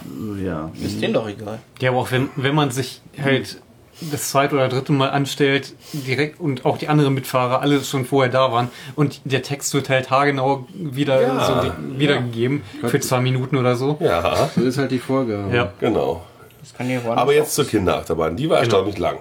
ja. 0.43 0.71
Ist 0.83 1.01
denen 1.01 1.13
doch 1.13 1.27
egal. 1.27 1.59
Ja, 1.79 1.89
aber 1.91 1.99
auch 1.99 2.11
wenn, 2.11 2.29
wenn 2.35 2.53
man 2.53 2.69
sich 2.69 3.01
halt 3.21 3.61
das 4.01 4.29
zweite 4.29 4.55
oder 4.55 4.67
dritte 4.67 4.91
Mal 4.91 5.09
anstellt, 5.09 5.73
direkt 5.93 6.39
und 6.39 6.65
auch 6.65 6.77
die 6.77 6.87
anderen 6.89 7.13
Mitfahrer 7.13 7.61
alle 7.61 7.81
schon 7.81 8.05
vorher 8.05 8.31
da 8.31 8.51
waren 8.51 8.69
und 8.95 9.21
der 9.23 9.41
Text 9.41 9.73
wird 9.73 9.89
halt 9.89 10.09
haargenau 10.11 10.65
wieder 10.73 11.21
Ja, 11.21 11.63
so 11.63 11.71
wiedergegeben 11.99 12.61
für 12.81 12.99
zwei 12.99 13.21
Minuten 13.21 13.55
oder 13.57 13.75
so. 13.75 13.97
ja, 14.01 14.49
So 14.55 14.61
ist 14.61 14.77
halt 14.77 14.91
die 14.91 14.99
Vorgabe. 14.99 15.55
Ja. 15.55 15.71
genau. 15.79 16.23
Das 16.59 16.73
ja 16.89 16.99
Aber 17.15 17.33
jetzt 17.33 17.53
zur 17.55 17.65
Kinderachterbahn. 17.67 18.35
Die 18.35 18.49
war 18.49 18.57
erstaunlich 18.59 18.97
lang. 18.97 19.17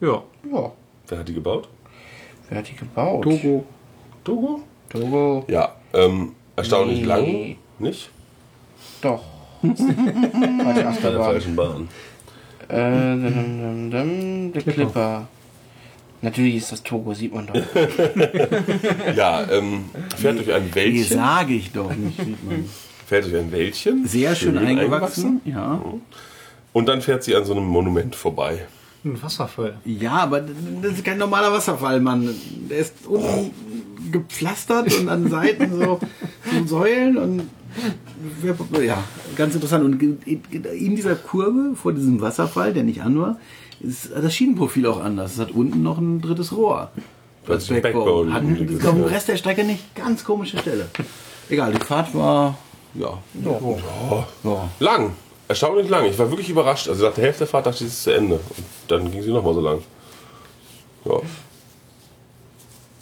Ja. 0.00 0.22
Ja. 0.52 0.72
Wer 1.08 1.18
hat 1.18 1.28
die 1.28 1.34
gebaut? 1.34 1.68
Wer 2.48 2.58
hat 2.58 2.68
die 2.68 2.76
gebaut? 2.76 3.22
Togo. 3.24 3.64
Togo? 4.24 4.60
Togo. 4.90 5.44
Ja, 5.48 5.74
ähm, 5.94 6.32
erstaunlich 6.54 7.00
Nee. 7.00 7.06
lang. 7.06 7.56
Nicht? 7.78 8.10
Doch. 9.00 9.22
Bei 9.62 10.72
der 10.72 10.88
Achterbahn. 10.90 11.22
falschen 11.24 11.56
Bahn. 11.56 11.88
Äh, 12.68 12.90
dum, 13.16 13.60
dum, 13.60 13.90
dum, 13.90 14.52
der 14.52 14.62
Clipper. 14.62 15.28
Natürlich 16.20 16.56
ist 16.56 16.72
das 16.72 16.82
Togo, 16.82 17.14
sieht 17.14 17.32
man 17.32 17.46
doch. 17.46 17.54
Ja, 19.16 19.46
ähm, 19.50 19.84
fährt 20.16 20.38
durch 20.38 20.52
ein 20.52 20.64
Nee, 20.66 20.74
Wäldchen. 20.74 21.16
sage 21.18 21.54
ich 21.54 21.70
doch 21.72 21.94
nicht. 21.94 22.18
sieht 22.18 22.44
man. 22.44 22.64
Fährt 23.06 23.24
durch 23.24 23.36
ein 23.36 23.52
Wäldchen. 23.52 24.06
Sehr 24.06 24.34
schön, 24.34 24.58
eingewachsen. 24.58 25.40
Ja. 25.44 25.80
Und 26.72 26.86
dann 26.86 27.00
fährt 27.02 27.22
sie 27.24 27.34
an 27.36 27.44
so 27.44 27.52
einem 27.52 27.64
Monument 27.64 28.14
vorbei. 28.14 28.66
Ein 29.04 29.22
Wasserfall. 29.22 29.76
ja, 29.84 30.10
aber 30.12 30.40
das 30.82 30.92
ist 30.94 31.04
kein 31.04 31.18
normaler 31.18 31.52
Wasserfall, 31.52 32.00
Mann. 32.00 32.34
Der 32.68 32.78
ist 32.78 33.06
unten 33.06 33.52
gepflastert 34.10 34.92
und 34.98 35.08
an 35.08 35.30
Seiten 35.30 35.70
so, 35.78 36.00
so 36.52 36.66
Säulen 36.66 37.16
und 37.16 37.42
ja, 38.82 39.02
ganz 39.36 39.54
interessant. 39.54 39.84
Und 39.84 40.02
in 40.26 40.96
dieser 40.96 41.14
Kurve 41.14 41.74
vor 41.74 41.92
diesem 41.92 42.20
Wasserfall, 42.20 42.72
der 42.72 42.82
nicht 42.82 43.02
an 43.02 43.18
war, 43.20 43.38
ist 43.80 44.10
das 44.12 44.34
Schienenprofil 44.34 44.86
auch 44.86 45.02
anders. 45.02 45.34
Es 45.34 45.38
hat 45.38 45.50
unten 45.52 45.82
noch 45.82 45.98
ein 45.98 46.20
drittes 46.20 46.56
Rohr. 46.56 46.90
Das 47.46 47.70
ist 47.70 47.82
Backbone. 47.82 48.32
Hat 48.32 48.42
übrigens, 48.42 48.84
auf 48.84 48.94
dem 48.94 49.02
ja. 49.02 49.08
Rest 49.08 49.28
der 49.28 49.36
Strecke 49.36 49.64
nicht 49.64 49.94
ganz 49.94 50.24
komische 50.24 50.58
Stelle. 50.58 50.88
Egal, 51.48 51.72
die 51.72 51.84
Fahrt 51.84 52.14
war 52.14 52.58
ja, 52.94 53.18
ja. 54.44 54.68
Lang. 54.80 55.12
Erstaunlich 55.46 55.88
lang. 55.88 56.04
Ich 56.06 56.18
war 56.18 56.28
wirklich 56.30 56.50
überrascht. 56.50 56.88
Also 56.88 57.06
nach 57.06 57.14
der 57.14 57.24
Hälfte 57.24 57.40
der 57.40 57.46
Fahrt 57.46 57.66
dachte 57.66 57.84
ich, 57.84 57.90
es 57.90 57.94
ist 57.94 58.02
zu 58.02 58.10
Ende. 58.10 58.34
Und 58.34 58.66
dann 58.88 59.10
ging 59.10 59.22
sie 59.22 59.30
nochmal 59.30 59.54
so 59.54 59.60
lang. 59.60 59.82
Ja. 61.04 61.20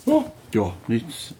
Ja. 0.05 0.25
ja 0.53 0.73
nichts. 0.87 1.33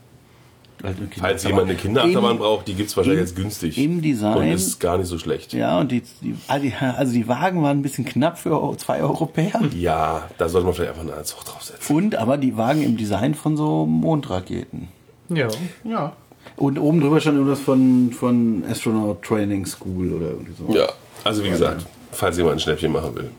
Also 0.84 1.00
eine 1.00 1.10
Falls 1.20 1.44
jemand 1.44 1.70
eine 1.70 1.76
Kinderachterbahn 1.76 2.32
Im- 2.34 2.38
braucht, 2.38 2.68
die 2.68 2.76
gibt 2.76 2.90
es 2.90 2.98
wahrscheinlich 2.98 3.20
im- 3.22 3.26
jetzt 3.26 3.36
günstig. 3.36 3.78
im 3.78 4.02
Design- 4.02 4.38
Und 4.38 4.48
ist 4.48 4.80
gar 4.80 4.98
nicht 4.98 5.08
so 5.08 5.18
schlecht. 5.18 5.54
Ja, 5.54 5.80
und 5.80 5.92
die, 5.92 6.04
die, 6.22 6.36
also 6.48 6.64
die- 6.68 6.74
also 6.76 7.28
Wagen 7.28 7.64
waren 7.64 7.80
ein 7.80 7.82
bisschen 7.82 8.06
knapp 8.06 8.38
für 8.38 8.76
zwei 8.78 9.02
Europäer. 9.02 9.60
Ja, 9.76 10.30
da 10.38 10.48
sollte 10.50 10.66
man 10.66 10.76
vielleicht 10.76 10.92
einfach 10.98 11.12
einen 11.16 11.26
Zug 11.26 11.44
draufsetzen. 11.46 11.96
Und 11.96 12.16
aber 12.16 12.38
die 12.38 12.56
Wagen 12.58 12.84
im 12.84 12.96
Design 12.98 13.34
von 13.34 13.58
so 13.58 13.86
Mondraketen. 13.86 14.88
Ja. 15.30 15.48
Ja. 15.84 16.14
Und 16.56 16.80
oben 16.80 17.02
drüber 17.02 17.20
stand 17.20 17.38
irgendwas 17.38 17.60
von, 17.60 18.12
von 18.12 18.64
Astronaut 18.70 19.22
Training 19.24 19.66
School 19.66 20.14
oder 20.14 20.28
irgendwie 20.28 20.54
so. 20.58 20.74
Ja, 20.74 20.88
also 21.24 21.44
wie 21.44 21.50
gesagt, 21.50 21.86
falls 22.12 22.38
jemand 22.38 22.56
ein 22.58 22.60
Schnäppchen 22.60 22.92
machen 22.92 23.16
will. 23.16 23.30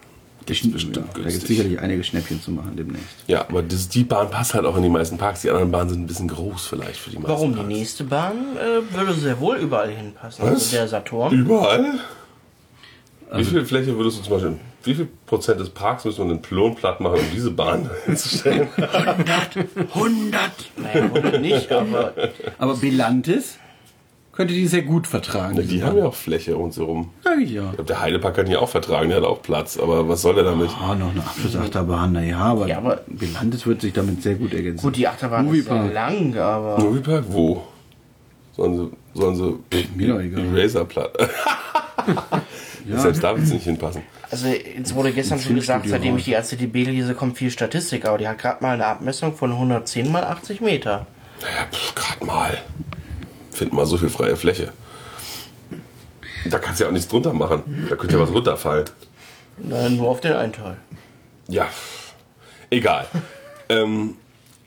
Gibt's 0.49 0.73
bestimmt 0.73 0.97
ja, 0.97 1.03
da 1.03 1.09
gibt 1.13 1.25
günstig. 1.27 1.49
sicherlich 1.49 1.79
einige 1.81 2.03
Schnäppchen 2.05 2.41
zu 2.43 2.51
machen 2.51 2.77
demnächst. 2.77 3.07
Ja, 3.27 3.43
aber 3.49 3.63
das, 3.63 3.89
die 3.89 4.05
Bahn 4.05 4.31
passt 4.31 4.55
halt 4.55 4.65
auch 4.65 4.77
in 4.77 4.83
die 4.83 4.89
meisten 4.89 5.19
Parks. 5.19 5.43
Die 5.43 5.51
anderen 5.51 5.71
Bahnen 5.71 5.91
sind 5.91 6.01
ein 6.03 6.07
bisschen 6.07 6.29
groß 6.29 6.67
vielleicht 6.67 6.99
für 6.99 7.11
die 7.11 7.17
meisten 7.17 7.31
Warum? 7.31 7.51
Die 7.53 7.57
Parks. 7.57 7.69
nächste 7.69 8.05
Bahn 8.05 8.35
äh, 8.57 8.95
würde 8.97 9.15
sehr 9.15 9.39
wohl 9.41 9.57
überall 9.59 9.91
hinpassen. 9.91 10.45
Was? 10.45 10.51
Also 10.53 10.77
der 10.77 10.89
Saturn. 10.89 11.33
Überall? 11.33 11.95
wie 13.35 13.45
viel 13.45 13.65
Fläche 13.67 13.95
würdest 13.97 14.19
du 14.21 14.23
zum 14.23 14.33
Beispiel, 14.33 14.57
wie 14.85 14.95
viel 14.95 15.09
Prozent 15.27 15.61
des 15.61 15.69
Parks 15.69 16.07
müssen 16.07 16.25
wir 16.25 16.31
einen 16.31 16.41
Plon 16.41 16.75
platt 16.75 16.99
machen, 17.01 17.19
um 17.21 17.27
diese 17.35 17.51
Bahn 17.51 17.91
hinzustellen? 18.07 18.69
100! 19.95 20.51
Naja, 20.77 21.11
warum 21.13 21.41
nicht, 21.43 21.71
aber 21.73 22.15
Aber 22.59 22.75
Belantis 22.77 23.59
könnte 24.39 24.55
die 24.55 24.67
sehr 24.69 24.83
gut 24.83 25.07
vertragen. 25.07 25.61
die 25.69 25.83
haben 25.83 25.99
ja 25.99 26.07
auch 26.07 26.15
Fläche 26.15 26.55
rundherum. 26.55 27.11
Sag 27.25 27.39
ich 27.41 27.51
ja. 27.51 27.65
Ich 27.65 27.71
glaube, 27.73 27.85
der 27.89 28.01
Heidepark 28.01 28.37
kann 28.37 28.47
die 28.47 28.57
auch 28.57 28.69
vertragen, 28.69 29.09
der 29.11 29.19
hat 29.19 29.25
auch 29.25 29.43
Platz. 29.43 29.77
Aber 29.79 30.09
was 30.09 30.23
soll 30.23 30.37
der 30.37 30.45
damit? 30.45 30.71
Ah, 30.81 30.95
noch 30.95 31.11
eine 31.11 31.21
Abschlussachterbahn, 31.21 32.13
naja, 32.13 32.39
aber, 32.39 32.69
Ja, 32.69 32.79
aber- 32.79 33.01
Belantis 33.09 33.67
wird 33.67 33.81
sich 33.83 33.93
damit 33.93 34.23
sehr 34.23 34.37
gut 34.37 34.55
ergänzen. 34.55 34.83
gut, 34.83 34.97
die 34.97 35.07
Achterbahn 35.09 35.47
ist 35.53 35.65
sehr 35.65 35.75
Moviepark. 35.75 35.93
lang, 35.93 36.37
aber 36.39 36.79
Moviepark? 36.79 37.25
Wo? 37.29 37.65
Sollen 38.57 38.77
sie, 38.77 38.91
sollen 39.21 39.37
sie 39.37 39.87
mir 39.97 40.09
doch 40.15 40.21
egal. 40.21 40.57
Eraser 40.57 40.85
platt? 40.85 41.11
Selbst 42.97 43.23
da 43.23 43.35
wird 43.35 43.45
es 43.45 43.53
nicht 43.53 43.65
hinpassen. 43.65 44.03
also 44.31 44.47
jetzt 44.49 44.95
wurde 44.95 45.13
gestern 45.13 45.39
schon 45.41 45.57
gesagt, 45.57 45.89
seitdem 45.89 46.17
ich 46.17 46.25
die 46.25 46.37
ACDB 46.37 46.85
lese, 46.85 47.15
kommt 47.15 47.37
viel 47.37 47.51
Statistik, 47.51 48.07
aber 48.07 48.19
die 48.19 48.27
hat 48.27 48.39
gerade 48.39 48.63
mal 48.63 48.75
eine 48.75 48.87
Abmessung 48.87 49.35
von 49.35 49.51
110 49.53 50.11
mal 50.11 50.25
80 50.25 50.61
Meter. 50.61 51.07
Ja, 51.43 51.67
gerade 51.95 52.25
mal. 52.25 52.59
Finden 53.59 53.77
mal 53.77 53.87
so 53.87 53.97
viel 53.97 54.09
freie 54.09 54.37
Fläche. 54.37 54.73
Da 56.49 56.59
kannst 56.59 56.79
du 56.79 56.85
ja 56.85 56.89
auch 56.89 56.93
nichts 56.93 57.09
drunter 57.09 57.33
machen. 57.33 57.87
Da 57.91 57.97
könnte 57.97 58.17
ja 58.17 58.23
was 58.23 58.33
runterfallen. 58.33 58.87
Nein, 59.59 59.97
nur 59.97 60.09
auf 60.09 60.21
den 60.21 60.33
einen 60.33 60.53
Teil. 60.53 60.77
Ja, 61.49 61.69
egal. 62.71 63.07
ähm, 63.69 64.17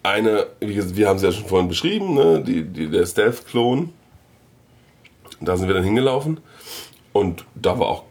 eine, 0.03 0.47
gesagt, 0.59 0.95
wir 0.95 1.07
haben 1.07 1.19
sie 1.19 1.27
ja 1.27 1.31
schon 1.31 1.47
vorhin 1.47 1.69
beschrieben, 1.69 2.13
ne? 2.13 2.43
die, 2.43 2.63
die, 2.63 2.89
der 2.89 3.05
Stealth-Klon. 3.05 3.93
Da 5.39 5.55
sind 5.57 5.67
wir 5.67 5.75
dann 5.75 5.83
hingelaufen. 5.83 6.39
Und 7.13 7.45
da 7.55 7.79
war 7.79 7.87
auch 7.87 8.03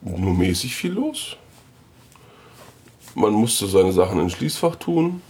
nur 0.00 0.34
mäßig 0.34 0.74
viel 0.74 0.92
los. 0.92 1.36
Man 3.14 3.32
musste 3.32 3.66
seine 3.66 3.92
Sachen 3.92 4.20
ins 4.20 4.32
Schließfach 4.32 4.76
tun, 4.76 5.20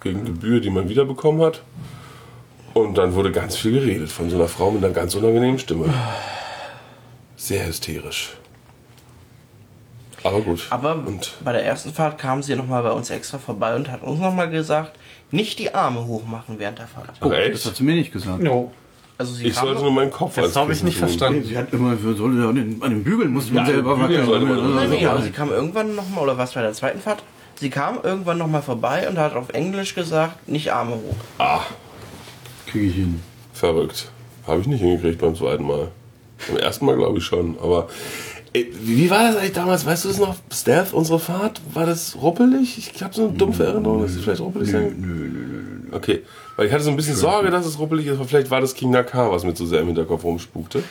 gegen 0.00 0.24
Gebühr, 0.24 0.60
die 0.60 0.70
man 0.70 0.88
wiederbekommen 0.88 1.42
hat. 1.42 1.62
Und 2.74 2.98
dann 2.98 3.14
wurde 3.14 3.30
ganz 3.32 3.56
viel 3.56 3.72
geredet 3.72 4.10
von 4.10 4.28
so 4.30 4.36
einer 4.36 4.48
Frau 4.48 4.70
mit 4.70 4.84
einer 4.84 4.92
ganz 4.92 5.14
unangenehmen 5.14 5.58
Stimme. 5.58 5.92
Sehr 7.36 7.66
hysterisch. 7.66 8.30
Aber 10.22 10.40
gut. 10.40 10.66
Aber 10.70 10.94
und 10.94 11.34
bei 11.44 11.52
der 11.52 11.64
ersten 11.64 11.92
Fahrt 11.92 12.18
kam 12.18 12.42
sie 12.42 12.56
nochmal 12.56 12.82
bei 12.82 12.90
uns 12.92 13.10
extra 13.10 13.38
vorbei 13.38 13.76
und 13.76 13.90
hat 13.90 14.02
uns 14.02 14.18
nochmal 14.20 14.48
gesagt, 14.50 14.92
nicht 15.30 15.58
die 15.58 15.74
Arme 15.74 16.06
hochmachen 16.06 16.58
während 16.58 16.78
der 16.78 16.86
Fahrt. 16.86 17.10
Ach, 17.20 17.28
Das 17.28 17.38
echt? 17.38 17.66
hat 17.66 17.76
sie 17.76 17.84
mir 17.84 17.94
nicht 17.94 18.12
gesagt. 18.12 18.40
No. 18.42 18.72
Also 19.18 19.34
sie 19.34 19.46
Ich 19.46 19.54
kam 19.54 19.66
sollte 19.66 19.82
nur 19.82 19.92
meinen 19.92 20.10
Kopf 20.10 20.34
Das 20.34 20.56
habe 20.56 20.72
ich 20.72 20.82
nicht 20.82 20.98
tun. 20.98 21.08
verstanden. 21.08 21.44
Sie 21.44 21.56
hat 21.56 21.72
immer, 21.72 21.96
sollen 21.96 22.42
an 22.42 22.54
den, 22.56 22.82
an 22.82 22.90
den 22.90 23.04
Bügeln 23.04 23.32
musste 23.32 23.52
man 23.54 23.66
Ja, 23.66 23.72
selber 23.72 23.96
man- 23.96 24.10
wackeln. 24.10 24.90
Nee, 24.90 25.06
aber 25.06 25.22
sie 25.22 25.30
kam 25.30 25.50
irgendwann 25.50 25.94
nochmal, 25.94 26.24
oder 26.24 26.38
was 26.38 26.54
bei 26.54 26.62
der 26.62 26.72
zweiten 26.72 27.00
Fahrt? 27.00 27.22
Sie 27.60 27.70
kam 27.70 27.98
irgendwann 28.02 28.38
nochmal 28.38 28.62
vorbei 28.62 29.08
und 29.08 29.16
hat 29.18 29.36
auf 29.36 29.50
Englisch 29.50 29.94
gesagt, 29.94 30.48
nicht 30.48 30.72
Arme 30.72 30.92
hoch. 30.96 31.14
Ah, 31.38 31.60
Kriege 32.74 32.86
ich 32.88 32.94
hin. 32.96 33.20
verrückt. 33.52 34.10
Habe 34.48 34.60
ich 34.60 34.66
nicht 34.66 34.80
hingekriegt 34.80 35.20
beim 35.20 35.36
zweiten 35.36 35.64
Mal. 35.64 35.92
Beim 36.48 36.56
ersten 36.56 36.84
Mal 36.86 36.96
glaube 36.96 37.18
ich 37.18 37.24
schon. 37.24 37.56
Aber 37.62 37.86
ey, 38.52 38.68
wie 38.82 39.08
war 39.10 39.28
das 39.28 39.36
eigentlich 39.36 39.52
damals? 39.52 39.86
Weißt 39.86 40.04
du 40.04 40.08
das 40.08 40.18
noch? 40.18 40.34
Stealth, 40.52 40.92
unsere 40.92 41.20
Fahrt? 41.20 41.60
War 41.72 41.86
das 41.86 42.16
ruppelig? 42.20 42.76
Ich 42.76 43.00
habe 43.04 43.14
so 43.14 43.28
eine 43.28 43.32
dumpfe 43.32 43.64
Erinnerung, 43.64 44.02
dass 44.02 44.10
es 44.10 44.22
vielleicht 44.22 44.40
ruppelig 44.40 44.72
sein 44.72 44.96
Nö, 45.00 45.06
nö, 45.06 45.28
nö, 45.28 45.62
nö. 45.88 45.96
Okay, 45.96 46.22
weil 46.56 46.66
ich 46.66 46.72
hatte 46.72 46.82
so 46.82 46.90
ein 46.90 46.96
bisschen 46.96 47.14
Sorge, 47.14 47.52
dass 47.52 47.64
es 47.64 47.78
ruppelig 47.78 48.06
ist, 48.06 48.16
aber 48.16 48.24
vielleicht 48.24 48.50
war 48.50 48.60
das 48.60 48.74
King 48.74 48.90
Nakar, 48.90 49.30
was 49.30 49.44
mir 49.44 49.54
zu 49.54 49.66
sehr 49.66 49.80
im 49.80 49.86
Hinterkopf 49.86 50.24
rumspukte. 50.24 50.82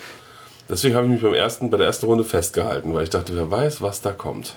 Deswegen 0.69 0.95
habe 0.95 1.05
ich 1.07 1.11
mich 1.11 1.21
beim 1.21 1.33
ersten, 1.33 1.69
bei 1.69 1.75
der 1.75 1.87
ersten 1.87 2.05
Runde 2.05 2.23
festgehalten, 2.23 2.93
weil 2.93 3.03
ich 3.03 3.09
dachte, 3.09 3.35
wer 3.35 3.51
weiß, 3.51 3.81
was 3.81 3.99
da 3.99 4.13
kommt. 4.13 4.55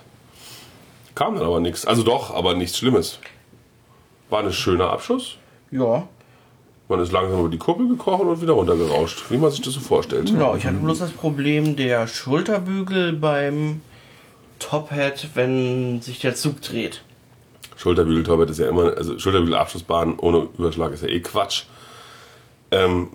Kam 1.16 1.35
dann 1.35 1.44
aber 1.44 1.59
nichts. 1.59 1.85
Also 1.86 2.05
doch, 2.05 2.32
aber 2.32 2.55
nichts 2.55 2.78
Schlimmes. 2.78 3.19
War 4.31 4.44
ein 4.44 4.53
schöner 4.53 4.90
Abschuss. 4.90 5.36
Ja. 5.73 6.07
Man 6.89 7.01
ist 7.01 7.11
langsam 7.11 7.41
über 7.41 7.49
die 7.49 7.59
Kuppel 7.59 7.89
gekrochen 7.89 8.29
und 8.29 8.41
wieder 8.41 8.53
runtergerauscht, 8.53 9.25
wie 9.31 9.39
man 9.39 9.51
sich 9.51 9.61
das 9.61 9.75
so 9.75 9.81
vorstellt. 9.81 10.27
Genau, 10.27 10.55
ich 10.55 10.65
hatte 10.67 10.77
bloß 10.77 11.01
das 11.01 11.11
Problem 11.11 11.75
der 11.75 12.07
Schulterbügel 12.07 13.13
beim 13.15 13.81
Top-Hat, 14.61 15.31
wenn 15.35 16.01
sich 16.01 16.21
der 16.21 16.37
Zug 16.37 16.63
dreht. 16.63 17.03
Schulterbügel-Torped 17.77 18.51
ist 18.51 18.59
ja 18.59 18.69
immer, 18.69 18.97
also 18.97 19.19
Schulterbügel-Abschlussbahn 19.19 20.19
ohne 20.19 20.49
Überschlag 20.57 20.93
ist 20.93 21.03
ja 21.03 21.09
eh 21.09 21.21
Quatsch. 21.21 21.65
Ähm, 22.71 23.09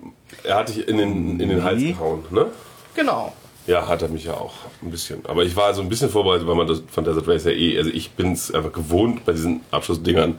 er 0.44 0.56
hat 0.56 0.68
dich 0.68 0.86
in 0.86 0.98
den, 0.98 1.40
in 1.40 1.48
den 1.48 1.64
Hals 1.64 1.82
gehauen, 1.82 2.24
ne? 2.30 2.46
Genau. 2.94 3.32
Ja, 3.66 3.86
hat 3.86 4.02
er 4.02 4.08
mich 4.08 4.24
ja 4.24 4.34
auch 4.34 4.54
ein 4.82 4.90
bisschen. 4.90 5.24
Aber 5.26 5.44
ich 5.44 5.54
war 5.56 5.72
so 5.72 5.82
ein 5.82 5.88
bisschen 5.88 6.10
vorbereitet, 6.10 6.46
weil 6.46 6.56
man 6.56 6.66
das 6.66 6.82
von 6.90 7.04
Desert 7.04 7.28
Race 7.28 7.44
ja 7.44 7.52
eh, 7.52 7.78
also 7.78 7.90
ich 7.90 8.10
bin 8.12 8.32
es 8.32 8.52
einfach 8.52 8.72
gewohnt, 8.72 9.24
bei 9.24 9.32
diesen 9.32 9.60
Abschlussdingern 9.70 10.38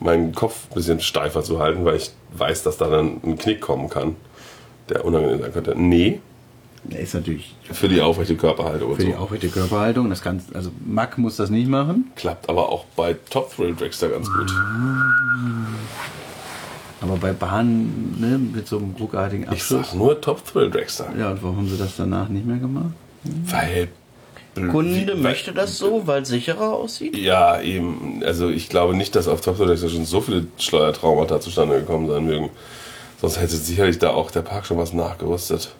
meinen 0.00 0.34
Kopf 0.34 0.66
ein 0.70 0.74
bisschen 0.74 1.00
steifer 1.00 1.42
zu 1.42 1.58
halten, 1.60 1.84
weil 1.84 1.96
ich 1.96 2.10
weiß, 2.36 2.62
dass 2.62 2.76
da 2.76 2.88
dann 2.88 3.20
ein 3.24 3.38
Knick 3.38 3.60
kommen 3.60 3.88
kann, 3.88 4.16
der 4.88 5.04
unangenehm 5.04 5.40
sein 5.40 5.52
könnte. 5.52 5.74
Nee, 5.76 6.20
Der 6.84 7.00
ist 7.00 7.14
natürlich 7.14 7.54
für 7.72 7.88
die 7.88 8.00
aufrechte 8.02 8.36
Körperhaltung 8.36 8.94
für 8.96 9.04
die 9.04 9.12
so. 9.12 9.18
aufrechte 9.18 9.48
Körperhaltung. 9.48 10.10
Das 10.10 10.20
kann, 10.20 10.42
also 10.52 10.70
Mack 10.84 11.16
muss 11.18 11.36
das 11.36 11.48
nicht 11.50 11.68
machen. 11.68 12.10
Klappt 12.16 12.48
aber 12.50 12.68
auch 12.68 12.84
bei 12.96 13.16
Top 13.30 13.54
Thrill 13.54 13.74
Dragster 13.74 14.08
ganz 14.10 14.28
gut. 14.30 14.52
Aber 17.00 17.16
bei 17.16 17.32
Bahnen 17.32 18.16
ne, 18.18 18.38
mit 18.38 18.66
so 18.66 18.78
einem 18.78 18.94
ruckartigen 18.98 19.44
Ich 19.44 19.50
Abschluss. 19.50 19.90
sag 19.90 19.94
nur 19.98 20.20
Top 20.20 20.44
Thrill 20.44 20.70
Dragster. 20.70 21.06
Ja, 21.18 21.30
und 21.32 21.42
warum 21.42 21.56
haben 21.58 21.68
sie 21.68 21.76
das 21.76 21.96
danach 21.96 22.28
nicht 22.28 22.46
mehr 22.46 22.56
gemacht? 22.58 22.92
Weil. 23.46 23.88
Kunde 24.54 25.14
wie- 25.16 25.20
möchte 25.20 25.52
das 25.52 25.78
so, 25.78 26.06
weil 26.06 26.22
es 26.22 26.28
sicherer 26.28 26.72
aussieht. 26.74 27.16
Ja, 27.16 27.60
eben. 27.60 28.22
Also 28.24 28.48
ich 28.48 28.68
glaube 28.68 28.94
nicht, 28.96 29.14
dass 29.16 29.26
auf 29.28 29.40
Top 29.40 29.56
schon 29.56 30.04
so 30.04 30.20
viele 30.20 30.46
Steuertraumata 30.58 31.40
zustande 31.40 31.80
gekommen 31.80 32.08
sein 32.08 32.24
mögen. 32.24 32.50
Sonst 33.20 33.40
hätte 33.40 33.56
sicherlich 33.56 33.98
da 33.98 34.10
auch 34.10 34.30
der 34.30 34.42
Park 34.42 34.66
schon 34.66 34.78
was 34.78 34.92
nachgerüstet. 34.92 35.74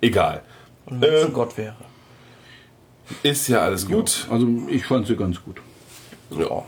Egal. 0.00 0.42
Und 0.86 1.00
wenn 1.00 1.12
es 1.12 1.22
Äh, 1.22 1.26
ein 1.26 1.32
Gott 1.32 1.56
wäre. 1.58 1.74
ist 3.22 3.48
ja 3.48 3.60
alles 3.60 3.86
gut. 3.86 4.26
Also 4.30 4.46
ich 4.68 4.84
fand 4.86 5.06
sie 5.06 5.16
ganz 5.16 5.42
gut. 5.42 5.56
Ja. 6.30 6.64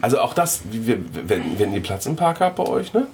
Also 0.00 0.18
auch 0.20 0.34
das, 0.34 0.62
wie 0.70 0.86
wir, 0.86 0.98
wenn, 1.28 1.58
wenn 1.58 1.72
ihr 1.72 1.82
Platz 1.82 2.06
im 2.06 2.16
Park 2.16 2.40
habt 2.40 2.56
bei 2.56 2.66
euch, 2.66 2.92
ne? 2.92 3.06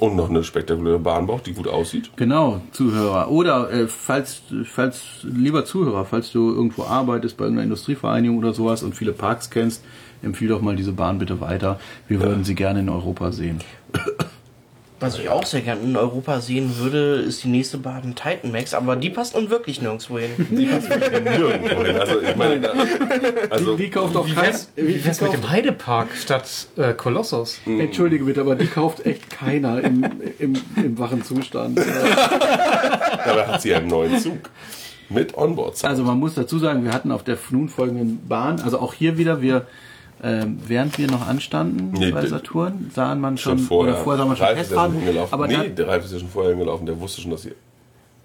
Und 0.00 0.16
noch 0.16 0.30
eine 0.30 0.42
spektakuläre 0.42 0.98
Bahn 0.98 1.26
braucht, 1.26 1.46
die 1.46 1.52
gut 1.52 1.68
aussieht. 1.68 2.10
Genau, 2.16 2.62
Zuhörer. 2.72 3.30
Oder 3.30 3.70
äh, 3.70 3.86
falls, 3.86 4.40
falls, 4.64 5.02
lieber 5.22 5.66
Zuhörer, 5.66 6.06
falls 6.06 6.32
du 6.32 6.50
irgendwo 6.54 6.84
arbeitest 6.84 7.36
bei 7.36 7.44
irgendeiner 7.44 7.64
Industrievereinigung 7.64 8.38
oder 8.38 8.54
sowas 8.54 8.82
und 8.82 8.94
viele 8.94 9.12
Parks 9.12 9.50
kennst, 9.50 9.84
empfiehl 10.22 10.48
doch 10.48 10.62
mal 10.62 10.74
diese 10.74 10.92
Bahn 10.92 11.18
bitte 11.18 11.42
weiter. 11.42 11.78
Wir 12.08 12.20
würden 12.20 12.44
sie 12.44 12.54
gerne 12.54 12.80
in 12.80 12.88
Europa 12.88 13.30
sehen. 13.30 13.60
Was 15.00 15.18
ich 15.18 15.30
auch 15.30 15.46
sehr 15.46 15.62
gerne 15.62 15.80
in 15.80 15.96
Europa 15.96 16.42
sehen 16.42 16.76
würde, 16.76 17.14
ist 17.14 17.42
die 17.42 17.48
nächste 17.48 17.78
Bahn 17.78 18.14
Titan 18.14 18.52
Max, 18.52 18.74
aber 18.74 18.96
die 18.96 19.08
passt 19.08 19.34
nun 19.34 19.48
wirklich 19.48 19.80
nirgendwo 19.80 20.18
hin. 20.18 20.30
Die 20.50 20.66
passt 20.66 20.90
wirklich 20.90 21.22
nirgendwo 21.22 21.84
hin. 21.84 21.96
Also 21.96 22.20
ich 22.20 22.36
meine, 22.36 22.60
da, 22.60 22.74
also 23.50 23.76
Die 23.78 23.88
kauft 23.88 24.14
doch 24.14 24.28
Wie 24.28 24.34
kein, 24.34 24.54
wie 24.76 25.02
wär's 25.02 25.22
mit 25.22 25.32
dem 25.32 25.48
Heidepark 25.48 26.08
statt 26.14 26.68
äh, 26.76 26.92
Kolossos? 26.92 27.60
Entschuldige 27.64 28.24
bitte, 28.24 28.42
aber 28.42 28.56
die 28.56 28.66
kauft 28.66 29.06
echt 29.06 29.30
keiner 29.30 29.82
im, 29.82 30.04
im, 30.38 30.60
im 30.76 30.98
wachen 30.98 31.24
Zustand. 31.24 31.78
dabei 33.24 33.46
hat 33.46 33.62
sie 33.62 33.74
einen 33.74 33.86
neuen 33.86 34.18
Zug 34.18 34.50
mit 35.08 35.34
Onboard. 35.34 35.82
Also 35.82 36.04
man 36.04 36.18
muss 36.18 36.34
dazu 36.34 36.58
sagen, 36.58 36.84
wir 36.84 36.92
hatten 36.92 37.10
auf 37.10 37.24
der 37.24 37.38
nun 37.48 37.70
folgenden 37.70 38.28
Bahn, 38.28 38.60
also 38.60 38.78
auch 38.78 38.92
hier 38.92 39.16
wieder, 39.16 39.40
wir 39.40 39.66
ähm, 40.22 40.58
während 40.66 40.98
wir 40.98 41.06
noch 41.10 41.26
anstanden 41.26 41.92
Nee, 41.92 42.10
bei 42.10 42.26
Saturn, 42.26 42.90
sahen 42.94 43.20
man 43.20 43.38
schon, 43.38 43.58
schon 43.58 43.66
vorher. 43.66 43.94
oder 43.94 44.02
vorher 44.02 44.18
sah 44.18 44.26
man 44.26 44.36
schon 44.36 44.46
ja 44.46 44.54
Testfahrten, 44.54 45.02
aber 45.30 45.46
nee, 45.46 45.56
da, 45.56 45.64
der 45.64 45.88
Ralf 45.88 46.04
ist 46.04 46.12
ja 46.12 46.18
schon 46.18 46.28
vorher 46.28 46.50
hingelaufen, 46.50 46.86
der 46.86 46.98
wusste 47.00 47.20
schon, 47.22 47.30
dass 47.30 47.42
sie. 47.42 47.52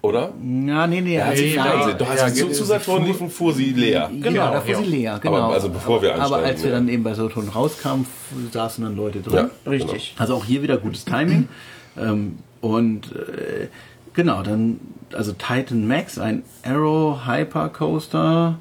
Oder? 0.02 0.32
ja, 0.66 0.86
nee, 0.86 1.00
nee, 1.00 1.20
also 1.20 1.42
sie 1.42 1.56
nein. 1.56 1.66
Fernsehen. 1.66 1.98
Doch, 1.98 2.14
Ja, 2.14 2.32
zu, 2.32 2.46
ja, 2.46 2.52
zu 2.52 2.64
Saturn 2.64 3.04
liefen, 3.06 3.28
fuhr 3.28 3.52
sie 3.52 3.72
leer. 3.72 4.08
Genau, 4.20 4.52
da 4.52 4.60
fuhr 4.60 4.74
ja. 4.74 4.78
sie 4.78 4.84
leer, 4.84 5.18
genau. 5.20 5.36
Aber 5.36 5.54
also 5.54 5.68
bevor 5.68 6.00
wir 6.00 6.14
Aber 6.14 6.36
als 6.36 6.62
wir 6.62 6.70
ja. 6.70 6.76
dann 6.76 6.88
eben 6.88 7.02
bei 7.02 7.14
Saturn 7.14 7.48
rauskamen, 7.48 8.06
saßen 8.52 8.84
dann 8.84 8.94
Leute 8.94 9.20
drin. 9.20 9.50
Ja. 9.64 9.70
Richtig. 9.70 10.14
Also 10.18 10.34
auch 10.34 10.44
hier 10.44 10.62
wieder 10.62 10.78
gutes 10.78 11.04
Timing. 11.04 11.48
Ähm, 11.98 12.40
und 12.60 13.16
äh, 13.16 13.68
genau, 14.12 14.42
dann, 14.42 14.80
also 15.14 15.32
Titan 15.32 15.88
Max, 15.88 16.18
ein 16.18 16.42
Arrow 16.62 17.26
Hyper 17.26 17.70
Coaster 17.70 18.58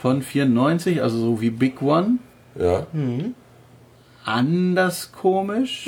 von 0.00 0.22
94, 0.22 1.02
also 1.02 1.18
so 1.18 1.40
wie 1.42 1.50
Big 1.50 1.82
One. 1.82 2.16
Ja. 2.58 2.86
Anders 4.24 5.12
komisch. 5.12 5.86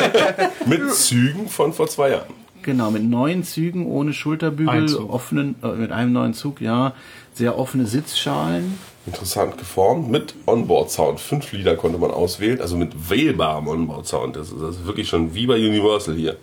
Mit 0.66 0.92
Zügen 0.94 1.48
von 1.48 1.72
vor 1.72 1.88
zwei 1.88 2.10
Jahren. 2.10 2.32
genau, 2.62 2.90
mit 2.90 3.04
neuen 3.04 3.44
Zügen, 3.44 3.86
ohne 3.86 4.12
Schulterbügel, 4.12 4.96
offenen, 4.96 5.56
äh, 5.62 5.68
mit 5.68 5.92
einem 5.92 6.12
neuen 6.12 6.32
Zug, 6.34 6.60
ja. 6.60 6.94
Sehr 7.34 7.58
offene 7.58 7.86
Sitzschalen. 7.86 8.78
Interessant 9.06 9.58
geformt, 9.58 10.10
mit 10.10 10.34
Onboard-Sound. 10.46 11.20
Fünf 11.20 11.52
Lieder 11.52 11.76
konnte 11.76 11.98
man 11.98 12.10
auswählen, 12.10 12.60
also 12.60 12.76
mit 12.76 13.10
wählbarem 13.10 13.68
Onboard-Sound. 13.68 14.34
Das, 14.36 14.48
ist- 14.50 14.60
das 14.60 14.76
ist 14.76 14.86
wirklich 14.86 15.08
schon 15.08 15.34
wie 15.34 15.46
bei 15.46 15.54
Universal 15.56 16.14
hier. 16.16 16.36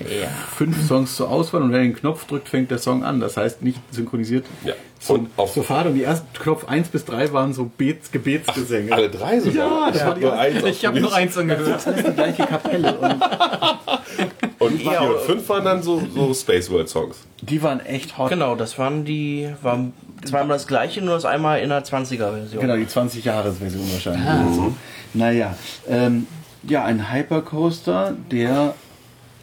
Ja. 0.00 0.28
Fünf 0.56 0.86
Songs 0.86 1.16
zur 1.16 1.30
Auswahl 1.30 1.62
und 1.62 1.72
wer 1.72 1.80
den 1.80 1.94
Knopf 1.94 2.26
drückt, 2.26 2.48
fängt 2.48 2.70
der 2.70 2.78
Song 2.78 3.04
an. 3.04 3.20
Das 3.20 3.36
heißt 3.36 3.62
nicht 3.62 3.80
synchronisiert 3.90 4.44
Ja. 4.64 4.74
Und 5.08 5.30
auf 5.36 5.52
zur 5.52 5.62
Fahrt. 5.64 5.86
Und 5.86 5.94
die 5.94 6.02
ersten 6.02 6.26
Knopf 6.38 6.66
1 6.66 6.88
bis 6.88 7.04
3 7.04 7.32
waren 7.32 7.52
so 7.52 7.70
Bets, 7.78 8.10
Gebetsgesänge. 8.10 8.92
alle 8.92 9.08
drei 9.08 9.38
sogar. 9.38 9.54
Ja, 9.54 9.86
das 9.90 9.96
ich 9.96 10.02
war 10.02 10.08
habe 10.10 10.20
die 10.20 10.26
nur 10.26 10.38
eins. 10.38 10.64
Ich 10.64 10.84
habe 10.86 11.00
nur 11.00 11.14
eins 11.14 11.38
angehört. 11.38 11.68
Das 11.68 11.86
ist 11.86 12.06
die 12.08 12.12
gleiche 12.12 12.44
Kapelle. 12.46 12.94
Und 12.98 13.22
Und 14.58 14.82
Ja, 14.82 14.90
vier 14.90 15.02
und 15.14 15.20
fünf 15.20 15.48
waren 15.48 15.64
dann 15.64 15.82
so, 15.82 16.02
so 16.12 16.34
Space 16.34 16.68
World 16.70 16.88
Songs. 16.88 17.16
die 17.42 17.62
waren 17.62 17.78
echt 17.80 18.18
hot. 18.18 18.28
Genau, 18.30 18.56
das 18.56 18.76
waren 18.76 19.04
die, 19.04 19.48
war 19.62 19.78
zweimal 20.24 20.56
das 20.56 20.66
gleiche, 20.66 21.00
nur 21.00 21.14
das 21.14 21.24
einmal 21.24 21.60
in 21.60 21.68
der 21.68 21.84
20er-Version. 21.84 22.60
Genau, 22.60 22.76
die 22.76 22.86
20-Jahres-Version 22.86 23.92
wahrscheinlich. 23.92 24.28
Also, 24.28 24.74
naja, 25.14 25.54
ähm, 25.88 26.26
ja, 26.64 26.84
ein 26.84 27.12
Hypercoaster, 27.12 28.14
der, 28.32 28.74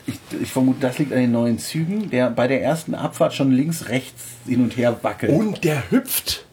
ich, 0.07 0.19
ich 0.41 0.52
vermute, 0.52 0.80
das 0.82 0.98
liegt 0.99 1.11
an 1.11 1.19
den 1.19 1.32
neuen 1.32 1.60
Zügen, 1.60 2.10
der 2.10 2.30
bei 2.30 2.48
der 2.48 2.61
ersten 2.61 2.95
Abfahrt 2.95 3.34
schon 3.34 3.52
links, 3.52 3.90
rechts 3.90 4.23
hin 4.45 4.64
und 4.64 4.77
her 4.77 4.98
wackelt. 5.02 5.32
Und 5.32 5.64
der 5.64 5.90
hüpft 5.91 6.45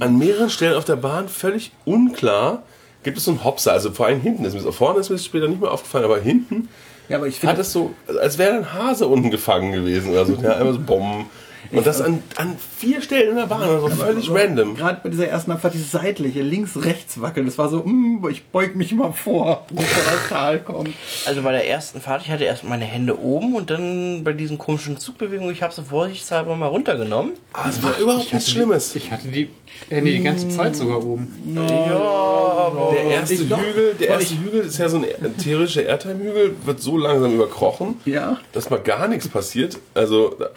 an 0.00 0.18
mehreren 0.18 0.50
Stellen 0.50 0.76
auf 0.76 0.84
der 0.84 0.96
Bahn 0.96 1.28
völlig 1.28 1.72
unklar. 1.84 2.62
Gibt 3.02 3.18
es 3.18 3.24
so 3.24 3.30
einen 3.30 3.44
Hopser, 3.44 3.72
also 3.72 3.92
vor 3.92 4.06
allem 4.06 4.20
hinten 4.20 4.44
ist 4.44 4.54
mir 4.54 4.72
vorne 4.72 5.00
ist 5.00 5.10
mir 5.10 5.18
später 5.18 5.48
nicht 5.48 5.60
mehr 5.60 5.70
aufgefallen, 5.70 6.04
aber 6.04 6.20
hinten 6.20 6.68
ja, 7.08 7.16
aber 7.16 7.26
ich 7.26 7.42
hat 7.42 7.58
es 7.58 7.72
so, 7.72 7.94
als 8.20 8.36
wäre 8.36 8.54
ein 8.54 8.72
Hase 8.72 9.06
unten 9.06 9.30
gefangen 9.30 9.72
gewesen 9.72 10.10
oder 10.10 10.26
so. 10.26 10.36
Der 10.36 10.58
einmal 10.58 10.74
so 10.74 10.80
Bomben. 10.80 11.26
Und 11.70 11.86
das 11.86 12.00
an, 12.00 12.22
an 12.36 12.56
vier 12.78 13.02
Stellen 13.02 13.30
in 13.30 13.36
der 13.36 13.46
Bahn, 13.46 13.62
also 13.62 13.88
völlig 13.88 14.30
random. 14.30 14.76
Gerade 14.76 15.00
bei 15.02 15.10
dieser 15.10 15.28
ersten 15.28 15.52
Abfahrt, 15.52 15.74
dieses 15.74 15.90
seitliche, 15.90 16.40
links-rechts 16.42 17.20
wackeln, 17.20 17.46
das 17.46 17.58
war 17.58 17.68
so, 17.68 17.82
mm, 17.84 18.26
ich 18.30 18.44
beug 18.46 18.74
mich 18.74 18.92
mal 18.92 19.12
vor, 19.12 19.66
bis 19.70 19.84
das 19.86 20.28
Tal 20.30 20.60
kommt. 20.60 20.90
Also 21.26 21.42
bei 21.42 21.52
der 21.52 21.68
ersten 21.68 22.00
Fahrt, 22.00 22.22
ich 22.22 22.30
hatte 22.30 22.44
erst 22.44 22.64
meine 22.64 22.84
Hände 22.86 23.18
oben 23.20 23.54
und 23.54 23.70
dann 23.70 24.24
bei 24.24 24.32
diesen 24.32 24.56
komischen 24.58 24.96
Zugbewegungen, 24.98 25.52
ich 25.52 25.62
habe 25.62 25.74
sie 25.74 25.82
vorsichtshalber 25.82 26.56
mal 26.56 26.66
runtergenommen. 26.68 27.32
Aber 27.52 27.68
es 27.68 27.82
war 27.82 27.98
überhaupt 27.98 28.32
nichts 28.32 28.50
Schlimmes. 28.50 28.94
Ich 28.96 29.10
hatte 29.10 29.28
die 29.28 29.50
Hände 29.90 30.10
die 30.10 30.22
ganze 30.22 30.48
Zeit 30.48 30.74
sogar 30.74 31.04
oben. 31.04 31.54
Ja, 31.54 31.60
aber 31.62 32.92
Der 32.94 33.04
erste 33.04 33.34
ich 33.34 33.40
Hügel, 33.40 33.94
der 34.00 34.08
erste 34.08 34.34
Hügel 34.38 34.60
ist 34.60 34.78
ja 34.78 34.88
so 34.88 34.96
ein 34.96 35.04
ein 35.04 35.36
theoretischer 35.36 35.84
Airtime-Hügel, 35.84 36.56
wird 36.64 36.80
so 36.80 36.96
langsam 36.96 37.34
überkrochen, 37.34 37.96
Ja. 38.04 38.38
dass 38.52 38.70
mal 38.70 38.80
gar 38.80 39.06
nichts 39.08 39.28
passiert. 39.28 39.78
Also 39.94 40.34
da- 40.38 40.50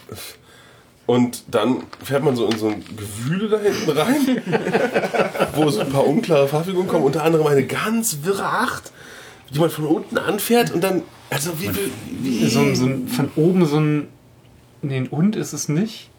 und 1.12 1.44
dann 1.52 1.78
fährt 2.04 2.24
man 2.24 2.36
so 2.36 2.48
in 2.48 2.58
so 2.58 2.68
ein 2.70 2.84
Gewühle 2.96 3.50
da 3.50 3.60
hinten 3.60 3.90
rein, 3.98 4.42
wo 5.56 5.70
so 5.70 5.82
ein 5.82 5.90
paar 5.90 6.08
unklare 6.08 6.48
Fahrfiguren 6.48 6.88
kommen, 6.88 7.04
unter 7.06 7.24
anderem 7.24 7.48
eine 7.48 7.66
ganz 7.66 8.20
wirre 8.24 8.46
Acht, 8.46 8.92
die 9.54 9.60
man 9.60 9.70
von 9.70 9.86
unten 9.86 10.18
anfährt 10.18 10.72
und 10.72 10.84
dann, 10.84 11.02
also 11.30 11.52
wie 11.60 11.68
viel, 11.70 11.92
wie, 12.22 12.48
So, 12.48 12.60
ein- 12.62 12.76
so 12.76 12.86
ein, 12.86 13.08
von 13.08 13.30
oben 13.36 13.66
so 13.66 13.80
ein. 13.80 14.08
Nee, 14.82 14.98
ein 14.98 15.08
und 15.08 15.36
ist 15.36 15.54
es 15.54 15.70
nicht. 15.70 16.10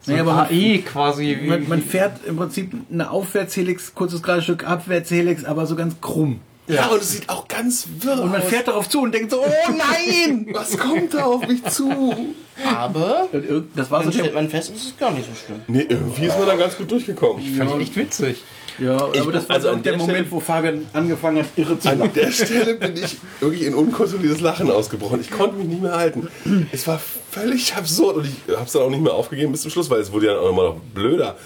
So 0.00 0.12
Nee, 0.12 0.20
aber 0.20 0.34
man- 0.34 0.46
AE 0.46 0.78
quasi. 0.78 1.36
Wie, 1.40 1.48
Man, 1.48 1.68
man 1.68 1.82
fährt 1.82 2.24
im 2.26 2.36
Prinzip 2.36 2.72
eine 2.92 3.10
Aufwärtshelix, 3.10 3.94
kurzes 3.94 4.22
gerade 4.22 4.40
Stück 4.42 4.66
Abwärtshelix, 4.66 5.44
aber 5.44 5.66
so 5.66 5.74
ganz 5.76 6.00
krumm. 6.00 6.40
Ja, 6.68 6.86
und 6.88 7.00
es 7.00 7.12
sieht 7.12 7.28
auch 7.28 7.46
ganz 7.48 7.86
wirr 8.00 8.20
Und 8.22 8.32
man 8.32 8.42
aus. 8.42 8.48
fährt 8.48 8.68
darauf 8.68 8.88
zu 8.88 9.00
und 9.02 9.12
denkt 9.12 9.30
so, 9.30 9.40
oh 9.42 9.46
nein! 9.70 10.46
Was 10.52 10.76
kommt 10.76 11.14
da 11.14 11.24
auf 11.24 11.46
mich 11.46 11.62
zu? 11.64 12.34
aber 12.64 13.28
das 13.74 13.90
war 13.90 14.00
so 14.00 14.04
dann 14.04 14.12
stellt 14.12 14.26
der, 14.28 14.34
man 14.34 14.48
fest, 14.48 14.72
es 14.74 14.82
ist 14.86 14.98
gar 14.98 15.10
nicht 15.10 15.26
so 15.26 15.34
schlimm. 15.34 15.60
Nee, 15.68 15.86
irgendwie 15.88 16.26
ist 16.26 16.38
man 16.38 16.46
da 16.46 16.56
ganz 16.56 16.76
gut 16.76 16.90
durchgekommen. 16.90 17.42
fand 17.56 17.70
ich 17.82 17.88
echt 17.88 17.96
witzig. 17.96 18.42
ja, 18.78 18.96
aber 18.96 19.32
das 19.32 19.48
war 19.48 19.56
also 19.56 19.68
so 19.68 19.74
an 19.74 19.82
der 19.82 19.92
der 19.92 19.98
Moment, 20.00 20.18
Stelle- 20.18 20.30
wo 20.32 20.40
Fabian 20.40 20.86
angefangen 20.92 21.38
hat, 21.40 21.46
irre 21.56 21.78
zu 21.78 21.88
An 21.90 21.98
lachen. 21.98 22.12
der 22.14 22.30
Stelle 22.32 22.74
bin 22.76 22.96
ich 22.96 23.16
wirklich 23.40 23.62
in 23.62 23.74
unkontrolliertes 23.74 24.40
Lachen 24.40 24.70
ausgebrochen. 24.70 25.20
Ich 25.20 25.30
konnte 25.30 25.56
mich 25.56 25.66
nicht 25.66 25.82
mehr 25.82 25.96
halten. 25.96 26.28
Es 26.72 26.86
war 26.86 26.98
völlig 27.30 27.74
absurd 27.76 28.16
und 28.16 28.26
ich 28.26 28.54
habe 28.54 28.64
es 28.66 28.72
dann 28.72 28.82
auch 28.82 28.90
nicht 28.90 29.02
mehr 29.02 29.12
aufgegeben 29.14 29.52
bis 29.52 29.62
zum 29.62 29.70
Schluss, 29.70 29.90
weil 29.90 30.00
es 30.00 30.10
wurde 30.12 30.26
ja 30.26 30.34
dann 30.34 30.42
auch 30.44 30.48
immer 30.50 30.62
noch 30.64 30.76
blöder. 30.94 31.36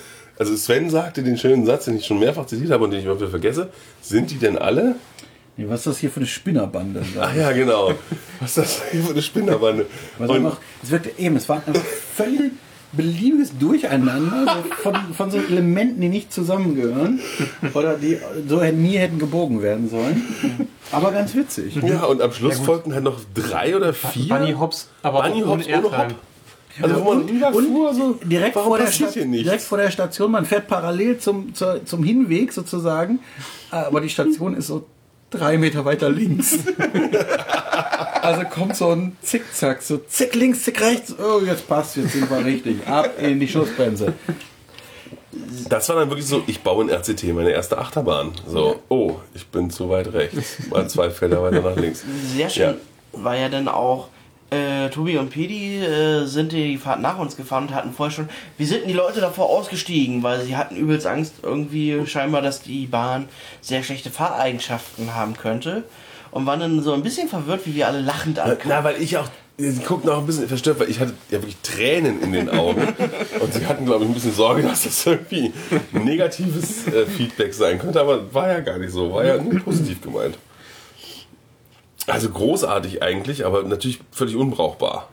Also 0.41 0.57
Sven 0.57 0.89
sagte 0.89 1.23
den 1.23 1.37
schönen 1.37 1.67
Satz, 1.67 1.85
den 1.85 1.97
ich 1.99 2.07
schon 2.07 2.19
mehrfach 2.19 2.47
zitiert 2.47 2.71
habe 2.71 2.85
und 2.85 2.91
den 2.93 3.01
ich 3.01 3.05
immer 3.07 3.17
wieder 3.17 3.29
vergesse. 3.29 3.69
Sind 4.01 4.31
die 4.31 4.37
denn 4.39 4.57
alle? 4.57 4.97
Nee, 5.59 5.67
was 5.69 5.81
ist 5.81 5.87
das 5.87 5.99
hier 5.99 6.11
für 6.11 6.21
eine 6.21 6.27
Spinnerbande? 6.27 7.03
Ach 7.21 7.35
ja, 7.37 7.53
genau. 7.53 7.93
Was 8.41 8.57
ist 8.57 8.59
das 8.59 8.83
hier 8.91 9.03
für 9.03 9.13
eine 9.13 9.21
Spinnerbande? 9.23 9.85
Was 10.19 10.31
Und 10.31 10.37
einfach, 10.37 10.57
es 10.83 10.91
wirkte 10.91 11.11
eben, 11.19 11.37
es 11.37 11.47
war 11.49 11.57
einfach 11.67 11.83
völlig 12.17 12.53
beliebiges 12.93 13.57
Durcheinander 13.59 14.65
von, 14.83 14.95
von 15.17 15.31
so 15.31 15.37
Elementen, 15.39 16.01
die 16.01 16.09
nicht 16.09 16.33
zusammengehören 16.33 17.21
oder 17.75 17.95
die 17.99 18.19
so 18.49 18.63
hätten- 18.63 18.83
nie 18.83 18.97
hätten 18.97 19.19
gebogen 19.19 19.63
werden 19.63 19.89
sollen. 19.91 20.25
Aber 20.91 21.13
ganz 21.13 21.35
witzig. 21.37 21.77
ja, 21.87 22.05
und 22.05 22.21
am 22.23 22.33
Schluss 22.33 22.59
folgten 22.59 22.93
halt 22.95 23.05
noch 23.05 23.21
drei 23.35 23.77
oder 23.77 23.93
vier. 23.93 24.35
Bunny 24.35 24.53
Hops, 24.55 24.89
aber 25.03 25.23
Bunny 25.23 25.45
auch 25.45 25.49
Hops 25.51 25.67
ohne 25.69 25.87
ohne. 25.87 26.15
Also 26.83 27.05
wo 27.05 27.15
man 27.15 27.29
rüberfuhr, 27.29 27.95
so, 27.95 28.19
direkt 28.25 28.55
vor, 28.55 28.79
der 28.79 28.89
direkt 28.89 29.63
vor 29.63 29.79
der 29.79 29.91
Station, 29.91 30.31
man 30.31 30.45
fährt 30.45 30.69
parallel 30.69 31.19
zum, 31.19 31.55
zur, 31.55 31.85
zum 31.85 32.05
Hinweg 32.05 32.53
sozusagen, 32.53 33.21
aber 33.71 34.01
die 34.01 34.09
Station 34.09 34.55
ist 34.55 34.69
so 34.69 34.87
drei 35.31 35.59
Meter 35.59 35.85
weiter 35.85 36.11
links. 36.11 36.59
also 38.23 38.43
kommt 38.45 38.77
so 38.77 38.91
ein 38.91 39.17
Zickzack, 39.23 39.83
so 39.83 39.99
zick 39.99 40.35
links, 40.35 40.65
zick 40.65 40.81
rechts, 40.81 41.15
oh 41.19 41.41
jetzt 41.45 41.69
passt, 41.69 41.97
jetzt 41.97 42.13
sind 42.13 42.31
wir 42.31 42.45
richtig, 42.45 42.87
ab 42.87 43.15
in 43.21 43.41
die 43.41 43.49
Schussbremse. 43.49 44.15
Das 45.69 45.89
war 45.89 45.97
dann 45.97 46.11
wirklich 46.11 46.27
so, 46.27 46.43
ich 46.47 46.61
baue 46.61 46.85
in 46.85 46.91
RCT 46.91 47.23
meine 47.35 47.51
erste 47.51 47.79
Achterbahn. 47.79 48.33
So, 48.47 48.81
oh, 48.89 49.17
ich 49.35 49.47
bin 49.47 49.71
zu 49.71 49.89
weit 49.89 50.13
rechts. 50.13 50.69
Mal 50.71 50.89
zwei 50.89 51.11
Felder 51.11 51.43
weiter 51.43 51.61
nach 51.61 51.77
links. 51.77 52.05
Sehr 52.35 52.51
schön 52.51 52.77
war 53.13 53.37
ja 53.37 53.49
dann 53.49 53.69
auch, 53.69 54.09
äh, 54.51 54.89
Tobi 54.91 55.17
und 55.17 55.31
Pedi 55.31 55.77
äh, 55.79 56.27
sind 56.27 56.53
die 56.53 56.77
Fahrt 56.77 57.01
nach 57.01 57.19
uns 57.19 57.37
gefahren 57.37 57.69
und 57.69 57.75
hatten 57.75 57.93
vorher 57.93 58.15
schon, 58.15 58.29
wie 58.59 58.65
sind 58.65 58.83
denn 58.83 58.89
die 58.89 58.95
Leute 58.95 59.21
davor 59.21 59.49
ausgestiegen, 59.49 60.23
weil 60.23 60.45
sie 60.45 60.57
hatten 60.57 60.77
übelst 60.77 61.07
Angst 61.07 61.35
irgendwie 61.43 62.07
scheinbar, 62.07 62.43
dass 62.43 62.63
die 62.63 62.87
Bahn 62.87 63.29
sehr 63.61 63.83
schlechte 63.83 64.11
Fahreigenschaften 64.11 65.15
haben 65.15 65.37
könnte 65.37 65.85
und 66.31 66.47
waren 66.47 66.61
dann 66.61 66.83
so 66.83 66.93
ein 66.93 67.03
bisschen 67.03 67.29
verwirrt, 67.29 67.67
wie 67.67 67.75
wir 67.75 67.87
alle 67.87 68.01
lachend 68.01 68.39
ankamen. 68.39 68.61
Na, 68.67 68.85
weil 68.85 69.01
ich 69.01 69.17
auch, 69.19 69.29
sie 69.57 69.83
guckten 69.83 70.11
auch 70.11 70.19
ein 70.19 70.27
bisschen 70.27 70.49
verstört, 70.49 70.81
weil 70.81 70.91
ich 70.91 71.01
hatte 71.01 71.13
ja 71.31 71.39
wirklich 71.39 71.57
Tränen 71.63 72.21
in 72.23 72.33
den 72.33 72.49
Augen. 72.49 72.83
Und 73.41 73.53
sie 73.53 73.67
hatten, 73.67 73.85
glaube 73.85 74.05
ich, 74.05 74.11
ein 74.11 74.15
bisschen 74.15 74.35
Sorge, 74.35 74.63
dass 74.63 74.85
das 74.85 75.07
irgendwie 75.07 75.53
negatives 75.93 76.87
äh, 76.87 77.07
Feedback 77.07 77.55
sein 77.55 77.79
könnte. 77.79 78.01
Aber 78.01 78.33
war 78.33 78.49
ja 78.49 78.61
gar 78.61 78.79
nicht 78.79 78.93
so, 78.93 79.13
war 79.13 79.25
ja 79.25 79.37
nur 79.37 79.61
positiv 79.61 80.01
gemeint. 80.01 80.39
Also 82.11 82.31
großartig 82.31 83.03
eigentlich, 83.03 83.45
aber 83.47 83.63
natürlich 83.63 84.01
völlig 84.11 84.37
unbrauchbar. 84.37 85.09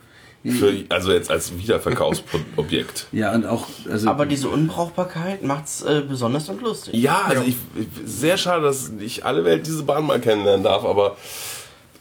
Für, 0.46 0.72
also 0.90 1.12
jetzt 1.12 1.30
als 1.30 1.58
Wiederverkaufsobjekt. 1.58 3.08
Ja, 3.12 3.34
und 3.34 3.46
auch, 3.46 3.68
also, 3.90 4.10
Aber 4.10 4.26
diese 4.26 4.48
Unbrauchbarkeit 4.48 5.44
macht's 5.44 5.82
äh, 5.82 6.02
besonders 6.08 6.48
und 6.48 6.62
lustig. 6.62 6.94
Ja, 6.94 7.24
also 7.26 7.42
Ich, 7.42 7.58
ich, 7.76 7.88
sehr 8.06 8.38
schade, 8.38 8.64
dass 8.64 8.90
nicht 8.90 9.26
alle 9.26 9.44
Welt 9.44 9.68
diese 9.68 9.84
Bahn 9.84 10.06
mal 10.06 10.22
kennenlernen 10.22 10.64
darf, 10.64 10.86
aber 10.86 11.18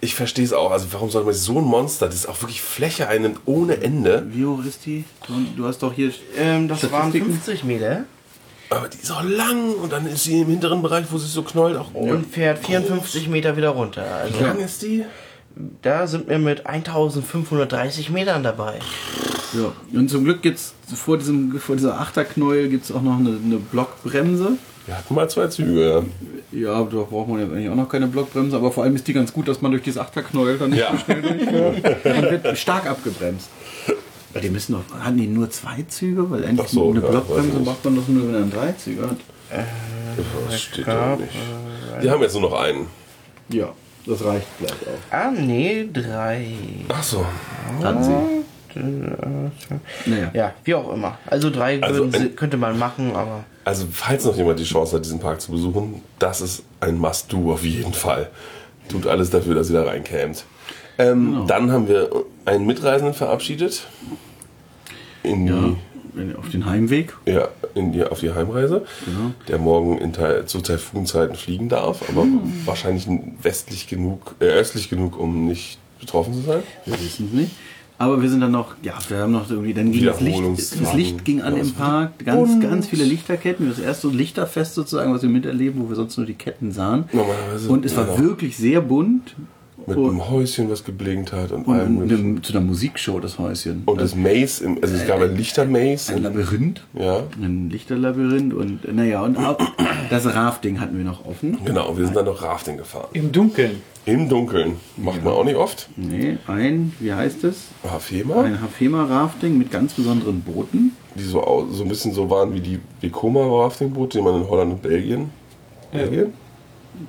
ich 0.01 0.15
verstehe 0.15 0.45
es 0.45 0.53
auch. 0.53 0.71
Also 0.71 0.87
warum 0.93 1.11
sollte 1.11 1.27
man 1.27 1.35
so 1.35 1.59
ein 1.59 1.65
Monster, 1.65 2.07
das 2.07 2.27
auch 2.27 2.41
wirklich 2.43 2.63
Fläche 2.63 3.09
einnimmt 3.09 3.41
ohne 3.47 3.81
Ende, 3.83 4.27
wie 4.31 4.45
hoch 4.45 4.63
ist 4.65 4.87
die? 4.87 5.05
Du, 5.57 5.65
hast 5.67 5.83
doch 5.83 5.93
hier 5.93 6.13
Ähm, 6.37 6.69
das 6.69 6.83
waren 6.93 7.11
Statistiken? 7.11 7.33
50 7.33 7.65
Meter 7.65 8.05
aber 8.71 8.89
die 8.89 8.99
ist 8.99 9.11
auch 9.11 9.23
lang 9.25 9.75
und 9.75 9.93
dann 9.93 10.07
ist 10.07 10.25
sie 10.25 10.41
im 10.41 10.49
hinteren 10.49 10.83
Bereich, 10.83 11.07
wo 11.11 11.19
sie 11.19 11.27
so 11.29 11.43
knollt, 11.43 11.77
auch 11.77 11.93
und 11.95 12.27
fährt 12.27 12.59
54 12.65 13.29
Meter 13.29 13.57
wieder 13.57 13.71
runter. 13.71 14.05
Also 14.23 14.39
Wie 14.39 14.43
lang 14.45 14.59
ist 14.61 14.83
die? 14.83 15.05
da 15.83 16.07
sind 16.07 16.29
wir 16.29 16.39
mit 16.39 16.67
1530 16.67 18.11
Metern 18.11 18.43
dabei. 18.43 18.75
Ja, 19.55 19.73
und 19.99 20.11
zum 20.11 20.25
Glück 20.25 20.43
gibt's 20.43 20.75
vor 20.95 21.17
diesem 21.19 21.59
vor 21.61 21.77
dieser 21.77 21.99
Achterknäuel 22.01 22.69
gibt's 22.69 22.93
auch 22.93 23.01
noch 23.03 23.19
eine, 23.19 23.39
eine 23.43 23.57
Blockbremse. 23.57 24.53
Wir 24.87 24.97
hatten 24.99 25.15
mal 25.15 25.29
zwei 25.31 25.49
Züge, 25.49 25.89
ja. 25.89 26.03
Ja, 26.53 26.85
da 26.85 26.97
braucht 27.03 27.29
man 27.29 27.41
ja 27.41 27.47
eigentlich 27.47 27.69
auch 27.69 27.75
noch 27.75 27.89
keine 27.89 28.07
Blockbremse, 28.07 28.55
aber 28.57 28.71
vor 28.71 28.85
allem 28.85 28.95
ist 28.95 29.09
die 29.09 29.13
ganz 29.15 29.33
gut, 29.33 29.49
dass 29.49 29.61
man 29.61 29.73
durch 29.73 29.83
dieses 29.83 29.99
Achterknäuel 29.99 30.59
dann 30.59 30.71
nicht 30.71 30.79
Ja. 30.81 30.93
so 30.93 30.99
schnell 30.99 31.23
durchfährt. 31.23 32.05
Man 32.05 32.23
wird 32.31 32.59
stark 32.59 32.87
abgebremst. 32.89 33.49
Weil 34.37 34.43
die 34.43 34.51
müssen 34.51 34.73
doch, 34.73 34.99
hatten 35.01 35.17
die 35.17 35.27
nur 35.27 35.51
zwei 35.51 35.83
Züge? 35.89 36.31
Weil 36.31 36.45
eigentlich 36.45 36.67
Ach 36.67 36.73
so, 36.73 36.91
eine 36.91 37.01
ja, 37.01 37.09
Blockbremse 37.09 37.59
braucht 37.61 37.85
man 37.85 37.97
doch 37.97 38.09
nur, 38.09 38.29
wenn 38.29 38.35
er 38.35 38.43
drei 38.57 38.73
Züge 38.73 39.03
hat. 39.03 39.17
Das 40.49 40.61
steht 40.61 40.87
da 40.87 41.17
nicht. 41.17 41.33
Die 42.03 42.11
haben 42.11 42.23
jetzt 42.23 42.33
nur 42.35 42.43
noch 42.51 42.61
einen. 42.61 42.87
Ja, 43.49 43.69
das 44.07 44.25
reicht 44.25 44.47
vielleicht 44.59 44.75
auch. 44.75 45.13
Ah, 45.15 45.31
nee, 45.31 45.89
drei. 45.93 46.47
Ach 46.89 47.03
so. 47.03 47.25
Hatten 47.83 48.03
sie. 48.05 48.11
Naja. 50.07 50.31
Ja, 50.35 50.53
wie 50.65 50.75
auch 50.75 50.93
immer. 50.93 51.19
Also 51.27 51.51
drei 51.51 51.83
Also 51.83 52.01
würden, 52.01 52.15
ein- 52.15 52.21
sie- 52.23 52.29
könnte 52.31 52.57
man 52.57 52.79
machen, 52.79 53.15
aber 53.17 53.45
Also 53.65 53.87
falls 53.91 54.25
noch 54.25 54.37
jemand 54.37 54.59
die 54.61 54.65
Chance 54.65 54.97
hat, 54.97 55.05
diesen 55.05 55.19
Park 55.19 55.41
zu 55.41 55.51
besuchen, 55.51 56.03
das 56.19 56.41
ist 56.41 56.63
ein 56.81 56.99
Must-Do 56.99 57.53
auf 57.53 57.65
jeden 57.65 57.95
Fall. 57.95 58.29
Tut 58.89 59.07
alles 59.07 59.31
dafür, 59.31 59.55
dass 59.55 59.71
ihr 59.71 59.77
da 59.83 59.85
reinkämt. 59.85 60.45
Ähm, 60.99 61.45
Dann 61.47 61.73
haben 61.73 61.89
wir 61.89 62.09
einen 62.45 62.67
Mitreisenden 62.67 63.15
verabschiedet. 63.15 63.87
In 65.27 65.47
die, 65.47 65.53
Ja, 65.53 65.75
wenn- 66.15 66.37
auf 66.37 66.49
den 66.49 66.65
Heimweg. 66.67 67.15
Ja, 67.27 67.49
in 67.75 67.93
die, 67.93 68.05
auf 68.05 68.21
die 68.21 68.33
Heimreise, 68.33 68.85
der 69.49 69.59
morgen 69.59 69.99
in 69.99 70.13
Teil, 70.13 70.47
zu 70.47 70.61
Taifunzeiten 70.61 71.37
fliegen 71.37 71.69
darf, 71.69 72.09
aber 72.09 72.27
wahrscheinlich 72.65 73.07
westlich 73.43 73.87
genug, 73.89 74.35
äh, 74.41 74.45
östlich 74.47 74.89
genug, 74.89 75.19
um 75.19 75.47
nicht 75.47 75.79
betroffen 76.01 76.33
zu 76.35 76.41
sein. 76.41 76.63
Wir 76.85 76.95
wissen 76.95 77.27
es 77.27 77.33
nicht. 77.33 77.51
Aber 77.99 78.21
wir 78.21 78.29
sind 78.29 78.41
dann 78.43 78.51
noch, 78.53 78.75
ja, 78.83 78.93
wir 79.09 79.17
haben 79.19 79.33
noch 79.33 79.49
irgendwie, 79.51 79.73
dann 79.73 79.91
ging 79.91 80.05
das 80.05 80.21
Licht, 80.21 80.43
das 80.83 80.93
Licht 80.95 81.25
ging 81.25 81.41
an 81.41 81.55
Ja, 81.57 81.63
im 81.63 81.73
Park, 81.73 82.25
ganz, 82.27 82.61
ganz 82.61 82.87
viele 82.89 83.05
Lichterketten. 83.05 83.71
Das 83.71 83.79
erste 83.79 84.09
Lichterfest 84.09 84.75
sozusagen, 84.75 85.15
was 85.15 85.23
wir 85.23 85.31
miterleben, 85.31 85.83
wo 85.83 85.89
wir 85.89 85.97
sonst 85.97 86.19
nur 86.19 86.27
die 86.27 86.35
Ketten 86.35 86.73
sahen. 86.73 87.05
Normalerweise, 87.13 87.71
Und 87.71 87.87
es 87.87 87.97
war 87.97 88.05
genau. 88.05 88.19
wirklich 88.19 88.57
sehr 88.59 88.83
bunt. 88.83 89.35
Mit 89.87 89.97
und, 89.99 90.09
einem 90.11 90.31
Häuschen, 90.31 90.71
was 90.71 90.85
geblinkt 90.85 91.33
hat 91.33 91.53
und, 91.53 91.67
und 91.67 91.75
allem 91.79 92.01
einem, 92.03 92.43
zu 92.43 92.53
einer 92.55 92.65
Musikshow, 92.65 93.21
das 93.21 93.39
Häuschen. 93.39 93.83
Und 93.85 94.01
das 94.01 94.15
Maze, 94.15 94.65
im, 94.65 94.79
also 94.83 94.95
es 94.97 95.07
gab 95.07 95.21
ein 95.21 95.37
Lichtermaze. 95.37 96.15
ein 96.15 96.23
Labyrinth. 96.23 96.83
Ja, 96.95 97.25
Ein 97.41 97.69
Lichterlabyrinth 97.71 98.55
und 98.55 98.93
naja, 98.95 99.23
und 99.23 99.37
auch 99.37 99.59
das 100.11 100.27
Rafting 100.35 100.81
hatten 100.81 100.97
wir 100.97 101.05
noch 101.05 101.25
offen. 101.27 101.59
genau. 101.65 101.97
Wir 101.97 102.05
sind 102.07 102.17
dann 102.17 102.25
noch 102.25 102.43
Rafting 102.43 102.79
gefahren. 102.79 103.09
Im 103.13 103.31
Dunkeln. 103.33 103.83
Im 104.07 104.29
Dunkeln. 104.29 104.77
Macht 104.97 105.23
man 105.25 105.35
auch 105.35 105.45
nicht 105.45 105.57
oft. 105.57 105.89
Nee, 105.97 106.39
ein, 106.47 106.93
wie 107.01 107.13
heißt 107.13 107.45
es? 107.45 107.67
Hafema, 107.85 108.43
Ein 108.43 108.61
Hafema-Rafting 108.63 109.59
mit 109.59 109.71
ganz 109.71 109.93
besonderen 109.95 110.41
Booten. 110.41 110.93
die 111.17 111.23
so, 111.25 111.69
so 111.71 111.83
ein 111.83 111.89
bisschen 111.89 112.13
so 112.15 112.31
waren 112.31 112.55
wie 112.55 112.61
die 112.61 112.79
Vekoma-Raftingboote, 113.03 114.19
die 114.19 114.25
man 114.25 114.41
in 114.43 114.49
Holland 114.49 114.73
und 114.75 114.83
Belgien. 114.83 115.31
Belgien? 115.93 116.33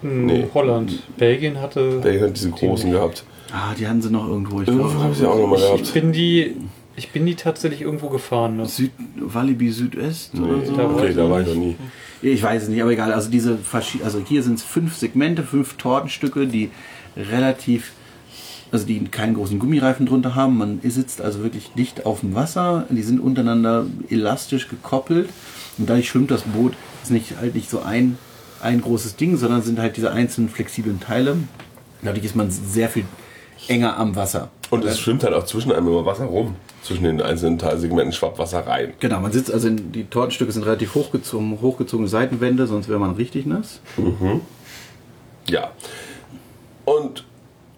Nee. 0.01 0.45
Holland. 0.53 1.03
Belgien 1.17 1.59
hatte. 1.59 1.99
Belgien 2.01 2.23
hat 2.29 2.35
diese 2.37 2.49
großen 2.51 2.91
gehabt. 2.91 3.23
Ah, 3.51 3.73
die 3.77 3.87
hatten 3.87 4.01
sie 4.01 4.09
noch 4.11 4.27
irgendwo. 4.27 4.61
Ich 4.61 4.67
Irgendwo 4.67 4.87
glaube, 4.89 5.03
habe 5.03 5.13
ich 5.13 5.19
sie 5.19 5.25
auch 5.27 5.37
nochmal 5.37 5.59
Ich 5.59 5.65
gehabt. 5.65 5.93
bin 5.93 6.11
die 6.11 6.55
Ich 6.95 7.11
bin 7.11 7.25
die 7.25 7.35
tatsächlich 7.35 7.81
irgendwo 7.81 8.09
gefahren. 8.09 8.57
Ne? 8.57 8.65
Süd, 8.65 8.91
Walibi 9.15 9.71
Südwest 9.71 10.33
oder 10.37 10.65
so. 10.65 10.75
da 10.75 10.83
Okay, 10.89 11.13
da 11.13 11.29
war 11.29 11.41
ich 11.41 11.47
noch 11.47 11.55
nie. 11.55 11.75
Ich 12.21 12.41
weiß 12.41 12.63
es 12.63 12.69
nicht, 12.69 12.81
aber 12.81 12.91
egal. 12.91 13.13
Also 13.13 13.29
diese 13.29 13.57
also 14.03 14.19
hier 14.27 14.43
sind 14.43 14.55
es 14.55 14.63
fünf 14.63 14.95
Segmente, 14.97 15.43
fünf 15.43 15.75
Tortenstücke, 15.77 16.47
die 16.47 16.71
relativ, 17.15 17.91
also 18.71 18.85
die 18.85 19.03
keinen 19.05 19.35
großen 19.35 19.59
Gummireifen 19.59 20.05
drunter 20.07 20.33
haben. 20.35 20.57
Man 20.57 20.79
sitzt 20.83 21.21
also 21.21 21.43
wirklich 21.43 21.69
dicht 21.77 22.05
auf 22.05 22.21
dem 22.21 22.35
Wasser. 22.35 22.85
Die 22.89 23.03
sind 23.03 23.19
untereinander 23.19 23.85
elastisch 24.09 24.67
gekoppelt 24.67 25.29
und 25.77 25.87
dadurch 25.89 26.09
schwimmt 26.09 26.31
das 26.31 26.41
Boot. 26.41 26.73
Ist 27.03 27.11
nicht 27.11 27.37
halt 27.39 27.55
nicht 27.55 27.69
so 27.69 27.81
ein 27.81 28.17
ein 28.61 28.81
großes 28.81 29.15
Ding, 29.15 29.37
sondern 29.37 29.61
sind 29.61 29.79
halt 29.79 29.97
diese 29.97 30.11
einzelnen 30.11 30.49
flexiblen 30.49 30.99
Teile. 30.99 31.37
Dadurch 32.01 32.25
ist 32.25 32.35
man 32.35 32.51
sehr 32.51 32.89
viel 32.89 33.05
enger 33.67 33.97
am 33.97 34.15
Wasser. 34.15 34.49
Und 34.69 34.85
es 34.85 34.99
schwimmt 34.99 35.23
halt 35.23 35.33
auch 35.33 35.45
zwischen 35.45 35.71
einem 35.71 35.87
immer 35.87 36.05
Wasser 36.05 36.25
rum. 36.25 36.55
Zwischen 36.83 37.03
den 37.03 37.21
einzelnen 37.21 37.57
Teilsegmenten 37.57 38.13
schwappt 38.13 38.37
Wasser 38.39 38.65
rein. 38.65 38.93
Genau, 38.99 39.19
man 39.19 39.31
sitzt 39.31 39.51
also 39.51 39.67
in, 39.67 39.91
die 39.91 40.05
Tortenstücke 40.05 40.51
sind 40.51 40.63
relativ 40.63 40.95
hochgezogen, 40.95 41.59
hochgezogene 41.61 42.07
Seitenwände, 42.07 42.67
sonst 42.67 42.87
wäre 42.87 42.99
man 42.99 43.15
richtig 43.15 43.45
nass. 43.45 43.81
Ja. 45.49 45.71
Und 46.85 47.25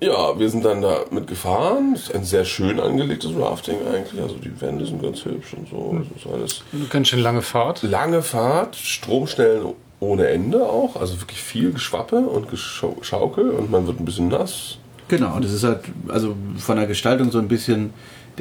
ja, 0.01 0.37
wir 0.39 0.49
sind 0.49 0.63
dann 0.63 0.81
da 0.81 1.01
mitgefahren. 1.11 1.93
Es 1.93 2.03
ist 2.03 2.15
ein 2.15 2.23
sehr 2.23 2.45
schön 2.45 2.79
angelegtes 2.79 3.31
Rafting 3.35 3.75
eigentlich. 3.93 4.21
Also 4.21 4.35
die 4.35 4.61
Wände 4.61 4.85
sind 4.85 5.01
ganz 5.01 5.25
hübsch 5.25 5.53
und 5.53 5.67
so. 5.69 6.01
Es 6.15 6.23
ist 6.23 6.31
alles 6.31 6.63
Ganz 6.89 7.07
schön 7.09 7.19
lange 7.19 7.41
Fahrt. 7.41 7.83
lange 7.83 8.21
Fahrt, 8.21 8.75
Stromstellen 8.75 9.73
ohne 9.99 10.27
Ende 10.27 10.63
auch. 10.63 10.95
Also 10.95 11.19
wirklich 11.21 11.41
viel 11.41 11.71
Geschwappe 11.71 12.17
und 12.17 12.47
Geschaukel 12.49 13.49
und 13.49 13.71
man 13.71 13.87
wird 13.87 13.99
ein 13.99 14.05
bisschen 14.05 14.29
nass. 14.29 14.77
Genau, 15.07 15.39
das 15.39 15.51
ist 15.51 15.63
halt 15.63 15.81
also 16.07 16.35
von 16.57 16.77
der 16.77 16.87
Gestaltung 16.87 17.31
so 17.31 17.39
ein 17.39 17.47
bisschen 17.47 17.93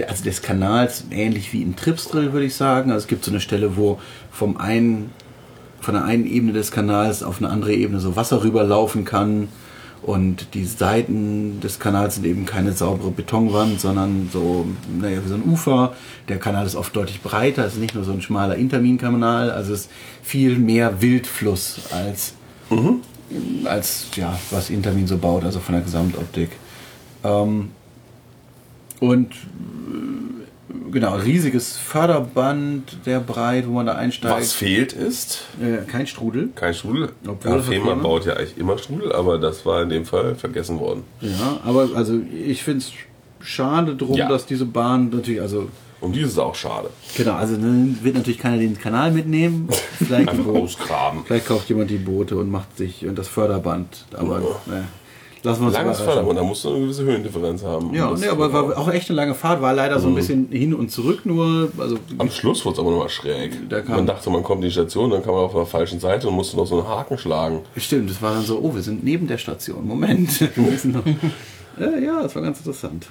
also 0.07 0.23
des 0.23 0.43
Kanals 0.43 1.05
ähnlich 1.11 1.53
wie 1.53 1.63
in 1.63 1.75
Tripsdrill, 1.75 2.33
würde 2.33 2.47
ich 2.47 2.55
sagen. 2.55 2.93
Also 2.93 3.05
es 3.05 3.09
gibt 3.09 3.25
so 3.25 3.31
eine 3.31 3.41
Stelle, 3.41 3.77
wo 3.77 3.99
vom 4.31 4.57
einen 4.57 5.11
von 5.81 5.95
der 5.95 6.05
einen 6.05 6.27
Ebene 6.27 6.53
des 6.53 6.71
Kanals 6.71 7.23
auf 7.23 7.39
eine 7.39 7.51
andere 7.51 7.73
Ebene 7.73 8.01
so 8.01 8.17
Wasser 8.17 8.43
rüberlaufen 8.43 9.05
kann. 9.05 9.49
Und 10.03 10.55
die 10.55 10.65
Seiten 10.65 11.61
des 11.61 11.81
Kanals 11.81 12.15
sind 12.15 12.27
eben 12.27 12.47
keine 12.47 12.73
saubere 12.73 13.11
Betonwand, 13.11 13.81
sondern 13.81 14.31
so, 14.33 14.67
naja, 15.01 15.21
wie 15.25 15.29
so 15.29 15.35
ein 15.35 15.43
Ufer. 15.43 15.95
Der 16.29 16.39
Kanal 16.39 16.67
ist 16.67 16.77
oft 16.77 16.95
deutlich 16.95 17.21
breiter, 17.21 17.65
es 17.65 17.75
ist 17.75 17.81
nicht 17.81 17.95
nur 17.95 18.05
so 18.05 18.13
ein 18.13 18.23
schmaler 18.23 18.57
Interminkanal, 18.57 19.51
also 19.51 19.73
es 19.73 19.81
ist 19.83 19.91
viel 20.23 20.57
mehr 20.59 21.03
Wildfluss 21.03 21.81
als, 21.91 22.35
als 23.65 24.07
ja, 24.15 24.39
was 24.51 24.71
Intermin 24.71 25.07
so 25.07 25.19
baut, 25.19 25.45
also 25.45 25.59
von 25.59 25.75
der 25.75 25.83
Gesamtoptik. 25.83 26.51
Ähm, 27.25 27.71
und 29.01 29.33
äh, 29.33 30.38
genau, 30.91 31.17
riesiges 31.17 31.77
Förderband, 31.77 32.97
sehr 33.05 33.21
breit, 33.21 33.67
wo 33.67 33.73
man 33.73 33.87
da 33.87 33.95
einsteigt. 33.95 34.35
Was 34.37 34.53
fehlt 34.53 34.93
ist, 34.93 35.45
Äh, 35.61 35.87
kein 35.91 36.07
Strudel. 36.07 36.51
kein 36.55 36.75
Strudel. 36.75 37.11
Obwohl 37.27 37.53
Ja, 37.53 37.59
Fehmarn 37.63 38.03
baut 38.03 38.27
ja 38.27 38.35
eigentlich 38.35 38.57
immer 38.59 38.79
Strudel, 38.79 39.13
aber 39.13 39.39
das 39.39 39.65
war 39.67 39.83
in 39.83 39.89
dem 39.89 40.05
Fall 40.05 40.35
vergessen 40.35 40.79
worden. 40.81 41.05
Ja, 41.21 41.61
aber 41.65 41.89
also 41.95 42.19
ich 42.45 42.63
finde 42.63 42.81
es 42.85 42.93
schade 43.47 43.97
drum, 43.97 44.17
Ja. 44.17 44.29
dass 44.29 44.47
diese 44.47 44.65
Bahn 44.67 45.11
natürlich, 45.11 45.41
also 45.41 45.69
Und 46.01 46.15
die 46.15 46.21
ist 46.21 46.39
auch 46.39 46.55
schade. 46.55 46.91
genau, 47.17 47.35
also 47.35 47.55
dann 47.57 47.99
wird 48.03 48.15
natürlich 48.17 48.39
keiner 48.39 48.59
den 48.59 48.79
Kanal 48.79 49.11
mitnehmen. 49.13 49.69
Vielleicht, 49.99 50.29
Einfach 50.29 50.47
ausgraben. 50.55 51.23
vielleicht 51.27 51.47
kauft 51.47 51.69
jemand 51.69 51.91
die 51.91 51.97
Boote 51.99 52.37
und 52.37 52.51
macht 52.51 52.77
sich 52.77 53.05
und 53.07 53.19
das 53.19 53.27
Förderband. 53.29 54.05
Aber 54.17 54.39
ne, 54.67 54.85
lassen 55.43 55.61
wir 55.63 55.67
uns 55.69 55.77
Langes. 55.77 56.01
Förderband, 56.01 56.39
da 56.39 56.43
musst 56.43 56.65
du 56.65 56.71
eine 56.71 56.81
gewisse 56.81 57.03
Höhendifferenz 57.05 57.63
haben. 57.65 57.95
Ja, 57.95 58.11
Das- 58.11 58.21
nee, 58.21 58.27
aber 58.29 58.53
war 58.53 58.77
auch 58.79 58.89
echt 58.91 59.09
eine 59.11 59.17
lange 59.17 59.35
Fahrt, 59.35 59.61
war 59.63 59.73
leider 59.75 59.99
so 60.01 60.09
ein 60.09 60.15
bisschen 60.15 60.49
hin 60.51 60.75
und 60.75 60.91
zurück 60.91 61.25
nur. 61.25 61.71
Also 61.79 61.97
Am 62.19 62.31
Schluss 62.31 62.65
wurde 62.65 62.75
es 62.75 62.79
aber 62.81 62.91
nochmal 62.91 63.09
schräg. 63.09 63.69
Da 63.69 63.83
man 63.87 64.07
dachte, 64.07 64.31
man 64.31 64.43
kommt 64.43 64.63
in 64.63 64.69
die 64.69 64.73
Station, 64.73 65.11
dann 65.11 65.23
kam 65.23 65.35
man 65.35 65.45
auf 65.45 65.53
der 65.55 65.67
falschen 65.67 66.01
Seite 66.01 66.29
und 66.29 66.35
musste 66.35 66.57
noch 66.57 66.67
so 66.67 66.79
einen 66.79 66.89
Haken 66.89 67.19
schlagen. 67.19 67.61
Stimmt, 67.77 68.11
es 68.11 68.21
war 68.23 68.33
dann 68.35 68.43
so, 68.45 68.59
oh, 68.61 68.75
wir 68.75 68.83
sind 68.83 69.05
neben 69.05 69.27
der 69.27 69.39
Station. 69.39 69.87
Moment. 69.87 70.31
Äh, 71.81 72.05
ja, 72.05 72.23
das 72.23 72.35
war 72.35 72.43
ganz 72.43 72.59
interessant. 72.59 73.07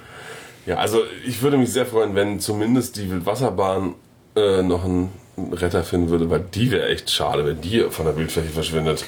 Ja, 0.66 0.76
also 0.76 0.98
ich 1.26 1.40
würde 1.42 1.56
mich 1.56 1.72
sehr 1.72 1.86
freuen, 1.86 2.14
wenn 2.14 2.38
zumindest 2.38 2.96
die 2.96 3.10
Wildwasserbahn 3.10 3.94
äh, 4.36 4.62
noch 4.62 4.84
einen 4.84 5.08
Retter 5.52 5.82
finden 5.84 6.10
würde, 6.10 6.28
weil 6.28 6.44
die 6.52 6.70
wäre 6.70 6.86
echt 6.88 7.10
schade, 7.10 7.46
wenn 7.46 7.60
die 7.62 7.86
von 7.88 8.04
der 8.04 8.12
Bildfläche 8.12 8.48
verschwindet. 8.50 9.04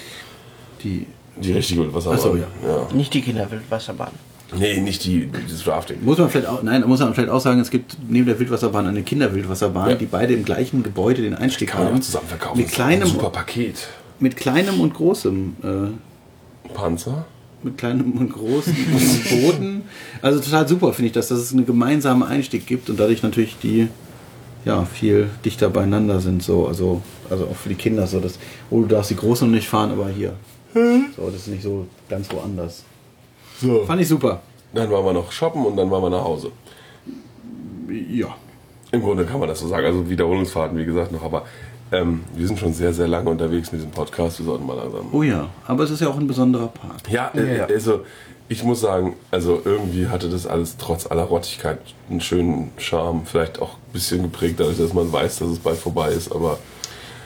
Die, 0.82 1.06
Die 1.36 1.52
richtige 1.52 1.80
Wildwasserbahn. 1.82 2.18
Ach 2.18 2.22
so, 2.22 2.36
ja. 2.36 2.46
ja. 2.66 2.88
Nicht 2.94 3.14
die 3.14 3.22
Kinderwildwasserbahn. 3.22 4.10
Nee, 4.58 4.80
nicht 4.80 5.04
die, 5.04 5.30
dieses 5.46 5.64
Rafting. 5.66 6.04
muss 6.04 6.18
man 6.18 6.28
vielleicht 6.28 6.48
auch, 6.48 6.62
nein, 6.62 6.82
muss 6.86 6.98
man 7.00 7.14
vielleicht 7.14 7.30
auch 7.30 7.40
sagen, 7.40 7.60
es 7.60 7.70
gibt 7.70 7.96
neben 8.08 8.26
der 8.26 8.38
Wildwasserbahn 8.38 8.86
eine 8.86 9.02
Kinderwildwasserbahn, 9.02 9.90
Ja. 9.90 9.94
die 9.94 10.06
beide 10.06 10.34
im 10.34 10.44
gleichen 10.44 10.82
Gebäude 10.82 11.22
den 11.22 11.34
Einstieg 11.34 11.68
Kann 11.68 11.82
man 11.84 11.88
haben. 11.92 11.98
auch 11.98 12.02
zusammen 12.04 12.26
verkaufen. 12.26 12.58
Mit 12.58 12.66
Das 12.66 12.74
kleinem, 12.74 13.06
super 13.08 13.30
Paket. 13.30 13.88
mit 14.18 14.36
kleinem 14.36 14.80
und 14.80 14.92
großem, 14.94 15.56
äh, 15.62 16.68
Panzer. 16.74 17.26
mit 17.62 17.78
kleinem 17.78 18.12
und 18.12 18.32
großen 18.32 18.74
Booten. 19.30 19.82
Also 20.22 20.40
total 20.40 20.66
super 20.66 20.92
finde 20.94 21.06
ich 21.08 21.12
das, 21.12 21.28
dass 21.28 21.38
es 21.38 21.52
einen 21.52 21.64
gemeinsamen 21.66 22.22
Einstieg 22.24 22.66
gibt 22.66 22.90
und 22.90 22.98
dadurch 22.98 23.22
natürlich 23.22 23.56
die 23.62 23.86
ja 24.64 24.84
viel 24.84 25.28
dichter 25.44 25.70
beieinander 25.70 26.20
sind 26.20 26.42
so, 26.42 26.66
also 26.66 27.02
also 27.30 27.44
auch 27.44 27.56
für 27.56 27.68
die 27.68 27.74
Kinder 27.76 28.06
so, 28.06 28.18
dass 28.20 28.38
oh 28.70 28.80
du 28.80 28.86
darfst 28.88 29.10
die 29.10 29.16
großen 29.16 29.48
noch 29.48 29.54
nicht 29.54 29.68
fahren, 29.68 29.90
aber 29.92 30.08
hier. 30.08 30.32
So, 30.74 31.26
das 31.26 31.34
ist 31.34 31.48
nicht 31.48 31.62
so 31.62 31.86
ganz 32.08 32.32
woanders. 32.32 32.84
So. 33.60 33.84
Fand 33.84 34.00
ich 34.00 34.08
super. 34.08 34.40
Dann 34.72 34.90
waren 34.90 35.04
wir 35.04 35.12
noch 35.12 35.32
shoppen 35.32 35.64
und 35.66 35.76
dann 35.76 35.90
waren 35.90 36.02
wir 36.02 36.10
nach 36.10 36.24
Hause. 36.24 36.52
Ja. 38.08 38.36
Im 38.92 39.02
Grunde 39.02 39.24
kann 39.24 39.40
man 39.40 39.48
das 39.48 39.60
so 39.60 39.68
sagen. 39.68 39.86
Also 39.86 40.08
Wiederholungsfahrten, 40.08 40.78
wie 40.78 40.84
gesagt, 40.84 41.12
noch. 41.12 41.22
Aber 41.22 41.44
ähm, 41.92 42.24
wir 42.34 42.46
sind 42.46 42.58
schon 42.58 42.72
sehr, 42.72 42.92
sehr 42.92 43.08
lange 43.08 43.30
unterwegs 43.30 43.72
mit 43.72 43.80
diesem 43.80 43.90
Podcast. 43.90 44.38
Wir 44.38 44.46
sollten 44.46 44.66
mal 44.66 44.76
langsam. 44.76 45.08
Oh 45.12 45.22
ja, 45.22 45.48
aber 45.66 45.84
es 45.84 45.90
ist 45.90 46.00
ja 46.00 46.08
auch 46.08 46.18
ein 46.18 46.26
besonderer 46.26 46.68
Park. 46.68 47.10
Ja, 47.10 47.32
äh, 47.34 47.60
also 47.62 48.04
ich 48.48 48.64
muss 48.64 48.80
sagen, 48.80 49.14
also 49.30 49.60
irgendwie 49.64 50.08
hatte 50.08 50.28
das 50.28 50.46
alles 50.46 50.76
trotz 50.76 51.06
aller 51.06 51.24
Rottigkeit 51.24 51.78
einen 52.08 52.20
schönen 52.20 52.72
Charme. 52.78 53.22
Vielleicht 53.24 53.60
auch 53.60 53.74
ein 53.74 53.92
bisschen 53.92 54.22
geprägt 54.22 54.58
dadurch, 54.58 54.78
dass 54.78 54.92
man 54.92 55.12
weiß, 55.12 55.38
dass 55.38 55.48
es 55.48 55.58
bald 55.58 55.78
vorbei 55.78 56.10
ist. 56.10 56.32
Aber 56.32 56.58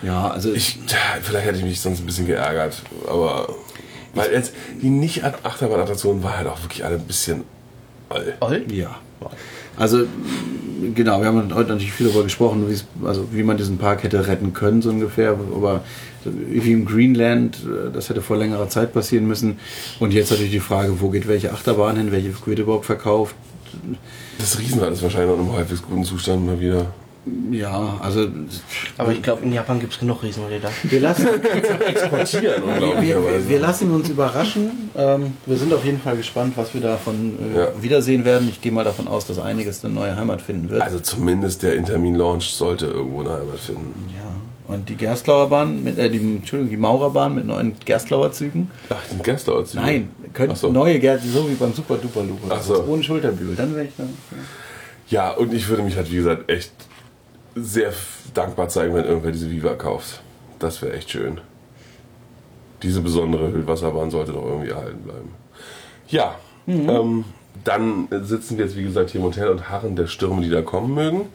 Ja, 0.03 0.29
also 0.31 0.53
ich, 0.53 0.79
vielleicht 1.23 1.47
hätte 1.47 1.59
ich 1.59 1.65
mich 1.65 1.81
sonst 1.81 2.01
ein 2.01 2.07
bisschen 2.07 2.27
geärgert. 2.27 2.83
Aber 3.09 3.49
weil 4.15 4.33
jetzt 4.33 4.53
die 4.83 4.91
nicht 4.91 5.25
Achterbahnattraktionen 5.25 6.23
war 6.23 6.37
halt 6.39 6.47
auch 6.49 6.63
wirklich 6.63 6.85
alle 6.85 6.97
ein 6.97 7.05
bisschen 7.07 7.45
all. 8.09 8.35
Oll? 8.41 8.65
Ja. 8.71 8.97
Also, 9.77 10.05
genau, 10.95 11.21
wir 11.21 11.27
haben 11.27 11.53
heute 11.55 11.71
natürlich 11.71 11.93
viel 11.93 12.07
darüber 12.07 12.23
gesprochen, 12.23 12.69
wie 12.69 12.75
es- 12.75 12.85
also 13.05 13.27
wie 13.33 13.43
man 13.43 13.57
diesen 13.57 13.79
Park 13.79 14.03
hätte 14.05 14.27
retten 14.27 14.53
können, 14.53 14.83
so 14.83 14.91
ungefähr. 14.91 15.31
Aber 15.55 15.83
wie 16.25 16.73
im 16.73 16.85
Greenland, 16.85 17.57
äh, 17.65 17.91
das 17.93 18.09
hätte 18.09 18.23
vor 18.23 18.37
längerer 18.37 18.69
Zeit 18.69 18.93
passieren 18.93 19.27
müssen. 19.27 19.59
Und 19.99 20.13
jetzt 20.13 20.31
natürlich 20.31 20.53
die 20.53 20.61
Frage, 20.61 21.01
wo 21.01 21.09
geht 21.11 21.27
welche 21.27 21.53
Achterbahn 21.53 21.97
hin, 21.97 22.13
welche 22.13 22.33
wird 22.47 22.59
überhaupt 22.61 22.87
verkauft. 22.87 23.35
Das 24.39 24.59
Riesenrad 24.61 24.93
ist 24.93 25.03
wahrscheinlich 25.03 25.37
noch 25.37 25.45
im 25.45 25.53
halbwegs 25.53 25.83
guten 25.83 26.05
Zustand 26.05 26.47
mal 26.47 26.61
wieder. 26.61 26.87
Ja, 27.51 27.99
also 28.03 28.27
Aber 28.99 29.13
ich 29.13 29.23
glaube, 29.23 29.43
in 29.45 29.53
Japan 29.53 29.81
gibt 29.81 29.95
es 29.95 29.99
genug 29.99 30.23
Riesenräder. 30.23 30.69
wir 30.83 31.01
lassen, 31.01 31.27
Exportieren, 31.87 32.63
wir, 33.01 33.49
wir 33.49 33.59
lassen 33.61 33.91
uns 33.93 34.11
überraschen. 34.11 34.91
Ähm, 34.95 35.33
wir 35.47 35.57
sind 35.57 35.73
auf 35.73 35.85
jeden 35.85 36.01
Fall 36.01 36.17
gespannt, 36.19 36.53
was 36.57 36.75
wir 36.75 36.83
davon 36.83 37.39
äh, 37.55 37.59
Ja. 37.59 37.69
wiedersehen 37.81 38.25
werden. 38.27 38.49
Ich 38.51 38.61
gehe 38.61 38.73
mal 38.73 38.85
davon 38.85 39.09
aus, 39.09 39.27
dass 39.27 39.39
einiges 39.39 39.85
eine 39.85 39.95
neue 39.95 40.15
Heimat 40.17 40.43
finden 40.43 40.69
wird. 40.69 40.83
Also 40.83 41.01
zumindest 41.01 41.63
der 41.63 41.77
Intermin 41.77 42.15
Launch 42.15 42.53
sollte 42.53 42.87
irgendwo 42.87 43.21
eine 43.21 43.31
Heimat 43.31 43.59
finden. 43.59 43.95
Ja, 44.15 44.75
und 44.75 44.89
die 44.91 44.95
Gerstlauer 44.97 45.49
Bahn, 45.49 45.83
mit, 45.83 45.97
äh, 45.99 46.11
die, 46.11 46.19
Entschuldigung, 46.19 46.71
die 46.71 46.77
Maurerbahn 46.77 47.35
mit 47.37 47.47
neuen 47.47 47.75
Gerstlauer 47.85 48.33
Zügen. 48.33 48.71
Ach, 48.91 48.97
den 49.11 49.23
Gäste 49.23 49.65
Nein, 49.75 50.11
können 50.35 50.53
Ach 50.53 50.57
so. 50.57 50.71
neue 50.71 50.99
Gärten, 50.99 51.31
so 51.33 51.49
wie 51.49 51.55
beim 51.55 51.73
Super 51.73 51.97
Duper 51.97 52.23
Loop. 52.23 52.41
Ach 52.51 52.63
so. 52.63 52.85
Ohne 52.85 53.03
Schulterbügel, 53.03 53.57
dann 53.57 53.75
wäre 53.75 53.87
ich 53.87 53.93
dann. 53.97 54.11
Ja, 55.09 55.31
und 55.33 55.55
ich 55.55 55.69
würde 55.69 55.83
mich 55.83 55.97
halt, 55.97 56.11
wie 56.11 56.17
gesagt, 56.17 56.51
echt 56.51 56.73
sehr 57.55 57.93
dankbar 58.35 58.69
zeigen, 58.69 58.95
wenn 58.95 59.05
irgendwer 59.05 59.33
diese 59.33 59.51
Viva 59.51 59.75
kauft. 59.75 60.21
Das 60.59 60.83
wäre 60.83 60.95
echt 60.95 61.11
schön. 61.11 61.41
Diese 62.83 63.01
besondere 63.01 63.53
Wildwasserbahn 63.55 64.11
sollte 64.11 64.33
doch 64.33 64.45
irgendwie 64.45 64.71
erhalten 64.71 65.03
bleiben. 65.03 65.31
Ja, 66.09 66.35
ähm, 66.67 67.25
dann 67.65 68.09
sitzen 68.23 68.59
wir 68.59 68.65
jetzt, 68.67 68.77
wie 68.77 68.83
gesagt, 68.85 69.11
hier 69.11 69.21
im 69.21 69.27
Hotel 69.27 69.49
und 69.49 69.69
harren 69.71 69.97
der 69.97 70.07
Stürme, 70.07 70.43
die 70.43 70.51
da 70.51 70.63
kommen 70.63 70.95
mögen. 70.95 71.27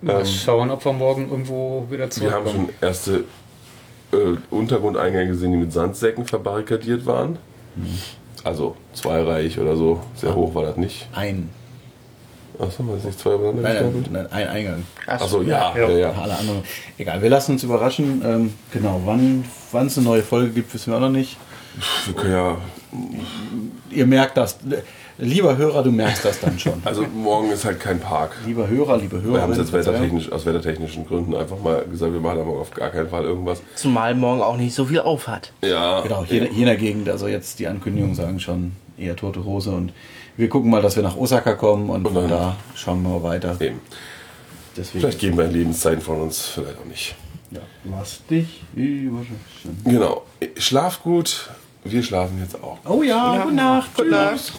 Mal 0.00 0.24
schauen, 0.24 0.70
ob 0.70 0.84
wir 0.84 0.92
morgen 0.92 1.30
irgendwo 1.30 1.86
wieder 1.90 2.08
Wir 2.16 2.30
haben 2.32 2.44
zurückkommen. 2.46 2.68
schon 2.80 2.88
erste 2.88 3.24
äh, 4.12 4.36
Untergrundeingänge 4.50 5.28
gesehen, 5.28 5.52
die 5.52 5.58
mit 5.58 5.72
Sandsäcken 5.72 6.24
verbarrikadiert 6.24 7.04
waren. 7.04 7.38
Also 8.42 8.76
zweireich 8.94 9.58
oder 9.58 9.76
so. 9.76 10.00
Sehr 10.14 10.34
hoch 10.34 10.54
war 10.54 10.64
das 10.64 10.76
nicht. 10.76 11.08
Ein. 11.12 11.50
Achso, 12.60 12.82
man 12.82 12.96
ist 12.98 13.04
nicht 13.06 13.18
zwei 13.18 13.34
übereinander 13.34 13.62
Nein, 13.62 13.72
gestapelt? 13.74 14.12
nein, 14.12 14.26
nein, 14.30 14.42
ein 14.42 14.48
Eingang. 14.48 14.84
Achso, 15.06 15.42
ja, 15.42 15.74
ja, 15.76 15.88
Ja. 15.88 15.98
ja. 15.98 16.12
Alle 16.12 16.36
anderen. 16.36 16.62
Egal, 16.98 17.22
wir 17.22 17.30
lassen 17.30 17.52
uns 17.52 17.62
überraschen. 17.62 18.22
Ähm, 18.24 18.52
genau, 18.72 19.00
wann 19.04 19.44
wann 19.72 19.86
es 19.86 19.96
eine 19.96 20.06
neue 20.06 20.22
Folge 20.22 20.50
gibt, 20.50 20.72
wissen 20.74 20.90
wir 20.92 20.96
auch 20.96 21.00
noch 21.02 21.08
nicht. 21.10 21.36
Wir 22.06 22.14
können 22.14 22.32
ja 22.32 22.56
Ihr 23.90 24.06
merkt 24.06 24.36
das. 24.36 24.58
Lieber 25.18 25.56
Hörer, 25.56 25.82
du 25.82 25.92
merkst 25.92 26.24
das 26.24 26.40
dann 26.40 26.58
schon. 26.58 26.80
Also 26.84 27.02
morgen 27.14 27.50
ist 27.52 27.64
halt 27.64 27.78
kein 27.78 28.00
Park. 28.00 28.32
Lieber 28.46 28.66
Hörer, 28.68 28.96
liebe 28.98 29.20
Hörer. 29.20 29.34
Wir 29.34 29.42
haben 29.42 29.52
es 29.52 29.58
jetzt 29.58 29.72
wettertechnisch, 29.72 30.32
aus 30.32 30.46
wettertechnischen 30.46 31.06
Gründen 31.06 31.36
einfach 31.36 31.60
mal 31.60 31.84
gesagt, 31.90 32.12
wir 32.12 32.20
machen 32.20 32.40
aber 32.40 32.52
auf 32.58 32.70
gar 32.72 32.90
keinen 32.90 33.08
Fall 33.10 33.24
irgendwas. 33.24 33.60
Zumal 33.76 34.14
morgen 34.14 34.40
auch 34.40 34.56
nicht 34.56 34.74
so 34.74 34.86
viel 34.86 35.00
auf 35.00 35.28
hat. 35.28 35.52
Ja, 35.62 36.00
Genau, 36.00 36.24
hier, 36.24 36.44
hier 36.46 36.60
in 36.60 36.64
der 36.66 36.76
Gegend, 36.76 37.08
also 37.10 37.28
jetzt 37.28 37.58
die 37.58 37.66
Ankündigungen 37.68 38.14
sagen 38.14 38.40
schon 38.40 38.72
eher 38.96 39.14
tote 39.14 39.44
Hose 39.44 39.70
und 39.70 39.92
wir 40.40 40.48
gucken 40.48 40.70
mal, 40.70 40.82
dass 40.82 40.96
wir 40.96 41.02
nach 41.02 41.16
Osaka 41.16 41.54
kommen 41.54 41.88
und 41.90 42.02
von 42.04 42.14
dann- 42.14 42.28
da 42.28 42.56
schauen 42.74 43.02
wir 43.02 43.10
mal 43.10 43.22
weiter. 43.22 43.60
eben. 43.60 43.80
Deswegen, 44.76 45.00
Vielleicht 45.00 45.18
geben 45.18 45.36
wir 45.36 45.46
Lebenszeichen 45.46 46.00
von 46.00 46.20
uns, 46.22 46.46
vielleicht 46.46 46.78
auch 46.78 46.84
nicht. 46.84 47.14
ja, 47.50 47.60
lass 47.84 48.24
dich 48.26 48.62
überraschen. 48.74 49.38
Genau. 49.84 50.22
Schlaf 50.56 51.02
gut. 51.02 51.50
Wir 51.84 52.02
schlafen 52.02 52.38
jetzt 52.40 52.62
auch. 52.62 52.78
Oh 52.86 53.02
ja, 53.02 53.42
gute 53.42 53.54
Nacht. 53.54 53.94
Gute 53.96 54.10
Nacht. 54.10 54.52